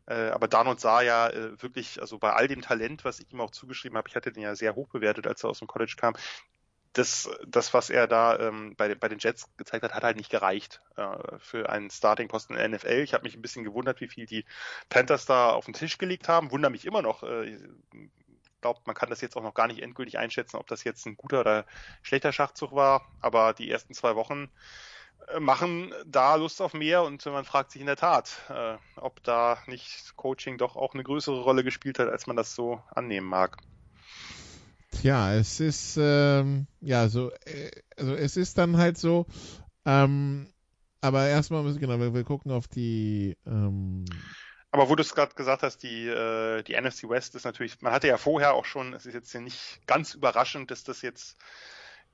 Äh, 0.06 0.30
aber 0.30 0.48
Darnold 0.48 0.80
sah 0.80 1.02
ja 1.02 1.28
äh, 1.28 1.62
wirklich, 1.62 2.00
also 2.00 2.18
bei 2.18 2.32
all 2.32 2.48
dem 2.48 2.62
Talent, 2.62 3.04
was 3.04 3.20
ich 3.20 3.32
ihm 3.32 3.40
auch 3.40 3.50
zugeschrieben 3.50 3.96
habe, 3.96 4.08
ich 4.08 4.16
hatte 4.16 4.32
den 4.32 4.42
ja 4.42 4.54
sehr 4.54 4.74
hoch 4.74 4.88
bewertet, 4.88 5.26
als 5.26 5.42
er 5.44 5.50
aus 5.50 5.60
dem 5.60 5.68
College 5.68 5.94
kam, 5.96 6.14
das, 6.92 7.30
das, 7.46 7.72
was 7.72 7.90
er 7.90 8.06
da 8.08 8.38
ähm, 8.38 8.74
bei, 8.76 8.94
bei 8.94 9.08
den 9.08 9.18
Jets 9.20 9.48
gezeigt 9.56 9.84
hat, 9.84 9.94
hat 9.94 10.02
halt 10.02 10.16
nicht 10.16 10.30
gereicht 10.30 10.80
äh, 10.96 11.38
für 11.38 11.68
einen 11.70 11.90
Starting-Posten 11.90 12.54
in 12.54 12.58
der 12.58 12.68
NFL. 12.68 13.02
Ich 13.02 13.14
habe 13.14 13.24
mich 13.24 13.36
ein 13.36 13.42
bisschen 13.42 13.64
gewundert, 13.64 14.00
wie 14.00 14.08
viel 14.08 14.26
die 14.26 14.44
Panthers 14.88 15.26
da 15.26 15.50
auf 15.50 15.66
den 15.66 15.74
Tisch 15.74 15.98
gelegt 15.98 16.28
haben. 16.28 16.50
Wunder 16.50 16.70
mich 16.70 16.84
immer 16.84 17.02
noch. 17.02 17.22
Äh, 17.22 17.58
glaube, 18.60 18.80
man 18.84 18.94
kann 18.94 19.10
das 19.10 19.20
jetzt 19.20 19.36
auch 19.36 19.42
noch 19.42 19.54
gar 19.54 19.66
nicht 19.66 19.82
endgültig 19.82 20.18
einschätzen, 20.18 20.56
ob 20.56 20.66
das 20.66 20.84
jetzt 20.84 21.06
ein 21.06 21.16
guter 21.16 21.40
oder 21.40 21.66
schlechter 22.02 22.32
Schachzug 22.32 22.72
war. 22.72 23.02
Aber 23.20 23.52
die 23.52 23.70
ersten 23.70 23.94
zwei 23.94 24.16
Wochen 24.16 24.50
äh, 25.28 25.40
machen 25.40 25.92
da 26.06 26.34
Lust 26.36 26.60
auf 26.62 26.74
mehr 26.74 27.02
und 27.02 27.24
man 27.26 27.44
fragt 27.44 27.72
sich 27.72 27.80
in 27.80 27.86
der 27.86 27.96
Tat, 27.96 28.40
äh, 28.48 28.76
ob 28.96 29.22
da 29.22 29.58
nicht 29.66 30.16
Coaching 30.16 30.58
doch 30.58 30.76
auch 30.76 30.94
eine 30.94 31.04
größere 31.04 31.42
Rolle 31.42 31.64
gespielt 31.64 31.98
hat, 31.98 32.08
als 32.08 32.26
man 32.26 32.36
das 32.36 32.54
so 32.54 32.82
annehmen 32.94 33.26
mag. 33.26 33.56
Tja, 34.92 35.34
es 35.34 35.60
ist 35.60 35.96
ähm, 36.00 36.66
ja 36.80 37.08
so, 37.08 37.30
äh, 37.44 37.70
also 37.96 38.14
es 38.14 38.36
ist 38.36 38.58
dann 38.58 38.76
halt 38.76 38.98
so, 38.98 39.26
ähm, 39.86 40.52
aber 41.00 41.26
erstmal 41.26 41.62
müssen 41.62 41.80
genau, 41.80 41.98
wir, 41.98 42.12
wir 42.12 42.24
gucken 42.24 42.50
auf 42.50 42.68
die 42.68 43.36
ähm, 43.46 44.04
aber 44.72 44.88
wo 44.88 44.94
du 44.94 45.02
es 45.02 45.14
gerade 45.14 45.34
gesagt 45.34 45.62
hast, 45.62 45.78
die, 45.82 46.06
äh, 46.06 46.62
die 46.62 46.80
NFC 46.80 47.08
West 47.08 47.34
ist 47.34 47.44
natürlich, 47.44 47.80
man 47.82 47.92
hatte 47.92 48.08
ja 48.08 48.18
vorher 48.18 48.54
auch 48.54 48.64
schon, 48.64 48.94
es 48.94 49.06
ist 49.06 49.14
jetzt 49.14 49.32
ja 49.32 49.40
nicht 49.40 49.80
ganz 49.86 50.14
überraschend, 50.14 50.70
dass 50.70 50.84
das 50.84 51.02
jetzt 51.02 51.36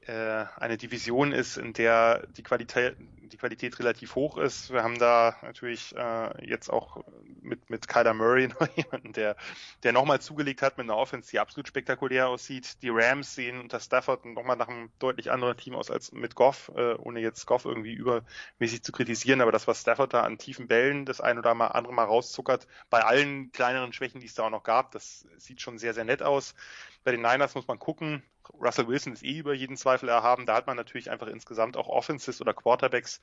äh, 0.07 0.45
eine 0.57 0.77
Division 0.77 1.33
ist, 1.33 1.57
in 1.57 1.73
der 1.73 2.27
die 2.29 2.43
Qualität, 2.43 2.97
die 3.33 3.37
Qualität 3.37 3.79
relativ 3.79 4.15
hoch 4.15 4.39
ist. 4.39 4.73
Wir 4.73 4.83
haben 4.83 4.99
da 4.99 5.37
natürlich 5.43 5.95
äh, 5.97 6.47
jetzt 6.47 6.71
auch 6.71 7.05
mit, 7.43 7.71
mit 7.71 7.89
Kyler 7.89 8.15
Murray 8.15 8.49
noch 8.61 8.69
jemanden, 8.77 9.13
der, 9.13 9.37
der 9.83 9.93
nochmal 9.93 10.21
zugelegt 10.21 10.63
hat 10.63 10.79
mit 10.79 10.85
einer 10.85 10.97
Offense, 10.97 11.31
die 11.31 11.41
absolut 11.41 11.69
spektakulär 11.69 12.29
aussieht. 12.29 12.83
Die 12.83 12.91
Rams 12.91 13.35
sehen 13.35 13.61
unter 13.61 13.81
Stafford 13.81 14.25
nochmal 14.27 14.57
nach 14.57 14.69
einem 14.69 14.91
deutlich 14.99 15.31
anderen 15.31 15.57
Team 15.57 15.75
aus 15.75 15.91
als 15.91 16.13
mit 16.13 16.35
Goff, 16.35 16.71
äh, 16.77 16.95
ohne 16.95 17.21
jetzt 17.21 17.47
Goff 17.47 17.65
irgendwie 17.65 17.95
übermäßig 17.95 18.83
zu 18.83 18.93
kritisieren. 18.93 19.41
Aber 19.41 19.53
das, 19.53 19.67
was 19.67 19.81
Stafford 19.81 20.15
da 20.15 20.23
an 20.23 20.39
tiefen 20.39 20.69
Bällen 20.69 21.05
das 21.05 21.21
ein 21.21 21.39
oder 21.39 21.51
andere 21.51 21.95
Mal 21.95 22.05
rauszuckert, 22.05 22.67
bei 22.91 23.03
allen 23.03 23.51
kleineren 23.53 23.93
Schwächen, 23.93 24.21
die 24.21 24.27
es 24.27 24.35
da 24.35 24.45
auch 24.45 24.51
noch 24.51 24.63
gab, 24.63 24.93
das 24.93 25.27
sieht 25.37 25.61
schon 25.61 25.79
sehr, 25.79 25.95
sehr 25.95 26.05
nett 26.05 26.23
aus. 26.23 26.55
Bei 27.03 27.13
den 27.13 27.23
Niners 27.23 27.55
muss 27.55 27.69
man 27.69 27.79
gucken. 27.79 28.23
Russell 28.53 28.89
Wilson 28.89 29.13
ist 29.13 29.23
eh 29.23 29.39
über 29.39 29.55
jeden 29.55 29.77
Zweifel 29.77 30.09
erhaben. 30.09 30.47
Da 30.47 30.55
hat 30.55 30.67
man 30.67 30.77
natürlich 30.77 31.11
einfach 31.11 31.27
insgesamt 31.27 31.77
auch 31.77 31.89
Offenses 31.89 32.41
oder 32.41 32.55
Quarterbacks, 32.55 33.21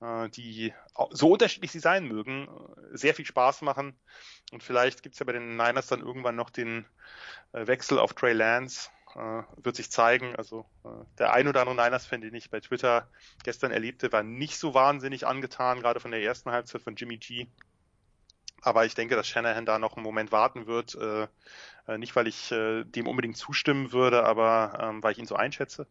äh, 0.00 0.28
die 0.30 0.72
so 1.10 1.32
unterschiedlich 1.32 1.72
sie 1.72 1.80
sein 1.80 2.06
mögen, 2.06 2.48
äh, 2.48 2.96
sehr 2.96 3.14
viel 3.14 3.26
Spaß 3.26 3.62
machen. 3.62 3.96
Und 4.52 4.62
vielleicht 4.62 5.02
gibt 5.02 5.14
es 5.14 5.18
ja 5.18 5.26
bei 5.26 5.32
den 5.32 5.56
Niners 5.56 5.86
dann 5.86 6.00
irgendwann 6.00 6.36
noch 6.36 6.50
den 6.50 6.86
äh, 7.52 7.66
Wechsel 7.66 7.98
auf 7.98 8.14
Trey 8.14 8.32
Lance. 8.32 8.90
Wird 9.58 9.76
sich 9.76 9.90
zeigen. 9.90 10.34
Also 10.36 10.64
der 11.18 11.34
ein 11.34 11.46
oder 11.46 11.60
andere 11.60 11.76
Niners-Fan, 11.76 12.22
den 12.22 12.34
ich 12.34 12.48
bei 12.48 12.60
Twitter 12.60 13.10
gestern 13.44 13.70
erlebte, 13.70 14.10
war 14.10 14.22
nicht 14.22 14.56
so 14.56 14.72
wahnsinnig 14.72 15.26
angetan, 15.26 15.80
gerade 15.80 16.00
von 16.00 16.12
der 16.12 16.22
ersten 16.22 16.50
Halbzeit 16.50 16.80
von 16.80 16.96
Jimmy 16.96 17.18
G. 17.18 17.46
Aber 18.62 18.86
ich 18.86 18.94
denke, 18.94 19.16
dass 19.16 19.26
Shanahan 19.26 19.66
da 19.66 19.78
noch 19.78 19.96
einen 19.96 20.04
Moment 20.04 20.32
warten 20.32 20.66
wird. 20.66 20.94
Äh, 20.94 21.26
äh, 21.88 21.98
nicht, 21.98 22.14
weil 22.14 22.28
ich 22.28 22.52
äh, 22.52 22.84
dem 22.84 23.08
unbedingt 23.08 23.36
zustimmen 23.36 23.92
würde, 23.92 24.24
aber 24.24 24.78
ähm, 24.80 25.02
weil 25.02 25.12
ich 25.12 25.18
ihn 25.18 25.26
so 25.26 25.34
einschätze. 25.34 25.86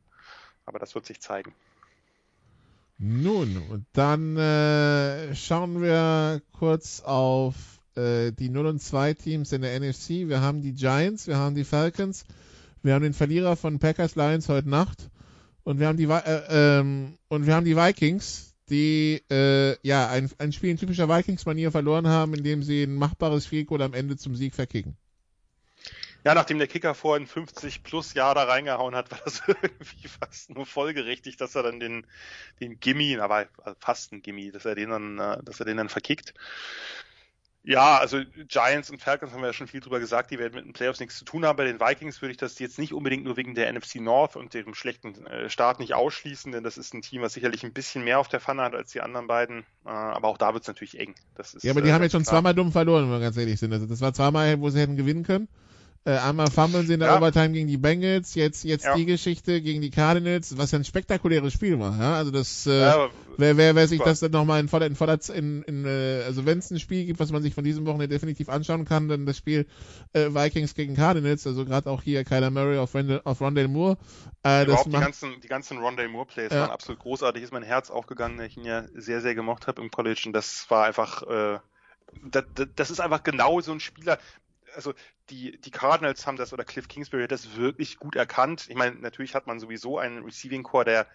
Aber 0.66 0.80
das 0.80 0.96
wird 0.96 1.06
sich 1.06 1.20
zeigen. 1.20 1.54
Nun, 2.98 3.86
dann 3.94 4.38
äh, 4.38 5.36
schauen 5.36 5.82
wir 5.82 6.42
kurz 6.52 7.02
auf 7.02 7.56
äh, 7.96 8.32
die 8.32 8.50
0 8.50 8.68
und 8.68 8.80
2 8.80 9.16
Teams 9.16 9.52
in 9.52 9.64
der 9.64 9.80
NFC. 9.80 10.28
Wir 10.28 10.42
haben 10.42 10.62
die 10.62 10.74
Giants, 10.74 11.28
wir 11.28 11.38
haben 11.38 11.56
die 11.56 11.64
Falcons, 11.64 12.26
wir 12.84 12.94
haben 12.94 13.02
den 13.02 13.14
Verlierer 13.14 13.56
von 13.56 13.80
Packers 13.80 14.16
Lions 14.16 14.50
heute 14.50 14.70
Nacht 14.70 15.10
und 15.64 15.80
wir 15.80 15.88
haben 15.88 15.98
die 15.98 16.06
äh, 16.06 16.80
ähm, 16.80 17.18
und 17.28 17.48
wir 17.48 17.56
haben 17.56 17.66
die 17.66 17.76
Vikings, 17.76 18.51
die 18.72 19.22
äh, 19.30 19.76
ja 19.88 20.08
ein, 20.10 20.32
ein 20.40 20.54
Spiel 20.54 20.72
in 20.72 20.78
typischer 20.78 21.10
Vikings-Manier 21.10 21.72
verloren 21.72 22.08
haben, 22.08 22.34
indem 22.34 22.64
sie 22.64 22.84
ein 22.84 22.96
machbares 22.96 23.46
Field 23.46 23.70
am 23.82 23.94
Ende 23.94 24.18
zum 24.18 24.36
Sieg 24.36 24.56
verkicken. 24.56 24.98
Ja, 26.24 26.36
nachdem 26.36 26.60
der 26.60 26.68
Kicker 26.68 26.94
vorhin 26.94 27.26
50 27.26 27.82
plus 27.82 28.14
Jahre 28.14 28.48
reingehauen 28.48 28.96
hat, 28.96 29.12
war 29.12 29.20
das 29.26 29.42
irgendwie 29.48 30.08
fast 30.08 30.52
nur 30.52 30.66
folgerichtig, 30.66 31.36
dass 31.38 31.56
er 31.56 31.64
dann 31.64 31.80
den, 31.80 32.06
den 32.60 32.80
Gimme, 32.80 33.22
aber 33.22 33.48
fast 33.80 34.12
ein 34.12 34.22
Gimme, 34.22 34.52
dass 34.52 34.66
er 34.66 34.76
den 34.76 34.90
dann, 34.90 35.20
äh, 35.20 35.44
dass 35.44 35.60
er 35.60 35.66
den 35.66 35.78
dann 35.78 35.90
verkickt. 35.90 36.34
Ja, 37.64 38.00
also 38.00 38.22
Giants 38.48 38.90
und 38.90 39.00
Falcons 39.02 39.34
haben 39.34 39.42
wir 39.42 39.48
ja 39.48 39.54
schon 39.54 39.68
viel 39.68 39.82
drüber 39.82 40.00
gesagt, 40.00 40.32
die 40.32 40.40
werden 40.40 40.56
mit 40.56 40.66
den 40.66 40.74
Playoffs 40.74 41.00
nichts 41.00 41.18
zu 41.18 41.26
tun 41.26 41.46
haben. 41.46 41.58
Bei 41.58 41.66
den 41.66 41.80
Vikings 41.80 42.20
würde 42.22 42.32
ich 42.32 42.38
das 42.38 42.58
jetzt 42.58 42.80
nicht 42.80 42.92
unbedingt 42.92 43.24
nur 43.24 43.38
wegen 43.38 43.54
der 43.54 43.72
NFC 43.72 43.98
North 43.98 44.36
und 44.36 44.56
dem 44.56 44.74
schlechten 44.74 45.26
äh, 45.28 45.48
Start 45.48 45.80
nicht 45.80 45.94
ausschließen, 45.94 46.52
denn 46.52 46.64
das 46.64 46.78
ist 46.78 46.96
ein 46.96 47.04
Team, 47.04 47.22
was 47.22 47.34
sicherlich 47.34 47.64
ein 47.64 47.72
bisschen 47.72 48.04
mehr 48.04 48.20
auf 48.20 48.28
der 48.30 48.40
Pfanne 48.40 48.64
hat 48.64 48.74
als 48.74 48.92
die 48.92 49.02
anderen 49.02 49.28
beiden. 49.28 49.60
Äh, 49.86 49.90
aber 49.90 50.30
auch 50.30 50.40
da 50.40 50.54
wird 50.54 50.64
es 50.64 50.68
natürlich 50.68 51.00
eng. 51.00 51.14
Das 51.36 51.54
ist, 51.54 51.64
ja, 51.64 51.72
aber 51.72 51.82
die 51.82 51.90
äh, 51.90 51.92
haben 51.92 52.02
jetzt 52.02 52.14
schon 52.14 52.24
klar. 52.24 52.38
zweimal 52.38 52.56
dumm 52.56 52.72
verloren, 52.72 53.04
wenn 53.04 53.12
wir 53.12 53.20
ganz 53.20 53.38
ehrlich 53.38 53.60
sind. 53.60 53.72
Also 53.74 53.86
das 53.86 54.02
war 54.02 54.12
zweimal, 54.12 54.60
wo 54.60 54.70
sie 54.72 54.80
hätten 54.80 54.98
gewinnen 54.98 55.24
können. 55.24 55.48
Äh, 56.04 56.18
einmal 56.18 56.50
fummeln 56.50 56.88
sie 56.88 56.96
in 56.96 57.00
der 57.00 57.10
ja. 57.10 57.18
Overtime 57.18 57.52
gegen 57.52 57.68
die 57.68 57.78
Bengals, 57.78 58.34
jetzt 58.34 58.64
jetzt 58.64 58.86
ja. 58.86 58.96
die 58.96 59.06
Geschichte 59.06 59.62
gegen 59.62 59.82
die 59.82 59.92
Cardinals, 59.92 60.58
was 60.58 60.72
ja 60.72 60.80
ein 60.80 60.84
spektakuläres 60.84 61.54
Spiel 61.54 61.80
war. 61.80 61.96
Ja? 62.00 62.16
Also 62.16 62.32
das, 62.32 62.66
äh, 62.66 62.82
ja, 62.82 63.10
wer, 63.38 63.56
wer, 63.56 63.76
wer 63.76 63.88
sich 63.88 64.02
das 64.02 64.20
dann 64.20 64.32
nochmal 64.32 64.62
in 64.62 64.68
voller, 64.68 64.88
in 64.88 64.96
voller, 64.96 65.20
in, 65.32 65.62
in, 65.62 65.86
äh, 65.86 66.24
also 66.26 66.48
wenn 66.48 66.58
es 66.58 66.72
ein 66.72 66.80
Spiel 66.80 67.06
gibt, 67.06 67.20
was 67.20 67.32
man 67.32 67.44
sich 67.44 67.54
von 67.54 67.64
diesem 67.64 67.86
Wochenende 67.86 68.08
definitiv 68.08 68.50
anschauen 68.50 68.84
kann, 68.86 69.10
dann 69.10 69.28
das 69.28 69.38
Spiel 69.38 69.68
äh, 70.14 70.30
Vikings 70.34 70.74
gegen 70.74 70.96
Cardinals, 70.96 71.46
also 71.46 71.66
gerade 71.66 71.88
auch 71.88 72.02
hier 72.02 72.24
Kyler 72.24 72.50
Murray 72.50 72.80
auf, 72.80 72.96
Rondale, 72.96 73.24
auf 73.24 73.40
Rondale 73.40 73.68
Moore. 73.68 74.00
Äh, 74.42 74.66
das 74.66 74.86
die 74.86 74.90
ganzen, 74.90 75.40
die 75.42 75.50
ganzen 75.50 75.78
Rondale 75.78 76.10
Moore 76.10 76.26
Plays 76.26 76.50
waren 76.50 76.72
absolut 76.72 77.00
großartig, 77.00 77.44
ist 77.44 77.54
mein 77.54 77.62
Herz 77.62 77.92
aufgegangen, 77.92 78.40
da 78.40 78.46
ich 78.46 78.58
ihn 78.58 78.66
ja 78.66 78.86
sehr, 78.96 79.22
sehr 79.22 79.36
gemocht 79.36 79.68
habe 79.68 79.80
im 79.84 79.92
College 79.92 80.24
und 80.26 80.34
das 80.34 80.66
war 80.70 80.86
einfach, 80.86 81.22
äh, 81.22 81.60
das, 82.24 82.46
das 82.76 82.90
ist 82.90 83.00
einfach 83.00 83.22
genau 83.22 83.62
so 83.62 83.72
ein 83.72 83.80
Spieler, 83.80 84.18
also 84.76 84.94
die, 85.30 85.60
die 85.60 85.72
Cardinals 85.72 86.26
haben 86.28 86.38
das 86.38 86.54
oder 86.54 86.64
Cliff 86.64 86.88
Kingsbury 86.88 87.24
hat 87.24 87.32
das 87.32 87.56
wirklich 87.56 87.98
gut 87.98 88.16
erkannt. 88.16 88.66
Ich 88.70 88.76
meine, 88.76 88.96
natürlich 88.96 89.36
hat 89.36 89.48
man 89.48 89.60
sowieso 89.60 89.98
einen 89.98 90.24
Receiving 90.24 90.64
Core, 90.64 90.86
der 90.86 91.08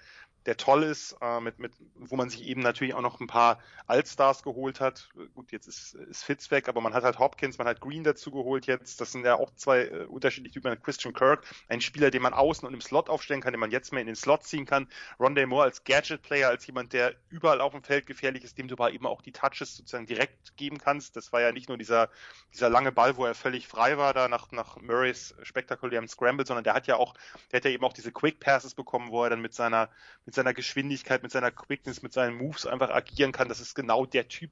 der 0.46 0.56
toll 0.56 0.84
ist, 0.84 1.16
äh, 1.20 1.40
mit, 1.40 1.58
mit, 1.58 1.72
wo 1.96 2.16
man 2.16 2.30
sich 2.30 2.44
eben 2.44 2.60
natürlich 2.60 2.94
auch 2.94 3.00
noch 3.02 3.20
ein 3.20 3.26
paar 3.26 3.58
Allstars 3.86 4.42
geholt 4.42 4.80
hat. 4.80 5.08
Gut, 5.34 5.52
jetzt 5.52 5.66
ist, 5.66 5.94
ist 5.94 6.24
Fitz 6.24 6.50
weg, 6.50 6.68
aber 6.68 6.80
man 6.80 6.94
hat 6.94 7.04
halt 7.04 7.18
Hopkins, 7.18 7.58
man 7.58 7.66
hat 7.66 7.80
Green 7.80 8.04
dazu 8.04 8.30
geholt 8.30 8.66
jetzt. 8.66 9.00
Das 9.00 9.12
sind 9.12 9.24
ja 9.24 9.34
auch 9.34 9.50
zwei 9.56 9.86
äh, 9.86 10.04
unterschiedliche 10.04 10.54
Typen. 10.54 10.80
Christian 10.82 11.14
Kirk, 11.14 11.44
ein 11.68 11.80
Spieler, 11.80 12.10
den 12.10 12.22
man 12.22 12.32
außen 12.32 12.66
und 12.66 12.74
im 12.74 12.80
Slot 12.80 13.08
aufstellen 13.08 13.40
kann, 13.40 13.52
den 13.52 13.60
man 13.60 13.70
jetzt 13.70 13.92
mehr 13.92 14.00
in 14.00 14.06
den 14.06 14.16
Slot 14.16 14.44
ziehen 14.44 14.66
kann. 14.66 14.88
Rondé 15.18 15.46
Moore 15.46 15.64
als 15.64 15.84
Gadget-Player, 15.84 16.48
als 16.48 16.66
jemand, 16.66 16.92
der 16.92 17.14
überall 17.28 17.60
auf 17.60 17.72
dem 17.72 17.82
Feld 17.82 18.06
gefährlich 18.06 18.44
ist, 18.44 18.58
dem 18.58 18.68
du 18.68 18.74
aber 18.74 18.92
eben 18.92 19.06
auch 19.06 19.22
die 19.22 19.32
Touches 19.32 19.76
sozusagen 19.76 20.06
direkt 20.06 20.56
geben 20.56 20.78
kannst. 20.78 21.16
Das 21.16 21.32
war 21.32 21.40
ja 21.40 21.52
nicht 21.52 21.68
nur 21.68 21.78
dieser, 21.78 22.08
dieser 22.52 22.70
lange 22.70 22.92
Ball, 22.92 23.16
wo 23.16 23.26
er 23.26 23.34
völlig 23.34 23.66
frei 23.66 23.98
war, 23.98 24.14
da 24.14 24.28
nach, 24.28 24.52
nach 24.52 24.80
Murrays 24.80 25.34
spektakulärem 25.42 26.08
Scramble, 26.08 26.46
sondern 26.46 26.64
der 26.64 26.74
hat 26.74 26.86
ja 26.86 26.96
auch, 26.96 27.14
der 27.50 27.58
hat 27.58 27.64
ja 27.64 27.70
eben 27.70 27.84
auch 27.84 27.92
diese 27.92 28.12
Quick 28.12 28.40
Passes 28.40 28.74
bekommen, 28.74 29.10
wo 29.10 29.24
er 29.24 29.30
dann 29.30 29.40
mit 29.40 29.54
seiner, 29.54 29.88
mit 30.24 30.34
seiner 30.36 30.54
Geschwindigkeit, 30.54 31.22
mit 31.22 31.32
seiner 31.32 31.50
Quickness, 31.50 32.02
mit 32.02 32.12
seinen 32.12 32.36
Moves 32.36 32.66
einfach 32.66 32.90
agieren 32.90 33.32
kann. 33.32 33.48
Das 33.48 33.60
ist 33.60 33.74
genau 33.74 34.06
der 34.06 34.28
Typ 34.28 34.50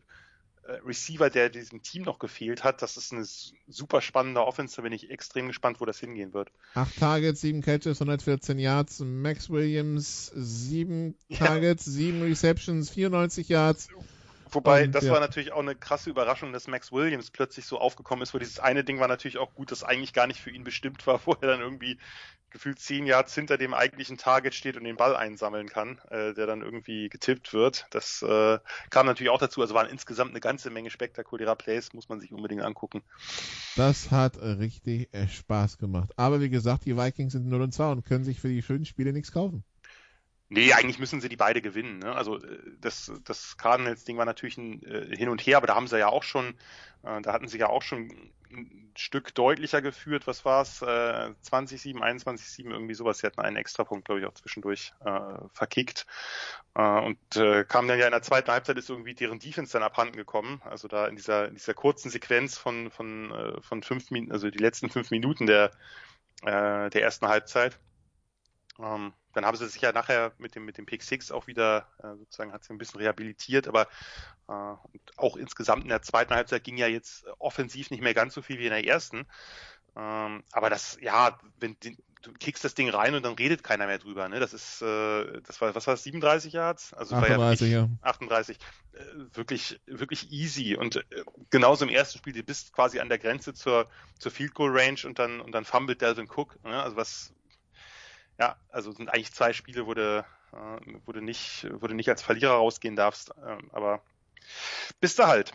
äh, 0.67 0.73
Receiver, 0.85 1.31
der 1.31 1.51
diesem 1.51 1.83
Team 1.83 2.03
noch 2.03 2.19
gefehlt 2.19 2.65
hat. 2.65 2.83
Das 2.83 2.97
ist 2.97 3.13
eine 3.13 3.25
super 3.69 4.01
spannende 4.01 4.45
Offense. 4.45 4.77
Da 4.77 4.83
bin 4.83 4.93
ich 4.93 5.11
extrem 5.11 5.47
gespannt, 5.47 5.81
wo 5.81 5.85
das 5.85 6.01
hingehen 6.01 6.33
wird. 6.33 6.51
Acht 6.75 6.99
Targets, 6.99 7.41
sieben 7.41 7.61
Catches, 7.61 8.01
114 8.01 8.59
Yards. 8.59 9.01
Max 9.01 9.51
Williams, 9.51 10.33
sieben 10.35 11.17
Targets, 11.33 11.87
ja. 11.87 11.93
sieben 11.93 12.23
Receptions, 12.23 12.91
94 12.91 13.49
Yards. 13.49 13.89
Wobei, 14.55 14.85
und, 14.85 14.93
das 14.95 15.05
ja. 15.05 15.13
war 15.13 15.21
natürlich 15.21 15.53
auch 15.53 15.61
eine 15.61 15.75
krasse 15.75 16.11
Überraschung, 16.11 16.53
dass 16.53 16.69
Max 16.69 16.93
Williams 16.93 17.31
plötzlich 17.31 17.67
so 17.67 17.79
aufgekommen 17.79 18.23
ist, 18.23 18.35
wo 18.35 18.39
dieses 18.39 18.59
eine 18.59 18.85
Ding 18.85 19.01
war 19.01 19.09
natürlich 19.09 19.39
auch 19.39 19.55
gut, 19.55 19.71
das 19.71 19.83
eigentlich 19.83 20.13
gar 20.13 20.27
nicht 20.27 20.41
für 20.41 20.51
ihn 20.51 20.65
bestimmt 20.65 21.07
war, 21.07 21.21
wo 21.27 21.33
er 21.33 21.49
dann 21.49 21.61
irgendwie 21.61 21.99
gefühlt 22.51 22.79
zehn 22.79 23.05
Yards 23.05 23.35
hinter 23.35 23.59
dem 23.59 23.75
eigentlichen 23.75 24.17
Target 24.17 24.55
steht 24.55 24.77
und 24.77 24.85
den 24.85 24.97
Ball 24.97 25.17
einsammeln 25.17 25.69
kann, 25.69 25.99
äh, 26.11 26.35
der 26.35 26.47
dann 26.47 26.63
irgendwie 26.63 27.09
getippt 27.09 27.53
wird. 27.53 27.87
Das 27.91 28.23
äh, 28.23 28.59
kam 28.91 29.07
natürlich 29.07 29.31
auch 29.31 29.41
dazu. 29.41 29.61
Also 29.61 29.75
waren 29.75 29.89
insgesamt 29.89 30.31
eine 30.31 30.41
ganze 30.41 30.71
Menge 30.71 30.91
spektakulärer 30.91 31.57
Plays, 31.57 31.93
muss 31.93 32.09
man 32.09 32.21
sich 32.21 32.33
unbedingt 32.33 32.63
angucken. 32.63 33.03
Das 33.75 34.13
hat 34.13 34.41
richtig 34.41 35.13
äh, 35.13 35.27
Spaß 35.27 35.79
gemacht. 35.79 36.13
Aber 36.17 36.41
wie 36.41 36.49
gesagt, 36.49 36.85
die 36.85 36.97
Vikings 36.97 37.33
sind 37.33 37.49
0 37.49 37.61
und 37.61 37.75
2 37.75 37.91
und 37.91 38.05
können 38.05 38.25
sich 38.25 38.41
für 38.41 38.49
die 38.49 38.63
schönen 38.63 38.85
Spiele 38.85 39.13
nichts 39.13 39.33
kaufen. 39.33 39.65
Nee, 40.55 40.73
eigentlich 40.73 41.01
müssen 41.01 41.21
sie 41.21 41.29
die 41.29 41.37
beide 41.37 41.61
gewinnen. 41.61 41.99
Ne? 41.99 42.15
Also 42.15 42.39
äh, 42.39 42.59
das, 42.81 43.11
das 43.25 43.57
Cardinals-Ding 43.57 44.17
war 44.17 44.25
natürlich 44.25 44.57
ein 44.57 44.83
äh, 44.85 45.17
Hin 45.17 45.29
und 45.29 45.41
Her, 45.41 45.57
aber 45.57 45.67
da 45.67 45.75
haben 45.75 45.89
sie 45.89 45.99
ja 45.99 46.09
auch 46.09 46.23
schon, 46.23 46.51
äh, 47.03 47.21
da 47.23 47.33
hatten 47.33 47.49
sie 47.49 47.59
ja 47.59 47.69
auch 47.69 47.83
schon 47.83 48.09
ein 48.53 48.93
Stück 48.97 49.35
deutlicher 49.35 49.83
geführt. 49.83 50.29
Was 50.29 50.45
war 50.45 50.63
es? 50.63 50.81
Äh, 50.81 50.87
20-7, 50.87 51.97
21-7, 51.97 52.71
irgendwie 52.71 52.95
sowas. 52.95 53.19
Sie 53.19 53.27
hatten 53.27 53.41
einen 53.41 53.57
Extrapunkt, 53.57 54.05
glaube 54.05 54.21
ich, 54.21 54.27
auch 54.27 54.35
zwischendurch 54.35 54.93
äh, 55.05 55.21
verkickt. 55.53 56.07
Äh, 56.77 57.01
und 57.01 57.19
äh, 57.35 57.65
kam 57.65 57.89
dann 57.89 57.99
ja 57.99 58.07
in 58.07 58.13
der 58.13 58.23
zweiten 58.23 58.53
Halbzeit 58.53 58.79
ist 58.79 58.89
irgendwie 58.89 59.15
deren 59.15 59.41
Defense 59.41 59.73
dann 59.73 59.83
abhanden 59.83 60.15
gekommen. 60.15 60.63
Also 60.65 60.87
da 60.87 61.09
in 61.09 61.17
dieser, 61.17 61.49
in 61.49 61.55
dieser 61.55 61.75
kurzen 61.75 62.11
Sequenz 62.11 62.57
von, 62.57 62.93
von, 62.93 63.33
äh, 63.33 63.61
von 63.61 63.83
fünf 63.83 64.13
Minuten, 64.13 64.31
also 64.31 64.49
die 64.51 64.59
letzten 64.59 64.89
fünf 64.89 65.11
Minuten 65.11 65.47
der, 65.47 65.73
äh, 66.43 66.91
der 66.91 67.03
ersten 67.03 67.27
Halbzeit. 67.27 67.77
Ähm, 68.81 69.13
dann 69.33 69.45
haben 69.45 69.57
sie 69.57 69.69
sich 69.69 69.81
ja 69.81 69.93
nachher 69.93 70.33
mit 70.39 70.55
dem, 70.55 70.65
mit 70.65 70.79
dem 70.79 70.87
Pick 70.87 71.03
6 71.03 71.31
auch 71.31 71.47
wieder, 71.47 71.87
äh, 72.03 72.17
sozusagen 72.17 72.53
hat 72.53 72.65
sie 72.65 72.73
ein 72.73 72.79
bisschen 72.79 73.01
rehabilitiert, 73.01 73.69
aber 73.69 73.83
äh, 74.49 74.75
auch 75.17 75.37
insgesamt 75.37 75.85
in 75.85 75.91
der 75.91 76.03
zweiten 76.03 76.35
Halbzeit 76.35 76.65
ging 76.65 76.77
ja 76.77 76.87
jetzt 76.87 77.25
offensiv 77.39 77.91
nicht 77.91 78.03
mehr 78.03 78.15
ganz 78.15 78.35
so 78.35 78.43
viel 78.43 78.59
wie 78.59 78.67
in 78.67 78.71
der 78.71 78.87
ersten. 78.87 79.27
Ähm, 79.97 80.43
aber 80.53 80.71
das, 80.71 80.99
ja, 81.01 81.39
wenn 81.61 81.77
die, 81.81 81.97
du 82.23 82.33
kickst 82.33 82.65
das 82.65 82.75
Ding 82.75 82.89
rein 82.89 83.15
und 83.15 83.25
dann 83.25 83.35
redet 83.35 83.63
keiner 83.63 83.87
mehr 83.87 83.99
drüber. 83.99 84.29
Ne? 84.29 84.41
Das 84.41 84.53
ist, 84.53 84.83
äh, 84.83 85.41
das 85.43 85.61
war, 85.61 85.75
was 85.75 85.87
war 85.87 85.95
das, 85.95 86.03
37 86.03 86.53
Yards? 86.53 86.95
Also 86.95 87.15
38, 87.15 87.71
ja, 87.71 87.81
ja. 87.81 87.89
38. 88.03 88.57
Äh, 88.93 88.99
wirklich, 89.35 89.81
wirklich 89.87 90.33
easy. 90.33 90.77
Und 90.77 90.97
äh, 90.97 91.03
genauso 91.51 91.85
im 91.85 91.91
ersten 91.91 92.19
Spiel, 92.19 92.33
du 92.33 92.43
bist 92.43 92.73
quasi 92.73 92.99
an 92.99 93.09
der 93.09 93.19
Grenze 93.19 93.55
zur, 93.55 93.89
zur 94.19 94.33
Field 94.33 94.55
Goal 94.55 94.77
Range 94.77 95.01
und 95.05 95.19
dann, 95.19 95.41
und 95.41 95.53
dann 95.53 95.65
fummelt 95.65 96.01
Delvin 96.01 96.29
Cook. 96.29 96.63
Ne? 96.65 96.83
Also 96.83 96.97
was, 96.97 97.33
ja, 98.39 98.57
also 98.71 98.93
sind 98.93 99.09
eigentlich 99.09 99.33
zwei 99.33 99.53
Spiele, 99.53 99.87
wo 99.87 99.95
du, 99.95 100.25
äh, 100.53 100.97
wo 101.05 101.13
du, 101.13 101.21
nicht, 101.21 101.67
wo 101.81 101.87
du 101.87 101.95
nicht 101.95 102.09
als 102.09 102.23
Verlierer 102.23 102.55
rausgehen 102.55 102.97
darfst. 102.97 103.31
Äh, 103.31 103.59
aber 103.73 104.01
bist 105.01 105.19
du 105.19 105.27
halt. 105.27 105.53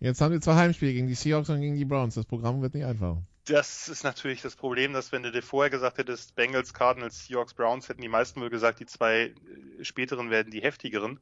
Jetzt 0.00 0.20
haben 0.20 0.32
wir 0.32 0.40
zwei 0.40 0.56
Heimspiele 0.56 0.92
gegen 0.92 1.08
die 1.08 1.14
Seahawks 1.14 1.48
und 1.48 1.60
gegen 1.60 1.76
die 1.76 1.84
Browns. 1.84 2.14
Das 2.14 2.26
Programm 2.26 2.60
wird 2.62 2.74
nicht 2.74 2.84
einfach. 2.84 3.16
Das 3.46 3.88
ist 3.88 4.02
natürlich 4.02 4.42
das 4.42 4.56
Problem, 4.56 4.92
dass 4.92 5.12
wenn 5.12 5.22
du 5.22 5.30
dir 5.30 5.40
vorher 5.40 5.70
gesagt 5.70 5.98
hättest, 5.98 6.34
Bengals, 6.34 6.74
Cardinals, 6.74 7.26
Seahawks, 7.26 7.54
Browns, 7.54 7.88
hätten 7.88 8.02
die 8.02 8.08
meisten 8.08 8.40
wohl 8.40 8.50
gesagt, 8.50 8.80
die 8.80 8.86
zwei 8.86 9.34
äh, 9.78 9.84
späteren 9.84 10.30
werden 10.30 10.50
die 10.50 10.62
heftigeren. 10.62 11.20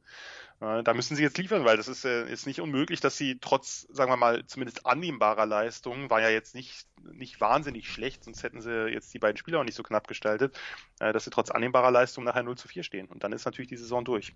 Äh, 0.59 0.81
da 0.81 0.95
müssen 0.95 1.15
sie 1.15 1.21
jetzt 1.21 1.37
liefern, 1.37 1.65
weil 1.65 1.77
das 1.77 1.87
ist, 1.87 2.03
äh, 2.03 2.27
ist 2.27 2.47
nicht 2.47 2.61
unmöglich, 2.61 2.99
dass 2.99 3.15
sie 3.15 3.37
trotz, 3.39 3.85
sagen 3.91 4.11
wir 4.11 4.17
mal, 4.17 4.43
zumindest 4.47 4.87
annehmbarer 4.87 5.45
Leistungen, 5.45 6.09
war 6.09 6.19
ja 6.19 6.29
jetzt 6.29 6.55
nicht, 6.55 6.87
nicht 7.03 7.39
wahnsinnig 7.41 7.87
schlecht, 7.87 8.23
sonst 8.23 8.41
hätten 8.41 8.59
sie 8.59 8.87
jetzt 8.87 9.13
die 9.13 9.19
beiden 9.19 9.37
Spieler 9.37 9.59
auch 9.59 9.63
nicht 9.63 9.77
so 9.77 9.83
knapp 9.83 10.07
gestaltet, 10.07 10.57
dass 10.97 11.25
sie 11.25 11.29
trotz 11.29 11.51
annehmbarer 11.51 11.91
Leistung 11.91 12.23
nachher 12.23 12.41
0 12.41 12.57
zu 12.57 12.67
4 12.67 12.81
stehen. 12.81 13.05
Und 13.05 13.23
dann 13.23 13.33
ist 13.33 13.45
natürlich 13.45 13.69
die 13.69 13.77
Saison 13.77 14.03
durch. 14.03 14.33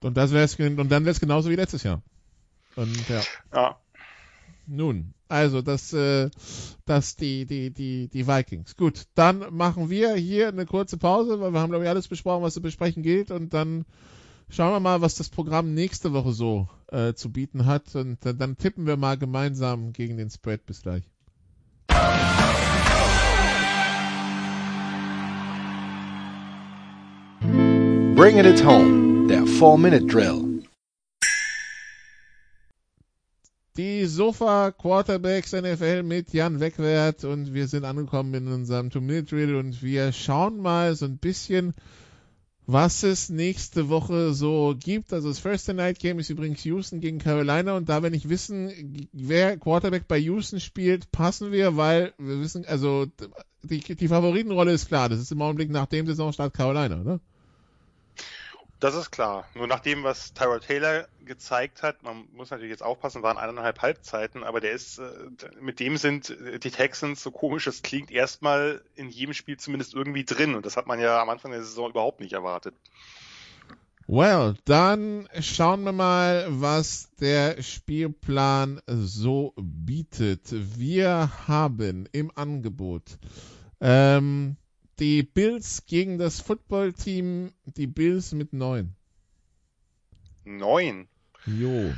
Und, 0.00 0.16
das 0.16 0.32
wär's, 0.32 0.56
und 0.58 0.88
dann 0.88 1.04
wäre 1.04 1.12
es 1.12 1.20
genauso 1.20 1.50
wie 1.50 1.54
letztes 1.54 1.84
Jahr. 1.84 2.02
Und 2.74 3.08
ja. 3.08 3.20
ja. 3.54 3.81
Nun, 4.66 5.14
also 5.28 5.62
das, 5.62 5.92
äh, 5.92 6.30
das 6.84 7.16
die, 7.16 7.46
die, 7.46 7.70
die, 7.70 8.08
die 8.08 8.26
Vikings. 8.26 8.76
Gut, 8.76 9.04
dann 9.14 9.44
machen 9.50 9.90
wir 9.90 10.14
hier 10.14 10.48
eine 10.48 10.66
kurze 10.66 10.98
Pause, 10.98 11.40
weil 11.40 11.52
wir 11.52 11.60
haben, 11.60 11.70
glaube 11.70 11.84
ich, 11.84 11.90
alles 11.90 12.08
besprochen, 12.08 12.42
was 12.42 12.54
zu 12.54 12.62
besprechen 12.62 13.02
gilt. 13.02 13.30
Und 13.30 13.54
dann 13.54 13.84
schauen 14.48 14.72
wir 14.72 14.80
mal, 14.80 15.00
was 15.00 15.14
das 15.16 15.30
Programm 15.30 15.74
nächste 15.74 16.12
Woche 16.12 16.32
so 16.32 16.68
äh, 16.88 17.14
zu 17.14 17.32
bieten 17.32 17.66
hat. 17.66 17.94
Und 17.94 18.24
äh, 18.26 18.34
dann 18.34 18.56
tippen 18.56 18.86
wir 18.86 18.96
mal 18.96 19.18
gemeinsam 19.18 19.92
gegen 19.92 20.16
den 20.16 20.30
Spread. 20.30 20.64
Bis 20.66 20.82
gleich. 20.82 21.04
Bringing 28.14 28.44
it 28.44 28.64
home, 28.64 29.26
der 29.26 29.42
4-Minute-Drill. 29.42 30.51
Die 33.78 34.04
Sofa 34.04 34.70
Quarterbacks 34.70 35.52
NFL 35.52 36.02
mit 36.02 36.34
Jan 36.34 36.60
Wegwert 36.60 37.24
und 37.24 37.54
wir 37.54 37.68
sind 37.68 37.86
angekommen 37.86 38.34
in 38.34 38.48
unserem 38.48 38.90
Two-Minute-Drill 38.90 39.56
und 39.56 39.82
wir 39.82 40.12
schauen 40.12 40.60
mal 40.60 40.94
so 40.94 41.06
ein 41.06 41.16
bisschen, 41.16 41.72
was 42.66 43.02
es 43.02 43.30
nächste 43.30 43.88
Woche 43.88 44.34
so 44.34 44.74
gibt. 44.78 45.14
Also 45.14 45.28
das 45.28 45.38
First 45.38 45.68
Night 45.68 46.00
Game 46.00 46.18
ist 46.18 46.28
übrigens 46.28 46.62
Houston 46.66 47.00
gegen 47.00 47.18
Carolina 47.18 47.74
und 47.74 47.88
da 47.88 48.02
wir 48.02 48.10
nicht 48.10 48.28
wissen, 48.28 49.08
wer 49.14 49.56
Quarterback 49.56 50.06
bei 50.06 50.18
Houston 50.18 50.60
spielt, 50.60 51.10
passen 51.10 51.50
wir, 51.50 51.74
weil 51.74 52.12
wir 52.18 52.40
wissen, 52.40 52.66
also 52.66 53.06
die, 53.62 53.80
die 53.80 54.08
Favoritenrolle 54.08 54.72
ist 54.72 54.88
klar. 54.88 55.08
Das 55.08 55.18
ist 55.18 55.32
im 55.32 55.40
Augenblick 55.40 55.70
nach 55.70 55.86
dem 55.86 56.06
Saisonstart 56.06 56.52
Carolina, 56.52 56.96
ne? 56.96 57.20
Das 58.82 58.96
ist 58.96 59.12
klar. 59.12 59.44
Nur 59.54 59.68
nach 59.68 59.78
dem, 59.78 60.02
was 60.02 60.34
Tyrell 60.34 60.58
Taylor 60.58 61.06
gezeigt 61.24 61.84
hat, 61.84 62.02
man 62.02 62.24
muss 62.32 62.50
natürlich 62.50 62.72
jetzt 62.72 62.82
aufpassen, 62.82 63.22
waren 63.22 63.38
eineinhalb 63.38 63.80
Halbzeiten, 63.80 64.42
aber 64.42 64.60
der 64.60 64.72
ist, 64.72 64.98
äh, 64.98 65.12
mit 65.60 65.78
dem 65.78 65.96
sind 65.96 66.36
die 66.64 66.70
Texans, 66.72 67.22
so 67.22 67.30
komisch 67.30 67.68
es 67.68 67.82
klingt, 67.82 68.10
erstmal 68.10 68.82
in 68.96 69.08
jedem 69.08 69.34
Spiel 69.34 69.56
zumindest 69.56 69.94
irgendwie 69.94 70.24
drin. 70.24 70.56
Und 70.56 70.66
das 70.66 70.76
hat 70.76 70.88
man 70.88 70.98
ja 70.98 71.22
am 71.22 71.30
Anfang 71.30 71.52
der 71.52 71.62
Saison 71.62 71.90
überhaupt 71.90 72.18
nicht 72.18 72.32
erwartet. 72.32 72.74
Well, 74.08 74.56
dann 74.64 75.28
schauen 75.38 75.84
wir 75.84 75.92
mal, 75.92 76.46
was 76.48 77.14
der 77.20 77.62
Spielplan 77.62 78.80
so 78.88 79.54
bietet. 79.56 80.48
Wir 80.50 81.30
haben 81.46 82.08
im 82.10 82.32
Angebot 82.34 83.16
ähm, 83.80 84.56
die 85.02 85.24
Bills 85.24 85.84
gegen 85.86 86.16
das 86.16 86.40
Footballteam, 86.40 87.52
die 87.64 87.88
Bills 87.88 88.32
mit 88.32 88.52
neun. 88.52 88.94
Neun? 90.44 91.08
Jo. 91.44 91.92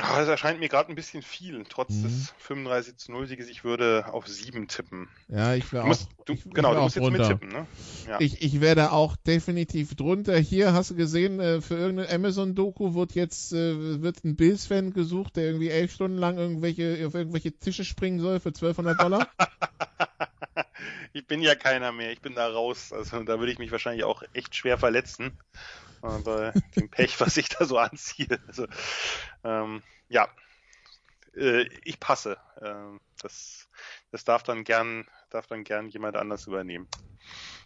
Ah, 0.00 0.20
das 0.20 0.28
erscheint 0.28 0.60
mir 0.60 0.68
gerade 0.68 0.90
ein 0.90 0.94
bisschen 0.94 1.22
viel, 1.22 1.64
trotz 1.66 1.94
mhm. 1.94 2.02
des 2.02 2.34
35 2.38 2.98
zu 2.98 3.12
0 3.12 3.26
Sieges. 3.28 3.48
Ich 3.48 3.64
würde 3.64 4.12
auf 4.12 4.28
7 4.28 4.68
tippen. 4.68 5.08
Ja, 5.28 5.54
ich 5.54 5.72
wäre 5.72 5.84
auch. 5.84 5.96
Du, 6.26 6.34
ich, 6.34 6.44
genau, 6.44 6.72
ich 6.72 6.76
du 6.76 6.82
musst 6.82 6.96
jetzt 6.96 7.04
drunter. 7.04 7.28
mittippen, 7.30 7.48
ne? 7.48 7.66
Ja. 8.06 8.20
Ich, 8.20 8.42
ich 8.42 8.60
werde 8.60 8.92
auch 8.92 9.16
definitiv 9.16 9.94
drunter. 9.96 10.38
Hier 10.38 10.74
hast 10.74 10.90
du 10.90 10.96
gesehen, 10.96 11.40
äh, 11.40 11.62
für 11.62 11.76
irgendeine 11.76 12.14
Amazon-Doku 12.14 12.94
wird 12.94 13.14
jetzt 13.14 13.54
äh, 13.54 14.02
wird 14.02 14.22
ein 14.22 14.36
Bills-Fan 14.36 14.92
gesucht, 14.92 15.36
der 15.36 15.46
irgendwie 15.46 15.70
elf 15.70 15.92
Stunden 15.92 16.18
lang 16.18 16.36
irgendwelche 16.36 17.06
auf 17.06 17.14
irgendwelche 17.14 17.58
Tische 17.58 17.86
springen 17.86 18.20
soll 18.20 18.38
für 18.38 18.50
1200 18.50 19.00
Dollar. 19.00 19.28
ich 21.12 21.26
bin 21.26 21.40
ja 21.40 21.54
keiner 21.54 21.92
mehr, 21.92 22.12
ich 22.12 22.20
bin 22.20 22.34
da 22.34 22.48
raus. 22.48 22.92
Also 22.92 23.22
da 23.22 23.38
würde 23.38 23.52
ich 23.52 23.58
mich 23.58 23.72
wahrscheinlich 23.72 24.04
auch 24.04 24.22
echt 24.32 24.54
schwer 24.54 24.78
verletzen. 24.78 25.38
Bei 26.00 26.52
dem 26.76 26.88
Pech, 26.88 27.20
was 27.20 27.36
ich 27.36 27.48
da 27.48 27.64
so 27.64 27.78
anziehe. 27.78 28.38
Also, 28.46 28.66
ähm, 29.44 29.82
ja, 30.08 30.28
äh, 31.36 31.68
ich 31.84 31.98
passe. 32.00 32.36
Äh, 32.60 32.98
das, 33.22 33.68
das 34.12 34.24
darf 34.24 34.42
dann 34.42 34.64
gern, 34.64 35.06
darf 35.30 35.46
dann 35.46 35.64
gern 35.64 35.88
jemand 35.88 36.16
anders 36.16 36.46
übernehmen. 36.46 36.88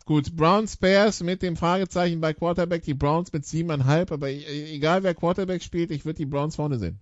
Gut, 0.04 0.34
Browns 0.34 0.76
Bears 0.76 1.22
mit 1.22 1.42
dem 1.42 1.56
Fragezeichen 1.56 2.20
bei 2.20 2.32
Quarterback, 2.34 2.82
die 2.82 2.94
Browns 2.94 3.32
mit 3.32 3.46
siebeneinhalb, 3.46 4.10
aber 4.10 4.30
e-, 4.30 4.74
egal 4.74 5.02
wer 5.02 5.14
Quarterback 5.14 5.62
spielt, 5.62 5.90
ich 5.90 6.04
würde 6.04 6.16
die 6.16 6.26
Browns 6.26 6.56
vorne 6.56 6.78
sehen. 6.78 7.00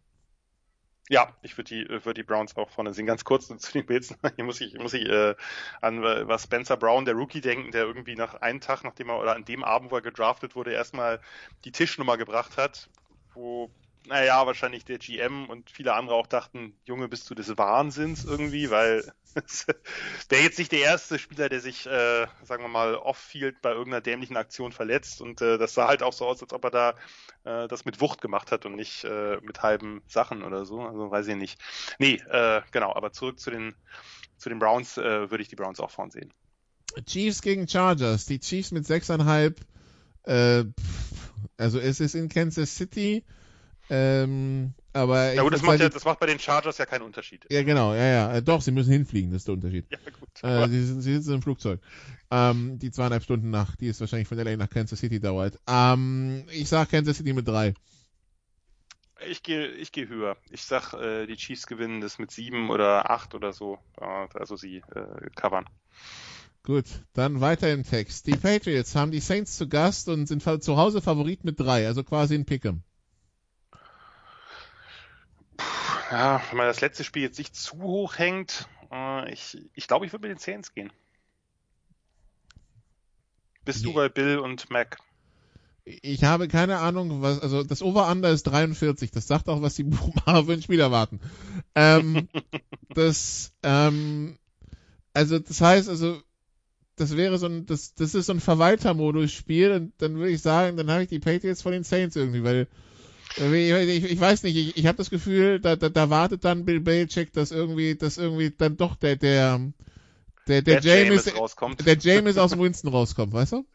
Ja, 1.11 1.37
ich 1.43 1.59
würde 1.59 1.69
die, 1.69 2.05
würd 2.05 2.17
die 2.17 2.23
Browns 2.23 2.57
auch 2.57 2.71
vorne 2.71 2.95
sehen. 2.95 3.05
Ganz 3.05 3.25
kurz 3.25 3.49
zu 3.59 3.73
den 3.73 3.85
Bills. 3.85 4.15
Hier 4.37 4.45
muss 4.45 4.61
ich, 4.61 4.75
muss 4.79 4.95
ich 4.95 5.09
äh, 5.09 5.35
an 5.81 6.05
äh, 6.05 6.29
was 6.29 6.45
Spencer 6.45 6.77
Brown, 6.77 7.05
der 7.05 7.15
Rookie, 7.15 7.41
denken, 7.41 7.73
der 7.73 7.83
irgendwie 7.83 8.15
nach 8.15 8.35
einem 8.35 8.61
Tag, 8.61 8.85
nachdem 8.85 9.09
er 9.11 9.19
oder 9.19 9.35
an 9.35 9.45
dem 9.45 9.65
Abend, 9.65 9.91
wo 9.91 9.97
er 9.97 10.03
gedraftet 10.03 10.55
wurde, 10.55 10.73
erstmal 10.73 11.21
die 11.65 11.73
Tischnummer 11.73 12.17
gebracht 12.17 12.57
hat, 12.57 12.89
wo 13.35 13.71
naja, 14.07 14.47
wahrscheinlich 14.47 14.85
der 14.85 14.99
GM 14.99 15.51
und 15.51 15.69
viele 15.69 15.95
andere 15.95 16.15
auch 16.15 16.27
dachten, 16.29 16.79
Junge, 16.85 17.09
bist 17.09 17.29
du 17.29 17.35
des 17.35 17.59
Wahnsinns 17.59 18.25
irgendwie, 18.25 18.71
weil 18.71 19.13
der 20.31 20.43
jetzt 20.43 20.59
nicht 20.59 20.73
der 20.73 20.81
erste 20.81 21.19
Spieler, 21.19 21.49
der 21.49 21.61
sich, 21.61 21.87
äh, 21.87 22.27
sagen 22.43 22.63
wir 22.63 22.69
mal, 22.69 22.95
off-field 22.95 23.61
bei 23.63 23.71
irgendeiner 23.71 24.01
dämlichen 24.01 24.37
Aktion 24.37 24.73
verletzt. 24.73 25.21
Und 25.21 25.41
äh, 25.41 25.59
das 25.59 25.75
sah 25.75 25.89
halt 25.89 26.03
auch 26.03 26.13
so 26.13 26.27
aus, 26.27 26.43
als 26.43 26.53
ob 26.53 26.65
er 26.65 26.71
da 26.71 26.91
äh, 27.45 27.69
das 27.69 27.85
mit 27.85 28.01
Wucht 28.01 28.21
gemacht 28.21 28.53
hat 28.53 28.67
und 28.67 28.77
nicht 28.77 29.05
äh, 29.05 29.39
mit 29.43 29.63
halben 29.63 30.03
Sachen 30.07 30.43
oder 30.43 30.65
so, 30.65 30.81
also 30.81 31.11
weiß 31.11 31.29
ich 31.29 31.37
nicht. 31.37 31.61
Nee, 31.99 32.15
äh, 32.29 32.63
genau, 32.71 32.95
aber 32.95 33.13
zurück 33.13 33.39
zu 33.39 33.51
den, 33.51 33.75
zu 34.37 34.49
den 34.49 34.59
Browns 34.59 34.99
äh, 34.99 35.31
würde 35.31 35.43
ich 35.43 35.49
die 35.49 35.57
Browns 35.57 35.81
auch 35.81 35.91
vorn 35.91 36.11
sehen. 36.11 36.33
Chiefs 37.07 37.43
gegen 37.43 37.69
Chargers, 37.69 38.27
die 38.27 38.41
Chiefs 38.41 38.73
mit 38.73 38.87
sechseinhalb, 38.87 39.61
äh, 40.25 40.65
also 41.57 41.79
es 41.79 42.01
ist 42.01 42.15
in 42.15 42.29
Kansas 42.29 42.77
City, 42.77 43.25
ähm, 43.89 44.75
aber 44.93 45.35
ja 45.35 45.43
gut, 45.43 45.53
das 45.53 45.63
macht, 45.63 45.81
ja, 45.81 45.89
das 45.89 46.05
macht 46.05 46.19
bei 46.19 46.27
den 46.27 46.39
Chargers 46.39 46.79
ja 46.79 46.87
keinen 46.87 47.03
Unterschied. 47.03 47.47
Ja, 47.51 47.63
genau, 47.63 47.95
ja, 47.95 48.07
ja. 48.07 48.35
Äh, 48.35 48.43
doch, 48.43 48.61
sie 48.61 48.73
müssen 48.73 48.93
hinfliegen, 48.93 49.31
das 49.31 49.43
ist 49.43 49.49
der 49.49 49.55
Unterschied. 49.55 49.87
Ja, 49.91 49.99
gut. 50.19 50.29
Äh, 50.43 50.69
sie, 50.69 51.01
sie, 51.01 51.15
sitzen 51.15 51.35
im 51.35 51.43
Flugzeug. 51.43 51.81
Ähm, 52.31 52.79
die 52.79 52.91
zweieinhalb 52.91 53.23
Stunden 53.23 53.51
nach, 53.51 53.77
die 53.77 53.89
es 53.89 54.01
wahrscheinlich 54.01 54.29
von 54.29 54.39
LA 54.39 54.57
nach 54.57 54.71
Kansas 54.71 54.99
City 54.99 55.21
dauert. 55.21 55.59
Ähm, 55.69 56.45
ich 56.51 56.69
sag 56.69 56.91
Kansas 56.91 57.17
City 57.17 57.33
mit 57.33 57.47
drei. 57.47 57.75
Ich 59.29 59.43
gehe 59.43 59.69
ich 59.69 59.93
geh 59.93 60.09
höher. 60.09 60.37
Ich 60.51 60.65
sag, 60.65 60.95
äh, 60.95 61.27
die 61.27 61.37
Chiefs 61.37 61.67
gewinnen 61.67 62.01
das 62.01 62.19
mit 62.19 62.31
sieben 62.31 62.71
oder 62.71 63.11
acht 63.11 63.35
oder 63.35 63.53
so. 63.53 63.79
Also 63.97 64.57
sie 64.57 64.79
äh, 64.95 65.31
covern. 65.37 65.67
Gut, 66.63 66.87
dann 67.15 67.41
weiter 67.41 67.73
im 67.73 67.85
Text. 67.85 68.27
Die 68.27 68.37
Patriots 68.37 68.95
haben 68.95 69.11
die 69.11 69.21
Saints 69.21 69.57
zu 69.57 69.69
Gast 69.69 70.09
und 70.09 70.27
sind 70.27 70.43
zu 70.43 70.77
Hause 70.77 71.01
Favorit 71.01 71.45
mit 71.45 71.59
drei, 71.59 71.87
also 71.87 72.05
quasi 72.05 72.35
ein 72.35 72.45
Pick'em. 72.45 72.81
Ja, 76.11 76.43
wenn 76.49 76.57
man 76.57 76.67
das 76.67 76.81
letzte 76.81 77.05
Spiel 77.05 77.23
jetzt 77.23 77.39
nicht 77.39 77.55
zu 77.55 77.81
hoch 77.81 78.19
hängt, 78.19 78.69
äh, 78.91 79.33
ich, 79.33 79.59
ich 79.75 79.87
glaube, 79.87 80.07
ich 80.07 80.13
würde 80.13 80.29
mit 80.29 80.37
den 80.37 80.43
Saints 80.43 80.75
gehen. 80.75 80.93
Bist 83.65 83.85
nee. 83.85 83.91
du 83.91 83.95
bei 83.95 84.09
Bill 84.09 84.39
und 84.39 84.71
Mac? 84.71 84.99
Ich 85.85 86.25
habe 86.25 86.49
keine 86.49 86.79
Ahnung, 86.79 87.23
was, 87.23 87.41
also 87.41 87.63
das 87.63 87.83
Over-Under 87.83 88.31
ist 88.31 88.45
43, 88.45 89.11
das 89.11 89.27
sagt 89.27 89.49
auch, 89.49 89.63
was 89.63 89.77
die 89.77 89.83
Buchmacher 89.85 90.45
für 90.45 90.53
ein 90.53 90.63
Spiel 90.63 90.81
erwarten. 90.81 91.21
Ähm, 91.75 92.29
das, 92.95 93.53
ähm, 93.63 94.39
also 95.13 95.39
das 95.39 95.61
heißt, 95.61 95.89
also 95.89 96.21
das 96.97 97.17
wäre 97.17 97.39
so 97.39 97.47
ein, 97.47 97.67
das, 97.67 97.95
das 97.95 98.15
ist 98.15 98.27
so 98.27 98.33
ein 98.33 98.41
Verwalter-Modus-Spiel 98.41 99.73
und 99.73 99.93
dann 99.99 100.17
würde 100.17 100.31
ich 100.31 100.43
sagen, 100.43 100.77
dann 100.77 100.91
habe 100.91 101.05
ich 101.05 101.09
die 101.09 101.19
Patriots 101.19 101.63
von 101.63 101.73
den 101.73 101.85
Saints 101.85 102.17
irgendwie, 102.17 102.45
weil 102.45 102.69
ich, 103.37 104.05
ich, 104.05 104.21
weiß 104.21 104.43
nicht, 104.43 104.57
ich, 104.57 104.77
ich 104.77 104.87
habe 104.87 104.99
das 104.99 105.11
Gefühl, 105.11 105.61
da, 105.61 105.77
da, 105.77 105.89
da 105.89 106.11
wartet 106.11 106.45
dann 106.45 106.65
Bill 106.65 106.81
Belichick, 106.81 107.33
dass 107.33 107.53
irgendwie, 107.53 107.97
dass 107.97 108.19
irgendwie 108.19 108.51
dann 108.51 108.77
doch 108.77 108.97
der, 108.97 109.17
der, 109.17 109.61
der, 110.49 110.63
der, 110.63 110.81
der 110.81 111.05
James, 111.05 111.27
James 111.27 111.39
rauskommt. 111.39 111.87
der 111.87 111.97
James 111.97 112.39
aus 112.39 112.59
Winston 112.59 112.91
rauskommt, 112.91 113.33
weißt 113.33 113.53
du? 113.53 113.67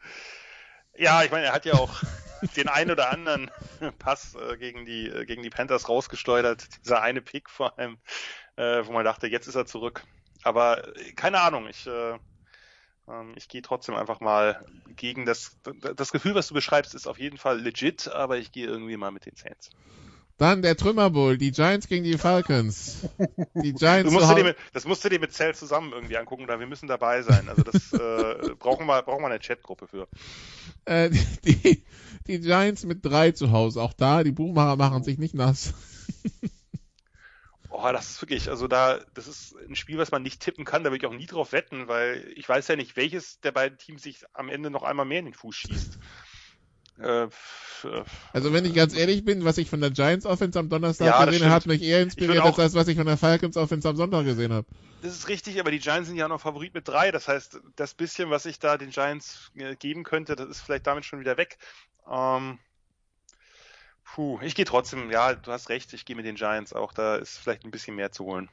Ja, 0.98 1.22
ich 1.24 1.30
meine, 1.30 1.46
er 1.46 1.52
hat 1.52 1.64
ja 1.64 1.74
auch 1.74 2.02
den 2.56 2.68
einen 2.68 2.90
oder 2.90 3.10
anderen 3.10 3.50
Pass 3.98 4.34
äh, 4.34 4.56
gegen 4.56 4.84
die 4.84 5.08
äh, 5.08 5.24
gegen 5.24 5.42
die 5.42 5.50
Panthers 5.50 5.88
rausgesteuert. 5.88 6.66
Dieser 6.84 7.02
eine 7.02 7.22
Pick 7.22 7.50
vor 7.50 7.78
allem, 7.78 7.98
äh, 8.56 8.84
wo 8.84 8.92
man 8.92 9.04
dachte, 9.04 9.26
jetzt 9.26 9.46
ist 9.46 9.54
er 9.54 9.66
zurück. 9.66 10.04
Aber 10.42 10.96
äh, 10.96 11.12
keine 11.12 11.40
Ahnung, 11.40 11.66
ich 11.68 11.86
äh, 11.86 12.18
ich 13.36 13.48
gehe 13.48 13.62
trotzdem 13.62 13.94
einfach 13.94 14.20
mal 14.20 14.64
gegen 14.96 15.26
das. 15.26 15.56
Das 15.94 16.12
Gefühl, 16.12 16.34
was 16.34 16.48
du 16.48 16.54
beschreibst, 16.54 16.94
ist 16.94 17.06
auf 17.06 17.18
jeden 17.18 17.38
Fall 17.38 17.60
legit, 17.60 18.08
aber 18.08 18.38
ich 18.38 18.52
gehe 18.52 18.66
irgendwie 18.66 18.96
mal 18.96 19.12
mit 19.12 19.26
den 19.26 19.36
Saints. 19.36 19.70
Dann 20.38 20.60
der 20.60 20.76
Trümmerbull, 20.76 21.38
die 21.38 21.50
Giants 21.50 21.88
gegen 21.88 22.04
die 22.04 22.18
Falcons. 22.18 23.08
Die 23.54 23.72
Giants. 23.72 24.12
musst 24.12 24.34
mit, 24.34 24.56
das 24.74 24.84
musst 24.84 25.02
du 25.02 25.08
dir 25.08 25.18
mit 25.18 25.32
Zell 25.32 25.54
zusammen 25.54 25.92
irgendwie 25.92 26.18
angucken, 26.18 26.44
oder 26.44 26.60
wir 26.60 26.66
müssen 26.66 26.88
dabei 26.88 27.22
sein. 27.22 27.48
Also 27.48 27.62
das 27.62 27.92
äh, 27.92 28.54
brauchen 28.58 28.86
wir 28.86 29.02
brauchen 29.02 29.22
wir 29.22 29.28
eine 29.28 29.38
Chatgruppe 29.38 29.86
für. 29.86 30.08
Äh, 30.84 31.10
die, 31.44 31.84
die 32.26 32.40
Giants 32.40 32.84
mit 32.84 33.02
drei 33.04 33.30
zu 33.30 33.50
Hause. 33.50 33.80
Auch 33.80 33.94
da, 33.94 34.24
die 34.24 34.32
Buchmacher 34.32 34.76
machen 34.76 35.04
sich 35.04 35.16
nicht 35.16 35.34
nass. 35.34 35.72
Oh, 37.78 37.92
das 37.92 38.10
ist 38.10 38.22
wirklich, 38.22 38.48
also 38.48 38.68
da, 38.68 39.00
das 39.12 39.28
ist 39.28 39.54
ein 39.68 39.76
Spiel, 39.76 39.98
was 39.98 40.10
man 40.10 40.22
nicht 40.22 40.40
tippen 40.40 40.64
kann, 40.64 40.82
da 40.82 40.90
will 40.90 40.98
ich 40.98 41.06
auch 41.06 41.12
nie 41.12 41.26
drauf 41.26 41.52
wetten, 41.52 41.88
weil 41.88 42.32
ich 42.34 42.48
weiß 42.48 42.68
ja 42.68 42.76
nicht, 42.76 42.96
welches 42.96 43.38
der 43.40 43.52
beiden 43.52 43.76
Teams 43.76 44.02
sich 44.02 44.24
am 44.32 44.48
Ende 44.48 44.70
noch 44.70 44.82
einmal 44.82 45.04
mehr 45.04 45.18
in 45.18 45.26
den 45.26 45.34
Fuß 45.34 45.54
schießt. 45.54 45.98
Äh, 46.98 47.28
also 48.32 48.52
wenn 48.54 48.64
ich 48.64 48.74
ganz 48.74 48.96
ehrlich 48.96 49.24
bin, 49.24 49.44
was 49.44 49.58
ich 49.58 49.68
von 49.68 49.80
der 49.82 49.90
Giants 49.90 50.24
Offense 50.24 50.58
am 50.58 50.70
Donnerstag 50.70 51.06
ja, 51.06 51.24
gesehen 51.26 51.44
habe, 51.44 51.54
hat 51.54 51.66
mich 51.66 51.82
eher 51.82 52.00
inspiriert 52.00 52.42
als 52.42 52.56
das, 52.56 52.74
was 52.74 52.88
ich 52.88 52.96
von 52.96 53.06
der 53.06 53.18
Falcons 53.18 53.58
Offense 53.58 53.86
am 53.86 53.96
Sonntag 53.96 54.24
gesehen 54.24 54.52
habe. 54.52 54.66
Das 55.02 55.12
ist 55.12 55.28
richtig, 55.28 55.60
aber 55.60 55.70
die 55.70 55.78
Giants 55.78 56.08
sind 56.08 56.16
ja 56.16 56.28
noch 56.28 56.40
Favorit 56.40 56.72
mit 56.72 56.88
drei. 56.88 57.10
Das 57.10 57.28
heißt, 57.28 57.60
das 57.76 57.92
bisschen, 57.92 58.30
was 58.30 58.46
ich 58.46 58.58
da 58.58 58.78
den 58.78 58.90
Giants 58.90 59.50
äh, 59.56 59.76
geben 59.76 60.04
könnte, 60.04 60.36
das 60.36 60.48
ist 60.48 60.60
vielleicht 60.60 60.86
damit 60.86 61.04
schon 61.04 61.20
wieder 61.20 61.36
weg. 61.36 61.58
Ähm, 62.10 62.58
puh, 64.14 64.38
ich 64.42 64.54
gehe 64.54 64.64
trotzdem, 64.64 65.10
ja, 65.10 65.34
du 65.34 65.52
hast 65.52 65.68
recht, 65.68 65.92
ich 65.92 66.04
gehe 66.04 66.16
mit 66.16 66.24
den 66.24 66.36
Giants 66.36 66.72
auch. 66.72 66.92
Da 66.92 67.16
ist 67.16 67.38
vielleicht 67.38 67.64
ein 67.64 67.70
bisschen 67.70 67.96
mehr 67.96 68.12
zu 68.12 68.24
holen. 68.24 68.48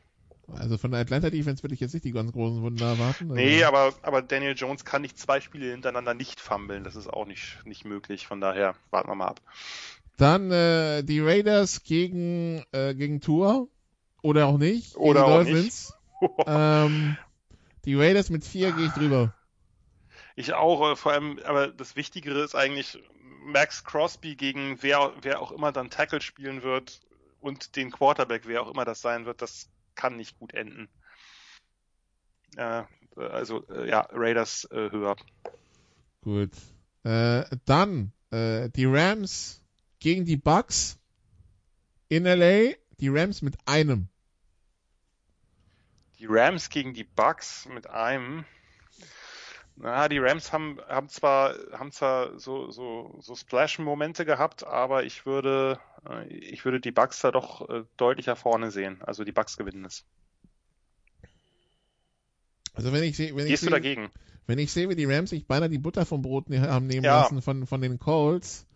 Also 0.55 0.77
von 0.77 0.91
der 0.91 0.99
Atlanta 0.99 1.29
Defense 1.29 1.63
würde 1.63 1.73
ich 1.73 1.79
jetzt 1.79 1.93
nicht 1.93 2.03
die 2.03 2.11
ganz 2.11 2.33
großen 2.33 2.61
Wunder 2.61 2.87
erwarten. 2.87 3.31
Also. 3.31 3.35
Nee, 3.35 3.63
aber, 3.63 3.93
aber 4.01 4.21
Daniel 4.21 4.55
Jones 4.57 4.83
kann 4.83 5.01
nicht 5.01 5.17
zwei 5.17 5.39
Spiele 5.39 5.71
hintereinander 5.71 6.13
nicht 6.13 6.41
fummeln. 6.41 6.83
Das 6.83 6.97
ist 6.97 7.07
auch 7.07 7.25
nicht, 7.25 7.65
nicht 7.65 7.85
möglich. 7.85 8.27
Von 8.27 8.41
daher 8.41 8.75
warten 8.91 9.09
wir 9.09 9.15
mal 9.15 9.27
ab. 9.27 9.41
Dann 10.17 10.51
äh, 10.51 11.03
die 11.03 11.21
Raiders 11.21 11.83
gegen, 11.83 12.63
äh, 12.73 12.93
gegen 12.93 13.21
Tour. 13.21 13.69
Oder 14.21 14.47
auch 14.47 14.57
nicht. 14.57 14.97
Oder 14.97 15.25
auch 15.25 15.43
nicht. 15.43 15.93
ähm, 16.45 17.17
die 17.85 17.95
Raiders 17.95 18.29
mit 18.29 18.43
vier 18.43 18.73
gehe 18.73 18.87
ich 18.87 18.91
drüber. 18.91 19.33
Ich 20.35 20.53
auch, 20.53 20.91
äh, 20.91 20.95
vor 20.95 21.13
allem, 21.13 21.39
aber 21.45 21.67
das 21.67 21.95
Wichtigere 21.95 22.43
ist 22.43 22.55
eigentlich 22.55 22.99
Max 23.43 23.83
Crosby 23.83 24.35
gegen 24.35 24.81
wer, 24.81 25.13
wer 25.21 25.41
auch 25.41 25.51
immer 25.51 25.71
dann 25.71 25.89
Tackle 25.89 26.21
spielen 26.21 26.63
wird 26.63 27.01
und 27.39 27.75
den 27.75 27.91
Quarterback, 27.91 28.43
wer 28.45 28.63
auch 28.63 28.71
immer 28.71 28.85
das 28.85 29.01
sein 29.01 29.25
wird, 29.25 29.41
das 29.41 29.69
kann 29.95 30.17
nicht 30.17 30.39
gut 30.39 30.53
enden. 30.53 30.89
Äh, 32.55 32.83
also 33.15 33.67
äh, 33.67 33.89
ja, 33.89 34.07
Raiders 34.11 34.65
äh, 34.71 34.89
höher. 34.91 35.15
Gut. 36.21 36.51
Äh, 37.03 37.43
dann 37.65 38.13
äh, 38.31 38.69
die 38.69 38.85
Rams 38.85 39.61
gegen 39.99 40.25
die 40.25 40.37
Bucks 40.37 40.97
in 42.09 42.23
LA. 42.23 42.73
Die 42.99 43.09
Rams 43.09 43.41
mit 43.41 43.57
einem. 43.65 44.07
Die 46.19 46.27
Rams 46.27 46.69
gegen 46.69 46.93
die 46.93 47.03
Bucks 47.03 47.65
mit 47.65 47.89
einem. 47.89 48.45
Na, 49.75 50.07
die 50.07 50.19
Rams 50.19 50.53
haben, 50.53 50.79
haben 50.87 51.09
zwar, 51.09 51.55
haben 51.71 51.91
zwar 51.91 52.39
so, 52.39 52.69
so, 52.69 53.17
so 53.21 53.35
Splash-Momente 53.35 54.23
gehabt, 54.23 54.65
aber 54.65 55.03
ich 55.03 55.25
würde, 55.25 55.79
äh, 56.07 56.27
ich 56.27 56.63
würde 56.63 56.79
die 56.79 56.91
Bucks 56.91 57.21
da 57.21 57.31
doch 57.31 57.67
äh, 57.69 57.83
deutlicher 57.97 58.35
vorne 58.35 58.71
sehen. 58.71 59.01
Also 59.01 59.23
die 59.23 59.31
Bucks 59.31 59.57
gewinnen 59.57 59.85
es. 59.85 60.05
Also 62.73 62.93
wenn 62.93 63.03
ich 63.03 63.17
sehe, 63.17 63.35
wenn 63.35 63.47
Gehst 63.47 63.63
ich 63.63 63.69
du 63.69 63.73
dagegen? 63.73 64.09
Wenn 64.45 64.59
ich 64.59 64.71
sehe, 64.71 64.89
wie 64.89 64.95
die 64.95 65.05
Rams 65.05 65.29
sich 65.29 65.47
beinahe 65.47 65.69
die 65.69 65.77
Butter 65.77 66.05
vom 66.05 66.21
Brot 66.21 66.49
ne-, 66.49 66.61
haben 66.61 66.87
nehmen 66.87 67.05
ja. 67.05 67.21
lassen 67.21 67.41
von, 67.41 67.65
von 67.65 67.81
den 67.81 67.97
Colts. 67.97 68.67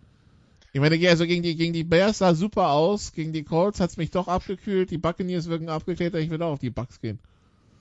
Ich 0.73 0.81
meine, 0.81 1.09
also 1.09 1.25
gegen 1.25 1.43
die, 1.43 1.55
gegen 1.55 1.73
die 1.73 1.83
Bears 1.83 2.19
sah 2.19 2.33
super 2.33 2.69
aus, 2.69 3.13
gegen 3.13 3.33
die 3.33 3.43
Colts 3.43 3.79
hat 3.79 3.89
es 3.89 3.97
mich 3.97 4.11
doch 4.11 4.27
abgekühlt, 4.27 4.91
die 4.91 4.97
Buccaneers 4.97 5.47
wirken 5.47 5.69
abgeklärt, 5.69 6.15
ich 6.15 6.29
würde 6.29 6.45
auch 6.45 6.53
auf 6.53 6.59
die 6.59 6.69
Bucks 6.69 7.01
gehen. 7.01 7.19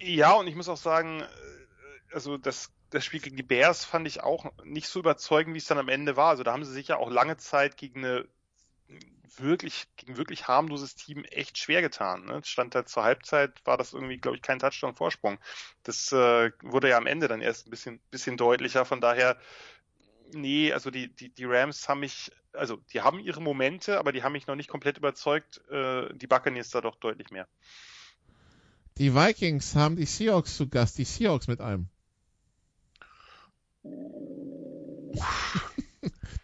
Ja, 0.00 0.34
und 0.34 0.46
ich 0.46 0.54
muss 0.54 0.68
auch 0.68 0.76
sagen, 0.76 1.20
äh, 1.20 2.14
also 2.14 2.38
das 2.38 2.70
das 2.90 3.04
Spiel 3.04 3.20
gegen 3.20 3.36
die 3.36 3.42
Bears 3.42 3.84
fand 3.84 4.06
ich 4.06 4.22
auch 4.22 4.52
nicht 4.64 4.88
so 4.88 5.00
überzeugend, 5.00 5.54
wie 5.54 5.58
es 5.58 5.66
dann 5.66 5.78
am 5.78 5.88
Ende 5.88 6.16
war. 6.16 6.30
Also 6.30 6.42
da 6.42 6.52
haben 6.52 6.64
sie 6.64 6.72
sich 6.72 6.88
ja 6.88 6.96
auch 6.96 7.10
lange 7.10 7.36
Zeit 7.36 7.76
gegen 7.76 8.04
eine 8.04 8.28
wirklich, 9.38 9.86
gegen 9.96 10.16
wirklich 10.16 10.48
harmloses 10.48 10.94
Team 10.94 11.24
echt 11.24 11.58
schwer 11.58 11.82
getan. 11.82 12.24
Ne? 12.24 12.40
Stand 12.44 12.74
da 12.74 12.86
zur 12.86 13.02
Halbzeit, 13.02 13.52
war 13.64 13.76
das 13.76 13.92
irgendwie, 13.92 14.18
glaube 14.18 14.36
ich, 14.36 14.42
kein 14.42 14.58
Touchdown-Vorsprung. 14.58 15.38
Das 15.82 16.12
äh, 16.12 16.50
wurde 16.62 16.88
ja 16.90 16.96
am 16.96 17.06
Ende 17.06 17.28
dann 17.28 17.40
erst 17.40 17.66
ein 17.66 17.70
bisschen, 17.70 18.00
bisschen 18.10 18.36
deutlicher. 18.36 18.84
Von 18.84 19.00
daher, 19.00 19.36
nee, 20.32 20.72
also 20.72 20.90
die, 20.90 21.08
die, 21.08 21.28
die 21.28 21.44
Rams 21.44 21.88
haben 21.88 22.00
mich, 22.00 22.30
also 22.52 22.76
die 22.92 23.02
haben 23.02 23.18
ihre 23.20 23.42
Momente, 23.42 23.98
aber 23.98 24.12
die 24.12 24.22
haben 24.22 24.32
mich 24.32 24.46
noch 24.46 24.56
nicht 24.56 24.70
komplett 24.70 24.96
überzeugt. 24.96 25.60
Äh, 25.70 26.14
die 26.14 26.26
Buccaneers 26.26 26.70
da 26.70 26.80
doch 26.80 26.96
deutlich 26.96 27.30
mehr. 27.30 27.48
Die 28.98 29.14
Vikings 29.14 29.74
haben 29.74 29.96
die 29.96 30.06
Seahawks 30.06 30.56
zu 30.56 30.68
Gast, 30.68 30.96
die 30.96 31.04
Seahawks 31.04 31.48
mit 31.48 31.60
einem. 31.60 31.88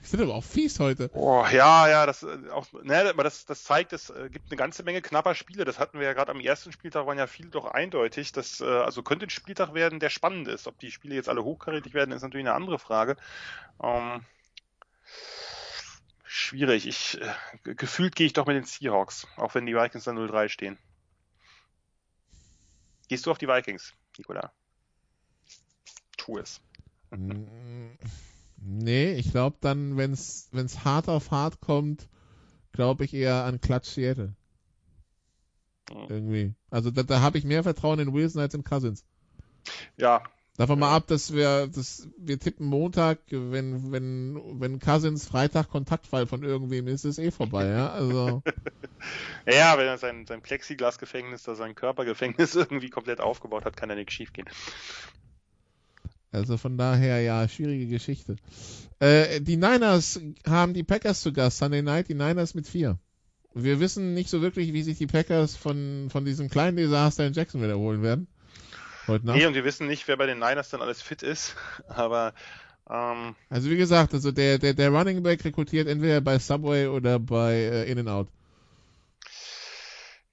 Die 0.02 0.06
sind 0.06 0.20
aber 0.20 0.34
auch 0.34 0.44
fies 0.44 0.80
heute. 0.80 1.10
Oh, 1.14 1.44
ja, 1.50 1.88
ja, 1.88 2.06
das 2.06 2.22
äh, 2.22 2.50
auch, 2.50 2.66
ne, 2.82 3.14
das, 3.16 3.46
das 3.46 3.64
zeigt, 3.64 3.92
es 3.92 4.10
äh, 4.10 4.28
gibt 4.30 4.50
eine 4.50 4.56
ganze 4.56 4.82
Menge 4.82 5.00
knapper 5.00 5.34
Spiele. 5.34 5.64
Das 5.64 5.78
hatten 5.78 5.98
wir 5.98 6.06
ja 6.06 6.12
gerade 6.12 6.32
am 6.32 6.40
ersten 6.40 6.72
Spieltag, 6.72 7.06
waren 7.06 7.18
ja 7.18 7.26
viele 7.26 7.50
doch 7.50 7.66
eindeutig. 7.66 8.32
Das, 8.32 8.60
äh, 8.60 8.64
also 8.64 9.02
könnte 9.02 9.26
ein 9.26 9.30
Spieltag 9.30 9.74
werden, 9.74 10.00
der 10.00 10.10
spannend 10.10 10.48
ist. 10.48 10.66
Ob 10.66 10.78
die 10.78 10.90
Spiele 10.90 11.14
jetzt 11.14 11.28
alle 11.28 11.44
hochkarätig 11.44 11.94
werden, 11.94 12.12
ist 12.12 12.22
natürlich 12.22 12.46
eine 12.46 12.56
andere 12.56 12.78
Frage. 12.78 13.16
Ähm, 13.82 14.24
schwierig. 16.24 16.86
Ich, 16.86 17.20
gefühlt 17.62 18.16
gehe 18.16 18.26
ich 18.26 18.32
doch 18.32 18.46
mit 18.46 18.56
den 18.56 18.64
Seahawks, 18.64 19.26
auch 19.36 19.54
wenn 19.54 19.66
die 19.66 19.76
Vikings 19.76 20.04
dann 20.04 20.18
0-3 20.18 20.48
stehen. 20.48 20.78
Gehst 23.08 23.26
du 23.26 23.30
auf 23.30 23.38
die 23.38 23.48
Vikings, 23.48 23.92
Nikola? 24.18 24.52
Tu 26.16 26.38
es. 26.38 26.60
Nee, 28.64 29.12
ich 29.14 29.30
glaube 29.30 29.56
dann, 29.60 29.96
wenn 29.96 30.12
es 30.12 30.50
hart 30.84 31.08
auf 31.08 31.30
hart 31.30 31.60
kommt, 31.60 32.08
glaube 32.72 33.04
ich 33.04 33.14
eher 33.14 33.44
an 33.44 33.60
Clutch 33.60 33.88
Seattle. 33.88 34.34
Mhm. 35.90 36.06
Irgendwie. 36.08 36.54
Also 36.70 36.90
da, 36.90 37.02
da 37.02 37.20
habe 37.20 37.38
ich 37.38 37.44
mehr 37.44 37.62
Vertrauen 37.62 37.98
in 37.98 38.12
Wilson 38.12 38.40
als 38.40 38.54
in 38.54 38.64
Cousins. 38.64 39.04
Ja. 39.96 40.22
Davon 40.56 40.78
ja. 40.78 40.86
mal 40.86 40.96
ab, 40.96 41.06
dass 41.06 41.32
wir, 41.32 41.66
dass 41.68 42.08
wir 42.18 42.38
tippen 42.38 42.66
Montag, 42.66 43.20
wenn, 43.30 43.90
wenn, 43.90 44.60
wenn 44.60 44.80
Cousins 44.80 45.26
Freitag 45.26 45.70
Kontaktfall 45.70 46.26
von 46.26 46.42
irgendwem 46.42 46.88
ist, 46.88 47.04
ist 47.04 47.18
eh 47.18 47.30
vorbei, 47.30 47.66
ja. 47.66 47.90
Also. 47.90 48.42
ja, 49.46 49.78
wenn 49.78 49.86
er 49.86 49.98
sein, 49.98 50.26
sein 50.26 50.42
Plexiglasgefängnis 50.42 51.44
da 51.44 51.54
sein 51.54 51.74
Körpergefängnis 51.74 52.54
irgendwie 52.54 52.90
komplett 52.90 53.20
aufgebaut 53.20 53.64
hat, 53.64 53.76
kann 53.76 53.88
da 53.88 53.94
nichts 53.94 54.12
schief 54.12 54.32
gehen. 54.32 54.48
Also 56.32 56.56
von 56.56 56.78
daher, 56.78 57.20
ja, 57.20 57.46
schwierige 57.46 57.86
Geschichte. 57.86 58.36
Äh, 58.98 59.40
die 59.40 59.56
Niners 59.56 60.20
haben 60.46 60.74
die 60.74 60.82
Packers 60.82 61.20
zu 61.20 61.32
Gast, 61.32 61.58
Sunday 61.58 61.82
Night, 61.82 62.08
die 62.08 62.14
Niners 62.14 62.54
mit 62.54 62.66
vier. 62.66 62.98
Wir 63.54 63.80
wissen 63.80 64.14
nicht 64.14 64.30
so 64.30 64.40
wirklich, 64.40 64.72
wie 64.72 64.82
sich 64.82 64.96
die 64.96 65.06
Packers 65.06 65.56
von, 65.56 66.08
von 66.10 66.24
diesem 66.24 66.48
kleinen 66.48 66.78
Desaster 66.78 67.26
in 67.26 67.34
Jackson 67.34 67.62
wiederholen 67.62 68.02
werden. 68.02 68.26
Heute 69.06 69.26
Nacht. 69.26 69.36
Nee, 69.36 69.46
und 69.46 69.54
wir 69.54 69.64
wissen 69.64 69.86
nicht, 69.86 70.08
wer 70.08 70.16
bei 70.16 70.26
den 70.26 70.38
Niners 70.38 70.70
dann 70.70 70.80
alles 70.80 71.02
fit 71.02 71.22
ist, 71.22 71.54
aber 71.88 72.32
ähm, 72.88 73.34
Also 73.50 73.68
wie 73.70 73.76
gesagt, 73.76 74.14
also 74.14 74.32
der, 74.32 74.58
der, 74.58 74.74
der 74.74 74.90
Running 74.90 75.22
Back 75.22 75.44
rekrutiert 75.44 75.88
entweder 75.88 76.20
bei 76.20 76.38
Subway 76.38 76.86
oder 76.86 77.18
bei 77.18 77.54
äh, 77.54 77.90
In-N-Out. 77.90 78.28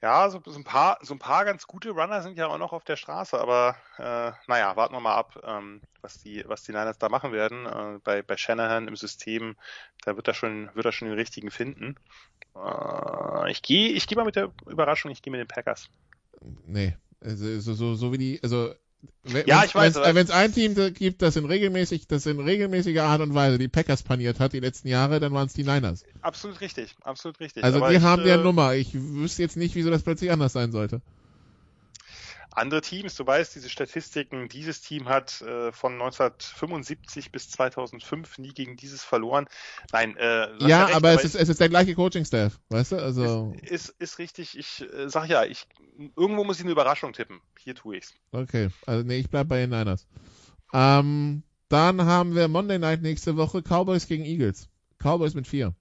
Ja, 0.02 0.30
so, 0.30 0.42
so, 0.46 0.58
ein 0.58 0.64
paar, 0.64 0.98
so 1.02 1.14
ein 1.14 1.20
paar 1.20 1.44
ganz 1.44 1.68
gute 1.68 1.90
Runner 1.90 2.22
sind 2.22 2.38
ja 2.38 2.48
auch 2.48 2.58
noch 2.58 2.72
auf 2.72 2.86
der 2.86 2.96
Straße, 2.96 3.38
aber 3.38 3.76
äh, 3.98 4.32
naja, 4.48 4.76
warten 4.78 4.94
wir 4.94 5.02
mal 5.02 5.16
ab, 5.16 5.38
ähm, 5.44 5.82
was 6.02 6.20
die, 6.20 6.44
was 6.48 6.64
die 6.64 6.72
Niners 6.72 6.98
da 6.98 7.10
machen 7.10 7.34
werden. 7.34 7.66
Äh, 7.66 8.00
bei, 8.04 8.22
bei 8.22 8.38
Shanahan 8.38 8.88
im 8.88 8.96
System, 8.96 9.58
da 10.06 10.16
wird 10.16 10.30
er 10.30 10.34
schon, 10.34 10.70
wird 10.74 10.86
er 10.86 10.94
schon 10.94 11.10
den 11.10 11.18
richtigen 11.18 11.52
finden. 11.52 11.96
Äh, 12.56 13.52
ich 13.52 13.62
gehe, 13.62 13.90
ich 13.90 14.08
gehe 14.08 14.18
mal 14.18 14.24
mit 14.24 14.38
der 14.38 14.54
Überraschung, 14.68 15.12
ich 15.12 15.22
gehe 15.22 15.32
mit 15.32 15.42
den 15.42 15.48
Packers. 15.48 15.90
Nee, 16.66 16.96
also 17.20 17.60
so, 17.60 17.74
so, 17.74 17.96
so 17.96 18.14
wie 18.14 18.18
die, 18.18 18.40
also 18.42 18.74
wenn, 19.24 19.48
ja, 19.48 19.64
ich 19.64 19.76
weiß. 19.76 19.96
Wenn 19.96 20.18
es 20.18 20.32
ein 20.32 20.54
Team 20.54 20.76
gibt, 20.94 21.22
das 21.22 21.36
in 21.36 21.46
regelmäßig, 21.46 22.08
das 22.08 22.26
in 22.26 22.40
regelmäßiger 22.40 23.04
Art 23.04 23.22
und 23.22 23.34
Weise 23.34 23.58
die 23.58 23.68
Packers 23.68 24.04
paniert 24.04 24.40
hat 24.40 24.54
die 24.54 24.60
letzten 24.60 24.88
Jahre, 24.88 25.20
dann 25.20 25.34
waren 25.34 25.48
es 25.48 25.54
die 25.54 25.64
Niners. 25.64 26.04
Absolut 26.22 26.62
richtig, 26.62 26.96
absolut 27.04 27.40
richtig. 27.40 27.64
Also 27.64 27.78
Aber 27.78 27.90
die 27.90 27.98
ich, 27.98 28.02
haben 28.02 28.26
äh, 28.26 28.38
Nummer. 28.38 28.76
Ich 28.76 28.94
wüsste 28.94 29.42
jetzt 29.42 29.58
nicht, 29.58 29.76
wieso 29.76 29.90
das 29.90 30.04
plötzlich 30.04 30.32
anders 30.32 30.54
sein 30.54 30.72
sollte 30.72 31.02
andere 32.52 32.82
Teams, 32.82 33.16
du 33.16 33.26
weißt, 33.26 33.56
diese 33.56 33.70
Statistiken, 33.70 34.50
dieses 34.50 34.82
Team 34.82 35.08
hat 35.08 35.42
äh, 35.42 35.72
von 35.72 35.94
1975 35.94 37.32
bis 37.32 37.50
2005 37.50 38.38
nie 38.40 38.54
gegen 38.54 38.76
dieses 38.76 39.04
verloren. 39.04 39.48
Nein, 39.92 40.16
äh, 40.18 40.48
ja, 40.60 40.86
recht, 40.86 40.96
aber, 40.96 41.14
es, 41.14 41.24
ist, 41.24 41.36
es 41.36 41.50
ist 41.50 41.60
der 41.60 41.70
gleiche 41.70 41.96
Coaching-Staff, 41.96 42.60
weißt 42.70 42.94
du? 42.94 42.96
Also 42.98 43.54
ist, 43.62 43.90
ist, 43.90 43.90
ist 44.00 44.20
richtig. 44.20 44.58
Ich 44.58 44.82
äh, 44.82 45.10
sag 45.10 45.28
ja, 45.28 45.46
ich 45.46 45.68
irgendwo 46.16 46.44
muss 46.44 46.58
ich 46.58 46.64
eine 46.64 46.72
Überraschung 46.72 47.14
tippen. 47.14 47.42
Hier 47.60 47.76
tue 47.76 47.98
ich's. 47.98 48.14
Okay, 48.32 48.70
also 48.86 49.04
nee, 49.04 49.18
ich 49.18 49.30
bleib 49.30 49.48
bei 49.48 49.60
den 49.60 49.70
Niners. 49.70 50.08
Ähm, 50.74 51.44
dann 51.68 52.04
haben 52.06 52.36
wir 52.36 52.48
Monday 52.48 52.80
Night 52.80 53.02
nächste 53.02 53.38
Woche 53.38 53.62
Cowboys 53.62 54.08
gegen 54.08 54.26
Eagles. 54.26 54.70
Cowboys 54.98 55.34
mit 55.34 55.48
vier. 55.48 55.76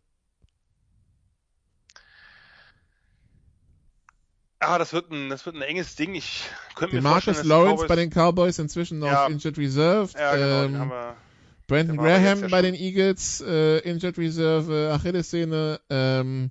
Ah, 4.60 4.78
das 4.78 4.92
wird 4.92 5.10
ein, 5.12 5.30
das 5.30 5.46
wird 5.46 5.54
ein 5.56 5.62
enges 5.62 5.94
Ding. 5.94 6.14
Ich 6.14 6.42
könnte 6.74 6.96
mir 6.96 7.02
Marcus 7.02 7.24
vorstellen, 7.24 7.48
Lawrence 7.48 7.74
Cowboys, 7.84 7.88
bei 7.88 7.96
den 7.96 8.10
Cowboys 8.10 8.58
inzwischen 8.58 9.02
Ja. 9.02 9.24
auf 9.26 9.30
Injured 9.30 9.56
Reserve. 9.58 10.12
Ja, 10.18 10.34
genau, 10.34 10.62
ähm, 10.84 10.88
wir, 10.90 11.16
Brandon 11.68 11.98
aber 11.98 12.08
Graham 12.08 12.40
ja 12.42 12.48
bei 12.48 12.62
den 12.62 12.74
Eagles, 12.74 13.40
äh, 13.46 13.78
Injured 13.80 14.18
Reserve, 14.18 14.72
äh, 14.72 14.90
Achillessehne. 14.92 15.80
Ähm, 15.90 16.50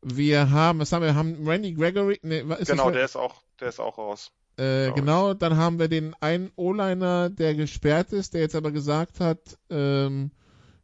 wir 0.00 0.50
haben, 0.50 0.78
was 0.80 0.92
haben 0.92 1.02
wir? 1.02 1.08
Wir 1.08 1.14
haben 1.16 1.46
Randy 1.46 1.72
Gregory. 1.74 2.18
Nee, 2.22 2.42
wa- 2.46 2.54
ist 2.54 2.68
genau, 2.70 2.84
das, 2.86 2.92
der 2.94 3.04
ist 3.04 3.16
auch, 3.16 3.42
der 3.60 3.68
ist 3.68 3.80
auch 3.80 3.98
raus. 3.98 4.30
äh, 4.56 4.84
glaub 4.86 4.96
genau, 4.96 5.34
dann 5.34 5.56
haben 5.56 5.78
wir 5.78 5.88
den 5.88 6.14
einen 6.20 6.50
O-Liner, 6.56 7.28
der 7.30 7.54
gesperrt 7.54 8.12
ist, 8.12 8.32
der 8.34 8.42
jetzt 8.42 8.54
aber 8.54 8.70
gesagt 8.70 9.20
hat, 9.20 9.38
ähm, 9.70 10.30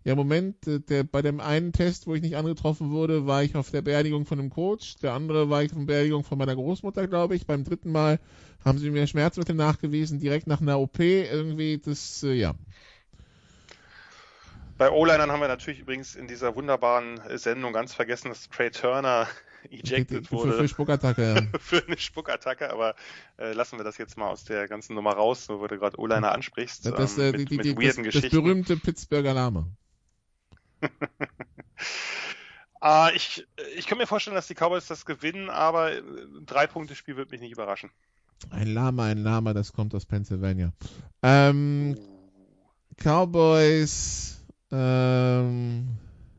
ja 0.04 0.14
Moment, 0.14 0.66
äh, 0.66 0.80
der 0.80 1.04
bei 1.04 1.22
dem 1.22 1.40
einen 1.40 1.72
Test, 1.72 2.06
wo 2.06 2.14
ich 2.14 2.22
nicht 2.22 2.36
angetroffen 2.36 2.90
wurde, 2.90 3.26
war 3.26 3.42
ich 3.42 3.54
auf 3.56 3.70
der 3.70 3.82
Beerdigung 3.82 4.26
von 4.26 4.38
einem 4.38 4.50
Coach, 4.50 4.96
der 4.96 5.12
andere 5.12 5.50
war 5.50 5.62
ich 5.62 5.72
auf 5.72 5.78
der 5.78 5.86
Beerdigung 5.86 6.24
von 6.24 6.38
meiner 6.38 6.54
Großmutter, 6.54 7.06
glaube 7.06 7.36
ich. 7.36 7.46
Beim 7.46 7.64
dritten 7.64 7.92
Mal 7.92 8.18
haben 8.64 8.78
sie 8.78 8.90
mir 8.90 9.06
Schmerzmittel 9.06 9.54
nachgewiesen, 9.54 10.20
direkt 10.20 10.46
nach 10.46 10.60
einer 10.60 10.78
OP, 10.78 10.98
irgendwie, 11.00 11.78
das, 11.78 12.22
äh, 12.22 12.32
ja. 12.32 12.54
Bei 14.78 14.90
O-Linern 14.90 15.30
haben 15.30 15.40
wir 15.40 15.48
natürlich 15.48 15.80
übrigens 15.80 16.16
in 16.16 16.26
dieser 16.26 16.56
wunderbaren 16.56 17.20
äh, 17.20 17.36
Sendung 17.36 17.74
ganz 17.74 17.92
vergessen, 17.92 18.28
dass 18.30 18.48
Trey 18.48 18.70
Turner 18.70 19.28
ejected 19.70 20.28
für, 20.28 20.32
wurde 20.32 20.52
für 20.54 20.68
Spuckattacke, 20.68 21.34
ja. 21.34 21.58
für 21.60 21.84
eine 21.86 21.98
Spuckattacke, 21.98 22.70
aber 22.70 22.94
äh, 23.38 23.52
lassen 23.52 23.76
wir 23.76 23.84
das 23.84 23.98
jetzt 23.98 24.16
mal 24.16 24.28
aus 24.28 24.44
der 24.44 24.68
ganzen 24.68 24.94
Nummer 24.94 25.12
raus, 25.12 25.50
wo 25.50 25.66
du 25.66 25.78
gerade 25.78 25.98
O-Liner 25.98 26.32
ansprichst, 26.32 26.86
Das, 26.86 26.94
das, 26.94 27.18
ähm, 27.18 27.34
äh, 27.34 27.38
mit, 27.38 27.50
die, 27.50 27.58
die, 27.58 27.74
mit 27.74 27.88
das, 27.88 28.22
das 28.22 28.30
berühmte 28.30 28.78
Pittsburgher 28.78 29.34
Lama. 29.34 29.66
Ah, 32.82 33.10
ich, 33.14 33.46
ich 33.76 33.86
kann 33.86 33.98
mir 33.98 34.06
vorstellen, 34.06 34.34
dass 34.34 34.46
die 34.46 34.54
Cowboys 34.54 34.86
das 34.86 35.04
gewinnen, 35.04 35.50
aber 35.50 35.92
äh, 35.92 36.02
drei 36.46 36.66
Punkte 36.66 36.94
Spiel 36.94 37.14
wird 37.16 37.30
mich 37.30 37.42
nicht 37.42 37.52
überraschen. 37.52 37.90
Ein 38.50 38.68
Lama, 38.68 39.04
ein 39.04 39.18
Lama, 39.18 39.52
das 39.52 39.74
kommt 39.74 39.94
aus 39.94 40.06
Pennsylvania. 40.06 40.72
Ähm, 41.22 41.94
Cowboys, 42.96 44.42
ähm, 44.72 45.88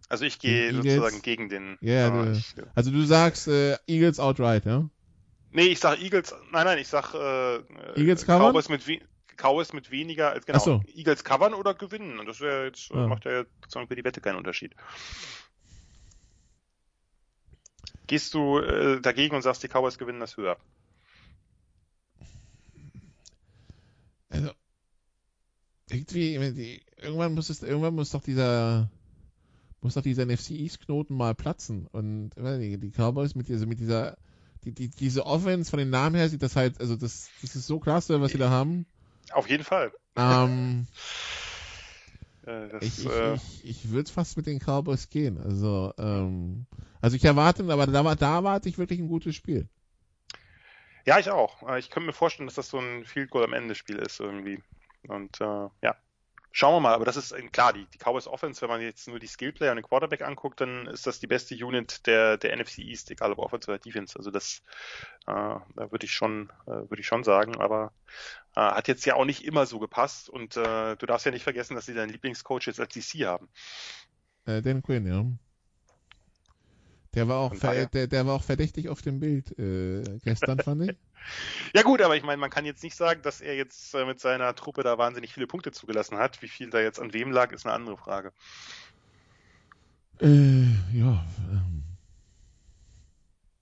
Also 0.10 0.26
ich 0.26 0.40
gehe 0.40 0.74
sozusagen 0.74 1.22
gegen 1.22 1.48
den. 1.50 1.78
Ja, 1.82 2.08
ah, 2.08 2.26
du- 2.26 2.32
ich, 2.32 2.56
also 2.74 2.90
du 2.90 3.04
sagst 3.04 3.48
äh, 3.48 3.78
Eagles 3.86 4.20
outright, 4.20 4.66
ja? 4.66 4.90
nee, 5.52 5.68
ich 5.68 5.80
sag 5.80 6.02
Eagles. 6.02 6.34
Nein, 6.52 6.66
nein, 6.66 6.80
ich 6.80 6.88
sag 6.88 7.14
äh, 7.14 7.58
Eagles 7.96 8.24
äh? 8.24 8.26
Cowboys 8.26 8.68
mit 8.70 8.88
we 8.88 9.00
Cowboys 9.38 9.74
mit 9.74 9.92
weniger 9.92 10.32
als 10.32 10.46
genau. 10.46 10.60
So. 10.60 10.84
Eagles 10.94 11.24
covern 11.24 11.54
oder 11.54 11.74
gewinnen. 11.74 12.20
Und 12.20 12.28
das 12.28 12.40
wäre 12.40 12.66
jetzt 12.66 12.92
Ah. 12.92 13.08
macht 13.08 13.26
ja 13.26 13.44
sozusagen 13.62 13.88
für 13.88 13.96
die 13.96 14.04
Wette 14.04 14.22
keinen 14.22 14.38
Unterschied. 14.38 14.76
Gehst 18.08 18.34
du 18.34 18.60
äh, 18.60 19.00
dagegen 19.00 19.36
und 19.36 19.42
sagst, 19.42 19.64
die 19.64 19.68
Cowboys 19.68 19.98
gewinnen 19.98 20.20
das 20.20 20.36
höher? 20.36 20.58
Also, 24.30 24.52
irgendwie, 25.90 26.54
die, 26.54 26.82
irgendwann 26.98 27.34
muss 27.34 27.50
es, 27.50 27.64
irgendwann 27.64 27.96
muss 27.96 28.12
doch 28.12 28.22
dieser, 28.22 28.90
muss 29.82 29.94
doch 29.94 30.02
dieser 30.02 30.26
NFC 30.26 30.52
East 30.52 30.82
Knoten 30.82 31.16
mal 31.16 31.36
platzen. 31.36 31.88
Und 31.88 32.36
nicht, 32.38 32.84
die 32.84 32.92
Cowboys 32.92 33.36
mit 33.36 33.48
dieser, 33.48 33.66
mit 33.66 33.80
dieser, 33.80 34.18
die, 34.64 34.74
die, 34.74 34.90
diese 34.90 35.26
Offense 35.26 35.70
von 35.70 35.80
den 35.80 35.90
Namen 35.90 36.16
her 36.16 36.30
sieht 36.30 36.44
das 36.44 36.56
halt, 36.56 36.80
also 36.80 36.96
das, 36.96 37.30
das 37.42 37.56
ist 37.56 37.68
so 37.68 37.80
klasse, 37.80 38.22
was 38.22 38.32
sie 38.32 38.38
da 38.38 38.50
haben. 38.50 38.86
Auf 39.34 39.50
jeden 39.50 39.64
Fall. 39.64 39.92
Ähm, 40.18 40.88
Äh, 42.46 42.70
das, 42.70 42.84
ich, 42.84 43.06
ich, 43.06 43.12
äh, 43.12 43.34
ich, 43.36 43.66
ich 43.66 43.92
würde 43.92 44.12
fast 44.12 44.36
mit 44.38 44.48
den 44.48 44.60
Cowboys 44.60 45.10
gehen. 45.10 45.38
Also, 45.38 45.94
ähm, 45.98 46.66
also 47.02 47.16
ich 47.16 47.24
erwarte, 47.24 47.64
aber 47.72 47.86
da, 47.86 48.16
da 48.16 48.36
erwarte 48.36 48.68
ich 48.70 48.78
wirklich 48.78 49.00
ein 49.00 49.08
gutes 49.08 49.36
Spiel. 49.36 49.68
Ja, 51.06 51.20
ich 51.20 51.30
auch. 51.30 51.68
Äh, 51.68 51.80
Ich 51.80 51.90
könnte 51.90 52.08
mir 52.08 52.14
vorstellen, 52.14 52.48
dass 52.48 52.56
das 52.56 52.70
so 52.70 52.80
ein 52.80 53.06
Field 53.06 53.30
Goal 53.30 53.44
am 53.44 53.54
Ende 53.54 53.76
Spiel 53.76 53.98
ist 53.98 54.20
irgendwie. 54.20 54.60
Und 55.08 55.40
äh, 55.42 55.68
ja, 55.82 55.96
schauen 56.52 56.76
wir 56.76 56.80
mal. 56.80 56.94
Aber 56.94 57.06
das 57.06 57.18
ist 57.18 57.32
äh, 57.32 57.42
klar, 57.44 57.74
die, 57.74 57.86
die 57.86 57.98
Cowboys 57.98 58.28
Offense, 58.28 58.62
wenn 58.62 58.70
man 58.70 58.82
jetzt 58.82 59.08
nur 59.08 59.20
die 59.20 59.28
Skillplayer 59.28 59.72
und 59.72 59.78
den 59.78 59.86
Quarterback 59.86 60.22
anguckt, 60.22 60.62
dann 60.62 60.88
ist 60.88 61.08
das 61.08 61.20
die 61.20 61.28
beste 61.28 61.56
Unit 61.56 62.06
der, 62.08 62.38
der 62.38 62.56
NFC 62.56 62.80
East, 62.80 63.12
egal 63.12 63.32
ob 63.32 63.40
Offense 63.40 63.70
oder 63.70 63.80
Defense. 63.80 64.18
Also 64.18 64.32
das, 64.32 64.62
äh, 65.28 65.32
da 65.32 65.92
würde 65.92 66.06
ich 66.06 66.14
schon, 66.14 66.50
äh, 66.66 66.72
würde 66.72 67.00
ich 67.00 67.08
schon 67.08 67.24
sagen. 67.24 67.60
Aber 67.60 67.92
äh, 68.56 68.62
hat 68.62 68.88
jetzt 68.88 69.06
ja 69.06 69.16
auch 69.16 69.26
nicht 69.26 69.46
immer 69.46 69.66
so 69.66 69.80
gepasst. 69.80 70.30
Und 70.30 70.58
äh, 70.58 70.96
du 70.96 71.06
darfst 71.06 71.26
ja 71.26 71.32
nicht 71.32 71.44
vergessen, 71.44 71.76
dass 71.76 71.86
sie 71.86 71.94
deinen 71.94 72.12
Lieblingscoach 72.12 72.68
jetzt 72.68 72.80
als 72.80 72.94
DC 72.94 73.26
haben. 73.26 73.50
Äh, 74.46 74.62
Dan 74.62 74.82
Quinn, 74.82 75.06
ja. 75.06 75.26
Der 77.14 77.28
war 77.28 77.40
auch, 77.40 77.54
der, 77.54 78.08
der 78.08 78.26
war 78.26 78.36
auch 78.36 78.44
verdächtig 78.44 78.88
auf 78.88 79.02
dem 79.02 79.20
Bild 79.20 79.58
äh, 79.60 80.02
gestern, 80.24 80.60
fand 80.60 80.84
ich. 80.84 80.98
Ja 81.74 81.84
gut, 81.84 82.02
aber 82.02 82.16
ich 82.16 82.24
meine, 82.24 82.40
man 82.40 82.50
kann 82.50 82.66
jetzt 82.66 82.84
nicht 82.84 82.96
sagen, 82.96 83.22
dass 83.22 83.42
er 83.42 83.56
jetzt 83.56 83.94
äh, 83.94 84.06
mit 84.06 84.20
seiner 84.20 84.56
Truppe 84.56 84.84
da 84.84 84.98
wahnsinnig 84.98 85.34
viele 85.34 85.48
Punkte 85.48 85.72
zugelassen 85.72 86.18
hat. 86.18 86.42
Wie 86.42 86.48
viel 86.48 86.70
da 86.70 86.80
jetzt 86.80 87.00
an 87.00 87.14
wem 87.14 87.32
lag, 87.32 87.52
ist 87.52 87.66
eine 87.66 87.74
andere 87.74 87.98
Frage. 87.98 88.34
Äh, 90.20 90.28
ja. 90.94 91.26
Ähm. 91.52 91.84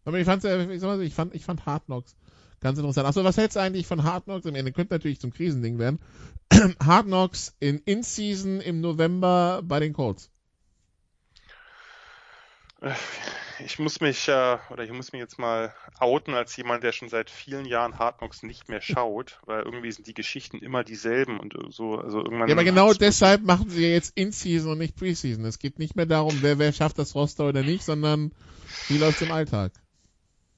Aber 0.06 0.18
ich 0.18 0.26
fand, 0.26 0.44
äh, 0.46 0.74
ich, 0.74 0.82
mal 0.82 1.02
ich 1.02 1.14
fand, 1.14 1.36
ich 1.36 1.46
fand 1.46 1.66
Hard 1.66 1.86
Knocks 1.86 2.16
ganz 2.60 2.78
interessant. 2.78 3.08
Achso, 3.08 3.24
was 3.24 3.38
hältst 3.38 3.56
du 3.56 3.62
eigentlich 3.62 3.88
von 3.88 4.04
Hard 4.04 4.26
Knocks? 4.26 4.46
Am 4.46 4.56
Ende 4.56 4.72
könnte 4.72 4.94
natürlich 4.94 5.20
zum 5.20 5.32
Krisending 5.32 5.80
werden. 5.80 6.00
Hard 6.84 7.06
Knocks 7.06 7.56
in 7.60 7.80
In-Season 7.80 8.62
im 8.62 8.82
November 8.82 9.62
bei 9.64 9.80
den 9.80 9.94
Colts. 9.94 10.30
Äh, 12.82 12.94
Ich 13.66 13.78
muss 13.78 14.00
mich, 14.00 14.28
äh, 14.28 14.58
oder 14.70 14.84
ich 14.84 14.92
muss 14.92 15.12
mich 15.12 15.20
jetzt 15.20 15.38
mal 15.38 15.74
outen 16.00 16.34
als 16.34 16.56
jemand, 16.56 16.84
der 16.84 16.94
schon 16.94 17.10
seit 17.10 17.30
vielen 17.30 17.66
Jahren 17.66 18.00
Hard 18.00 18.20
Knocks 18.20 18.42
nicht 18.42 18.70
mehr 18.70 18.82
schaut, 18.82 19.40
weil 19.46 19.64
irgendwie 19.64 19.92
sind 19.92 20.08
die 20.08 20.14
Geschichten 20.14 20.60
immer 20.60 20.84
dieselben 20.84 21.40
und 21.40 21.56
so, 21.70 21.96
also 21.98 22.20
irgendwann. 22.20 22.48
Ja, 22.48 22.56
aber 22.56 22.64
genau 22.64 22.94
deshalb 22.94 23.44
machen 23.44 23.70
sie 23.70 23.86
jetzt 23.86 24.18
In-Season 24.18 24.72
und 24.72 24.78
nicht 24.78 24.96
Preseason. 24.96 25.44
Es 25.46 25.60
geht 25.60 25.78
nicht 25.78 25.96
mehr 25.96 26.06
darum, 26.06 26.38
wer, 26.42 26.58
wer 26.58 26.72
schafft 26.72 27.00
das 27.00 27.16
Roster 27.16 27.48
oder 27.48 27.64
nicht, 27.64 27.84
sondern 27.84 28.32
wie 28.88 28.98
läuft's 28.98 29.22
im 29.22 29.32
Alltag. 29.32 29.74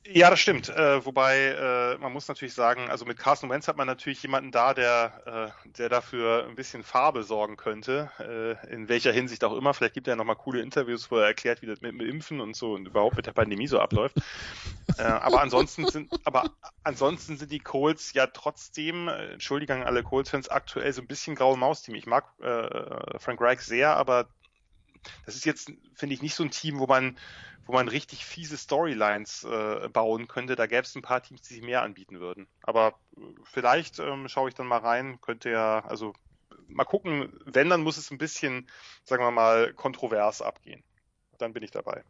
Ja, 0.07 0.32
das 0.32 0.40
stimmt. 0.40 0.68
Äh, 0.69 1.06
wobei 1.06 1.38
äh, 1.38 1.98
man 1.99 2.11
muss 2.11 2.28
natürlich 2.28 2.56
sagen, 2.56 2.90
also 2.90 3.06
mit 3.06 3.19
Carson 3.19 3.52
Wentz 3.52 3.68
hat 3.68 3.78
man 3.78 3.86
natürlich 3.86 4.23
jemanden 4.23 4.52
da, 4.52 4.73
der, 4.73 5.53
äh, 5.65 5.69
der 5.78 5.90
dafür 5.90 6.48
ein 6.49 6.56
bisschen 6.56 6.82
Farbe 6.84 7.23
sorgen 7.23 7.56
könnte, 7.56 8.10
äh, 8.19 8.73
in 8.73 8.90
welcher 8.90 9.11
Hinsicht 9.11 9.44
auch 9.44 9.56
immer. 9.56 9.76
Vielleicht 9.76 9.94
gibt 9.94 10.07
er 10.07 10.14
ja 10.14 10.15
nochmal 10.15 10.38
coole 10.38 10.61
Interviews, 10.61 11.11
wo 11.11 11.18
er 11.18 11.28
erklärt, 11.28 11.61
wie 11.61 11.68
das 11.68 11.82
mit 11.82 11.91
dem 11.91 12.02
Impfen 12.02 12.41
und 12.41 12.56
so 12.56 12.73
und 12.73 12.88
überhaupt 12.88 13.15
mit 13.15 13.28
der 13.28 13.34
Pandemie 13.34 13.68
so 13.68 13.80
abläuft. 13.80 14.18
äh, 14.98 15.03
aber 15.03 15.40
ansonsten 15.41 15.88
sind, 15.88 16.11
aber 16.26 16.45
ansonsten 16.84 17.38
sind 17.38 17.52
die 17.52 17.60
Colts 17.60 18.14
ja 18.14 18.26
trotzdem, 18.26 19.07
äh, 19.07 19.34
Entschuldigung 19.34 19.84
alle 19.84 20.02
Colts-Fans, 20.02 20.49
aktuell 20.49 20.91
so 20.94 21.02
ein 21.02 21.07
bisschen 21.07 21.36
graue 21.36 21.57
Maus-Team. 21.57 21.94
Ich 21.94 22.07
mag 22.07 22.26
äh, 22.41 23.19
Frank 23.19 23.40
Reich 23.40 23.61
sehr, 23.61 23.95
aber 23.95 24.28
das 25.26 25.36
ist 25.36 25.45
jetzt, 25.45 25.72
finde 25.94 26.15
ich, 26.15 26.22
nicht 26.22 26.36
so 26.36 26.44
ein 26.44 26.52
Team, 26.52 26.80
wo 26.80 26.88
man 26.88 27.18
wo 27.65 27.73
man 27.73 27.88
richtig 27.88 28.26
fiese 28.26 28.57
Storylines 28.57 29.44
äh, 29.44 29.88
bauen 29.90 30.28
könnte. 30.28 30.56
Da 30.56 30.65
gäbe 30.65 30.82
es 30.82 30.95
ein 30.95 31.02
paar 31.02 31.22
Teams, 31.22 31.41
die 31.41 31.53
sich 31.53 31.64
mehr 31.64 31.84
anbieten 31.84 32.19
würden. 32.19 32.48
Aber 32.64 32.95
äh, 33.15 33.22
vielleicht 33.44 33.99
ähm, 33.99 34.28
schaue 34.28 34.49
ich 34.49 34.56
dann 34.56 34.68
mal 34.68 34.80
rein. 34.80 35.22
Könnte 35.22 35.52
ja, 35.52 35.80
also 35.86 36.14
mal 36.68 36.86
gucken, 36.86 37.32
wenn, 37.45 37.69
dann 37.69 37.84
muss 37.84 37.98
es 37.98 38.11
ein 38.11 38.18
bisschen, 38.18 38.68
sagen 39.03 39.23
wir 39.23 39.32
mal, 39.32 39.73
kontrovers 39.73 40.41
abgehen. 40.41 40.84
Dann 41.38 41.53
bin 41.53 41.64
ich 41.64 41.72
dabei. 41.72 42.03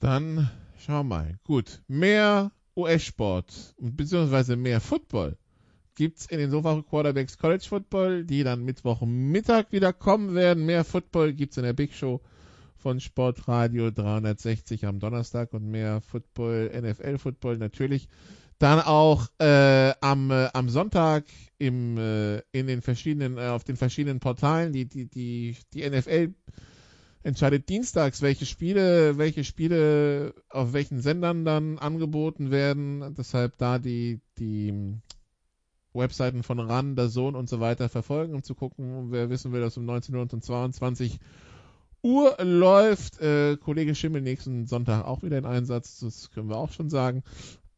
Dann 0.00 0.50
schau 0.78 1.02
mal. 1.02 1.38
Gut. 1.44 1.82
Mehr 1.88 2.52
US-Sport 2.76 3.74
beziehungsweise 3.78 4.56
mehr 4.56 4.80
Football 4.80 5.36
gibt's 5.98 6.26
in 6.26 6.38
den 6.38 6.52
Sofa 6.52 6.80
Quarterbacks 6.88 7.38
College 7.38 7.66
Football, 7.68 8.24
die 8.24 8.44
dann 8.44 8.64
Mittwochmittag 8.64 9.72
wieder 9.72 9.92
kommen 9.92 10.36
werden. 10.36 10.64
Mehr 10.64 10.84
Football 10.84 11.32
gibt's 11.32 11.56
in 11.56 11.64
der 11.64 11.72
Big 11.72 11.92
Show 11.92 12.20
von 12.76 13.00
Sportradio 13.00 13.90
360 13.90 14.86
am 14.86 15.00
Donnerstag 15.00 15.52
und 15.52 15.68
mehr 15.68 16.00
Football, 16.00 16.70
NFL 16.72 17.18
Football 17.18 17.58
natürlich. 17.58 18.08
Dann 18.60 18.78
auch 18.80 19.26
äh, 19.40 19.92
am, 20.00 20.30
äh, 20.30 20.48
am 20.52 20.68
Sonntag 20.68 21.24
im, 21.58 21.98
äh, 21.98 22.38
in 22.52 22.68
den 22.68 22.80
verschiedenen, 22.80 23.36
äh, 23.36 23.48
auf 23.48 23.64
den 23.64 23.76
verschiedenen 23.76 24.20
Portalen, 24.20 24.72
die, 24.72 24.88
die, 24.88 25.06
die, 25.08 25.56
die 25.74 25.90
NFL 25.90 26.32
entscheidet 27.24 27.68
dienstags, 27.68 28.22
welche 28.22 28.46
Spiele, 28.46 29.18
welche 29.18 29.42
Spiele 29.42 30.32
auf 30.48 30.72
welchen 30.72 31.00
Sendern 31.00 31.44
dann 31.44 31.78
angeboten 31.78 32.52
werden. 32.52 33.16
Deshalb 33.16 33.58
da 33.58 33.80
die, 33.80 34.20
die 34.38 35.00
Webseiten 35.92 36.42
von 36.42 36.60
RAN, 36.60 36.96
der 36.96 37.08
Sohn 37.08 37.34
und 37.34 37.48
so 37.48 37.60
weiter 37.60 37.88
verfolgen, 37.88 38.34
um 38.34 38.42
zu 38.42 38.54
gucken, 38.54 39.10
wer 39.10 39.30
wissen 39.30 39.52
will, 39.52 39.60
dass 39.60 39.76
um 39.76 39.84
19 39.84 40.14
Uhr 40.14 40.22
und 40.22 40.44
22 40.44 41.18
Uhr 42.02 42.36
läuft. 42.42 43.20
Äh, 43.20 43.56
Kollege 43.56 43.94
Schimmel 43.94 44.22
nächsten 44.22 44.66
Sonntag 44.66 45.04
auch 45.04 45.22
wieder 45.22 45.38
in 45.38 45.46
Einsatz, 45.46 46.00
das 46.00 46.30
können 46.30 46.48
wir 46.48 46.56
auch 46.56 46.72
schon 46.72 46.90
sagen. 46.90 47.22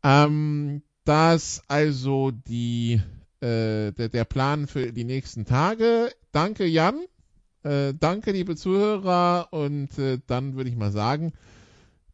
Ähm, 0.02 0.82
das 1.04 1.62
also 1.68 2.30
die, 2.30 3.00
äh, 3.40 3.92
der, 3.92 4.08
der 4.08 4.24
Plan 4.24 4.66
für 4.66 4.92
die 4.92 5.04
nächsten 5.04 5.44
Tage. 5.44 6.12
Danke, 6.32 6.66
Jan. 6.66 7.00
Äh, 7.62 7.94
danke, 7.98 8.32
liebe 8.32 8.56
Zuhörer. 8.56 9.48
Und 9.50 9.98
äh, 9.98 10.18
dann 10.26 10.56
würde 10.56 10.70
ich 10.70 10.76
mal 10.76 10.92
sagen, 10.92 11.32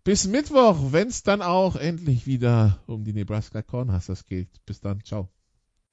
bis 0.04 0.26
Mittwoch, 0.26 0.92
wenn 0.92 1.08
es 1.08 1.24
dann 1.24 1.42
auch 1.42 1.76
endlich 1.76 2.26
wieder 2.26 2.78
um 2.86 3.04
die 3.04 3.12
Nebraska 3.12 3.62
Cornhuskers 3.62 4.26
geht. 4.26 4.48
Bis 4.64 4.80
dann, 4.80 5.02
ciao. 5.04 5.28